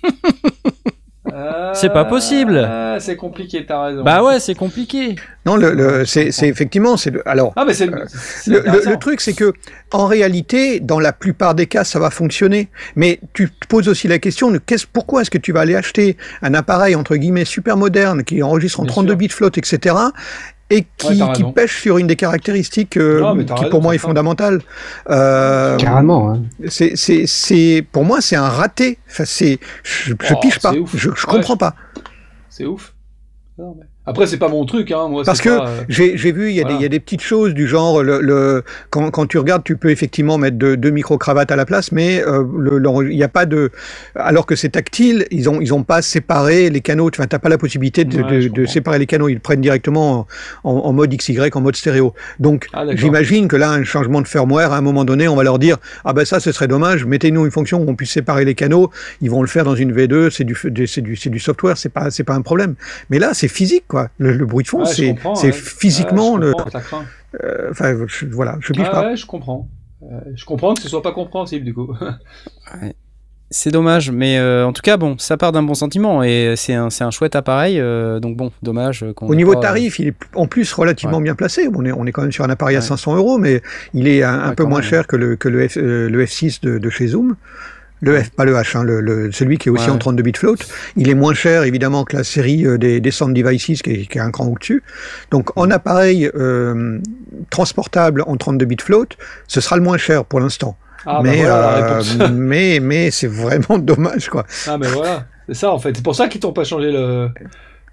euh... 1.33 1.71
C'est 1.73 1.89
pas 1.89 2.05
possible. 2.05 2.57
Euh, 2.57 2.99
c'est 2.99 3.15
compliqué, 3.15 3.65
t'as 3.65 3.85
raison. 3.85 4.03
Bah 4.03 4.23
ouais, 4.23 4.39
c'est 4.39 4.55
compliqué. 4.55 5.15
Non, 5.45 5.55
le, 5.55 5.73
le 5.73 6.05
c'est 6.05 6.29
effectivement, 6.43 6.97
c'est 6.97 7.13
alors. 7.25 7.53
Ah 7.55 7.65
mais 7.65 7.73
c'est. 7.73 7.89
Euh, 7.89 8.05
le, 8.47 8.89
le, 8.91 8.97
truc, 8.97 9.21
c'est 9.21 9.33
que 9.33 9.53
en 9.91 10.05
réalité, 10.05 10.79
dans 10.79 10.99
la 10.99 11.13
plupart 11.13 11.55
des 11.55 11.67
cas, 11.67 11.83
ça 11.83 11.99
va 11.99 12.09
fonctionner. 12.09 12.69
Mais 12.95 13.19
tu 13.33 13.49
te 13.49 13.67
poses 13.67 13.87
aussi 13.87 14.07
la 14.07 14.19
question 14.19 14.51
de 14.51 14.57
qu'est-ce, 14.57 14.85
pourquoi 14.85 15.21
est-ce 15.21 15.31
que 15.31 15.37
tu 15.37 15.51
vas 15.51 15.61
aller 15.61 15.75
acheter 15.75 16.17
un 16.41 16.53
appareil 16.53 16.95
entre 16.95 17.15
guillemets 17.15 17.45
super 17.45 17.77
moderne 17.77 18.23
qui 18.23 18.43
enregistre 18.43 18.79
en 18.79 18.83
Bien 18.83 18.91
32 18.91 19.09
sûr. 19.11 19.17
bits 19.17 19.29
flotte, 19.29 19.57
etc. 19.57 19.95
et 20.69 20.85
qui, 20.97 21.21
Ouais, 21.21 21.33
qui 21.33 21.43
pêche 21.51 21.81
sur 21.81 21.97
une 21.97 22.05
des 22.07 22.15
caractéristiques 22.15 22.95
euh, 22.97 23.21
Non, 23.21 23.35
qui 23.43 23.53
raison, 23.53 23.69
pour 23.69 23.81
moi 23.81 23.95
est 23.95 23.99
fondamentale. 23.99 24.61
Euh, 25.09 25.77
Carrément. 25.77 26.31
Hein. 26.31 26.43
c'est, 26.67 26.95
c'est, 26.95 27.25
c'est, 27.25 27.85
pour 27.91 28.03
moi, 28.05 28.21
c'est 28.21 28.35
un 28.35 28.47
raté. 28.49 28.99
Enfin, 29.09 29.25
c'est, 29.25 29.59
je, 29.83 30.13
je 30.21 30.33
Oh, 30.33 30.39
pige 30.39 30.59
pas. 30.59 30.73
ouf. 30.73 30.91
Je, 30.93 30.99
je 30.99 31.07
Ouais, 31.09 31.15
comprends 31.33 31.53
je- 31.55 31.59
pas. 31.59 31.75
C'est 32.49 32.65
ouf. 32.65 32.93
Non, 33.57 33.75
mais- 33.79 33.85
Après, 34.09 34.27
c'est 34.27 34.37
pas 34.37 34.49
mon 34.49 34.65
truc, 34.65 34.91
hein. 34.91 35.07
Moi, 35.09 35.23
Parce 35.25 35.41
que 35.41 35.49
euh, 35.49 35.65
j'ai 35.87 36.31
vu, 36.31 36.49
il 36.49 36.55
y, 36.55 36.59
a 36.59 36.63
voilà. 36.63 36.77
des- 36.77 36.79
il 36.79 36.83
y 36.83 36.85
a 36.85 36.89
des 36.89 36.99
petites 36.99 37.21
choses 37.21 37.53
du 37.53 37.67
genre, 37.67 38.03
le, 38.03 38.19
le, 38.21 38.63
quand, 38.89 39.09
quand 39.11 39.25
tu 39.27 39.37
regardes, 39.37 39.63
tu 39.63 39.77
peux 39.77 39.89
effectivement 39.89 40.37
mettre 40.37 40.57
deux, 40.57 40.89
micro-cravates 40.89 41.51
à 41.51 41.55
la 41.55 41.65
place, 41.65 41.91
mais 41.91 42.23
euh, 42.25 42.43
il 43.09 43.15
n'y 43.15 43.23
a 43.23 43.27
pas 43.29 43.45
de... 43.45 43.69
Alors 44.15 44.45
que 44.45 44.55
c'est 44.55 44.69
tactile, 44.69 45.25
ils 45.31 45.43
n'ont 45.45 45.61
ils 45.61 45.73
ont 45.73 45.83
pas 45.83 46.01
séparé 46.01 46.69
les 46.69 46.81
canaux, 46.81 47.11
tu 47.11 47.21
n'as 47.21 47.27
pas 47.27 47.49
la 47.49 47.57
possibilité 47.57 48.05
de, 48.05 48.21
Ouais, 48.23 48.49
de- 48.49 48.65
séparer 48.65 48.99
les 48.99 49.05
canaux, 49.05 49.29
ils 49.29 49.35
le 49.35 49.39
prennent 49.39 49.61
directement 49.61 50.27
en, 50.63 50.71
en, 50.71 50.77
en 50.85 50.93
mode 50.93 51.13
XY, 51.15 51.39
en 51.53 51.61
mode 51.61 51.75
stéréo. 51.75 52.13
Donc 52.39 52.67
Ah, 52.73 52.83
j'imagine 52.93 53.47
que 53.47 53.55
là, 53.55 53.71
un 53.71 53.83
changement 53.83 54.21
de 54.21 54.27
firmware, 54.27 54.71
à 54.73 54.77
un 54.77 54.81
moment 54.81 55.05
donné, 55.05 55.27
on 55.27 55.35
va 55.35 55.43
leur 55.43 55.59
dire, 55.59 55.77
ah 56.05 56.13
ben 56.13 56.25
ça, 56.25 56.39
ce 56.39 56.51
serait 56.51 56.67
dommage, 56.67 57.05
mettez-nous 57.05 57.45
une 57.45 57.51
fonction 57.51 57.81
où 57.83 57.89
on 57.89 57.95
puisse 57.95 58.11
séparer 58.11 58.45
les 58.45 58.55
canaux, 58.55 58.89
ils 59.21 59.29
vont 59.29 59.41
le 59.41 59.47
faire 59.47 59.63
dans 59.65 59.75
une 59.75 59.93
V2, 59.93 60.29
c'est 60.29 60.43
du, 60.43 60.55
du, 60.71 61.29
du 61.29 61.39
software, 61.39 61.77
c'est 61.77 61.89
pas, 61.89 62.07
pas 62.25 62.33
un 62.33 62.41
problème. 62.41 62.75
Mais 63.09 63.19
là, 63.19 63.31
c'est 63.33 63.47
physique, 63.47 63.83
quoi. 63.87 63.98
Le, 64.17 64.33
le 64.33 64.45
bruit 64.45 64.63
de 64.63 64.69
fond, 64.69 64.79
Ouais, 64.79 64.85
c'est 64.85 65.11
ouais. 65.45 65.51
physiquement 65.51 66.33
Ouais, 66.33 66.41
je 66.41 66.47
le. 66.47 66.53
euh, 67.43 67.67
Enfin, 67.71 67.95
voilà, 68.31 68.57
je 68.61 68.73
pige 68.73 68.89
pas. 68.89 69.01
ouais, 69.09 69.15
je 69.15 69.25
comprends. 69.25 69.67
Euh, 70.03 70.19
je 70.35 70.45
comprends 70.45 70.73
que 70.73 70.81
ce 70.81 70.87
soit 70.89 71.01
pas 71.01 71.11
compréhensible 71.11 71.65
du 71.65 71.73
coup. 71.73 71.93
C'est 73.51 73.71
dommage, 73.71 74.11
mais 74.11 74.37
euh, 74.37 74.67
en 74.67 74.73
tout 74.73 74.83
cas, 74.83 74.95
bon, 74.97 75.17
ça 75.17 75.35
part 75.35 75.51
d'un 75.51 75.63
bon 75.63 75.73
sentiment 75.73 76.21
et 76.21 76.53
c'est 76.55 76.75
un, 76.75 76.89
chouette 77.09 77.35
appareil, 77.35 77.79
euh, 77.79 78.19
donc 78.19 78.37
bon, 78.37 78.51
dommage. 78.61 79.03
Au 79.21 79.33
niveau 79.33 79.53
pas, 79.55 79.61
tarif, 79.61 79.97
il 79.97 80.09
est 80.09 80.15
en 80.35 80.45
plus 80.45 80.71
relativement 80.71 81.19
bien 81.19 81.33
placé. 81.33 81.67
On 81.73 81.83
est, 81.83 81.91
on 81.91 82.05
est 82.05 82.11
quand 82.11 82.21
même 82.21 82.31
sur 82.31 82.43
un 82.45 82.49
appareil 82.51 82.75
à 82.75 82.79
Ouais. 82.79 82.85
500 82.85 83.15
euros, 83.15 83.39
mais 83.39 83.63
il 83.95 84.07
est 84.07 84.21
un, 84.21 84.53
peu 84.53 84.65
moins 84.65 84.81
même. 84.81 84.87
cher 84.87 85.07
que 85.07 85.15
le, 85.15 85.35
que 85.35 85.49
le, 85.49 85.67
F, 85.67 85.77
euh, 85.77 86.07
le 86.09 86.25
F6 86.25 86.61
de, 86.61 86.77
de 86.77 86.89
chez 86.91 87.07
Zoom. 87.07 87.37
Le 88.01 88.21
F, 88.21 88.29
pas 88.31 88.45
le 88.45 88.53
H, 88.53 88.77
hein, 88.77 88.83
le, 88.83 89.31
celui 89.31 89.57
qui 89.57 89.69
est 89.69 89.71
aussi 89.71 89.89
en 89.89 89.97
32 89.97 90.23
bits 90.23 90.31
float. 90.33 90.55
Il 90.95 91.09
est 91.09 91.15
moins 91.15 91.33
cher 91.33 91.63
évidemment 91.63 92.05
que 92.05 92.15
la 92.15 92.23
série 92.23 92.65
euh, 92.65 92.77
des, 92.77 93.01
des 93.01 93.11
Sound 93.11 93.35
Devices 93.35 93.81
qui 93.81 93.91
est, 93.91 94.05
qui 94.05 94.17
est 94.17 94.21
un 94.21 94.31
cran 94.31 94.47
au-dessus. 94.47 94.83
Donc 95.31 95.57
en 95.57 95.69
appareil 95.69 96.29
euh, 96.35 96.99
transportable 97.49 98.23
en 98.25 98.37
32 98.37 98.65
bits 98.65 98.77
float, 98.81 99.07
ce 99.47 99.59
sera 99.59 99.75
le 99.75 99.83
moins 99.83 99.97
cher 99.97 100.23
pour 100.23 100.39
l'instant. 100.39 100.77
Ah, 101.05 101.21
bah 101.21 101.29
mais, 101.29 101.41
euh, 101.45 102.01
mais, 102.31 102.79
mais 102.81 103.11
c'est 103.11 103.27
vraiment 103.27 103.77
dommage 103.79 104.29
quoi. 104.29 104.45
Ah 104.67 104.77
mais 104.77 104.87
voilà, 104.87 105.25
c'est 105.47 105.55
ça 105.55 105.71
en 105.71 105.79
fait. 105.79 105.95
C'est 105.95 106.03
pour 106.03 106.15
ça 106.15 106.27
qu'ils 106.27 106.41
t'ont 106.41 106.53
pas 106.53 106.63
changé 106.63 106.91
le. 106.91 107.29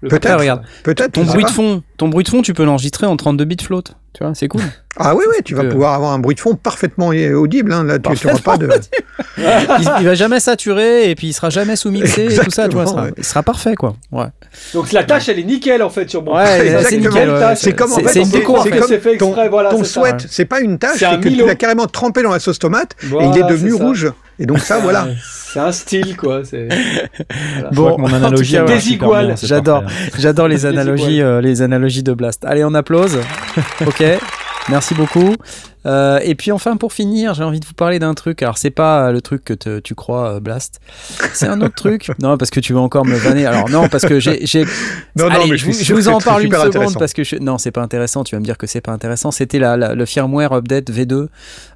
Peut-être, 0.01 0.39
regarde. 0.39 0.63
Peut-être. 0.83 1.13
Ton 1.13 1.23
bruit 1.23 1.43
de 1.43 1.49
fond, 1.49 1.83
ton 1.97 2.07
bruit 2.07 2.23
de 2.23 2.29
fond, 2.29 2.41
tu 2.41 2.53
peux 2.53 2.63
l'enregistrer 2.63 3.07
en 3.07 3.17
32 3.17 3.45
bits 3.45 3.57
float. 3.61 3.83
Tu 4.13 4.23
vois, 4.23 4.33
c'est 4.33 4.47
cool. 4.47 4.61
Ah 4.99 5.13
oui, 5.13 5.25
oui, 5.29 5.43
tu 5.45 5.53
vas 5.53 5.63
pouvoir 5.63 5.93
avoir 5.93 6.11
un 6.11 6.17
bruit 6.17 6.33
de 6.33 6.39
fond 6.39 6.55
parfaitement 6.55 7.09
audible. 7.09 7.71
Hein. 7.71 7.83
Là, 7.83 7.99
tu 7.99 8.25
n'auras 8.25 8.39
pas 8.39 8.57
de. 8.57 8.67
il, 9.37 10.05
va 10.05 10.15
jamais 10.15 10.39
saturer 10.39 11.11
et 11.11 11.13
puis 11.13 11.27
il 11.27 11.33
sera 11.33 11.51
jamais 11.51 11.75
sous-mixé 11.75 12.33
et 12.33 12.35
tout 12.35 12.49
ça. 12.49 12.67
Tu 12.67 12.75
vois, 12.75 12.87
sera, 12.87 13.05
il 13.15 13.23
sera 13.23 13.43
parfait, 13.43 13.75
quoi. 13.75 13.95
Ouais. 14.11 14.25
Donc 14.73 14.91
la 14.93 15.03
tâche, 15.03 15.29
elle 15.29 15.37
est 15.37 15.43
nickel 15.43 15.83
en 15.83 15.91
fait 15.91 16.09
sur 16.09 16.23
mon. 16.23 16.35
Ouais, 16.35 16.83
c'est 16.89 16.97
nickel. 16.97 17.31
C'est 17.55 17.73
comme 17.73 17.93
en 17.93 17.97
fait, 17.97 18.23
c'est 18.87 18.99
fait 18.99 19.17
ton, 19.17 19.35
voilà, 19.51 19.69
ton 19.69 19.83
sweat. 19.83 20.25
C'est 20.27 20.45
pas 20.45 20.61
une 20.61 20.79
tâche, 20.79 20.97
c'est 20.97 21.19
que 21.19 21.29
tu 21.29 21.45
l'as 21.45 21.53
carrément 21.53 21.85
trempé 21.85 22.23
dans 22.23 22.31
la 22.31 22.39
sauce 22.39 22.57
tomate 22.57 22.95
et 23.03 23.23
il 23.23 23.37
est 23.37 23.47
devenu 23.47 23.73
rouge. 23.73 24.11
Et 24.39 24.45
donc 24.45 24.59
ça, 24.59 24.77
voilà. 24.77 25.07
C'est 25.23 25.59
un 25.59 25.71
style, 25.71 26.15
quoi. 26.15 26.41
C'est. 26.43 26.67
Bon, 27.71 27.97
mon 27.97 28.13
analogie. 28.13 28.57
Désigual. 28.65 29.35
J'adore, 29.41 29.83
j'adore 30.17 30.47
les 30.47 30.65
analogies, 30.65 31.21
euh, 31.21 31.41
les 31.41 31.61
analogies 31.61 31.86
de 31.89 32.13
Blast. 32.13 32.45
Allez, 32.45 32.63
on 32.63 32.73
applause. 32.73 33.17
ok. 33.85 34.03
Merci 34.69 34.93
beaucoup. 34.93 35.35
Euh, 35.87 36.19
et 36.23 36.35
puis 36.35 36.51
enfin 36.51 36.77
pour 36.77 36.93
finir, 36.93 37.33
j'ai 37.33 37.43
envie 37.43 37.59
de 37.59 37.65
vous 37.65 37.73
parler 37.73 37.99
d'un 37.99 38.13
truc. 38.13 38.41
Alors 38.41 38.57
c'est 38.57 38.71
pas 38.71 39.11
le 39.11 39.21
truc 39.21 39.45
que 39.45 39.79
tu 39.79 39.95
crois 39.95 40.33
euh, 40.33 40.39
Blast, 40.39 40.79
c'est 41.33 41.47
un 41.47 41.61
autre 41.61 41.75
truc. 41.75 42.11
Non 42.19 42.35
parce 42.37 42.49
que 42.49 42.59
tu 42.59 42.73
veux 42.73 42.79
encore 42.79 43.05
me 43.05 43.15
vanner. 43.15 43.45
Alors 43.45 43.69
non 43.69 43.89
parce 43.89 44.05
que 44.05 44.19
j'ai, 44.19 44.39
non, 45.15 45.29
non, 45.29 45.47
mais 45.47 45.57
je, 45.57 45.71
je, 45.71 45.93
vous 45.93 46.07
en 46.07 46.19
parle 46.19 46.43
une 46.43 46.51
seconde 46.51 46.97
parce 46.97 47.13
que 47.13 47.23
je... 47.23 47.35
non 47.35 47.57
c'est 47.57 47.71
pas 47.71 47.81
intéressant. 47.81 48.23
Tu 48.23 48.35
vas 48.35 48.39
me 48.39 48.45
dire 48.45 48.57
que 48.57 48.65
c'est 48.65 48.81
pas 48.81 48.91
intéressant. 48.91 49.31
C'était 49.31 49.59
la, 49.59 49.77
le 49.77 50.05
firmware 50.05 50.51
update 50.53 50.89
V2 50.89 51.27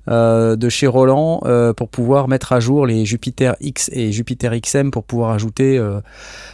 euh, 0.07 0.55
de 0.55 0.67
chez 0.67 0.87
Roland 0.87 1.41
euh, 1.45 1.73
pour 1.73 1.87
pouvoir 1.87 2.27
mettre 2.27 2.53
à 2.53 2.59
jour 2.59 2.87
les 2.87 3.05
Jupiter 3.05 3.55
X 3.61 3.91
et 3.93 4.11
Jupiter 4.11 4.51
XM 4.59 4.89
pour 4.89 5.03
pouvoir 5.03 5.29
ajouter 5.29 5.77
euh, 5.77 5.99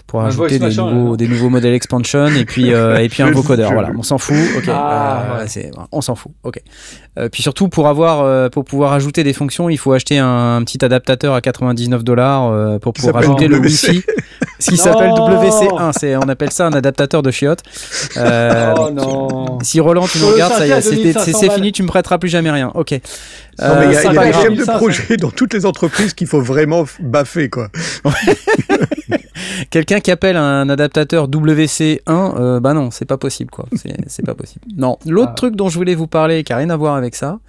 pour 0.06 0.22
ajouter 0.22 0.60
des 0.60 0.76
nouveaux, 0.76 1.16
des 1.16 1.30
nouveaux 1.30 1.50
modèles 1.50 1.74
expansion 1.74 2.28
et 2.28 2.44
puis 2.44 2.72
et 2.72 3.08
puis 3.10 3.24
un 3.24 3.32
vocodeur. 3.32 3.72
Voilà, 3.72 3.92
on 3.98 4.04
s'en 4.04 4.18
fout. 4.18 4.36
Ok, 4.58 4.66
ah, 4.68 5.46
on 5.94 6.02
s'en 6.02 6.16
fout. 6.16 6.34
Ok. 6.44 6.62
puis 7.32 7.42
surtout 7.48 7.70
pour 7.70 7.88
avoir 7.88 8.24
euh, 8.24 8.50
pour 8.50 8.66
pouvoir 8.66 8.92
ajouter 8.92 9.24
des 9.24 9.32
fonctions, 9.32 9.70
il 9.70 9.78
faut 9.78 9.94
acheter 9.94 10.18
un, 10.18 10.62
petit 10.66 10.84
adaptateur 10.84 11.34
à 11.34 11.40
99 11.40 12.04
dollars 12.04 12.52
euh, 12.52 12.78
pour 12.78 12.92
pouvoir 12.92 13.16
ajouter 13.16 13.48
le 13.48 13.58
Wi-Fi. 13.60 14.04
Ce 14.60 14.72
qui 14.72 14.78
s'appelle 14.78 15.12
WC1, 15.12 15.92
c'est 15.98 16.16
on 16.16 16.30
appelle 16.30 16.52
ça 16.52 16.68
un 16.68 16.74
adaptateur 16.74 17.22
de 17.22 17.32
chiottes. 17.32 17.64
Euh, 18.18 18.74
oh 18.78 18.90
non. 18.92 19.60
Si 19.62 19.80
Roland 19.80 20.08
tu 20.08 20.20
nous 20.20 20.28
regardes, 20.28 20.54
c'est 20.82 21.52
fini, 21.52 21.72
tu 21.72 21.84
me 21.84 21.88
prêteras 21.88 22.18
plus 22.18 22.30
jamais 22.30 22.52
rien. 22.52 22.72
Ok. 22.74 22.92
Non, 23.60 23.76
mais 23.80 23.88
il 23.88 23.94
y 23.94 23.98
a, 23.98 24.24
des 24.26 24.34
chefs 24.34 24.56
de 24.56 24.78
projet 24.78 25.18
dans 25.18 25.32
toutes 25.32 25.54
les 25.54 25.66
entreprises 25.66 26.14
qu'il 26.14 26.28
faut 26.28 26.42
vraiment 26.42 26.86
baffer 27.00 27.50
quoi. 27.50 27.70
Quelqu'un 29.72 30.00
qui 30.00 30.12
appelle 30.12 30.38
un 30.38 30.70
adaptateur 30.70 31.28
WC1, 31.28 32.00
euh, 32.08 32.60
bah 32.60 32.74
non, 32.74 32.92
c'est 32.92 33.06
pas 33.06 33.18
possible 33.18 33.50
quoi. 33.50 33.66
C'est 34.08 34.26
pas 34.26 34.36
possible. 34.36 34.66
Non. 34.76 34.98
L'autre 35.06 35.32
ah. 35.32 35.36
truc 35.36 35.56
dont 35.56 35.70
je 35.70 35.78
voulais 35.78 35.96
vous 35.96 36.08
parler, 36.08 36.44
qui 36.44 36.54
a 36.54 36.58
rien 36.58 36.70
à 36.70 36.78
voir 36.78 36.96
avec 36.96 37.16
ça, 37.16 37.40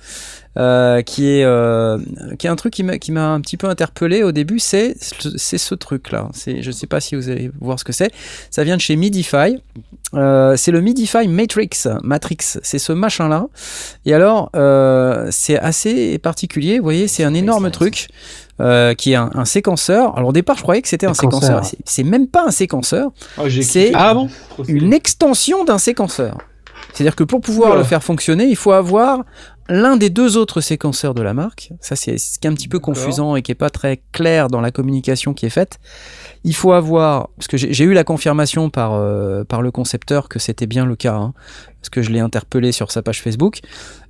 euh, 0.59 1.03
qui 1.03 1.29
est 1.29 1.45
euh, 1.45 1.99
qui 2.39 2.47
est 2.47 2.51
un 2.51 2.57
truc 2.57 2.73
qui 2.73 3.13
m'a 3.13 3.29
un 3.29 3.41
petit 3.41 3.57
peu 3.57 3.69
interpellé 3.69 4.23
au 4.23 4.33
début, 4.33 4.59
c'est 4.59 4.97
c'est 5.37 5.59
ce 5.59 5.75
truc 5.75 6.11
là. 6.11 6.29
C'est 6.33 6.63
je 6.63 6.71
sais 6.71 6.87
pas 6.87 7.01
si 7.01 7.15
vous 7.15 7.29
allez 7.29 7.51
voir 7.61 7.79
ce 7.79 7.85
que 7.85 7.93
c'est. 7.93 8.13
Ça 8.51 8.65
vient 8.65 8.77
de 8.77 8.81
chez 8.81 8.97
Midify. 8.97 9.63
Euh, 10.15 10.57
c'est 10.57 10.73
le 10.73 10.81
Midify 10.81 11.29
Matrix. 11.29 11.71
Matrix, 12.03 12.59
c'est 12.63 12.79
ce 12.79 12.93
machin 12.93 13.29
là. 13.29 13.47
Et 14.05 14.15
alors 14.15 14.51
euh, 14.57 15.29
c'est 15.31 15.59
assez 15.59 16.19
particulier. 16.19 16.79
Vous 16.79 16.85
voyez, 16.85 17.09
c'est 17.09 17.25
un 17.25 17.35
énorme 17.35 17.71
truc. 17.71 18.09
Euh, 18.61 18.93
qui 18.95 19.13
est 19.13 19.15
un, 19.15 19.45
séquenceur. 19.45 20.17
Alors 20.17 20.31
au 20.31 20.33
départ, 20.33 20.57
je 20.57 20.63
croyais 20.63 20.83
que 20.83 20.89
c'était 20.89 21.07
un 21.07 21.15
séquenceur. 21.15 21.63
C'est 21.85 22.03
même 22.03 22.27
pas 22.27 22.45
un 22.45 22.51
séquenceur. 22.51 23.13
Oh, 23.41 23.45
c'est 23.49 23.93
ah 23.95 24.17
une 24.67 24.93
extension 24.93 25.65
d'un 25.65 25.79
séquenceur. 25.79 26.39
C'est-à-dire 26.93 27.15
que 27.15 27.23
pour 27.23 27.41
pouvoir 27.41 27.77
le 27.77 27.85
faire 27.85 28.03
fonctionner, 28.03 28.47
il 28.47 28.57
faut 28.57 28.73
avoir 28.73 29.25
l'un 29.69 29.97
des 29.97 30.11
deux 30.11 30.36
autres 30.36 30.61
séquenceurs 30.61 31.15
de 31.15 31.23
la 31.23 31.35
marque. 31.35 31.73
Ça, 31.81 31.97
c'est 31.97 32.19
ce 32.19 32.39
qui 32.39 32.47
est 32.47 32.51
un 32.51 32.55
petit 32.55 32.69
peu 32.69 32.78
confusant 32.78 33.36
et 33.36 33.43
qui 33.43 33.53
est 33.53 33.57
pas 33.57 33.70
très 33.70 34.03
clair 34.12 34.49
dans 34.49 34.61
la 34.61 34.70
communication 34.70 35.35
qui 35.35 35.47
est 35.47 35.51
faite. 35.51 35.78
Il 36.45 36.55
faut 36.55 36.73
avoir, 36.73 37.28
parce 37.36 37.49
que 37.49 37.57
j'ai 37.57 37.85
eu 37.85 37.93
la 37.93 38.05
confirmation 38.05 38.70
par, 38.70 38.95
euh, 38.95 39.45
par 39.45 39.62
le 39.62 39.70
concepteur 39.70 40.28
que 40.28 40.39
c'était 40.39 40.66
bien 40.66 40.86
le 40.86 40.97
cas, 40.97 41.15
hein, 41.15 41.35
parce 41.81 41.90
que 41.90 42.03
je 42.03 42.11
l'ai 42.11 42.20
interpellé 42.20 42.73
sur 42.73 42.90
sa 42.90 43.03
page 43.03 43.23
Facebook. 43.23 43.61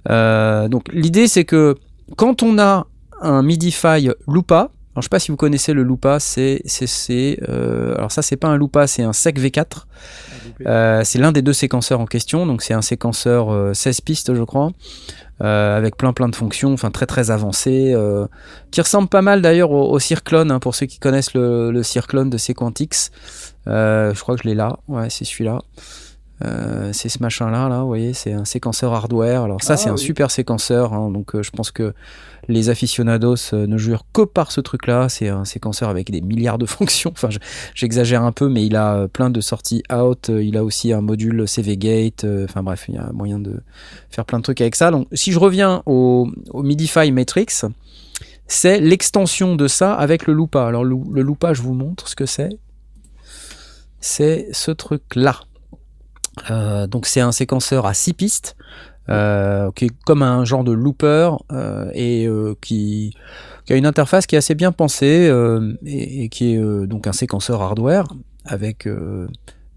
Euh, 0.09 0.69
donc 0.69 0.93
l'idée, 0.93 1.29
c'est 1.29 1.45
que 1.45 1.77
quand 2.17 2.43
on 2.43 2.59
a 2.59 2.87
un 3.21 3.43
Midify 3.43 4.09
Lupa. 4.27 4.71
Alors, 4.95 5.03
je 5.03 5.07
sais 5.07 5.11
pas 5.11 5.19
si 5.19 5.31
vous 5.31 5.37
connaissez 5.37 5.73
le 5.73 5.85
Lupa, 5.85 6.19
c'est 6.19 6.63
euh, 7.49 7.95
alors 7.97 8.11
ça 8.11 8.23
c'est 8.23 8.37
pas 8.37 8.49
un 8.49 8.57
Lupa, 8.57 8.87
c'est 8.87 9.03
un 9.03 9.13
SEC 9.13 9.39
V4. 9.39 9.65
Euh, 10.67 11.03
c'est 11.05 11.19
l'un 11.19 11.31
des 11.31 11.43
deux 11.43 11.53
séquenceurs 11.53 12.01
en 12.01 12.07
question, 12.07 12.47
donc 12.47 12.63
c'est 12.63 12.75
un 12.75 12.83
séquenceur 12.83 13.77
16 13.77 13.99
euh, 13.99 14.03
pistes 14.05 14.35
je 14.35 14.43
crois, 14.43 14.73
avec 15.41 15.97
plein 15.97 16.13
plein 16.13 16.29
de 16.29 16.37
fonctions, 16.37 16.73
enfin 16.73 16.91
très 16.91 17.07
très 17.07 17.31
avancé, 17.31 17.95
qui 18.71 18.81
ressemble 18.81 19.09
pas 19.09 19.23
mal 19.23 19.43
d'ailleurs 19.43 19.71
au, 19.71 19.91
au 19.91 19.99
Circlone, 19.99 20.51
hein, 20.51 20.59
pour 20.59 20.75
ceux 20.75 20.87
qui 20.87 20.99
connaissent 20.99 21.35
le, 21.35 21.71
le 21.71 21.83
Circlone 21.83 22.31
de 22.31 22.39
Sequantix. 22.39 23.11
je 23.67 24.21
crois 24.21 24.37
que 24.37 24.43
je 24.43 24.49
l'ai 24.49 24.55
là, 24.55 24.79
ouais 24.89 25.11
c'est 25.11 25.25
celui-là. 25.25 25.61
Euh, 26.45 26.91
c'est 26.93 27.09
ce 27.09 27.21
machin 27.21 27.51
là, 27.51 27.69
là, 27.69 27.81
vous 27.81 27.89
voyez, 27.89 28.13
c'est 28.13 28.33
un 28.33 28.45
séquenceur 28.45 28.93
hardware. 28.95 29.43
Alors 29.43 29.63
ça, 29.63 29.75
ah 29.75 29.77
c'est 29.77 29.91
un 29.91 29.97
super 29.97 30.31
séquenceur, 30.31 30.93
hein, 30.93 31.11
donc 31.11 31.35
euh, 31.35 31.43
je 31.43 31.51
pense 31.51 31.71
que 31.71 31.95
les 32.49 32.71
aficionados 32.71 33.53
euh, 33.53 33.67
ne 33.67 33.79
jurent 33.79 34.05
que 34.13 34.23
par 34.23 34.51
ce 34.53 34.61
truc-là. 34.61 35.09
C'est 35.09 35.29
un 35.29 35.45
séquenceur 35.45 35.89
avec 35.89 36.11
des 36.11 36.21
milliards 36.21 36.59
de 36.59 36.67
fonctions. 36.67 37.13
Enfin, 37.13 37.29
j'exagère 37.75 38.23
un 38.23 38.33
peu, 38.33 38.49
mais 38.49 38.65
il 38.67 38.77
a 38.77 39.09
plein 39.09 39.31
de 39.31 39.41
sorties 39.41 39.83
out. 39.93 40.29
Il 40.29 40.57
a 40.57 40.65
aussi 40.65 40.93
un 40.93 41.01
module 41.01 41.47
CV 41.47 41.77
Gate. 41.77 42.27
Enfin 42.45 42.63
bref, 42.63 42.87
il 42.89 42.95
y 42.95 42.99
a 42.99 43.11
moyen 43.13 43.39
de 43.39 43.61
faire 44.11 44.25
plein 44.25 44.39
de 44.39 44.45
trucs 44.45 44.61
avec 44.61 44.75
ça. 44.75 44.91
Donc, 44.91 45.07
si 45.13 45.33
je 45.33 45.39
reviens 45.39 45.83
au, 45.87 46.29
Midify 46.55 47.13
Matrix, 47.13 47.63
c'est 48.47 48.81
l'extension 48.81 49.55
de 49.55 49.69
ça 49.69 49.95
avec 49.95 50.27
le 50.27 50.35
Lupa. 50.35 50.67
Alors 50.67 50.85
le, 50.85 50.97
le 51.13 51.35
je 51.53 51.63
vous 51.63 51.75
montre 51.75 52.09
ce 52.09 52.17
que 52.17 52.27
c'est. 52.27 52.51
C'est 54.01 54.49
ce 54.53 54.71
truc-là. 54.71 55.41
Euh, 56.51 56.87
donc 56.87 57.07
c'est 57.07 57.21
un 57.21 57.33
séquenceur 57.33 57.87
à 57.87 57.95
6 57.95 58.15
pistes. 58.15 58.57
Euh, 59.11 59.71
qui 59.75 59.87
est 59.87 59.91
comme 60.05 60.23
un 60.23 60.45
genre 60.45 60.65
de 60.65 60.73
looper 60.73 61.31
euh, 61.53 61.91
et 61.95 62.29
qui, 62.61 63.15
a 63.71 63.75
une 63.75 63.87
interface 63.87 64.27
qui 64.27 64.35
est 64.35 64.39
assez 64.39 64.55
bien 64.55 64.73
pensée 64.73 65.33
et, 65.87 66.29
qui 66.29 66.55
est 66.55 66.87
donc 66.87 67.07
un 67.07 67.13
séquenceur 67.13 67.63
hardware 67.63 68.07
avec 68.45 68.89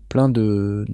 plein 0.09 0.29
de 0.29 0.85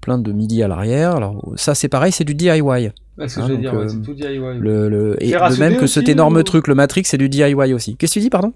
plein 0.00 0.18
de 0.18 0.32
MIDI 0.32 0.62
à 0.62 0.68
l'arrière. 0.68 1.16
Alors 1.16 1.52
ça 1.56 1.74
c'est 1.74 1.88
pareil, 1.88 2.12
c'est 2.12 2.24
du 2.24 2.34
DIY. 2.34 2.60
Ouais, 2.62 3.28
c'est 3.28 3.40
tout 3.40 4.14
DIY. 4.14 4.38
Le, 4.60 5.16
et 5.20 5.32
de 5.32 5.58
même 5.58 5.76
que 5.76 5.86
cet 5.86 6.08
énorme 6.08 6.42
truc, 6.42 6.68
le 6.68 6.74
Matrix, 6.74 7.02
c'est 7.04 7.18
du 7.18 7.28
DIY 7.28 7.74
aussi. 7.74 7.96
Qu'est-ce 7.96 8.14
que 8.14 8.20
tu 8.20 8.24
dis, 8.24 8.30
pardon? 8.30 8.52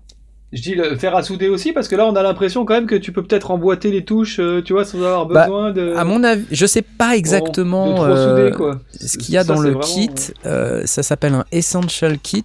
Je 0.55 0.63
dis 0.63 0.75
le 0.75 0.97
faire 0.97 1.17
à 1.17 1.23
souder 1.23 1.49
aussi 1.49 1.73
parce 1.73 1.89
que 1.89 1.97
là 1.97 2.07
on 2.07 2.15
a 2.15 2.23
l'impression 2.23 2.65
quand 2.65 2.75
même 2.75 2.87
que 2.87 2.95
tu 2.95 3.13
peux 3.13 3.23
peut-être 3.23 3.51
emboîter 3.51 3.91
les 3.91 4.05
touches, 4.05 4.39
euh, 4.39 4.63
tu 4.63 4.73
vois, 4.73 4.85
sans 4.85 4.99
avoir 4.99 5.27
bah, 5.27 5.45
besoin 5.45 5.73
de. 5.73 5.95
À 5.97 6.05
mon 6.05 6.23
avis, 6.23 6.47
je 6.51 6.65
sais 6.65 6.83
pas 6.83 7.17
exactement 7.17 8.05
euh, 8.05 8.53
ce 8.93 9.19
qu'il 9.19 9.35
y 9.35 9.37
a 9.37 9.45
dans 9.45 9.61
le 9.61 9.75
kit. 9.75 10.11
Euh, 10.47 10.83
ça 10.87 11.03
s'appelle 11.03 11.35
un 11.35 11.45
Essential 11.51 12.19
Kit. 12.19 12.45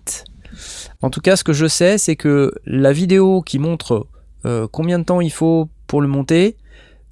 En 1.02 1.10
tout 1.10 1.22
cas, 1.22 1.36
ce 1.36 1.44
que 1.44 1.54
je 1.54 1.68
sais, 1.68 1.98
c'est 1.98 2.16
que 2.16 2.52
la 2.66 2.92
vidéo 2.92 3.42
qui 3.42 3.60
montre 3.60 4.08
combien 4.72 5.00
de 5.00 5.04
temps 5.04 5.22
il 5.22 5.32
faut 5.32 5.70
pour 5.88 6.02
le 6.02 6.08
monter, 6.08 6.56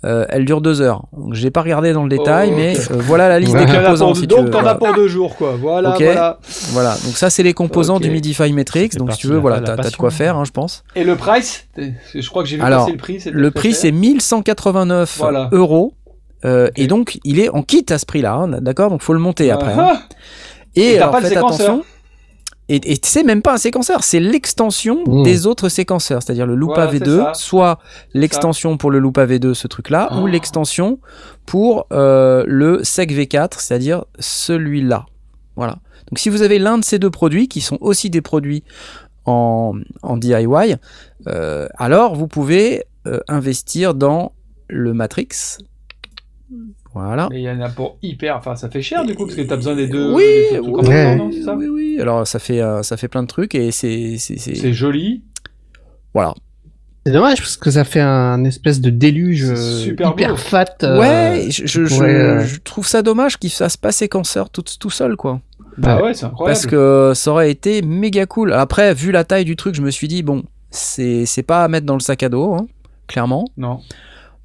euh, 0.06 0.26
elle 0.30 0.46
dure 0.46 0.62
deux 0.62 0.82
heures. 0.82 1.06
Donc 1.12 1.34
j'ai 1.34 1.50
pas 1.50 1.62
regardé 1.62 1.92
dans 1.92 2.04
le 2.04 2.10
détail, 2.10 2.50
oh. 2.52 2.56
mais 2.56 2.78
euh, 2.78 2.98
voilà 3.00 3.30
la 3.30 3.40
liste 3.40 3.58
des 3.58 3.66
composants. 3.66 4.14
Si 4.14 4.28
donc 4.28 4.52
t'en 4.52 4.66
as 4.66 4.76
pour 4.76 4.94
deux 4.94 5.08
jours, 5.08 5.36
quoi. 5.36 5.56
Voilà, 5.60 5.96
voilà. 6.00 6.40
Voilà. 6.72 6.96
Donc 7.04 7.18
ça 7.18 7.30
c'est 7.30 7.44
les 7.44 7.54
composants 7.54 8.00
du 8.00 8.12
Midify 8.12 8.54
Matrix. 8.54 8.90
Donc 8.90 9.14
si 9.14 9.20
tu 9.20 9.28
veux, 9.28 9.38
voilà, 9.38 9.60
t'as 9.62 9.74
as 9.74 9.90
de 9.90 9.96
quoi 9.96 10.12
faire, 10.12 10.38
hein, 10.38 10.46
je 10.46 10.52
pense. 10.52 10.84
Et 10.96 11.04
le 11.04 11.16
price 11.16 11.68
Je 11.78 12.30
crois 12.30 12.44
que 12.44 12.50
j'ai 12.50 12.58
vu 12.58 12.62
Alors, 12.62 12.82
passer 12.82 12.92
le 12.92 12.98
prix. 12.98 13.24
Le 13.32 13.52
prix 13.52 13.74
c'est 13.74 13.92
1189 13.92 15.22
euros. 15.52 15.94
Euh, 16.46 16.70
et 16.76 16.86
donc 16.86 17.20
il 17.24 17.40
est 17.40 17.50
en 17.50 17.64
kit 17.64 17.86
à 17.90 17.98
ce 17.98 18.06
prix-là, 18.06 18.34
hein, 18.34 18.62
d'accord? 18.62 18.92
Donc 18.92 19.02
faut 19.02 19.14
le 19.14 19.20
monter 19.20 19.50
après. 19.50 19.74
Hein. 19.74 19.78
Ah. 19.80 20.02
Et, 20.76 20.94
et 20.94 21.00
alors, 21.00 21.20
faites 21.20 21.36
attention. 21.36 21.84
Et, 22.70 23.00
c'est 23.02 23.24
même 23.24 23.42
pas 23.42 23.54
un 23.54 23.58
séquenceur, 23.58 24.04
c'est 24.04 24.20
l'extension 24.20 25.04
mmh. 25.06 25.24
des 25.24 25.48
autres 25.48 25.70
séquenceurs, 25.70 26.22
c'est-à-dire 26.22 26.46
le 26.46 26.56
Lupa 26.56 26.88
V2, 26.88 27.34
soit 27.34 27.80
l'extension 28.14 28.78
pour 28.78 28.92
le 28.92 29.00
Lupa 29.00 29.26
V2, 29.26 29.54
ce 29.54 29.68
truc-là, 29.68 30.10
ou 30.18 30.24
oh. 30.24 30.28
l'extension 30.28 31.00
pour 31.46 31.88
euh, 31.94 32.44
le 32.46 32.84
SEC 32.84 33.12
V4, 33.12 33.60
c'est-à-dire 33.60 34.04
celui-là. 34.20 35.06
Voilà. 35.56 35.78
Donc 36.10 36.20
si 36.20 36.30
vous 36.30 36.42
avez 36.42 36.60
l'un 36.60 36.78
de 36.78 36.84
ces 36.84 37.00
deux 37.00 37.10
produits, 37.10 37.48
qui 37.48 37.62
sont 37.62 37.78
aussi 37.80 38.10
des 38.10 38.22
produits 38.22 38.64
en, 39.26 39.74
en 40.02 40.18
DIY, 40.18 40.76
alors 41.26 42.16
vous 42.16 42.28
pouvez 42.28 42.84
investir 43.30 43.94
dans 43.94 44.34
le 44.68 44.94
Matrix. 44.94 45.58
Voilà. 47.06 47.28
Mais 47.32 47.42
il 47.42 47.44
y 47.44 47.50
en 47.50 47.62
a 47.62 47.70
pour 47.70 47.98
hyper. 48.02 48.38
Enfin, 48.38 48.56
ça 48.56 48.70
fait 48.70 48.82
cher 48.82 49.06
du 49.06 49.16
coup, 49.16 49.26
parce 49.26 49.36
que 49.36 49.42
tu 49.42 49.52
as 49.54 49.56
besoin 49.56 49.76
des 49.76 49.88
deux. 49.88 50.14
Oui, 50.14 50.24
oui, 50.62 51.44
ça 51.44 51.56
oui, 51.56 51.68
oui. 51.68 51.98
Alors, 52.02 52.28
ça 52.28 52.40
fait, 52.40 52.62
ça 52.84 52.98
fait 52.98 53.08
plein 53.08 53.24
de 53.24 53.28
trucs 53.28 53.56
et 53.56 53.72
c'est. 53.72 54.18
C'est 54.18 54.74
joli. 54.74 55.24
Voilà. 56.14 56.34
C'est 57.06 57.14
dommage 57.14 57.38
parce 57.38 57.56
que 57.56 57.72
ça 57.72 57.86
fait 57.86 58.02
un 58.02 58.44
espèce 58.44 58.82
de 58.82 58.90
déluge 58.90 59.56
super 59.56 60.12
hyper 60.12 60.38
fat. 60.38 60.66
ouais, 60.82 61.48
je, 61.50 61.66
je, 61.66 61.86
je, 61.86 62.60
trouve 62.60 62.86
ça 62.86 63.02
dommage 63.02 63.38
qu'il 63.38 63.50
fasse 63.50 63.78
pas 63.78 63.94
séquenceur 63.94 64.50
tout, 64.50 64.64
tout 64.78 64.90
seul, 64.90 65.16
quoi. 65.16 65.40
Bah 65.78 66.02
ouais, 66.02 66.14
c'est 66.14 66.26
incroyable. 66.26 66.54
Parce 66.54 66.66
que 66.66 67.14
ça 67.16 67.32
aurait 67.32 67.50
été 67.50 67.82
méga 67.82 68.26
cool. 68.26 68.52
Après, 68.52 68.94
vu 68.94 69.12
la 69.14 69.24
taille 69.24 69.46
du 69.46 69.56
truc, 69.56 69.76
je 69.76 69.82
me 69.82 69.90
suis 69.90 70.10
dit, 70.10 70.22
bon, 70.22 70.44
c'est 70.70 71.46
pas 71.46 71.64
à 71.64 71.68
mettre 71.68 71.86
dans 71.86 71.94
le 71.94 72.02
sac 72.02 72.24
à 72.24 72.30
dos, 72.30 72.56
hein, 72.56 72.68
clairement. 73.08 73.46
Non. 73.56 73.80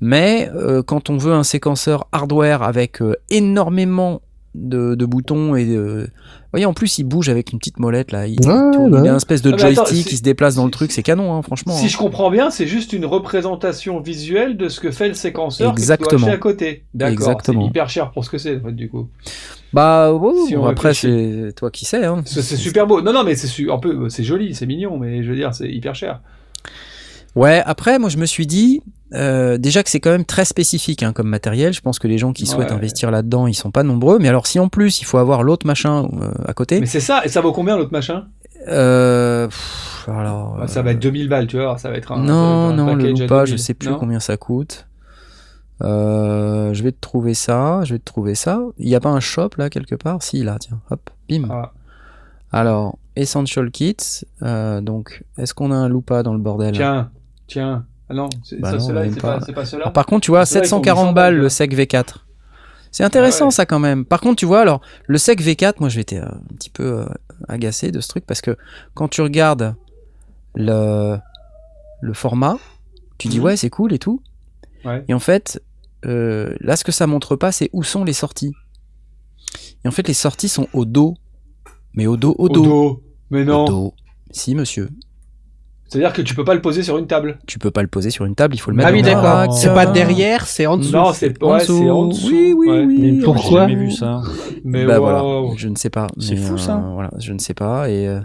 Mais 0.03 0.51
euh, 0.53 0.83
quand 0.83 1.11
on 1.11 1.17
veut 1.17 1.33
un 1.33 1.45
séquenceur 1.45 2.09
hardware 2.11 2.65
avec 2.65 3.01
euh, 3.01 3.15
énormément 3.31 4.21
de, 4.57 4.97
boutons 5.07 5.55
et 5.55 5.65
de... 5.65 6.09
Vous 6.11 6.49
voyez, 6.53 6.67
en 6.67 6.75
plus, 6.75 6.99
il 6.99 7.05
bouge 7.05 7.29
avec 7.29 7.53
une 7.53 7.61
petite 7.61 7.79
molette 7.79 8.11
là. 8.11 8.27
Il, 8.27 8.41
il 8.43 8.49
a 8.51 8.99
une 8.99 9.07
espèce 9.17 9.43
de 9.43 9.53
ah, 9.55 9.57
joystick 9.57 10.05
qui 10.05 10.17
se 10.17 10.23
déplace 10.23 10.57
dans 10.57 10.65
le 10.65 10.73
truc. 10.73 10.91
C'est 10.91 11.05
canon, 11.05 11.33
hein, 11.33 11.43
franchement. 11.43 11.73
Si 11.75 11.85
hein. 11.85 11.89
je 11.89 11.97
comprends 11.97 12.33
bien, 12.33 12.51
c'est 12.51 12.67
juste 12.67 12.93
une 12.93 13.07
représentation 13.07 14.01
visuelle 14.01 14.57
de 14.57 14.69
ce 14.69 14.81
que 14.81 14.91
fait 14.91 15.07
le 15.07 15.15
séquenceur 15.15 15.71
Exactement. 15.71 16.27
à 16.27 16.37
côté. 16.37 16.85
D'accord. 16.95 17.41
C'est 17.45 17.55
hyper 17.55 17.89
cher 17.89 18.11
pour 18.11 18.25
ce 18.25 18.31
que 18.31 18.39
c'est, 18.39 18.57
en 18.57 18.61
fait, 18.61 18.73
du 18.73 18.91
coup. 18.91 19.09
Bah, 19.73 20.13
après, 20.67 20.95
c'est 20.95 21.53
toi 21.57 21.71
qui 21.71 21.85
sais. 21.85 22.05
Hein. 22.05 22.23
C'est 22.27 22.43
super 22.43 22.89
beau. 22.89 23.03
Non, 23.03 23.13
non, 23.13 23.23
mais 23.23 23.37
c'est 23.37 23.71
un 23.71 23.79
peu, 23.79 24.09
c'est 24.09 24.25
joli, 24.25 24.57
c'est 24.57 24.67
mignon, 24.67 24.99
mais 24.99 25.23
je 25.23 25.31
veux 25.31 25.37
dire, 25.37 25.55
c'est 25.55 25.71
hyper 25.71 25.95
cher. 25.95 26.21
Ouais, 27.37 27.63
après, 27.65 28.01
moi, 28.01 28.11
je 28.11 28.19
me 28.19 28.27
suis 28.27 28.47
dit, 28.47 28.83
euh, 29.15 29.59
déjà 29.59 29.83
que 29.83 29.91
c'est 29.91 30.01
quand 30.01 30.11
même 30.11 30.25
très 30.25 30.45
spécifique 30.45 31.03
hein, 31.03 31.13
comme 31.13 31.29
matériel. 31.29 31.73
Je 31.73 31.81
pense 31.81 31.99
que 31.99 32.09
les 32.09 32.19
gens 32.19 32.33
qui 32.33 32.47
souhaitent 32.47 32.73
investir 32.73 33.11
là-dedans, 33.11 33.47
ils 33.47 33.55
sont 33.55 33.71
pas 33.71 33.83
nombreux. 33.83 34.19
Mais 34.19 34.29
alors, 34.29 34.47
si 34.47 34.59
en 34.59 34.69
plus 34.69 35.01
il 35.01 35.05
faut 35.05 35.19
avoir 35.19 35.43
l'autre 35.43 35.67
machin 35.67 36.09
euh, 36.21 36.33
à 36.47 36.55
côté. 36.55 36.81
Mais 36.81 36.87
c'est 36.87 37.01
ça. 37.01 37.25
Et 37.25 37.29
ça 37.29 37.41
vaut 37.41 37.53
combien 37.53 37.77
l'autre 37.77 37.93
machin? 37.93 38.27
Euh, 38.69 39.49
alors, 40.07 40.63
ça 40.69 40.83
va 40.83 40.93
être 40.93 41.01
2000 41.01 41.29
balles, 41.29 41.47
tu 41.47 41.59
vois. 41.59 41.77
Ça 41.79 41.91
va 41.91 41.97
être 41.97 42.13
un. 42.13 42.23
Non, 42.23 42.73
non, 42.73 42.95
le 42.95 43.27
pas. 43.27 43.45
Je 43.45 43.57
sais 43.57 43.75
plus 43.75 43.95
combien 43.97 44.21
ça 44.21 44.37
coûte. 44.37 44.87
je 45.81 46.83
vais 46.83 46.93
te 46.93 47.01
trouver 47.01 47.35
ça. 47.35 47.83
Je 47.85 47.95
vais 47.95 47.99
te 47.99 48.05
trouver 48.05 48.35
ça. 48.35 48.61
Il 48.79 48.87
n'y 48.87 48.95
a 48.95 49.01
pas 49.01 49.11
un 49.11 49.21
shop 49.21 49.51
là 49.59 49.69
quelque 49.69 49.95
part? 49.95 50.23
Si, 50.23 50.43
là, 50.43 50.57
tiens. 50.59 50.81
Hop, 50.91 51.11
bim. 51.29 51.49
Ah. 51.51 51.73
Alors, 52.51 52.99
Essential 53.17 53.71
Kits. 53.71 54.25
donc, 54.41 55.25
est-ce 55.37 55.53
qu'on 55.53 55.71
a 55.71 55.77
un 55.77 55.89
loupa 55.89 56.23
dans 56.23 56.33
le 56.33 56.41
bordel? 56.41 56.73
Tiens, 56.73 57.11
tiens. 57.47 57.85
Ah 58.13 58.15
non, 58.15 58.29
c'est 58.45 58.61
bah 58.61 58.75
pas, 59.23 59.41
pas 59.41 59.65
cela. 59.65 59.89
par 59.89 60.05
contre, 60.05 60.27
tu 60.27 60.33
vois, 60.33 60.45
740 60.45 61.15
balles 61.15 61.35
le 61.35 61.49
SEC 61.49 61.75
V4. 61.75 62.17
C'est 62.91 63.05
intéressant 63.05 63.49
ah 63.49 63.53
ça 63.53 63.65
quand 63.65 63.79
même. 63.79 64.05
Par 64.05 64.21
contre, 64.21 64.37
tu 64.37 64.45
vois, 64.45 64.61
alors, 64.61 64.83
le 65.07 65.17
SEC 65.17 65.41
V4, 65.41 65.77
moi 65.81 65.89
je 65.89 65.99
été 65.99 66.19
euh, 66.19 66.27
un 66.27 66.55
petit 66.59 66.69
peu 66.69 66.85
euh, 66.85 67.07
agacé 67.49 67.91
de 67.91 68.01
ce 68.01 68.09
truc 68.09 68.27
parce 68.27 68.43
que 68.43 68.55
quand 68.93 69.09
tu 69.09 69.23
regardes 69.23 69.75
le, 70.55 71.17
le 72.03 72.13
format, 72.13 72.59
tu 73.17 73.29
dis 73.29 73.39
mhm. 73.39 73.45
ouais, 73.45 73.57
c'est 73.57 73.71
cool 73.71 73.95
et 73.95 73.99
tout. 73.99 74.21
Et 75.09 75.15
en 75.15 75.21
fait, 75.21 75.63
euh, 76.05 76.55
là, 76.61 76.77
ce 76.77 76.85
que 76.85 76.93
ça 76.93 77.07
montre 77.07 77.35
pas, 77.35 77.51
c'est 77.51 77.71
où 77.73 77.83
sont 77.83 78.05
les 78.05 78.13
sorties. 78.13 78.53
Et 79.85 79.89
en 79.89 79.91
fait, 79.91 80.07
les 80.07 80.15
sorties 80.15 80.51
sont 80.51 80.69
au 80.75 80.85
dos. 80.85 81.17
Mais 81.95 82.07
au 82.07 82.19
dos, 82.19 82.35
au 82.39 82.51
dos. 82.51 82.61
Au 82.61 82.67
dos. 82.67 83.03
Mais 83.31 83.45
non. 83.45 83.65
Au 83.65 83.69
dos. 83.69 83.95
Si, 84.33 84.55
monsieur. 84.55 84.91
C'est-à-dire 85.93 86.15
que 86.15 86.23
tu 86.23 86.35
peux 86.35 86.45
pas 86.45 86.55
le 86.55 86.63
poser 86.63 86.83
sur 86.83 86.97
une 86.97 87.07
table. 87.07 87.39
Tu 87.47 87.59
peux 87.59 87.71
pas 87.71 87.83
le 87.83 87.89
poser 87.89 88.09
sur 88.09 88.25
une 88.25 88.35
table, 88.35 88.55
il 88.55 88.59
faut 88.59 88.71
le 88.71 88.79
mettre. 88.79 88.89
Ah 88.89 88.93
oui, 88.93 89.03
d'accord. 89.03 89.53
C'est 89.53 89.75
pas 89.75 89.85
derrière, 89.85 90.47
c'est 90.47 90.65
en 90.65 90.79
dessous. 90.79 90.91
Non, 90.91 91.13
c'est 91.13 91.43
en, 91.43 91.59
dessous. 91.59 91.89
en 91.91 92.07
dessous. 92.07 92.29
Oui, 92.29 92.55
oui, 92.57 92.69
oui. 92.71 92.99
Mais 92.99 93.23
pourquoi 93.23 93.67
J'ai 93.67 93.75
jamais 93.75 93.85
vu 93.85 93.91
ça. 93.91 94.23
Mais 94.65 94.87
bah 94.87 94.99
voilà, 94.99 95.23
je 95.59 95.69
ne 95.69 95.77
sais 95.77 95.91
pas. 95.91 96.07
C'est 96.19 96.37
fou 96.37 96.57
ça. 96.57 96.77
Euh, 96.77 96.95
voilà, 96.95 97.11
je 97.19 97.35
ne 97.35 97.39
sais 97.39 97.53
pas 97.53 97.91
et 97.91 98.09
euh, 98.09 98.21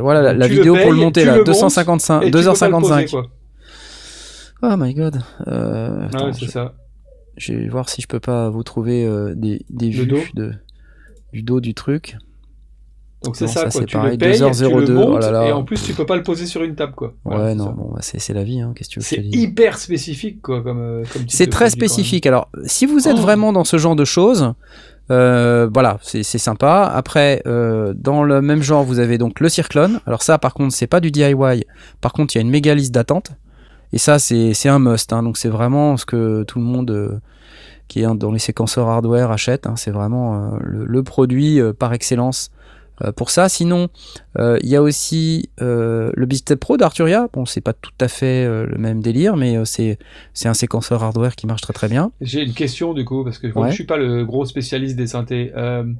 voilà 0.00 0.32
la, 0.32 0.46
vidéo 0.46 0.76
pour 0.76 0.92
le 0.92 0.98
monter 0.98 1.24
là, 1.24 1.42
255, 1.42 2.26
2h55. 2.26 3.24
Oh 4.62 4.76
my 4.78 4.94
god. 4.94 5.20
Euh, 5.48 6.06
ah 6.14 6.26
ouais, 6.26 6.32
c'est 6.32 6.46
ça. 6.46 6.74
Je 7.36 7.54
vais 7.54 7.68
voir 7.68 7.88
si 7.88 8.02
je 8.02 8.06
peux 8.06 8.20
pas 8.20 8.50
vous 8.50 8.62
trouver 8.62 9.04
euh, 9.04 9.34
des, 9.34 9.66
des 9.68 9.90
vues 9.90 10.06
de, 10.06 10.52
du 11.32 11.42
dos 11.42 11.60
du 11.60 11.74
truc. 11.74 12.18
Donc 13.22 13.36
c'est 13.36 13.46
ça, 13.46 13.68
quoi. 13.68 13.84
Tu 13.84 13.96
pareil, 13.96 14.12
le 14.12 14.18
payes, 14.18 14.40
2h02, 14.40 14.84
tu 14.86 14.92
le 14.92 14.94
montes, 14.94 15.24
oh 15.24 15.42
et 15.42 15.52
en 15.52 15.62
plus 15.62 15.82
tu 15.82 15.92
peux 15.92 16.06
pas 16.06 16.16
le 16.16 16.22
poser 16.22 16.46
sur 16.46 16.62
une 16.62 16.74
table, 16.74 16.94
quoi. 16.94 17.14
ouais, 17.26 17.54
non, 17.54 17.72
bon, 17.72 17.94
c'est 18.00 18.32
la 18.32 18.44
vie, 18.44 18.60
hein. 18.60 18.72
Qu'est-ce 18.74 18.88
que 18.88 18.94
tu 18.94 19.00
veux 19.00 19.04
C'est 19.04 19.22
hyper 19.22 19.78
spécifique, 19.78 20.40
quoi, 20.40 20.62
comme. 20.62 20.80
Euh, 20.80 21.04
comme 21.12 21.22
c'est 21.28 21.48
très 21.48 21.68
spécifique. 21.68 22.26
Alors, 22.26 22.48
si 22.64 22.86
vous 22.86 23.08
êtes 23.08 23.18
oh. 23.18 23.22
vraiment 23.22 23.52
dans 23.52 23.64
ce 23.64 23.76
genre 23.76 23.96
de 23.96 24.06
choses, 24.06 24.54
euh, 25.10 25.68
voilà, 25.72 25.98
c'est 26.02 26.22
sympa. 26.22 26.90
Après, 26.94 27.42
euh, 27.46 27.92
dans 27.96 28.22
le 28.22 28.40
même 28.40 28.62
genre, 28.62 28.84
vous 28.84 29.00
avez 29.00 29.18
donc 29.18 29.40
le 29.40 29.48
Circlone. 29.48 30.00
Alors 30.06 30.22
ça, 30.22 30.38
par 30.38 30.54
contre, 30.54 30.74
c'est 30.74 30.86
pas 30.86 31.00
du 31.00 31.10
DIY. 31.10 31.64
Par 32.00 32.12
contre, 32.12 32.34
il 32.34 32.38
y 32.38 32.40
a 32.40 32.42
une 32.42 32.50
méga 32.50 32.74
liste 32.74 32.94
d'attente. 32.94 33.32
Et 33.92 33.98
ça, 33.98 34.18
c'est 34.20 34.68
un 34.68 34.78
must. 34.78 35.12
Hein. 35.12 35.24
Donc 35.24 35.36
c'est 35.36 35.48
vraiment 35.48 35.96
ce 35.96 36.06
que 36.06 36.44
tout 36.44 36.60
le 36.60 36.64
monde 36.64 36.90
euh, 36.92 37.18
qui 37.88 38.02
est 38.02 38.14
dans 38.14 38.30
les 38.30 38.38
séquenceurs 38.38 38.88
hardware 38.88 39.32
achète. 39.32 39.66
Hein. 39.66 39.74
C'est 39.76 39.90
vraiment 39.90 40.52
le, 40.60 40.84
le, 40.84 41.02
produit 41.02 41.60
par 41.76 41.92
excellence 41.92 42.52
euh, 42.52 42.59
pour 43.16 43.30
ça. 43.30 43.48
Sinon, 43.48 43.88
euh, 44.38 44.58
il 44.62 44.68
y 44.68 44.76
a 44.76 44.82
aussi 44.82 45.50
euh, 45.60 46.10
le 46.14 46.26
Beatstep 46.26 46.60
Pro 46.60 46.76
d'Arturia. 46.76 47.28
Bon, 47.32 47.46
c'est 47.46 47.60
pas 47.60 47.72
tout 47.72 47.90
à 48.00 48.08
fait 48.08 48.46
le 48.46 48.78
même 48.78 49.00
délire, 49.00 49.36
mais 49.36 49.64
c'est 49.64 49.98
c'est 50.34 50.48
un 50.48 50.54
séquenceur 50.54 51.02
hardware 51.02 51.36
qui 51.36 51.46
marche 51.46 51.62
très 51.62 51.72
très 51.72 51.88
bien. 51.88 52.12
J'ai 52.20 52.42
une 52.42 52.54
question 52.54 52.94
du 52.94 53.04
coup 53.04 53.24
parce 53.24 53.38
que 53.38 53.48
je 53.48 53.72
suis 53.72 53.84
pas 53.84 53.96
le 53.96 54.24
gros 54.24 54.44
spécialiste 54.44 54.96
des 54.96 55.06
synthés. 55.06 55.52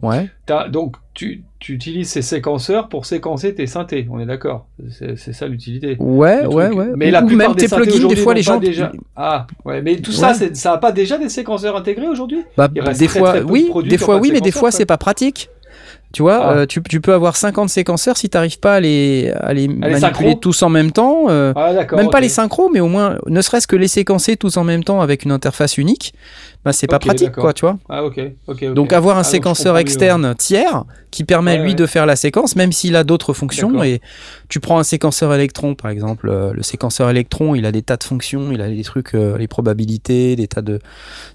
ouais. 0.02 0.28
As, 0.48 0.68
donc 0.68 0.96
tu, 1.14 1.42
tu, 1.58 1.74
utilises 1.74 2.08
ces 2.08 2.22
séquenceurs 2.22 2.88
pour 2.88 3.04
séquencer 3.04 3.54
tes 3.54 3.66
synthés, 3.66 4.06
on 4.10 4.20
est 4.20 4.26
d'accord 4.26 4.66
C'est 4.90 5.16
ça 5.16 5.46
l'utilité. 5.46 5.96
Ouais, 5.98 6.46
ouais, 6.46 6.70
ouais. 6.70 6.92
Mais 6.96 7.10
la 7.10 7.22
plupart 7.22 7.48
même 7.48 7.56
des 7.56 7.66
tes 7.66 7.76
plugins, 7.76 8.08
des 8.08 8.16
fois 8.16 8.34
les 8.34 8.42
gens. 8.42 8.58
Déjà... 8.58 8.92
Ah, 9.16 9.46
ouais, 9.64 9.82
mais 9.82 9.96
tout 9.96 10.12
ça, 10.12 10.34
ça 10.34 10.72
a 10.72 10.78
pas 10.78 10.92
déjà 10.92 11.18
des 11.18 11.28
séquenceurs 11.28 11.76
intégrés 11.76 12.08
aujourd'hui? 12.08 12.42
Bah, 12.56 12.68
Des 12.68 13.08
fois, 13.08 13.40
oui, 13.40 13.70
des 13.84 13.98
fois, 13.98 14.18
oui, 14.18 14.30
mais 14.32 14.40
des 14.40 14.52
fois, 14.52 14.70
c'est 14.70 14.86
pas 14.86 14.98
pratique. 14.98 15.50
Tu 16.12 16.22
vois, 16.22 16.40
ah. 16.42 16.52
euh, 16.56 16.66
tu, 16.66 16.82
tu, 16.82 17.00
peux 17.00 17.14
avoir 17.14 17.36
50 17.36 17.68
séquenceurs 17.68 18.16
si 18.16 18.28
tu 18.28 18.36
n'arrives 18.36 18.58
pas 18.58 18.74
à 18.74 18.80
les, 18.80 19.32
à 19.40 19.52
les 19.54 19.68
manipuler 19.68 20.38
tous 20.40 20.62
en 20.62 20.68
même 20.68 20.90
temps. 20.90 21.26
Euh, 21.28 21.52
ah, 21.54 21.72
même 21.94 22.10
pas 22.10 22.20
les 22.20 22.28
synchros, 22.28 22.68
mais 22.68 22.80
au 22.80 22.88
moins, 22.88 23.18
ne 23.26 23.40
serait-ce 23.40 23.68
que 23.68 23.76
les 23.76 23.86
séquencer 23.86 24.36
tous 24.36 24.56
en 24.56 24.64
même 24.64 24.82
temps 24.82 25.00
avec 25.00 25.24
une 25.24 25.30
interface 25.30 25.78
unique 25.78 26.12
bah, 26.64 26.72
c'est 26.74 26.86
pas 26.86 26.98
pratique, 26.98 27.32
quoi, 27.32 27.54
tu 27.54 27.62
vois. 27.62 27.78
Ah. 27.88 28.02
Donc 28.74 28.92
avoir 28.92 29.16
un 29.16 29.20
ah, 29.20 29.24
séquenceur 29.24 29.78
externe 29.78 30.34
tiers 30.34 30.84
qui 31.10 31.24
permet 31.24 31.56
lui 31.56 31.74
de 31.74 31.86
faire 31.86 32.04
la 32.04 32.16
séquence, 32.16 32.54
même 32.54 32.70
s'il 32.70 32.96
a 32.96 33.04
d'autres 33.04 33.32
fonctions. 33.32 33.82
Et 33.82 34.02
tu 34.48 34.60
prends 34.60 34.78
un 34.78 34.82
séquenceur 34.82 35.32
électron, 35.32 35.74
par 35.74 35.90
exemple, 35.90 36.28
euh, 36.28 36.52
le 36.52 36.62
séquenceur 36.62 37.08
électron, 37.08 37.54
il 37.54 37.64
a 37.64 37.72
des 37.72 37.80
tas 37.80 37.96
de 37.96 38.04
fonctions, 38.04 38.52
il 38.52 38.60
a 38.60 38.68
des 38.68 38.82
trucs, 38.82 39.14
euh, 39.14 39.38
les 39.38 39.48
probabilités, 39.48 40.36
des 40.36 40.48
tas 40.48 40.60
de, 40.60 40.80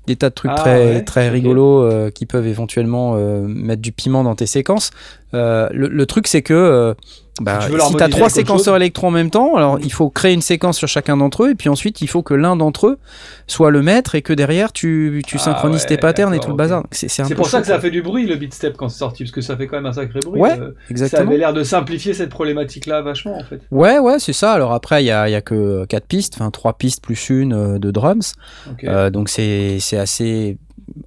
des 0.05 0.15
tas 0.15 0.29
de 0.29 0.35
trucs 0.35 0.51
ah, 0.53 0.61
très, 0.61 1.03
très 1.03 1.29
rigolos 1.29 1.81
euh, 1.81 2.11
qui 2.11 2.27
peuvent 2.27 2.47
éventuellement 2.47 3.15
mettre 3.47 3.81
du 3.81 3.91
piment 3.91 4.23
dans 4.23 4.35
tes 4.35 4.45
séquences. 4.45 4.91
le, 5.33 5.69
le, 5.71 6.05
truc, 6.05 6.27
c'est 6.27 6.43
que 6.43 6.95
bah, 7.41 7.59
si 7.61 7.95
tu 7.95 8.03
as 8.03 8.07
trois 8.07 8.29
séquenceurs 8.29 8.77
électrons 8.77 9.07
en 9.07 9.11
même 9.11 9.29
temps, 9.29 9.55
alors 9.55 9.77
il 9.81 9.91
faut 9.91 10.09
créer 10.09 10.33
une 10.33 10.41
séquence 10.41 10.77
sur 10.77 10.87
chacun 10.87 11.17
d'entre 11.17 11.43
eux, 11.43 11.51
et 11.51 11.55
puis 11.55 11.67
ensuite 11.67 12.01
il 12.01 12.07
faut 12.07 12.23
que 12.23 12.33
l'un 12.33 12.55
d'entre 12.55 12.87
eux 12.87 12.97
soit 13.45 13.71
le 13.71 13.81
maître 13.81 14.15
et 14.15 14.21
que 14.21 14.31
derrière 14.31 14.71
tu, 14.71 15.21
tu 15.27 15.35
ah 15.37 15.43
synchronises 15.43 15.85
tes 15.85 15.97
patterns 15.97 16.33
et 16.33 16.39
tout 16.39 16.49
le 16.49 16.55
bazar. 16.55 16.83
C'est 16.91 17.35
pour 17.35 17.47
ça 17.47 17.59
que 17.59 17.67
ça 17.67 17.79
fait 17.79 17.91
du 17.91 18.01
bruit 18.01 18.25
le 18.25 18.35
beatstep 18.37 18.77
quand 18.77 18.87
c'est 18.87 18.99
sorti, 18.99 19.23
parce 19.23 19.33
que 19.33 19.41
ça 19.41 19.57
fait 19.57 19.67
quand 19.67 19.75
même 19.75 19.85
un 19.85 19.93
sacré 19.93 20.19
bruit. 20.21 20.39
Ouais, 20.39 20.57
exactement. 20.89 21.23
Ça 21.23 21.27
avait 21.27 21.37
l'air 21.37 21.53
de 21.53 21.63
simplifier 21.63 22.13
cette 22.13 22.29
problématique-là 22.29 23.01
vachement 23.01 23.37
en 23.37 23.43
fait. 23.43 23.61
Ouais, 23.69 23.99
ouais, 23.99 24.19
c'est 24.19 24.33
ça. 24.33 24.53
Alors 24.53 24.71
après, 24.71 25.03
il 25.03 25.07
y 25.07 25.11
a, 25.11 25.27
y 25.27 25.35
a, 25.35 25.41
que 25.41 25.85
quatre 25.85 26.07
pistes, 26.07 26.35
enfin 26.39 26.51
trois 26.51 26.73
pistes 26.77 27.03
plus 27.03 27.29
une 27.29 27.53
euh, 27.53 27.79
de 27.79 27.91
drums. 27.91 28.33
Euh, 28.85 29.09
donc 29.09 29.27
c'est 29.29 29.79
assez 29.97 30.57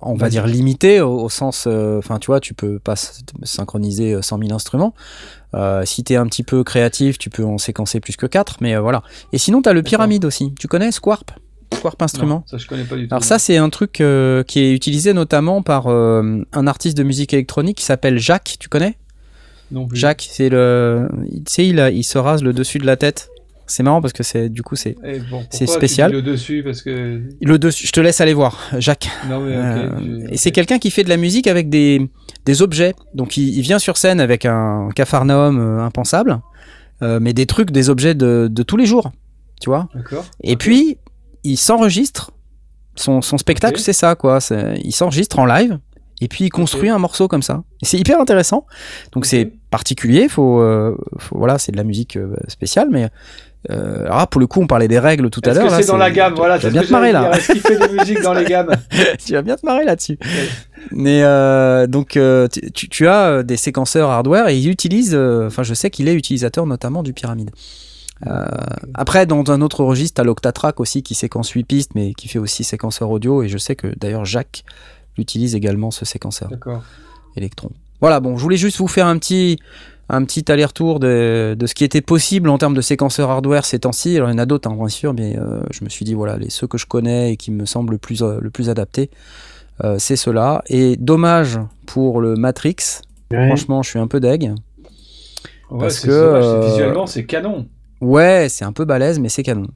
on 0.00 0.14
va 0.14 0.28
dire 0.28 0.46
limité 0.46 1.00
au, 1.00 1.28
sens, 1.28 1.66
euh, 1.66 1.98
enfin 1.98 2.18
tu 2.18 2.26
vois, 2.26 2.40
tu 2.40 2.52
peux 2.52 2.78
pas 2.78 2.96
synchroniser 3.44 4.20
100 4.20 4.38
000 4.38 4.52
instruments. 4.52 4.92
Euh, 5.54 5.84
si 5.84 6.04
tu 6.04 6.12
es 6.12 6.16
un 6.16 6.26
petit 6.26 6.42
peu 6.42 6.62
créatif, 6.64 7.18
tu 7.18 7.30
peux 7.30 7.44
en 7.44 7.58
séquencer 7.58 8.00
plus 8.00 8.16
que 8.16 8.26
4, 8.26 8.58
mais 8.60 8.76
euh, 8.76 8.80
voilà. 8.80 9.02
Et 9.32 9.38
sinon, 9.38 9.62
tu 9.62 9.68
as 9.68 9.72
le 9.72 9.82
pyramide 9.82 10.24
aussi. 10.24 10.52
Tu 10.58 10.68
connais 10.68 10.92
Squarp? 10.92 11.30
Squarp 11.74 12.00
Instrument 12.00 12.44
ça, 12.46 12.56
je 12.56 12.66
connais 12.66 12.84
pas 12.84 12.96
du 12.96 13.08
tout. 13.08 13.14
Alors, 13.14 13.24
ça, 13.24 13.38
c'est 13.38 13.56
un 13.56 13.68
truc 13.70 14.00
euh, 14.00 14.42
qui 14.42 14.60
est 14.60 14.72
utilisé 14.72 15.12
notamment 15.12 15.62
par 15.62 15.88
un 15.88 16.66
artiste 16.66 16.96
de 16.96 17.02
musique 17.02 17.32
électronique 17.32 17.78
qui 17.78 17.84
s'appelle 17.84 18.18
Jacques. 18.18 18.56
Tu 18.58 18.68
connais? 18.68 18.96
Non 19.70 19.86
plus. 19.86 19.98
Jacques, 19.98 20.26
c'est 20.30 20.48
le. 20.48 21.08
Tu 21.30 21.42
sais, 21.46 21.66
il, 21.66 21.78
il 21.94 22.04
se 22.04 22.18
rase 22.18 22.42
le 22.42 22.52
dessus 22.52 22.78
de 22.78 22.86
la 22.86 22.96
tête. 22.96 23.28
C'est 23.68 23.82
marrant 23.82 24.00
parce 24.00 24.14
que 24.14 24.22
c'est 24.22 24.48
du 24.48 24.62
coup 24.62 24.76
c'est 24.76 24.96
eh, 25.04 25.20
c'est 25.50 25.66
spécial. 25.66 26.10
le 26.10 26.22
dessus? 26.22 26.62
Parce 26.64 26.80
que 26.80 27.20
le 27.40 27.58
dessus, 27.58 27.86
je 27.86 27.92
te 27.92 28.00
laisse 28.00 28.20
aller 28.20 28.32
voir, 28.32 28.58
Jacques. 28.78 29.10
Non, 29.28 29.40
mais 29.40 29.52
euh, 29.54 30.26
Et 30.30 30.38
c'est 30.38 30.50
quelqu'un 30.50 30.78
qui 30.78 30.90
fait 30.90 31.04
de 31.04 31.10
la 31.10 31.18
musique 31.18 31.46
avec 31.46 31.68
des, 31.68 32.08
des 32.48 32.62
objets. 32.62 32.94
Donc 33.14 33.36
il, 33.36 33.60
vient 33.60 33.78
sur 33.78 33.98
scène 33.98 34.20
avec 34.20 34.46
un 34.46 34.88
cafarnaum 34.94 35.58
euh, 35.60 35.84
impensable. 35.84 36.40
mais 37.02 37.32
des 37.32 37.46
trucs, 37.46 37.70
des 37.70 37.90
objets 37.90 38.14
de, 38.14 38.62
tous 38.66 38.76
les 38.76 38.86
jours, 38.86 39.12
tu 39.60 39.68
vois. 39.70 39.88
Et 40.42 40.56
puis, 40.56 40.98
il 41.44 41.56
s'enregistre. 41.56 42.32
Son, 42.96 43.20
spectacle, 43.20 43.78
c'est 43.78 43.92
ça, 43.92 44.16
quoi. 44.16 44.38
Il 44.82 44.92
s'enregistre 44.92 45.38
en 45.38 45.46
live 45.46 45.78
et 46.20 46.26
puis 46.26 46.46
il 46.46 46.50
construit 46.50 46.88
un 46.88 46.98
morceau 46.98 47.28
comme 47.28 47.42
ça. 47.42 47.62
Et 47.80 47.86
c'est 47.86 47.98
hyper 47.98 48.18
intéressant. 48.20 48.66
Donc 49.12 49.24
c'est 49.24 49.52
particulier, 49.70 50.28
faut, 50.28 50.58
faut, 51.18 51.38
voilà, 51.38 51.58
c'est 51.58 51.70
de 51.70 51.76
la 51.76 51.84
musique 51.84 52.18
spéciale, 52.48 52.88
mais 52.90 53.08
euh, 53.70 54.06
alors 54.06 54.28
pour 54.28 54.40
le 54.40 54.46
coup, 54.46 54.60
on 54.60 54.66
parlait 54.66 54.88
des 54.88 54.98
règles 54.98 55.30
tout 55.30 55.42
à 55.44 55.52
l'heure. 55.52 55.70
C'est 55.70 55.86
dans 55.86 55.96
la 55.96 56.10
gamme, 56.10 56.34
voilà. 56.34 56.58
Tu 56.58 56.66
vas 56.66 56.70
bien 56.70 56.82
te 56.82 56.92
marrer 56.92 57.12
là. 57.12 57.30
Est-ce 57.32 57.52
qu'il 57.52 57.60
fait 57.60 57.76
des 57.76 57.98
musiques 57.98 58.22
dans 58.22 58.32
les 58.32 58.44
gammes 58.48 58.74
Tu 59.24 59.32
vas 59.32 59.42
bien 59.42 59.56
te 59.56 59.66
marrer 59.66 59.84
là-dessus. 59.84 60.18
Mais 60.92 61.22
euh, 61.22 61.86
donc, 61.86 62.16
euh, 62.16 62.48
tu, 62.74 62.88
tu, 62.88 63.08
as 63.08 63.42
des 63.42 63.56
séquenceurs 63.56 64.10
hardware 64.10 64.48
et 64.48 64.56
ils 64.56 64.68
utilisent. 64.68 65.14
Euh, 65.14 65.48
enfin, 65.48 65.62
je 65.62 65.74
sais 65.74 65.90
qu'il 65.90 66.08
est 66.08 66.14
utilisateur 66.14 66.66
notamment 66.66 67.02
du 67.02 67.12
pyramide. 67.12 67.50
Après, 68.94 69.26
dans 69.26 69.48
un 69.52 69.60
autre 69.60 69.84
registre, 69.84 70.16
tu 70.16 70.20
as 70.20 70.24
l'Octatrack 70.24 70.80
aussi 70.80 71.04
qui 71.04 71.14
séquence 71.14 71.50
8 71.50 71.64
pistes, 71.64 71.90
mais 71.94 72.14
qui 72.14 72.26
fait 72.26 72.40
aussi 72.40 72.64
séquenceur 72.64 73.10
audio. 73.10 73.44
Et 73.44 73.48
je 73.48 73.58
sais 73.58 73.76
que 73.76 73.94
d'ailleurs 73.96 74.24
Jacques 74.24 74.64
utilise 75.18 75.54
également 75.54 75.92
ce 75.92 76.04
séquenceur. 76.04 76.48
D'accord. 76.48 76.82
Electron. 77.36 77.70
Voilà, 78.00 78.18
bon, 78.18 78.36
je 78.36 78.42
voulais 78.42 78.56
juste 78.56 78.78
vous 78.78 78.88
faire 78.88 79.06
un 79.06 79.18
petit 79.18 79.58
un 80.08 80.24
petit 80.24 80.50
aller-retour 80.50 81.00
de, 81.00 81.54
de, 81.58 81.66
ce 81.66 81.74
qui 81.74 81.84
était 81.84 82.00
possible 82.00 82.48
en 82.48 82.58
termes 82.58 82.74
de 82.74 82.80
séquenceurs 82.80 83.30
hardware 83.30 83.64
ces 83.64 83.80
temps-ci. 83.80 84.16
Alors 84.16 84.30
il 84.30 84.32
y 84.32 84.34
en 84.34 84.38
a 84.38 84.46
d'autres, 84.46 84.70
hein, 84.70 84.74
bien 84.74 84.88
sûr, 84.88 85.12
mais 85.12 85.36
euh, 85.38 85.60
je 85.70 85.84
me 85.84 85.88
suis 85.88 86.04
dit, 86.04 86.14
voilà, 86.14 86.38
les, 86.38 86.50
ceux 86.50 86.66
que 86.66 86.78
je 86.78 86.86
connais 86.86 87.32
et 87.32 87.36
qui 87.36 87.50
me 87.50 87.66
semblent 87.66 87.92
le 87.92 87.98
plus, 87.98 88.22
euh, 88.22 88.38
le 88.40 88.50
plus 88.50 88.70
adaptés, 88.70 89.10
euh, 89.84 89.96
c'est 89.98 90.16
ceux-là. 90.16 90.62
Et 90.68 90.96
dommage 90.96 91.58
pour 91.86 92.20
le 92.20 92.36
Matrix. 92.36 92.76
Franchement, 93.30 93.82
je 93.82 93.90
suis 93.90 93.98
un 93.98 94.06
peu 94.06 94.20
deg. 94.20 94.54
Ouais, 95.70 95.78
parce 95.80 96.00
que 96.00 96.66
visuellement, 96.70 97.06
c'est 97.06 97.24
canon. 97.24 97.66
Ouais, 98.00 98.46
c'est 98.48 98.64
un 98.64 98.72
peu 98.72 98.84
balèze, 98.84 99.18
mais 99.18 99.28
c'est 99.28 99.42
canon. 99.42 99.66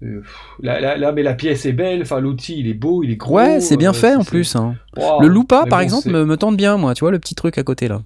là, 0.63 1.13
mais 1.13 1.23
la 1.23 1.35
pièce 1.35 1.67
est 1.67 1.73
belle, 1.73 2.03
enfin 2.03 2.21
l'outil 2.21 2.61
il 2.61 2.69
est 2.69 2.75
beau, 2.75 3.03
il 3.03 3.11
est 3.11 3.17
gros. 3.17 3.35
Ouais, 3.35 3.61
c'est 3.61 3.77
bien 3.77 3.93
fait 3.93 4.15
en 4.15 4.25
plus. 4.25 4.57
Hein. 4.57 4.77
le 4.97 5.27
Lupa, 5.27 5.67
par 5.69 5.81
exemple, 5.81 6.09
me, 6.09 6.25
me, 6.25 6.37
tente 6.37 6.57
bien, 6.57 6.79
moi, 6.79 6.95
tu 6.95 7.01
vois, 7.01 7.11
le 7.11 7.19
petit 7.19 7.35
truc 7.35 7.59
à 7.59 7.65
côté 7.65 7.89
là. 7.89 8.01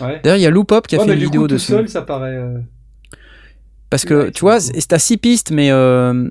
D'ailleurs, 0.00 0.36
il 0.36 0.42
y 0.42 0.46
a 0.46 0.50
Loopop 0.50 0.86
qui 0.86 0.96
a 0.96 1.00
fait 1.00 1.14
une 1.14 1.18
vidéo 1.18 1.46
de 1.46 1.54
dessus. 1.54 1.72
seul, 1.72 1.88
ça 1.88 2.02
paraît. 2.02 2.36
Euh, 2.36 2.58
Parce 3.90 4.04
que 4.04 4.30
tu 4.30 4.40
vois, 4.40 4.58
t'as 4.88 4.98
6 4.98 5.16
pistes, 5.18 5.50
mais 5.50 5.70
euh, 5.70 6.28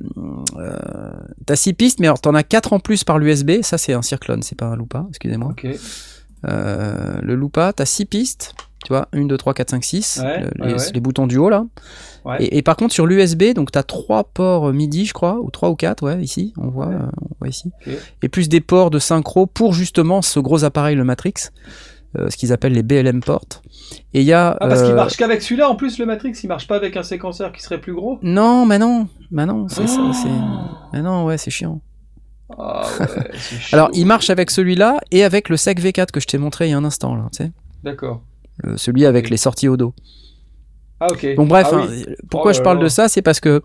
euh, 0.57 1.11
t'as 1.45 1.55
6 1.55 1.73
pistes, 1.73 1.99
mais 1.99 2.07
alors 2.07 2.21
t'en 2.21 2.35
as 2.35 2.43
4 2.43 2.73
en 2.73 2.79
plus 2.79 3.03
par 3.03 3.19
l'USB. 3.19 3.61
Ça, 3.61 3.77
c'est 3.77 3.93
un 3.93 4.01
Circlone, 4.01 4.43
c'est 4.43 4.57
pas 4.57 4.65
un 4.65 4.75
Loopa, 4.75 5.05
excusez-moi. 5.09 5.55
Euh, 6.47 7.19
le 7.21 7.35
Loopa, 7.35 7.73
t'as 7.73 7.85
6 7.85 8.05
pistes, 8.05 8.53
tu 8.85 8.89
vois, 8.93 9.07
1, 9.11 9.25
2, 9.25 9.37
3, 9.37 9.53
4, 9.53 9.71
5, 9.71 9.83
6, 9.83 10.21
les, 10.93 10.99
boutons 10.99 11.27
du 11.27 11.37
haut 11.37 11.49
là. 11.49 11.65
Et, 12.39 12.57
et, 12.57 12.61
par 12.61 12.75
contre, 12.75 12.93
sur 12.93 13.05
l'USB, 13.05 13.53
donc 13.55 13.71
t'as 13.71 13.83
3 13.83 14.25
ports 14.25 14.73
MIDI, 14.73 15.05
je 15.05 15.13
crois, 15.13 15.39
ou 15.41 15.49
3 15.49 15.69
ou 15.69 15.75
4, 15.75 16.03
ouais, 16.03 16.21
ici, 16.21 16.53
on 16.57 16.67
voit, 16.67 16.89
on 17.21 17.29
voit 17.39 17.47
ici. 17.47 17.71
Et 18.21 18.29
plus 18.29 18.49
des 18.49 18.61
ports 18.61 18.91
de 18.91 18.99
synchro 18.99 19.45
pour 19.45 19.73
justement 19.73 20.21
ce 20.21 20.39
gros 20.39 20.63
appareil, 20.63 20.95
le 20.95 21.05
Matrix. 21.05 21.33
Euh, 22.17 22.29
ce 22.29 22.37
qu'ils 22.37 22.51
appellent 22.51 22.73
les 22.73 22.83
BLM 22.83 23.21
ports. 23.21 23.61
Et 24.13 24.21
il 24.21 24.25
y 24.25 24.33
a. 24.33 24.57
Ah, 24.59 24.67
parce 24.67 24.81
qu'il 24.81 24.91
euh, 24.91 24.95
marche 24.95 25.17
qu'avec 25.17 25.41
celui-là, 25.41 25.69
en 25.69 25.75
plus, 25.75 25.99
le 25.99 26.05
Matrix, 26.05 26.33
il 26.41 26.47
marche 26.47 26.67
pas 26.67 26.75
avec 26.75 26.97
un 26.97 27.03
séquenceur 27.03 27.51
qui 27.51 27.61
serait 27.61 27.79
plus 27.79 27.93
gros? 27.93 28.17
Non, 28.23 28.65
mais 28.65 28.79
non, 28.79 29.07
mais 29.29 29.45
non, 29.45 29.67
c'est 29.67 29.85
c'est. 29.87 30.29
Mais 30.93 31.01
non, 31.01 31.25
ouais, 31.25 31.37
c'est 31.37 31.51
chiant. 31.51 31.81
Ah 32.57 32.87
ouais, 32.99 33.07
Alors, 33.71 33.89
il 33.93 34.05
marche 34.05 34.29
avec 34.29 34.49
celui-là 34.49 34.99
et 35.11 35.23
avec 35.23 35.49
le 35.49 35.57
SEC 35.57 35.79
V4 35.79 36.11
que 36.11 36.19
je 36.19 36.25
t'ai 36.25 36.37
montré 36.37 36.67
il 36.67 36.71
y 36.71 36.73
a 36.73 36.77
un 36.77 36.85
instant, 36.85 37.15
là, 37.15 37.27
tu 37.31 37.43
sais. 37.43 37.51
D'accord. 37.83 38.23
celui 38.77 39.05
avec 39.05 39.29
les 39.29 39.37
sorties 39.37 39.67
au 39.67 39.77
dos. 39.77 39.93
Ah, 40.99 41.07
ok. 41.11 41.35
Donc, 41.35 41.49
bref, 41.49 41.67
ah 41.71 41.75
hein, 41.75 41.87
pourquoi 42.31 42.51
oh 42.51 42.53
je 42.55 42.61
parle 42.61 42.79
de 42.79 42.87
ça 42.87 43.09
C'est 43.09 43.21
parce 43.21 43.39
que 43.39 43.61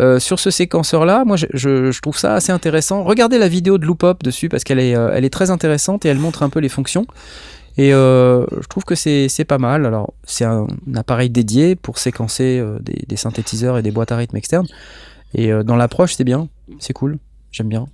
euh, 0.00 0.18
sur 0.18 0.40
ce 0.40 0.50
séquenceur-là, 0.50 1.24
moi, 1.24 1.36
je, 1.36 1.46
je, 1.52 2.00
trouve 2.00 2.18
ça 2.18 2.34
assez 2.34 2.50
intéressant. 2.50 3.04
Regardez 3.04 3.38
la 3.38 3.46
vidéo 3.46 3.78
de 3.78 3.86
Loopop 3.86 4.24
dessus 4.24 4.48
parce 4.48 4.64
qu'elle 4.64 4.80
est, 4.80 4.90
elle 4.90 5.24
est 5.24 5.30
très 5.30 5.50
intéressante 5.52 6.04
et 6.04 6.08
elle 6.08 6.18
montre 6.18 6.42
un 6.42 6.48
peu 6.48 6.58
les 6.58 6.68
fonctions. 6.68 7.06
Et 7.76 7.92
euh, 7.92 8.46
je 8.60 8.66
trouve 8.68 8.84
que 8.84 8.94
c'est 8.94 9.44
pas 9.46 9.58
mal. 9.58 9.86
Alors, 9.86 10.14
c'est 10.24 10.44
un, 10.44 10.66
appareil 10.94 11.30
dédié 11.30 11.74
pour 11.74 11.98
séquencer 11.98 12.58
euh, 12.58 12.78
des, 12.80 13.04
des, 13.06 13.16
synthétiseurs 13.16 13.78
et 13.78 13.82
des 13.82 13.90
boîtes 13.90 14.12
à 14.12 14.16
rythme 14.16 14.36
externes. 14.36 14.66
Et 15.34 15.52
euh, 15.52 15.64
dans 15.64 15.76
l'approche, 15.76 16.14
c'est 16.14 16.24
bien. 16.24 16.48
C'est 16.78 16.92
cool. 16.92 17.18
J'aime 17.50 17.68
bien. 17.68 17.86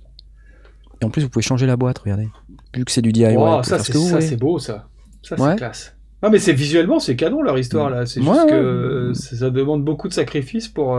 Et 1.01 1.05
en 1.05 1.09
plus, 1.09 1.23
vous 1.23 1.29
pouvez 1.29 1.43
changer 1.43 1.65
la 1.65 1.77
boîte, 1.77 1.97
regardez. 1.99 2.29
Vu 2.75 2.85
que 2.85 2.91
c'est 2.91 3.01
du 3.01 3.11
DIY. 3.11 3.35
ça, 3.63 3.79
c'est 3.79 4.37
beau, 4.37 4.59
ça. 4.59 4.87
Ça, 5.23 5.35
c'est 5.37 5.55
classe. 5.55 5.95
Non, 6.23 6.29
mais 6.29 6.37
c'est 6.37 6.53
visuellement, 6.53 6.99
c'est 6.99 7.15
canon 7.15 7.41
leur 7.41 7.57
histoire 7.57 7.89
là. 7.89 8.05
C'est 8.05 8.21
juste 8.21 8.49
que 8.49 9.11
ça 9.13 9.49
demande 9.49 9.83
beaucoup 9.83 10.07
de 10.07 10.13
sacrifices 10.13 10.67
pour. 10.67 10.89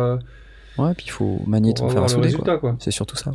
Ouais, 0.79 0.95
puis 0.95 1.07
il 1.07 1.11
faut 1.11 1.41
manier 1.47 1.75
ton 1.75 1.89
faire 1.89 2.03
à 2.03 2.09
souder. 2.09 2.33
Quoi. 2.33 2.77
C'est 2.81 2.91
surtout 2.91 3.17
ça. 3.17 3.33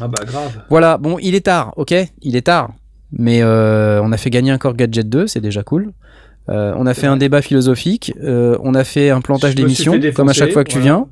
Ah 0.00 0.08
bah 0.08 0.24
grave. 0.24 0.62
Voilà, 0.70 0.98
bon, 0.98 1.18
il 1.18 1.34
est 1.34 1.46
tard, 1.46 1.74
ok? 1.76 1.92
Il 2.22 2.36
est 2.36 2.46
tard. 2.46 2.70
Mais 3.12 3.42
euh, 3.42 4.02
on 4.02 4.12
a 4.12 4.16
fait 4.16 4.30
gagner 4.30 4.50
un 4.50 4.58
Core 4.58 4.74
Gadget 4.74 5.08
2, 5.08 5.26
c'est 5.26 5.40
déjà 5.40 5.62
cool. 5.62 5.92
Euh, 6.48 6.72
on 6.76 6.86
a 6.86 6.94
fait 6.94 7.06
un 7.06 7.16
débat 7.16 7.42
philosophique, 7.42 8.14
euh, 8.22 8.56
on 8.62 8.74
a 8.74 8.84
fait 8.84 9.10
un 9.10 9.20
plantage 9.20 9.54
d'émission, 9.54 9.98
comme 10.14 10.28
à 10.28 10.32
chaque 10.32 10.52
fois 10.52 10.64
que 10.64 10.72
tu 10.72 10.80
viens. 10.80 11.06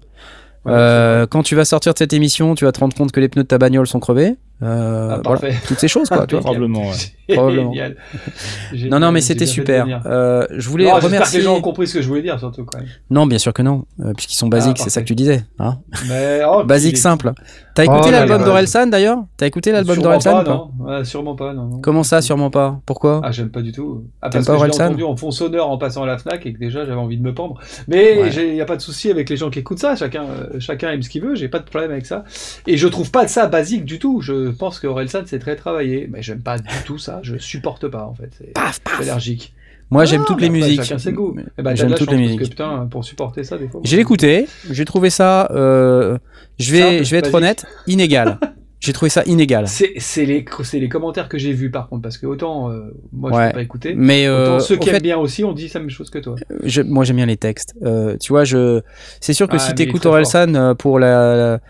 quand 0.65 1.43
tu 1.43 1.55
vas 1.55 1.65
sortir 1.65 1.93
de 1.93 1.99
cette 1.99 2.13
émission, 2.13 2.55
tu 2.55 2.65
vas 2.65 2.73
te 2.73 2.81
rendre 2.81 2.95
compte 2.95 3.13
que 3.13 3.21
les 3.21 3.29
pneus 3.29 3.45
de 3.45 3.49
ta 3.49 3.59
bagnole 3.59 3.87
sont 3.87 4.01
crevés. 4.01 4.37
Euh, 4.61 5.11
ah, 5.13 5.21
voilà, 5.25 5.55
toutes 5.69 5.79
ces 5.79 5.87
choses 5.87 6.09
quoi. 6.09 6.27
Probablement. 6.27 6.91
Ouais. 6.91 6.97
Probablement. 7.35 7.73
non 8.91 8.99
non 8.99 9.13
mais 9.13 9.21
c'était 9.21 9.47
super. 9.47 10.03
Euh, 10.07 10.47
je 10.51 10.69
voulais 10.69 10.91
remercier. 10.91 11.39
que 11.39 11.43
les 11.43 11.45
gens 11.45 11.57
ont 11.57 11.61
compris 11.61 11.87
ce 11.87 11.95
que 11.95 12.03
je 12.03 12.09
voulais 12.09 12.23
dire 12.23 12.39
surtout 12.41 12.65
quand 12.65 12.79
même. 12.79 12.89
Non 13.11 13.27
bien 13.27 13.39
sûr 13.39 13.53
que 13.53 13.63
non, 13.63 13.85
euh, 14.01 14.13
puisqu'ils 14.15 14.37
sont 14.37 14.49
basiques, 14.49 14.79
ah, 14.81 14.85
c'est 14.85 14.91
ça 14.91 15.01
que 15.01 15.07
tu 15.07 15.15
disais. 15.15 15.45
Hein 15.61 15.79
mais, 16.09 16.41
oh, 16.45 16.65
Basique 16.65 16.99
simple. 16.99 17.33
T'as 17.79 17.85
écouté 17.85 18.09
oh, 18.09 18.11
l'album 18.11 18.43
d'Orelsan 18.43 18.89
d'ailleurs 18.89 19.19
T'as 19.37 19.47
écouté 19.47 19.71
l'album 19.71 19.99
d'Orelsan 20.01 20.43
Non, 20.43 20.71
ouais, 20.81 21.05
sûrement 21.05 21.37
pas. 21.37 21.53
Non, 21.53 21.67
non. 21.67 21.81
Comment 21.81 22.03
ça, 22.03 22.21
sûrement 22.21 22.51
pas? 22.51 22.81
Pourquoi? 22.85 23.21
Ah 23.23 23.31
j'aime 23.31 23.51
pas 23.51 23.63
du 23.63 23.71
tout. 23.71 24.03
Ah, 24.21 24.31
parce 24.31 24.49
que 24.49 24.53
je 24.53 24.65
l'ai 24.65 24.75
entendu 24.75 25.05
en 25.05 25.17
fond 25.17 25.31
sonore 25.31 25.71
en 25.71 25.79
passant 25.79 26.03
à 26.03 26.07
la 26.09 26.19
Fnac 26.19 26.45
et 26.45 26.53
que 26.53 26.59
déjà 26.59 26.85
j'avais 26.85 26.99
envie 26.99 27.19
de 27.19 27.23
me 27.23 27.33
pendre. 27.33 27.61
Mais 27.87 28.31
il 28.35 28.57
y 28.57 28.61
a 28.61 28.65
pas 28.65 28.75
de 28.75 28.83
souci 28.83 29.13
avec 29.13 29.31
les 29.31 29.37
gens 29.37 29.49
qui 29.49 29.61
écoutent 29.61 29.79
ça. 29.79 29.95
Chacun 29.95 30.25
euh, 30.25 30.59
chacun 30.59 30.91
aime 30.91 31.03
ce 31.03 31.09
qu'il 31.09 31.23
veut. 31.23 31.37
J'ai 31.37 31.47
pas 31.47 31.61
de 31.61 31.67
problème 31.67 31.93
avec 31.93 32.07
ça. 32.07 32.25
Et 32.67 32.77
je 32.77 32.89
trouve 32.89 33.13
pas 33.13 33.29
ça 33.29 33.47
basique 33.47 33.85
du 33.85 34.01
tout. 34.01 34.23
Je 34.23 34.51
pense 34.51 34.81
que 34.81 34.89
Orelsan 34.89 35.23
c'est 35.27 35.39
très 35.39 35.55
travaillé, 35.55 36.09
mais 36.11 36.21
j'aime 36.21 36.43
pas 36.43 36.59
du 36.59 36.75
tout 36.85 36.99
ça, 36.99 37.21
je 37.23 37.39
supporte 37.39 37.87
pas 37.87 38.07
en 38.07 38.15
fait. 38.15 38.31
C'est 38.37 38.55
paf, 38.55 38.81
allergique. 38.99 39.55
Moi, 39.91 40.05
j'aime 40.05 40.25
toutes 40.27 40.41
les 40.41 40.51
musiques. 40.51 40.83
Chacun 40.83 40.99
ses 40.99 41.13
goûts. 41.13 41.35
Eh 41.57 41.63
ben, 41.63 41.75
j'aime 41.75 41.95
toutes 41.95 42.11
les 42.11 42.19
musiques. 42.19 42.41
putain, 42.41 42.87
pour 42.91 43.05
supporter 43.05 43.45
ça, 43.45 43.57
des 43.57 43.69
fois. 43.69 43.81
J'ai 43.85 43.99
écouté, 43.99 44.47
j'ai 44.71 44.85
trouvé 44.85 45.11
ça, 45.11 45.49
euh, 45.53 46.19
je 46.59 46.73
vais, 46.73 47.05
je 47.05 47.11
vais 47.11 47.19
être 47.19 47.35
honnête, 47.35 47.67
inégal. 47.87 48.39
j'ai 48.81 48.93
trouvé 48.93 49.09
ça 49.09 49.23
inégal. 49.27 49.67
C'est 49.67 50.25
les, 50.25 50.45
les 50.73 50.89
commentaires 50.89 51.29
que 51.29 51.39
j'ai 51.39 51.53
vus 51.53 51.71
par 51.71 51.89
contre, 51.89 52.03
parce 52.03 52.19
que 52.19 52.27
autant 52.27 52.71
euh, 52.71 52.95
moi 53.13 53.31
je 53.33 53.47
n'ai 53.47 53.53
pas 53.53 53.63
écouté, 53.63 53.95
mais 53.97 54.27
euh, 54.27 54.61
ceux 54.61 54.77
qui 54.77 54.89
aiment 54.91 55.03
bien 55.03 55.19
aussi 55.19 55.45
on 55.45 55.53
dit 55.53 55.71
la 55.73 55.81
même 55.81 55.91
chose 55.91 56.11
que 56.11 56.19
toi. 56.19 56.37
Je, 56.65 56.83
moi 56.83 57.05
j'aime 57.05 57.17
bien 57.17 57.27
les 57.27 57.37
textes. 57.37 57.75
tu 58.21 58.33
vois, 58.33 58.45
je, 58.45 58.81
c'est 59.21 59.33
sûr 59.33 59.49
que 59.49 59.57
ah, 59.57 59.59
si 59.59 59.75
tu 59.75 59.83
écoutes 59.83 60.07
Orelsan 60.07 60.75
pour 60.77 60.99
la 60.99 61.61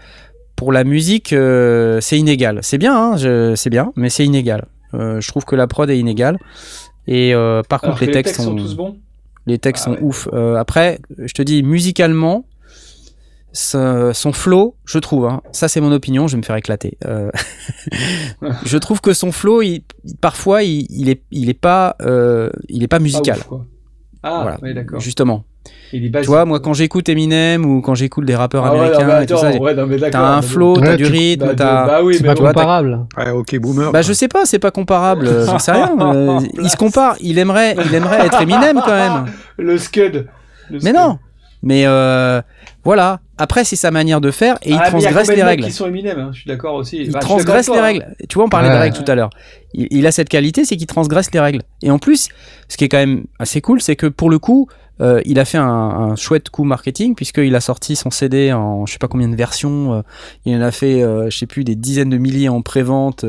pour 0.58 0.72
la 0.72 0.82
musique, 0.82 1.32
euh, 1.32 2.00
c'est 2.00 2.18
inégal. 2.18 2.58
C'est 2.62 2.78
bien, 2.78 3.12
hein, 3.14 3.54
c'est 3.54 3.70
bien, 3.70 3.92
mais 3.94 4.10
c'est 4.10 4.24
inégal. 4.24 4.66
Euh, 4.92 5.20
je 5.20 5.28
trouve 5.28 5.44
que 5.44 5.54
la 5.54 5.68
prod 5.68 5.88
est 5.88 5.98
inégale. 5.98 6.36
Et 7.06 7.32
euh, 7.32 7.62
par 7.62 7.80
contre, 7.80 8.04
les 8.04 8.10
textes, 8.10 8.40
sont, 8.40 8.56
tous 8.56 8.74
bons. 8.74 8.98
Les 9.46 9.58
textes 9.58 9.86
ah 9.86 9.94
sont 9.94 10.04
ouf. 10.04 10.28
après, 10.58 10.98
je 11.16 11.32
te 11.32 11.42
dis, 11.42 11.62
musicalement, 11.62 12.44
son 13.52 14.32
flow, 14.32 14.76
je 14.84 14.98
trouve, 14.98 15.26
hein, 15.26 15.42
ça 15.52 15.68
c'est 15.68 15.80
mon 15.80 15.92
opinion, 15.92 16.28
je 16.28 16.32
vais 16.32 16.38
me 16.38 16.42
faire 16.42 16.56
éclater. 16.56 16.98
je 18.64 18.78
trouve 18.78 19.00
que 19.00 19.12
son 19.12 19.32
flow, 19.32 19.62
il, 19.62 19.82
parfois, 20.20 20.62
il, 20.62 20.86
il, 20.90 21.08
est, 21.08 21.22
il 21.30 21.48
est 21.50 21.54
pas, 21.54 21.96
il 22.68 22.82
est 22.82 22.88
pas 22.88 22.98
musical. 22.98 23.38
ah, 24.22 24.40
voilà. 24.42 24.58
oui, 24.62 24.74
d'accord. 24.74 25.00
Justement, 25.00 25.44
tu 25.90 26.26
vois, 26.26 26.44
moi, 26.44 26.60
quand 26.60 26.74
j'écoute 26.74 27.08
Eminem 27.08 27.64
ou 27.64 27.80
quand 27.80 27.94
j'écoute 27.94 28.24
des 28.24 28.36
rappeurs 28.36 28.64
ah 28.66 28.70
américains 28.70 29.20
et 29.20 29.26
tout 29.26 29.38
ça, 29.38 29.50
t'as 30.10 30.20
un 30.20 30.42
flow, 30.42 30.76
t'as 30.76 30.96
du 30.96 31.06
rythme, 31.06 31.46
bah, 31.46 31.54
t'as. 31.56 31.86
Bah 31.86 32.00
oui, 32.02 32.14
c'est 32.16 32.24
pas 32.24 32.34
comparable. 32.34 33.06
Ouais, 33.16 33.30
ok, 33.30 33.58
boomer. 33.58 33.92
Bah, 33.92 34.02
je 34.02 34.12
sais 34.12 34.28
pas, 34.28 34.44
c'est 34.44 34.58
pas 34.58 34.70
comparable, 34.70 35.28
j'en 35.46 35.58
sais 35.58 35.72
rien. 35.72 35.96
Euh, 36.08 36.40
il 36.62 36.70
se 36.70 36.76
compare, 36.76 37.16
il 37.20 37.38
aimerait, 37.38 37.76
il 37.84 37.94
aimerait 37.94 38.26
être 38.26 38.40
Eminem 38.40 38.80
quand 38.84 38.92
même. 38.92 39.26
Le 39.58 39.76
Scud. 39.78 40.26
mais 40.82 40.92
non, 40.92 41.18
mais 41.62 41.84
euh, 41.86 42.40
voilà. 42.84 43.20
Après, 43.38 43.64
c'est 43.64 43.76
sa 43.76 43.90
manière 43.90 44.20
de 44.20 44.30
faire 44.30 44.56
et 44.62 44.70
il 44.70 44.78
ah, 44.80 44.90
transgresse 44.90 45.28
les 45.28 45.42
règles. 45.42 45.64
Qui 45.64 45.72
sont 45.72 45.86
Eminem, 45.86 46.18
hein, 46.18 46.30
je 46.32 46.40
suis 46.40 46.48
d'accord 46.48 46.74
aussi. 46.74 46.98
Il 46.98 47.12
bah, 47.12 47.20
transgresse 47.20 47.68
les 47.68 47.80
règles. 47.80 48.06
Tu 48.28 48.34
vois, 48.34 48.44
on 48.44 48.48
parlait 48.48 48.70
des 48.70 48.76
règles 48.76 48.96
tout 48.96 49.10
à 49.10 49.14
l'heure. 49.14 49.30
Il, 49.74 49.86
il, 49.90 50.06
a 50.06 50.12
cette 50.12 50.28
qualité, 50.28 50.64
c'est 50.64 50.76
qu'il 50.76 50.86
transgresse 50.86 51.32
les 51.32 51.40
règles. 51.40 51.62
Et 51.82 51.90
en 51.90 51.98
plus, 51.98 52.28
ce 52.68 52.76
qui 52.76 52.84
est 52.84 52.88
quand 52.88 52.98
même 52.98 53.24
assez 53.38 53.60
cool, 53.60 53.80
c'est 53.80 53.96
que 53.96 54.06
pour 54.06 54.30
le 54.30 54.38
coup, 54.38 54.68
euh, 55.00 55.20
il 55.24 55.38
a 55.38 55.44
fait 55.44 55.58
un, 55.58 56.16
chouette 56.16 56.50
coup 56.50 56.64
marketing 56.64 57.14
puisqu'il 57.14 57.54
a 57.54 57.60
sorti 57.60 57.96
son 57.96 58.10
CD 58.10 58.52
en 58.52 58.86
je 58.86 58.92
sais 58.92 58.98
pas 58.98 59.08
combien 59.08 59.28
de 59.28 59.36
versions. 59.36 59.94
Euh, 59.94 60.02
il 60.44 60.56
en 60.56 60.62
a 60.62 60.70
fait, 60.70 61.02
euh, 61.02 61.30
je 61.30 61.38
sais 61.38 61.46
plus, 61.46 61.64
des 61.64 61.74
dizaines 61.74 62.10
de 62.10 62.16
milliers 62.16 62.48
en 62.48 62.62
pré-vente. 62.62 63.24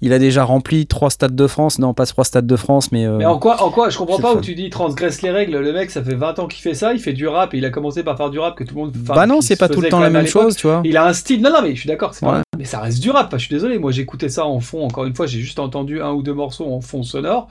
il 0.00 0.12
a 0.12 0.18
déjà 0.18 0.44
rempli 0.44 0.86
trois 0.86 1.10
stades 1.10 1.34
de 1.34 1.46
France. 1.46 1.78
Non, 1.78 1.94
pas 1.94 2.06
trois 2.06 2.24
stades 2.24 2.46
de 2.46 2.56
France, 2.56 2.92
mais. 2.92 3.06
mais 3.06 3.24
en 3.24 3.38
quoi, 3.38 3.62
en 3.62 3.70
quoi 3.70 3.90
Je 3.90 3.98
comprends 3.98 4.18
pas 4.18 4.34
où 4.34 4.40
tu 4.40 4.54
dis 4.54 4.70
transgresse 4.70 5.22
les 5.22 5.30
règles. 5.30 5.58
Le 5.58 5.72
mec, 5.72 5.90
ça 5.90 6.02
fait 6.02 6.14
20 6.14 6.38
ans 6.38 6.46
qu'il 6.46 6.62
fait 6.62 6.74
ça. 6.74 6.92
Il 6.92 7.00
fait 7.00 7.12
du 7.12 7.26
rap 7.26 7.54
et 7.54 7.58
il 7.58 7.64
a 7.64 7.70
commencé 7.70 8.02
par 8.02 8.16
faire 8.16 8.30
du 8.30 8.38
rap 8.38 8.56
que 8.56 8.64
tout 8.64 8.74
le 8.74 8.80
monde. 8.82 8.92
Bah 8.94 9.26
non, 9.26 9.40
c'est 9.40 9.56
pas 9.56 9.68
tout 9.68 9.80
le 9.80 9.88
temps 9.88 10.00
la 10.00 10.10
même 10.10 10.26
chose, 10.26 10.56
tu 10.56 10.66
vois. 10.66 10.82
Il 10.84 10.96
a 10.96 11.06
un 11.06 11.12
style. 11.12 11.40
Non, 11.40 11.50
non, 11.50 11.62
mais 11.62 11.74
je 11.74 11.80
suis 11.80 11.88
d'accord. 11.88 12.12
Mais 12.58 12.64
ça 12.64 12.80
reste 12.80 13.00
du 13.00 13.10
rap. 13.10 13.30
je 13.32 13.38
suis 13.38 13.54
désolé. 13.54 13.78
Moi, 13.78 13.92
j'écoutais 13.92 14.28
ça 14.28 14.46
en 14.46 14.60
fond. 14.60 14.84
Encore 14.84 15.04
une 15.04 15.14
fois, 15.14 15.26
j'ai 15.26 15.40
juste 15.40 15.58
entendu 15.58 16.00
un 16.00 16.12
ou 16.12 16.22
deux 16.22 16.34
morceaux 16.34 16.72
en 16.72 16.80
fond 16.80 17.02
sonore. 17.02 17.48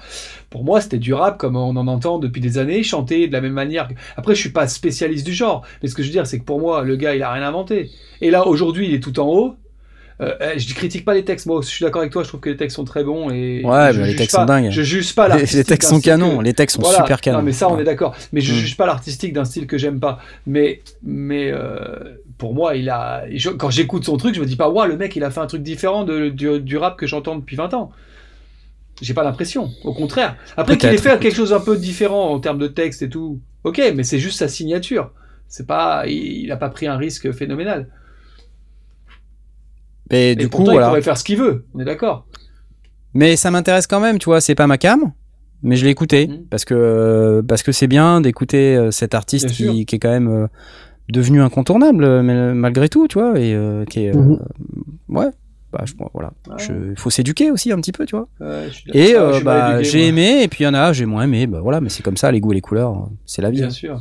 Pour 0.56 0.64
moi, 0.64 0.80
c'était 0.80 1.00
du 1.00 1.14
rap 1.14 1.38
comme 1.38 1.58
on 1.58 1.76
en 1.76 1.86
entend 1.86 2.18
depuis 2.18 2.40
des 2.40 2.58
années, 2.58 2.82
chanter 2.82 3.28
de 3.28 3.34
la 3.34 3.42
même 3.42 3.52
manière. 3.52 3.90
Après, 4.16 4.36
je 4.36 4.40
suis 4.40 4.52
pas 4.52 4.70
spécialiste 4.70 5.26
du 5.26 5.34
genre, 5.34 5.66
mais 5.84 5.90
ce 5.90 5.96
que 5.96 6.02
je 6.02 6.08
veux 6.08 6.14
dire, 6.14 6.26
c'est 6.26 6.40
que 6.40 6.46
pour 6.46 6.62
moi, 6.62 6.82
le 6.82 6.96
gars, 6.96 7.14
il 7.14 7.22
a 7.24 7.34
rien 7.34 7.44
inventé. 7.44 7.92
Et 8.22 8.32
là, 8.32 8.48
aujourd'hui, 8.48 8.88
il 8.88 8.94
est 8.94 9.02
tout 9.02 9.20
en 9.20 9.28
haut. 9.28 9.56
Euh, 10.22 10.34
eh, 10.40 10.58
je 10.58 10.74
critique 10.74 11.04
pas 11.04 11.14
les 11.14 11.26
textes. 11.26 11.46
Moi, 11.46 11.60
je 11.62 11.68
suis 11.68 11.84
d'accord 11.84 12.00
avec 12.00 12.14
toi. 12.14 12.24
Je 12.24 12.30
trouve 12.30 12.40
que 12.40 12.50
les 12.50 12.56
textes 12.56 12.78
sont 12.78 12.86
très 12.86 13.04
bons 13.04 13.32
et 13.32 13.66
ouais, 13.66 13.92
mais 13.92 14.08
les 14.08 14.16
textes 14.16 14.38
sont 14.38 14.46
dingues. 14.46 14.70
Je 14.72 14.82
juge 14.82 15.14
pas 15.14 15.28
l'artistique. 15.28 15.58
Les 15.58 15.64
textes 15.66 15.90
sont 15.90 16.00
canons. 16.00 16.40
Les 16.40 16.54
textes 16.54 16.82
sont 16.82 16.90
super 16.90 17.20
canons. 17.20 17.40
Non, 17.40 17.44
mais 17.44 17.52
ça, 17.52 17.70
on 17.70 17.78
est 17.78 17.84
d'accord. 17.84 18.16
Mais 18.32 18.40
je 18.40 18.54
mm. 18.54 18.56
juge 18.56 18.78
pas 18.78 18.86
l'artistique 18.86 19.34
d'un 19.34 19.44
style 19.44 19.68
que 19.68 19.78
j'aime 19.78 20.00
pas. 20.00 20.20
Mais, 20.48 20.80
mais 21.04 21.52
euh, 21.52 22.16
pour 22.38 22.54
moi, 22.54 22.78
il 22.78 22.90
a. 22.90 23.26
quand 23.58 23.72
j'écoute 23.72 24.06
son 24.06 24.16
truc, 24.16 24.36
je 24.36 24.40
me 24.40 24.46
dis 24.46 24.56
pas, 24.56 24.70
waouh, 24.70 24.88
le 24.88 24.96
mec, 24.96 25.18
il 25.18 25.24
a 25.26 25.32
fait 25.32 25.42
un 25.42 25.48
truc 25.48 25.64
différent 25.64 26.06
de, 26.06 26.30
du, 26.30 26.62
du, 26.62 26.78
rap 26.78 26.96
que 26.96 27.08
j'entends 27.08 27.36
depuis 27.36 27.58
20 27.58 27.74
ans. 27.74 27.92
J'ai 29.02 29.14
pas 29.14 29.24
l'impression. 29.24 29.72
Au 29.84 29.94
contraire. 29.94 30.38
Après 30.56 30.78
qu'il 30.78 30.90
ait 30.90 30.98
fait 30.98 31.20
quelque 31.20 31.36
chose 31.36 31.54
un 31.54 31.60
peu 31.60 31.78
différent 31.78 32.32
en 32.32 32.40
termes 32.40 32.60
de 32.60 32.68
texte 32.68 33.02
et 33.02 33.10
tout. 33.10 33.40
Ok, 33.64 33.82
mais 33.96 34.04
c'est 34.04 34.20
juste 34.20 34.40
sa 34.40 34.48
signature. 34.48 35.12
C'est 35.48 35.68
pas, 35.68 36.06
il 36.08 36.48
n'a 36.48 36.58
pas 36.58 36.70
pris 36.70 36.88
un 36.88 36.98
risque 36.98 37.32
phénoménal. 37.32 37.90
Mais 40.12 40.36
du 40.36 40.50
coup, 40.50 40.64
il 40.64 40.80
pourrait 40.80 41.02
faire 41.02 41.18
ce 41.18 41.24
qu'il 41.24 41.38
veut. 41.38 41.66
On 41.74 41.80
est 41.80 41.86
d'accord. 41.86 42.28
Mais 43.14 43.36
ça 43.36 43.52
m'intéresse 43.52 43.88
quand 43.88 44.00
même, 44.00 44.20
tu 44.20 44.26
vois. 44.26 44.42
C'est 44.42 44.56
pas 44.56 44.68
ma 44.68 44.78
cam, 44.78 45.12
mais 45.64 45.76
je 45.76 45.86
l'ai 45.86 45.92
écouté 45.92 46.28
mhm. 46.28 46.46
parce 46.50 46.66
que 46.66 47.42
parce 47.48 47.64
que 47.64 47.72
c'est 47.72 47.88
bien 47.88 48.22
d'écouter 48.22 48.76
euh, 48.76 48.92
cet 48.92 49.16
artiste 49.16 49.50
qui, 49.50 49.82
est 49.82 50.00
quand 50.00 50.12
même 50.12 50.28
euh, 50.28 50.48
devenu 51.10 51.42
incontournable, 51.42 52.22
malgré 52.22 52.90
tout, 52.90 53.08
tu 53.08 53.20
vois, 53.20 53.40
et 53.40 53.54
euh, 53.56 53.86
qui 53.86 54.06
est 54.06 54.14
mhm. 54.14 54.40
ouais 55.10 55.30
bah, 55.76 55.84
je, 55.86 55.94
voilà. 56.14 56.32
Il 56.70 56.98
faut 56.98 57.10
s'éduquer 57.10 57.52
aussi 57.52 57.70
un 57.74 57.78
petit 57.82 57.92
peu, 57.92 58.06
tu 58.06 58.16
vois. 58.16 58.30
et 58.94 59.14
euh, 59.14 59.42
bah, 59.42 59.84
j'ai 59.84 60.08
aimé, 60.08 60.42
et 60.42 60.48
puis 60.48 60.64
il 60.64 60.68
y 60.68 60.70
en 60.70 60.74
a, 60.74 60.94
j'ai 60.94 61.06
moins 61.06 61.24
aimé. 61.24 61.48
Bah, 61.48 61.60
voilà, 61.62 61.82
mais 61.82 61.90
c'est 61.90 62.02
comme 62.02 62.16
ça, 62.16 62.32
les 62.32 62.40
goûts 62.40 62.54
et 62.54 62.56
les 62.56 62.62
couleurs, 62.62 63.10
c'est 63.26 63.42
la 63.42 63.50
vie. 63.50 63.58
Bien, 63.58 63.68
hein. 63.68 63.72
sûr, 63.72 64.00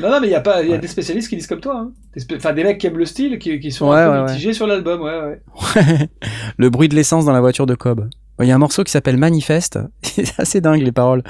Non, 0.00 0.10
non, 0.10 0.20
mais 0.20 0.26
il 0.26 0.32
y 0.32 0.34
a, 0.34 0.40
pas, 0.40 0.64
y 0.64 0.74
a 0.74 0.78
des 0.78 0.88
spécialistes 0.88 1.28
qui 1.28 1.36
disent 1.36 1.46
comme 1.46 1.60
toi. 1.60 1.78
Hein. 1.78 1.92
Des 2.16 2.36
enfin, 2.36 2.52
des 2.52 2.64
mecs 2.64 2.78
qui 2.78 2.88
aiment 2.88 2.98
le 2.98 3.04
style, 3.04 3.38
qui, 3.38 3.60
qui 3.60 3.70
sont 3.70 3.92
un 3.92 4.24
peu 4.24 4.32
mitigés 4.32 4.52
sur 4.52 4.66
l'album. 4.66 5.00
Ouais, 5.00 5.20
ouais. 5.20 6.08
le 6.56 6.70
bruit 6.70 6.88
de 6.88 6.96
l'essence 6.96 7.24
dans 7.24 7.32
la 7.32 7.40
voiture 7.40 7.66
de 7.66 7.76
Cobb. 7.76 8.08
Il 8.40 8.48
y 8.48 8.50
a 8.50 8.54
un 8.56 8.58
morceau 8.58 8.82
qui 8.82 8.90
s'appelle 8.90 9.16
Manifeste. 9.16 9.78
c'est 10.02 10.40
assez 10.40 10.60
dingue, 10.60 10.82
les 10.82 10.90
paroles. 10.90 11.22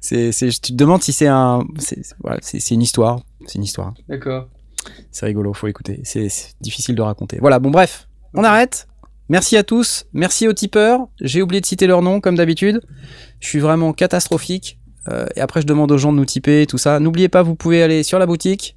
C'est, 0.00 0.30
tu 0.30 0.60
te 0.60 0.72
demandes 0.74 1.02
si 1.02 1.12
c'est 1.12 1.26
un. 1.26 1.64
C'est 1.78 2.70
une 2.70 2.82
histoire. 2.82 3.20
C'est 3.46 3.56
une 3.56 3.64
histoire. 3.64 3.94
D'accord. 4.08 4.48
C'est 5.10 5.26
rigolo, 5.26 5.52
faut 5.52 5.66
écouter. 5.66 6.00
C'est 6.04 6.28
difficile 6.60 6.94
de 6.94 7.02
raconter. 7.02 7.38
Voilà, 7.40 7.58
bon, 7.58 7.70
bref. 7.70 8.06
On 8.34 8.44
arrête. 8.44 8.86
Merci 9.30 9.56
à 9.56 9.62
tous, 9.62 10.06
merci 10.12 10.48
aux 10.48 10.52
tipeurs. 10.52 11.06
J'ai 11.20 11.40
oublié 11.40 11.60
de 11.60 11.66
citer 11.66 11.86
leur 11.86 12.02
nom 12.02 12.20
comme 12.20 12.34
d'habitude. 12.34 12.80
Je 13.38 13.46
suis 13.46 13.60
vraiment 13.60 13.92
catastrophique. 13.92 14.80
Euh, 15.08 15.24
et 15.36 15.40
après, 15.40 15.60
je 15.60 15.68
demande 15.68 15.92
aux 15.92 15.98
gens 15.98 16.12
de 16.12 16.16
nous 16.16 16.24
tiper, 16.24 16.66
tout 16.66 16.78
ça. 16.78 16.98
N'oubliez 16.98 17.28
pas, 17.28 17.44
vous 17.44 17.54
pouvez 17.54 17.80
aller 17.80 18.02
sur 18.02 18.18
la 18.18 18.26
boutique, 18.26 18.76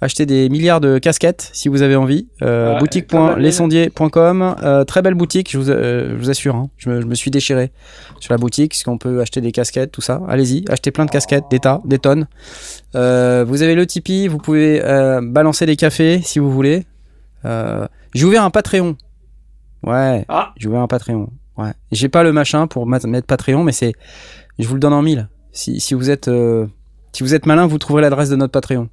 acheter 0.00 0.24
des 0.24 0.48
milliards 0.48 0.80
de 0.80 0.96
casquettes 0.96 1.50
si 1.52 1.68
vous 1.68 1.82
avez 1.82 1.94
envie. 1.94 2.26
Euh, 2.40 2.78
boutique.lesondiers.com. 2.78 4.56
Euh, 4.62 4.84
très 4.84 5.02
belle 5.02 5.12
boutique, 5.12 5.52
je 5.52 5.58
vous, 5.58 5.68
euh, 5.68 6.12
je 6.12 6.16
vous 6.16 6.30
assure. 6.30 6.56
Hein. 6.56 6.70
Je, 6.78 6.88
me, 6.88 7.02
je, 7.02 7.06
me, 7.06 7.14
suis 7.14 7.30
déchiré 7.30 7.70
sur 8.18 8.32
la 8.32 8.38
boutique, 8.38 8.70
parce 8.70 8.84
qu'on 8.84 8.96
peut 8.96 9.20
acheter 9.20 9.42
des 9.42 9.52
casquettes, 9.52 9.92
tout 9.92 10.00
ça. 10.00 10.22
Allez-y, 10.26 10.64
achetez 10.70 10.90
plein 10.90 11.04
de 11.04 11.10
casquettes, 11.10 11.44
des 11.50 11.58
tas, 11.58 11.82
des 11.84 11.98
tonnes. 11.98 12.28
vous 12.94 12.98
avez 13.62 13.74
le 13.74 13.84
Tipeee, 13.86 14.26
vous 14.26 14.38
pouvez 14.38 14.80
balancer 15.22 15.66
des 15.66 15.76
cafés 15.76 16.22
si 16.24 16.38
vous 16.38 16.50
voulez. 16.50 16.86
J'ai 17.44 18.24
ouvert 18.24 18.42
un 18.42 18.50
Patreon. 18.50 18.96
Ouais. 19.82 20.24
Ah. 20.28 20.52
J'ai 20.56 20.68
ouvert 20.68 20.80
un 20.80 20.88
Patreon. 20.88 21.30
Ouais. 21.56 21.72
J'ai 21.90 22.08
pas 22.08 22.22
le 22.22 22.32
machin 22.32 22.66
pour 22.66 22.86
mettre 22.86 23.08
Patreon, 23.26 23.64
mais 23.64 23.72
c'est, 23.72 23.92
je 24.58 24.66
vous 24.66 24.74
le 24.74 24.80
donne 24.80 24.92
en 24.92 25.02
mille. 25.02 25.28
Si, 25.52 25.80
si 25.80 25.94
vous 25.94 26.10
êtes, 26.10 26.28
euh, 26.28 26.66
si 27.12 27.22
vous 27.22 27.34
êtes 27.34 27.46
malin, 27.46 27.66
vous 27.66 27.78
trouverez 27.78 28.02
l'adresse 28.02 28.30
de 28.30 28.36
notre 28.36 28.52
Patreon. 28.52 28.88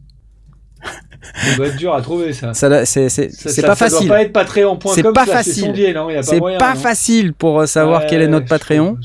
Ça 1.33 1.55
doit 1.55 1.67
être 1.67 1.77
dur 1.77 1.93
à 1.93 2.01
trouver 2.01 2.33
ça. 2.33 2.53
ça 2.53 2.85
c'est 2.85 3.61
pas 3.61 3.75
facile. 3.75 3.97
Ça 3.97 4.05
doit 4.05 4.15
pas 4.15 4.21
être 4.21 4.33
patreon.com. 4.33 4.91
C'est 4.95 5.03
pas 5.03 5.25
facile. 5.25 5.73
C'est 6.21 6.57
pas, 6.57 6.75
facile 6.75 7.33
pour 7.33 7.59
euh, 7.59 7.65
savoir 7.65 8.05
quel 8.07 8.21
est 8.21 8.27
notre 8.27 8.47
Patreon. 8.47 8.97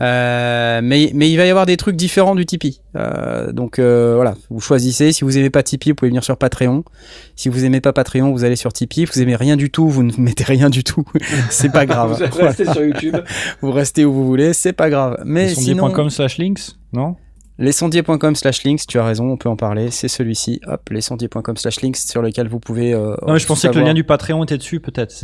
Euh, 0.00 0.80
mais 0.82 1.10
mais 1.14 1.30
il 1.30 1.36
va 1.36 1.46
y 1.46 1.50
avoir 1.50 1.66
des 1.66 1.76
trucs 1.76 1.96
différents 1.96 2.34
du 2.34 2.46
Tipeee. 2.46 2.80
Euh, 2.96 3.52
donc 3.52 3.78
euh, 3.78 4.14
voilà, 4.14 4.34
vous 4.50 4.60
choisissez. 4.60 5.12
Si 5.12 5.24
vous 5.24 5.36
aimez 5.36 5.50
pas 5.50 5.62
Tipeee, 5.62 5.90
vous 5.90 5.94
pouvez 5.96 6.10
venir 6.10 6.24
sur 6.24 6.36
Patreon. 6.36 6.84
Si 7.34 7.48
vous 7.48 7.64
aimez 7.64 7.80
pas 7.80 7.92
Patreon, 7.92 8.32
vous 8.32 8.44
allez 8.44 8.56
sur 8.56 8.72
Tipeee. 8.72 9.04
Vous 9.04 9.20
aimez 9.20 9.36
rien 9.36 9.56
du 9.56 9.70
tout, 9.70 9.88
vous 9.88 10.02
ne 10.02 10.12
mettez 10.18 10.44
rien 10.44 10.70
du 10.70 10.84
tout. 10.84 11.04
c'est 11.50 11.72
pas 11.72 11.86
grave. 11.86 12.22
vous 12.32 12.38
restez 12.40 12.64
sur 12.64 12.82
YouTube. 12.82 13.16
vous 13.60 13.72
restez 13.72 14.04
où 14.04 14.12
vous 14.12 14.26
voulez, 14.26 14.52
c'est 14.52 14.72
pas 14.72 14.90
grave. 14.90 15.18
Mais 15.24 15.48
sinon. 15.48 16.08
slash 16.08 16.38
links, 16.38 16.76
non? 16.92 17.16
lesondiers.com 17.58 18.36
slash 18.36 18.64
links, 18.64 18.86
tu 18.86 18.98
as 18.98 19.04
raison, 19.04 19.30
on 19.30 19.36
peut 19.36 19.48
en 19.48 19.56
parler, 19.56 19.90
c'est 19.90 20.08
celui-ci, 20.08 20.60
hop, 20.66 20.88
lesondiers.com 20.90 21.56
slash 21.56 21.80
links 21.80 21.96
sur 21.96 22.20
lequel 22.20 22.48
vous 22.48 22.60
pouvez... 22.60 22.92
Euh, 22.92 23.16
non, 23.26 23.38
je 23.38 23.46
pensais 23.46 23.68
que 23.68 23.78
le 23.78 23.84
lien 23.84 23.94
du 23.94 24.04
Patreon 24.04 24.44
était 24.44 24.58
dessus, 24.58 24.80
peut-être. 24.80 25.14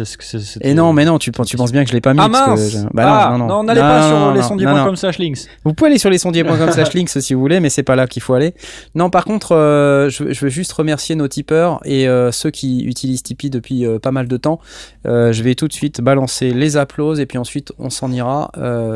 Et 0.62 0.74
non, 0.74 0.92
mais 0.92 1.04
non, 1.04 1.18
tu, 1.18 1.30
tu 1.30 1.56
penses 1.56 1.72
bien 1.72 1.84
que 1.84 1.90
je 1.90 1.94
l'ai 1.94 2.00
pas 2.00 2.14
mis. 2.14 2.20
Ah 2.22 2.28
mince 2.28 2.86
bah, 2.92 3.30
non, 3.32 3.38
non, 3.38 3.46
non, 3.46 3.64
n'allez 3.64 3.80
pas 3.80 4.08
sur 4.08 4.32
lesondiers.com 4.32 4.96
slash 4.96 5.18
links. 5.18 5.46
Vous 5.64 5.74
pouvez 5.74 5.90
aller 5.90 5.98
sur 5.98 6.10
lesondiers.com 6.10 6.70
slash 6.72 6.94
links 6.94 7.10
si 7.10 7.34
vous 7.34 7.40
voulez, 7.40 7.60
mais 7.60 7.68
c'est 7.68 7.82
pas 7.82 7.96
là 7.96 8.06
qu'il 8.06 8.22
faut 8.22 8.34
aller. 8.34 8.54
Non, 8.94 9.10
par 9.10 9.24
contre, 9.24 9.52
euh, 9.52 10.08
je, 10.08 10.32
je, 10.32 10.44
veux 10.44 10.50
juste 10.50 10.72
remercier 10.72 11.14
nos 11.14 11.28
tipeurs 11.28 11.80
et 11.84 12.08
euh, 12.08 12.32
ceux 12.32 12.50
qui 12.50 12.84
utilisent 12.84 13.22
Tipeee 13.22 13.50
depuis 13.50 13.86
pas 14.02 14.12
mal 14.12 14.26
de 14.26 14.36
temps. 14.36 14.58
je 15.04 15.42
vais 15.42 15.54
tout 15.54 15.68
de 15.68 15.72
suite 15.72 16.00
balancer 16.00 16.50
les 16.52 16.76
applauses 16.76 17.20
et 17.20 17.26
puis 17.26 17.38
ensuite 17.38 17.72
on 17.78 17.90
s'en 17.90 18.10
ira. 18.10 18.50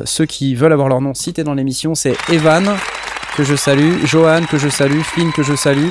ceux 0.04 0.26
qui 0.26 0.54
veulent 0.54 0.72
avoir 0.72 0.88
leur 0.88 1.00
nom 1.00 1.14
cité 1.14 1.44
dans 1.44 1.54
l'émission, 1.54 1.94
c'est 1.94 2.14
Evan 2.30 2.64
que 3.36 3.44
je 3.44 3.54
salue, 3.54 4.04
Johan 4.06 4.46
que 4.46 4.56
je 4.56 4.68
salue, 4.70 5.00
Flynn 5.00 5.30
que 5.30 5.42
je 5.42 5.54
salue, 5.54 5.88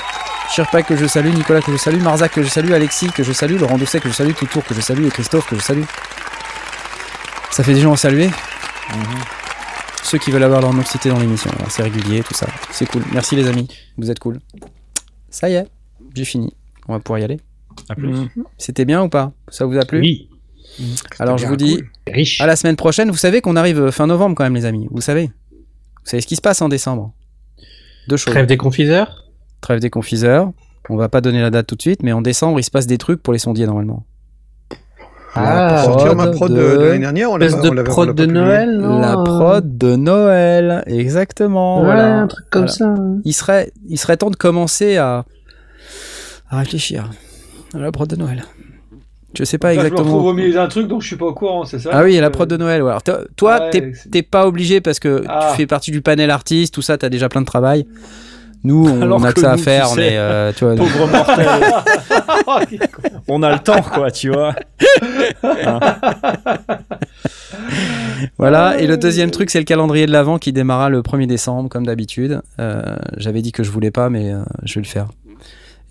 Shirpak 0.50 0.88
que 0.88 0.96
je 0.96 1.06
salue, 1.06 1.32
Nicolas 1.34 1.62
que 1.62 1.72
je 1.72 1.78
salue, 1.78 2.02
Marzac 2.02 2.32
que 2.32 2.42
je 2.42 2.50
salue, 2.50 2.72
Alexis 2.72 3.12
que 3.12 3.24
je 3.24 3.32
salue, 3.34 3.60
Laurent 3.60 3.78
Doucet 3.78 4.00
que 4.00 4.10
je 4.10 4.14
salue, 4.14 4.34
Toutour 4.34 4.66
que 4.66 4.74
je 4.74 4.82
salue 4.82 5.06
et 5.06 5.10
Christophe 5.10 5.48
que 5.48 5.56
je 5.56 5.62
salue. 5.62 5.84
Ça 7.52 7.64
fait 7.64 7.76
des 7.76 7.82
gens 7.82 7.94
à 7.94 7.98
saluer. 7.98 8.28
Mhm. 8.28 9.06
Ceux 10.04 10.18
qui 10.18 10.32
veulent 10.32 10.44
avoir 10.44 10.62
leur 10.62 10.74
nom 10.74 10.84
cité 10.84 11.10
dans 11.10 11.20
l'émission, 11.20 11.52
c'est 11.70 11.84
régulier, 11.84 12.24
tout 12.24 12.34
ça. 12.34 12.48
C'est 12.72 12.88
cool. 12.90 13.04
Merci 13.14 13.36
les 13.36 13.48
amis, 13.48 13.68
vous 13.98 14.10
êtes 14.10 14.20
cool. 14.20 14.40
Ça 15.30 15.48
y 15.48 15.54
est, 15.54 15.68
j'ai 16.16 16.26
fini. 16.26 16.54
On 16.88 16.94
va 16.94 17.00
pouvoir 17.00 17.20
y 17.20 17.24
aller. 17.24 17.40
Mhm. 17.96 18.30
C'était 18.58 18.86
bien 18.86 19.04
ou 19.04 19.10
pas 19.10 19.34
Ça 19.50 19.66
vous 19.66 19.78
a 19.78 19.86
plu 19.86 20.00
Oui. 20.00 20.30
Alors 21.20 21.38
je 21.38 21.46
vous 21.46 21.56
dis 21.56 21.82
à 22.40 22.48
la 22.48 22.56
semaine 22.56 22.76
prochaine. 22.76 23.12
Vous 23.12 23.18
savez 23.18 23.42
qu'on 23.42 23.56
arrive 23.56 23.92
fin 23.92 24.08
novembre 24.08 24.36
quand 24.36 24.44
même 24.44 24.56
les 24.56 24.66
amis. 24.66 24.88
Vous 24.90 25.02
savez. 25.02 25.32
Vous 25.52 26.12
savez 26.12 26.22
ce 26.22 26.28
qui 26.28 26.36
se 26.36 26.42
passe 26.42 26.62
en 26.62 26.70
décembre 26.70 27.14
deux 28.08 28.18
choses. 28.18 28.34
Trêve 28.34 28.46
des 28.46 28.58
confiseurs 28.58 29.26
Trêve 29.62 29.80
des 29.80 29.90
confiseurs. 29.90 30.52
On 30.90 30.98
va 30.98 31.10
pas 31.10 31.22
donner 31.22 31.42
la 31.42 31.50
date 31.50 31.68
tout 31.68 31.76
de 31.76 31.82
suite, 31.82 32.04
mais 32.04 32.12
en 32.12 32.22
décembre, 32.22 32.60
il 32.60 32.64
se 32.64 32.72
passe 32.72 32.88
des 32.88 32.98
trucs 32.98 33.22
pour 33.24 33.34
les 33.34 33.40
sondiers 33.40 33.66
normalement. 33.66 34.06
Ah, 35.38 35.84
pour 35.84 35.94
sortir 35.94 36.16
ma 36.16 36.28
prod 36.28 36.54
de, 36.54 36.62
l'année 36.62 37.00
dernière, 37.00 37.30
on 37.30 37.36
l'avait 37.36 37.52
de 37.52 37.82
prod 37.82 38.16
de 38.16 38.26
Noël, 38.26 38.78
non 38.78 39.00
La 39.00 39.18
prod 39.18 39.78
de 39.78 39.96
Noël, 39.96 40.84
exactement. 40.88 41.82
Ouais, 41.84 41.92
un 41.92 42.28
truc 42.28 42.46
comme 42.50 42.70
ça. 42.70 42.96
Il 43.26 43.34
serait, 43.34 43.72
il 43.90 43.98
serait 43.98 44.16
temps 44.16 44.30
de 44.30 44.38
commencer 44.38 44.96
à, 44.96 45.26
à 46.50 46.58
réfléchir 46.60 47.10
à 47.74 47.80
la 47.80 47.92
prod 47.92 48.08
de 48.08 48.16
Noël. 48.16 48.44
Je 49.38 49.44
sais 49.44 49.58
pas 49.58 49.74
exactement. 49.74 50.00
Je 50.00 50.04
me 50.04 50.12
retrouve 50.14 50.30
au 50.30 50.34
milieu 50.34 50.54
d'un 50.54 50.68
truc 50.68 50.88
donc 50.88 51.02
je 51.02 51.08
suis 51.08 51.16
pas 51.16 51.26
au 51.26 51.34
courant, 51.34 51.66
c'est 51.66 51.80
ça 51.80 51.90
Ah 51.92 52.04
oui, 52.04 52.12
il 52.12 52.16
y 52.16 52.18
a 52.18 52.22
la 52.22 52.30
prod 52.30 52.50
de 52.50 52.58
Noël. 52.58 52.82
Alors, 52.82 53.02
toi, 53.36 53.70
t'es 53.70 54.22
pas 54.24 54.48
obligé 54.48 54.82
parce 54.82 55.00
que 55.00 55.20
tu 55.20 55.28
ah. 55.30 55.54
fais 55.56 55.68
partie 55.68 55.92
du 55.92 56.02
panel 56.02 56.30
artiste, 56.30 56.74
tout 56.74 56.82
ça, 56.82 56.98
t'as 56.98 57.10
déjà 57.10 57.30
plein 57.30 57.42
de 57.42 57.46
travail. 57.46 57.86
Nous, 58.66 58.90
on 58.90 59.24
a 59.24 59.32
que, 59.32 59.42
ça 59.42 59.52
à 59.52 59.58
faire, 59.58 59.90
mais 59.96 60.18
euh, 60.18 60.52
tu 60.52 60.66
vois. 60.66 60.76
Pauvre 60.76 61.06
mortel. 61.06 61.48
on 63.28 63.44
a 63.44 63.54
le 63.54 63.60
temps, 63.60 63.84
quoi, 63.84 64.10
tu 64.10 64.32
vois. 64.32 64.56
voilà. 68.40 68.80
Et 68.80 68.88
le 68.88 68.98
deuxième 68.98 69.30
truc, 69.30 69.52
c'est 69.52 69.60
le 69.60 69.66
calendrier 69.66 70.08
de 70.08 70.12
l'avant 70.12 70.40
qui 70.40 70.52
démarra 70.52 70.90
le 70.90 71.02
1er 71.02 71.28
décembre, 71.28 71.70
comme 71.70 71.86
d'habitude. 71.86 72.42
Euh, 72.60 72.96
j'avais 73.18 73.44
dit 73.44 73.52
que 73.52 73.62
je 73.62 73.70
voulais 73.70 73.92
pas, 73.92 74.10
mais 74.10 74.34
euh, 74.34 74.42
je 74.64 74.74
vais 74.76 74.82
le 74.82 74.88
faire. 74.88 75.10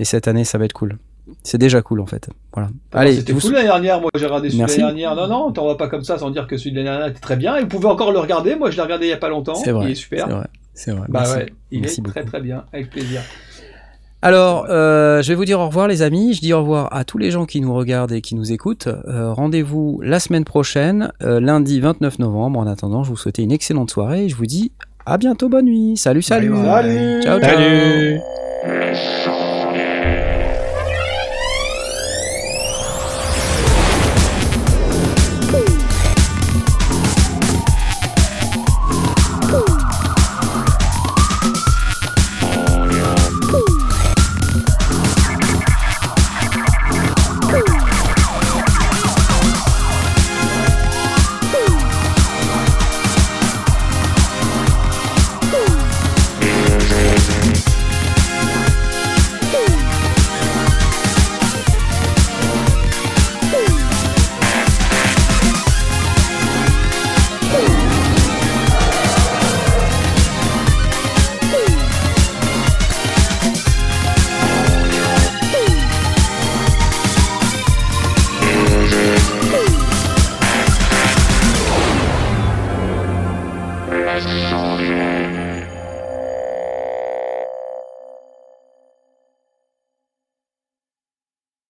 Et 0.00 0.04
cette 0.04 0.26
année, 0.26 0.42
ça 0.42 0.58
va 0.58 0.64
être 0.64 0.72
cool. 0.72 0.98
C'est 1.44 1.58
déjà 1.58 1.82
cool 1.82 2.00
en 2.00 2.06
fait. 2.06 2.28
Voilà. 2.52 2.70
Allez, 2.92 3.16
c'était 3.16 3.34
cool 3.34 3.52
l'année 3.52 3.66
dernière. 3.66 4.00
Moi, 4.00 4.10
j'ai 4.16 4.24
regardé 4.24 4.48
celui 4.48 4.62
de 4.62 4.66
l'année 4.66 5.02
dernière. 5.02 5.14
Non, 5.14 5.28
non, 5.28 5.52
on 5.56 5.66
va 5.68 5.74
pas 5.74 5.88
comme 5.88 6.02
ça 6.02 6.18
sans 6.18 6.30
dire 6.30 6.46
que 6.46 6.56
celui 6.56 6.72
de 6.72 6.76
l'année 6.76 6.88
dernière 6.88 7.06
était 7.08 7.20
très 7.20 7.36
bien. 7.36 7.56
Et 7.56 7.60
vous 7.60 7.68
pouvez 7.68 7.86
encore 7.86 8.12
le 8.12 8.18
regarder. 8.18 8.56
Moi, 8.56 8.70
je 8.70 8.76
l'ai 8.76 8.82
regardé 8.82 9.06
il 9.06 9.10
y 9.10 9.12
a 9.12 9.18
pas 9.18 9.28
longtemps. 9.28 9.54
C'est 9.54 9.70
vrai. 9.70 9.86
Il 9.86 9.90
est 9.92 9.94
super. 9.94 10.46
C'est 10.72 10.90
vrai. 10.90 11.06
Bah 11.08 11.24
ouais, 11.36 11.52
il 11.70 11.86
est 11.86 12.04
très 12.04 12.24
très 12.24 12.40
bien, 12.40 12.64
avec 12.72 12.90
plaisir. 12.90 13.20
Alors, 14.22 14.66
euh, 14.70 15.20
je 15.20 15.28
vais 15.28 15.34
vous 15.34 15.44
dire 15.44 15.60
au 15.60 15.66
revoir 15.66 15.86
les 15.86 16.00
amis. 16.00 16.32
Je 16.32 16.40
dis 16.40 16.54
au 16.54 16.60
revoir 16.60 16.88
à 16.94 17.04
tous 17.04 17.18
les 17.18 17.30
gens 17.30 17.44
qui 17.44 17.60
nous 17.60 17.74
regardent 17.74 18.12
et 18.12 18.22
qui 18.22 18.34
nous 18.34 18.52
écoutent. 18.52 18.88
Euh, 18.88 19.30
rendez-vous 19.34 20.00
la 20.02 20.18
semaine 20.18 20.44
prochaine, 20.44 21.12
euh, 21.22 21.40
lundi 21.40 21.78
29 21.78 22.18
novembre. 22.20 22.58
En 22.58 22.66
attendant, 22.66 23.04
je 23.04 23.10
vous 23.10 23.18
souhaite 23.18 23.36
une 23.36 23.52
excellente 23.52 23.90
soirée 23.90 24.24
et 24.24 24.28
je 24.30 24.36
vous 24.36 24.46
dis 24.46 24.72
à 25.04 25.18
bientôt, 25.18 25.50
bonne 25.50 25.66
nuit. 25.66 25.98
Salut, 25.98 26.22
salut. 26.22 26.54
Salut. 26.56 27.22
Ciao, 27.22 27.38
ciao. 27.38 29.33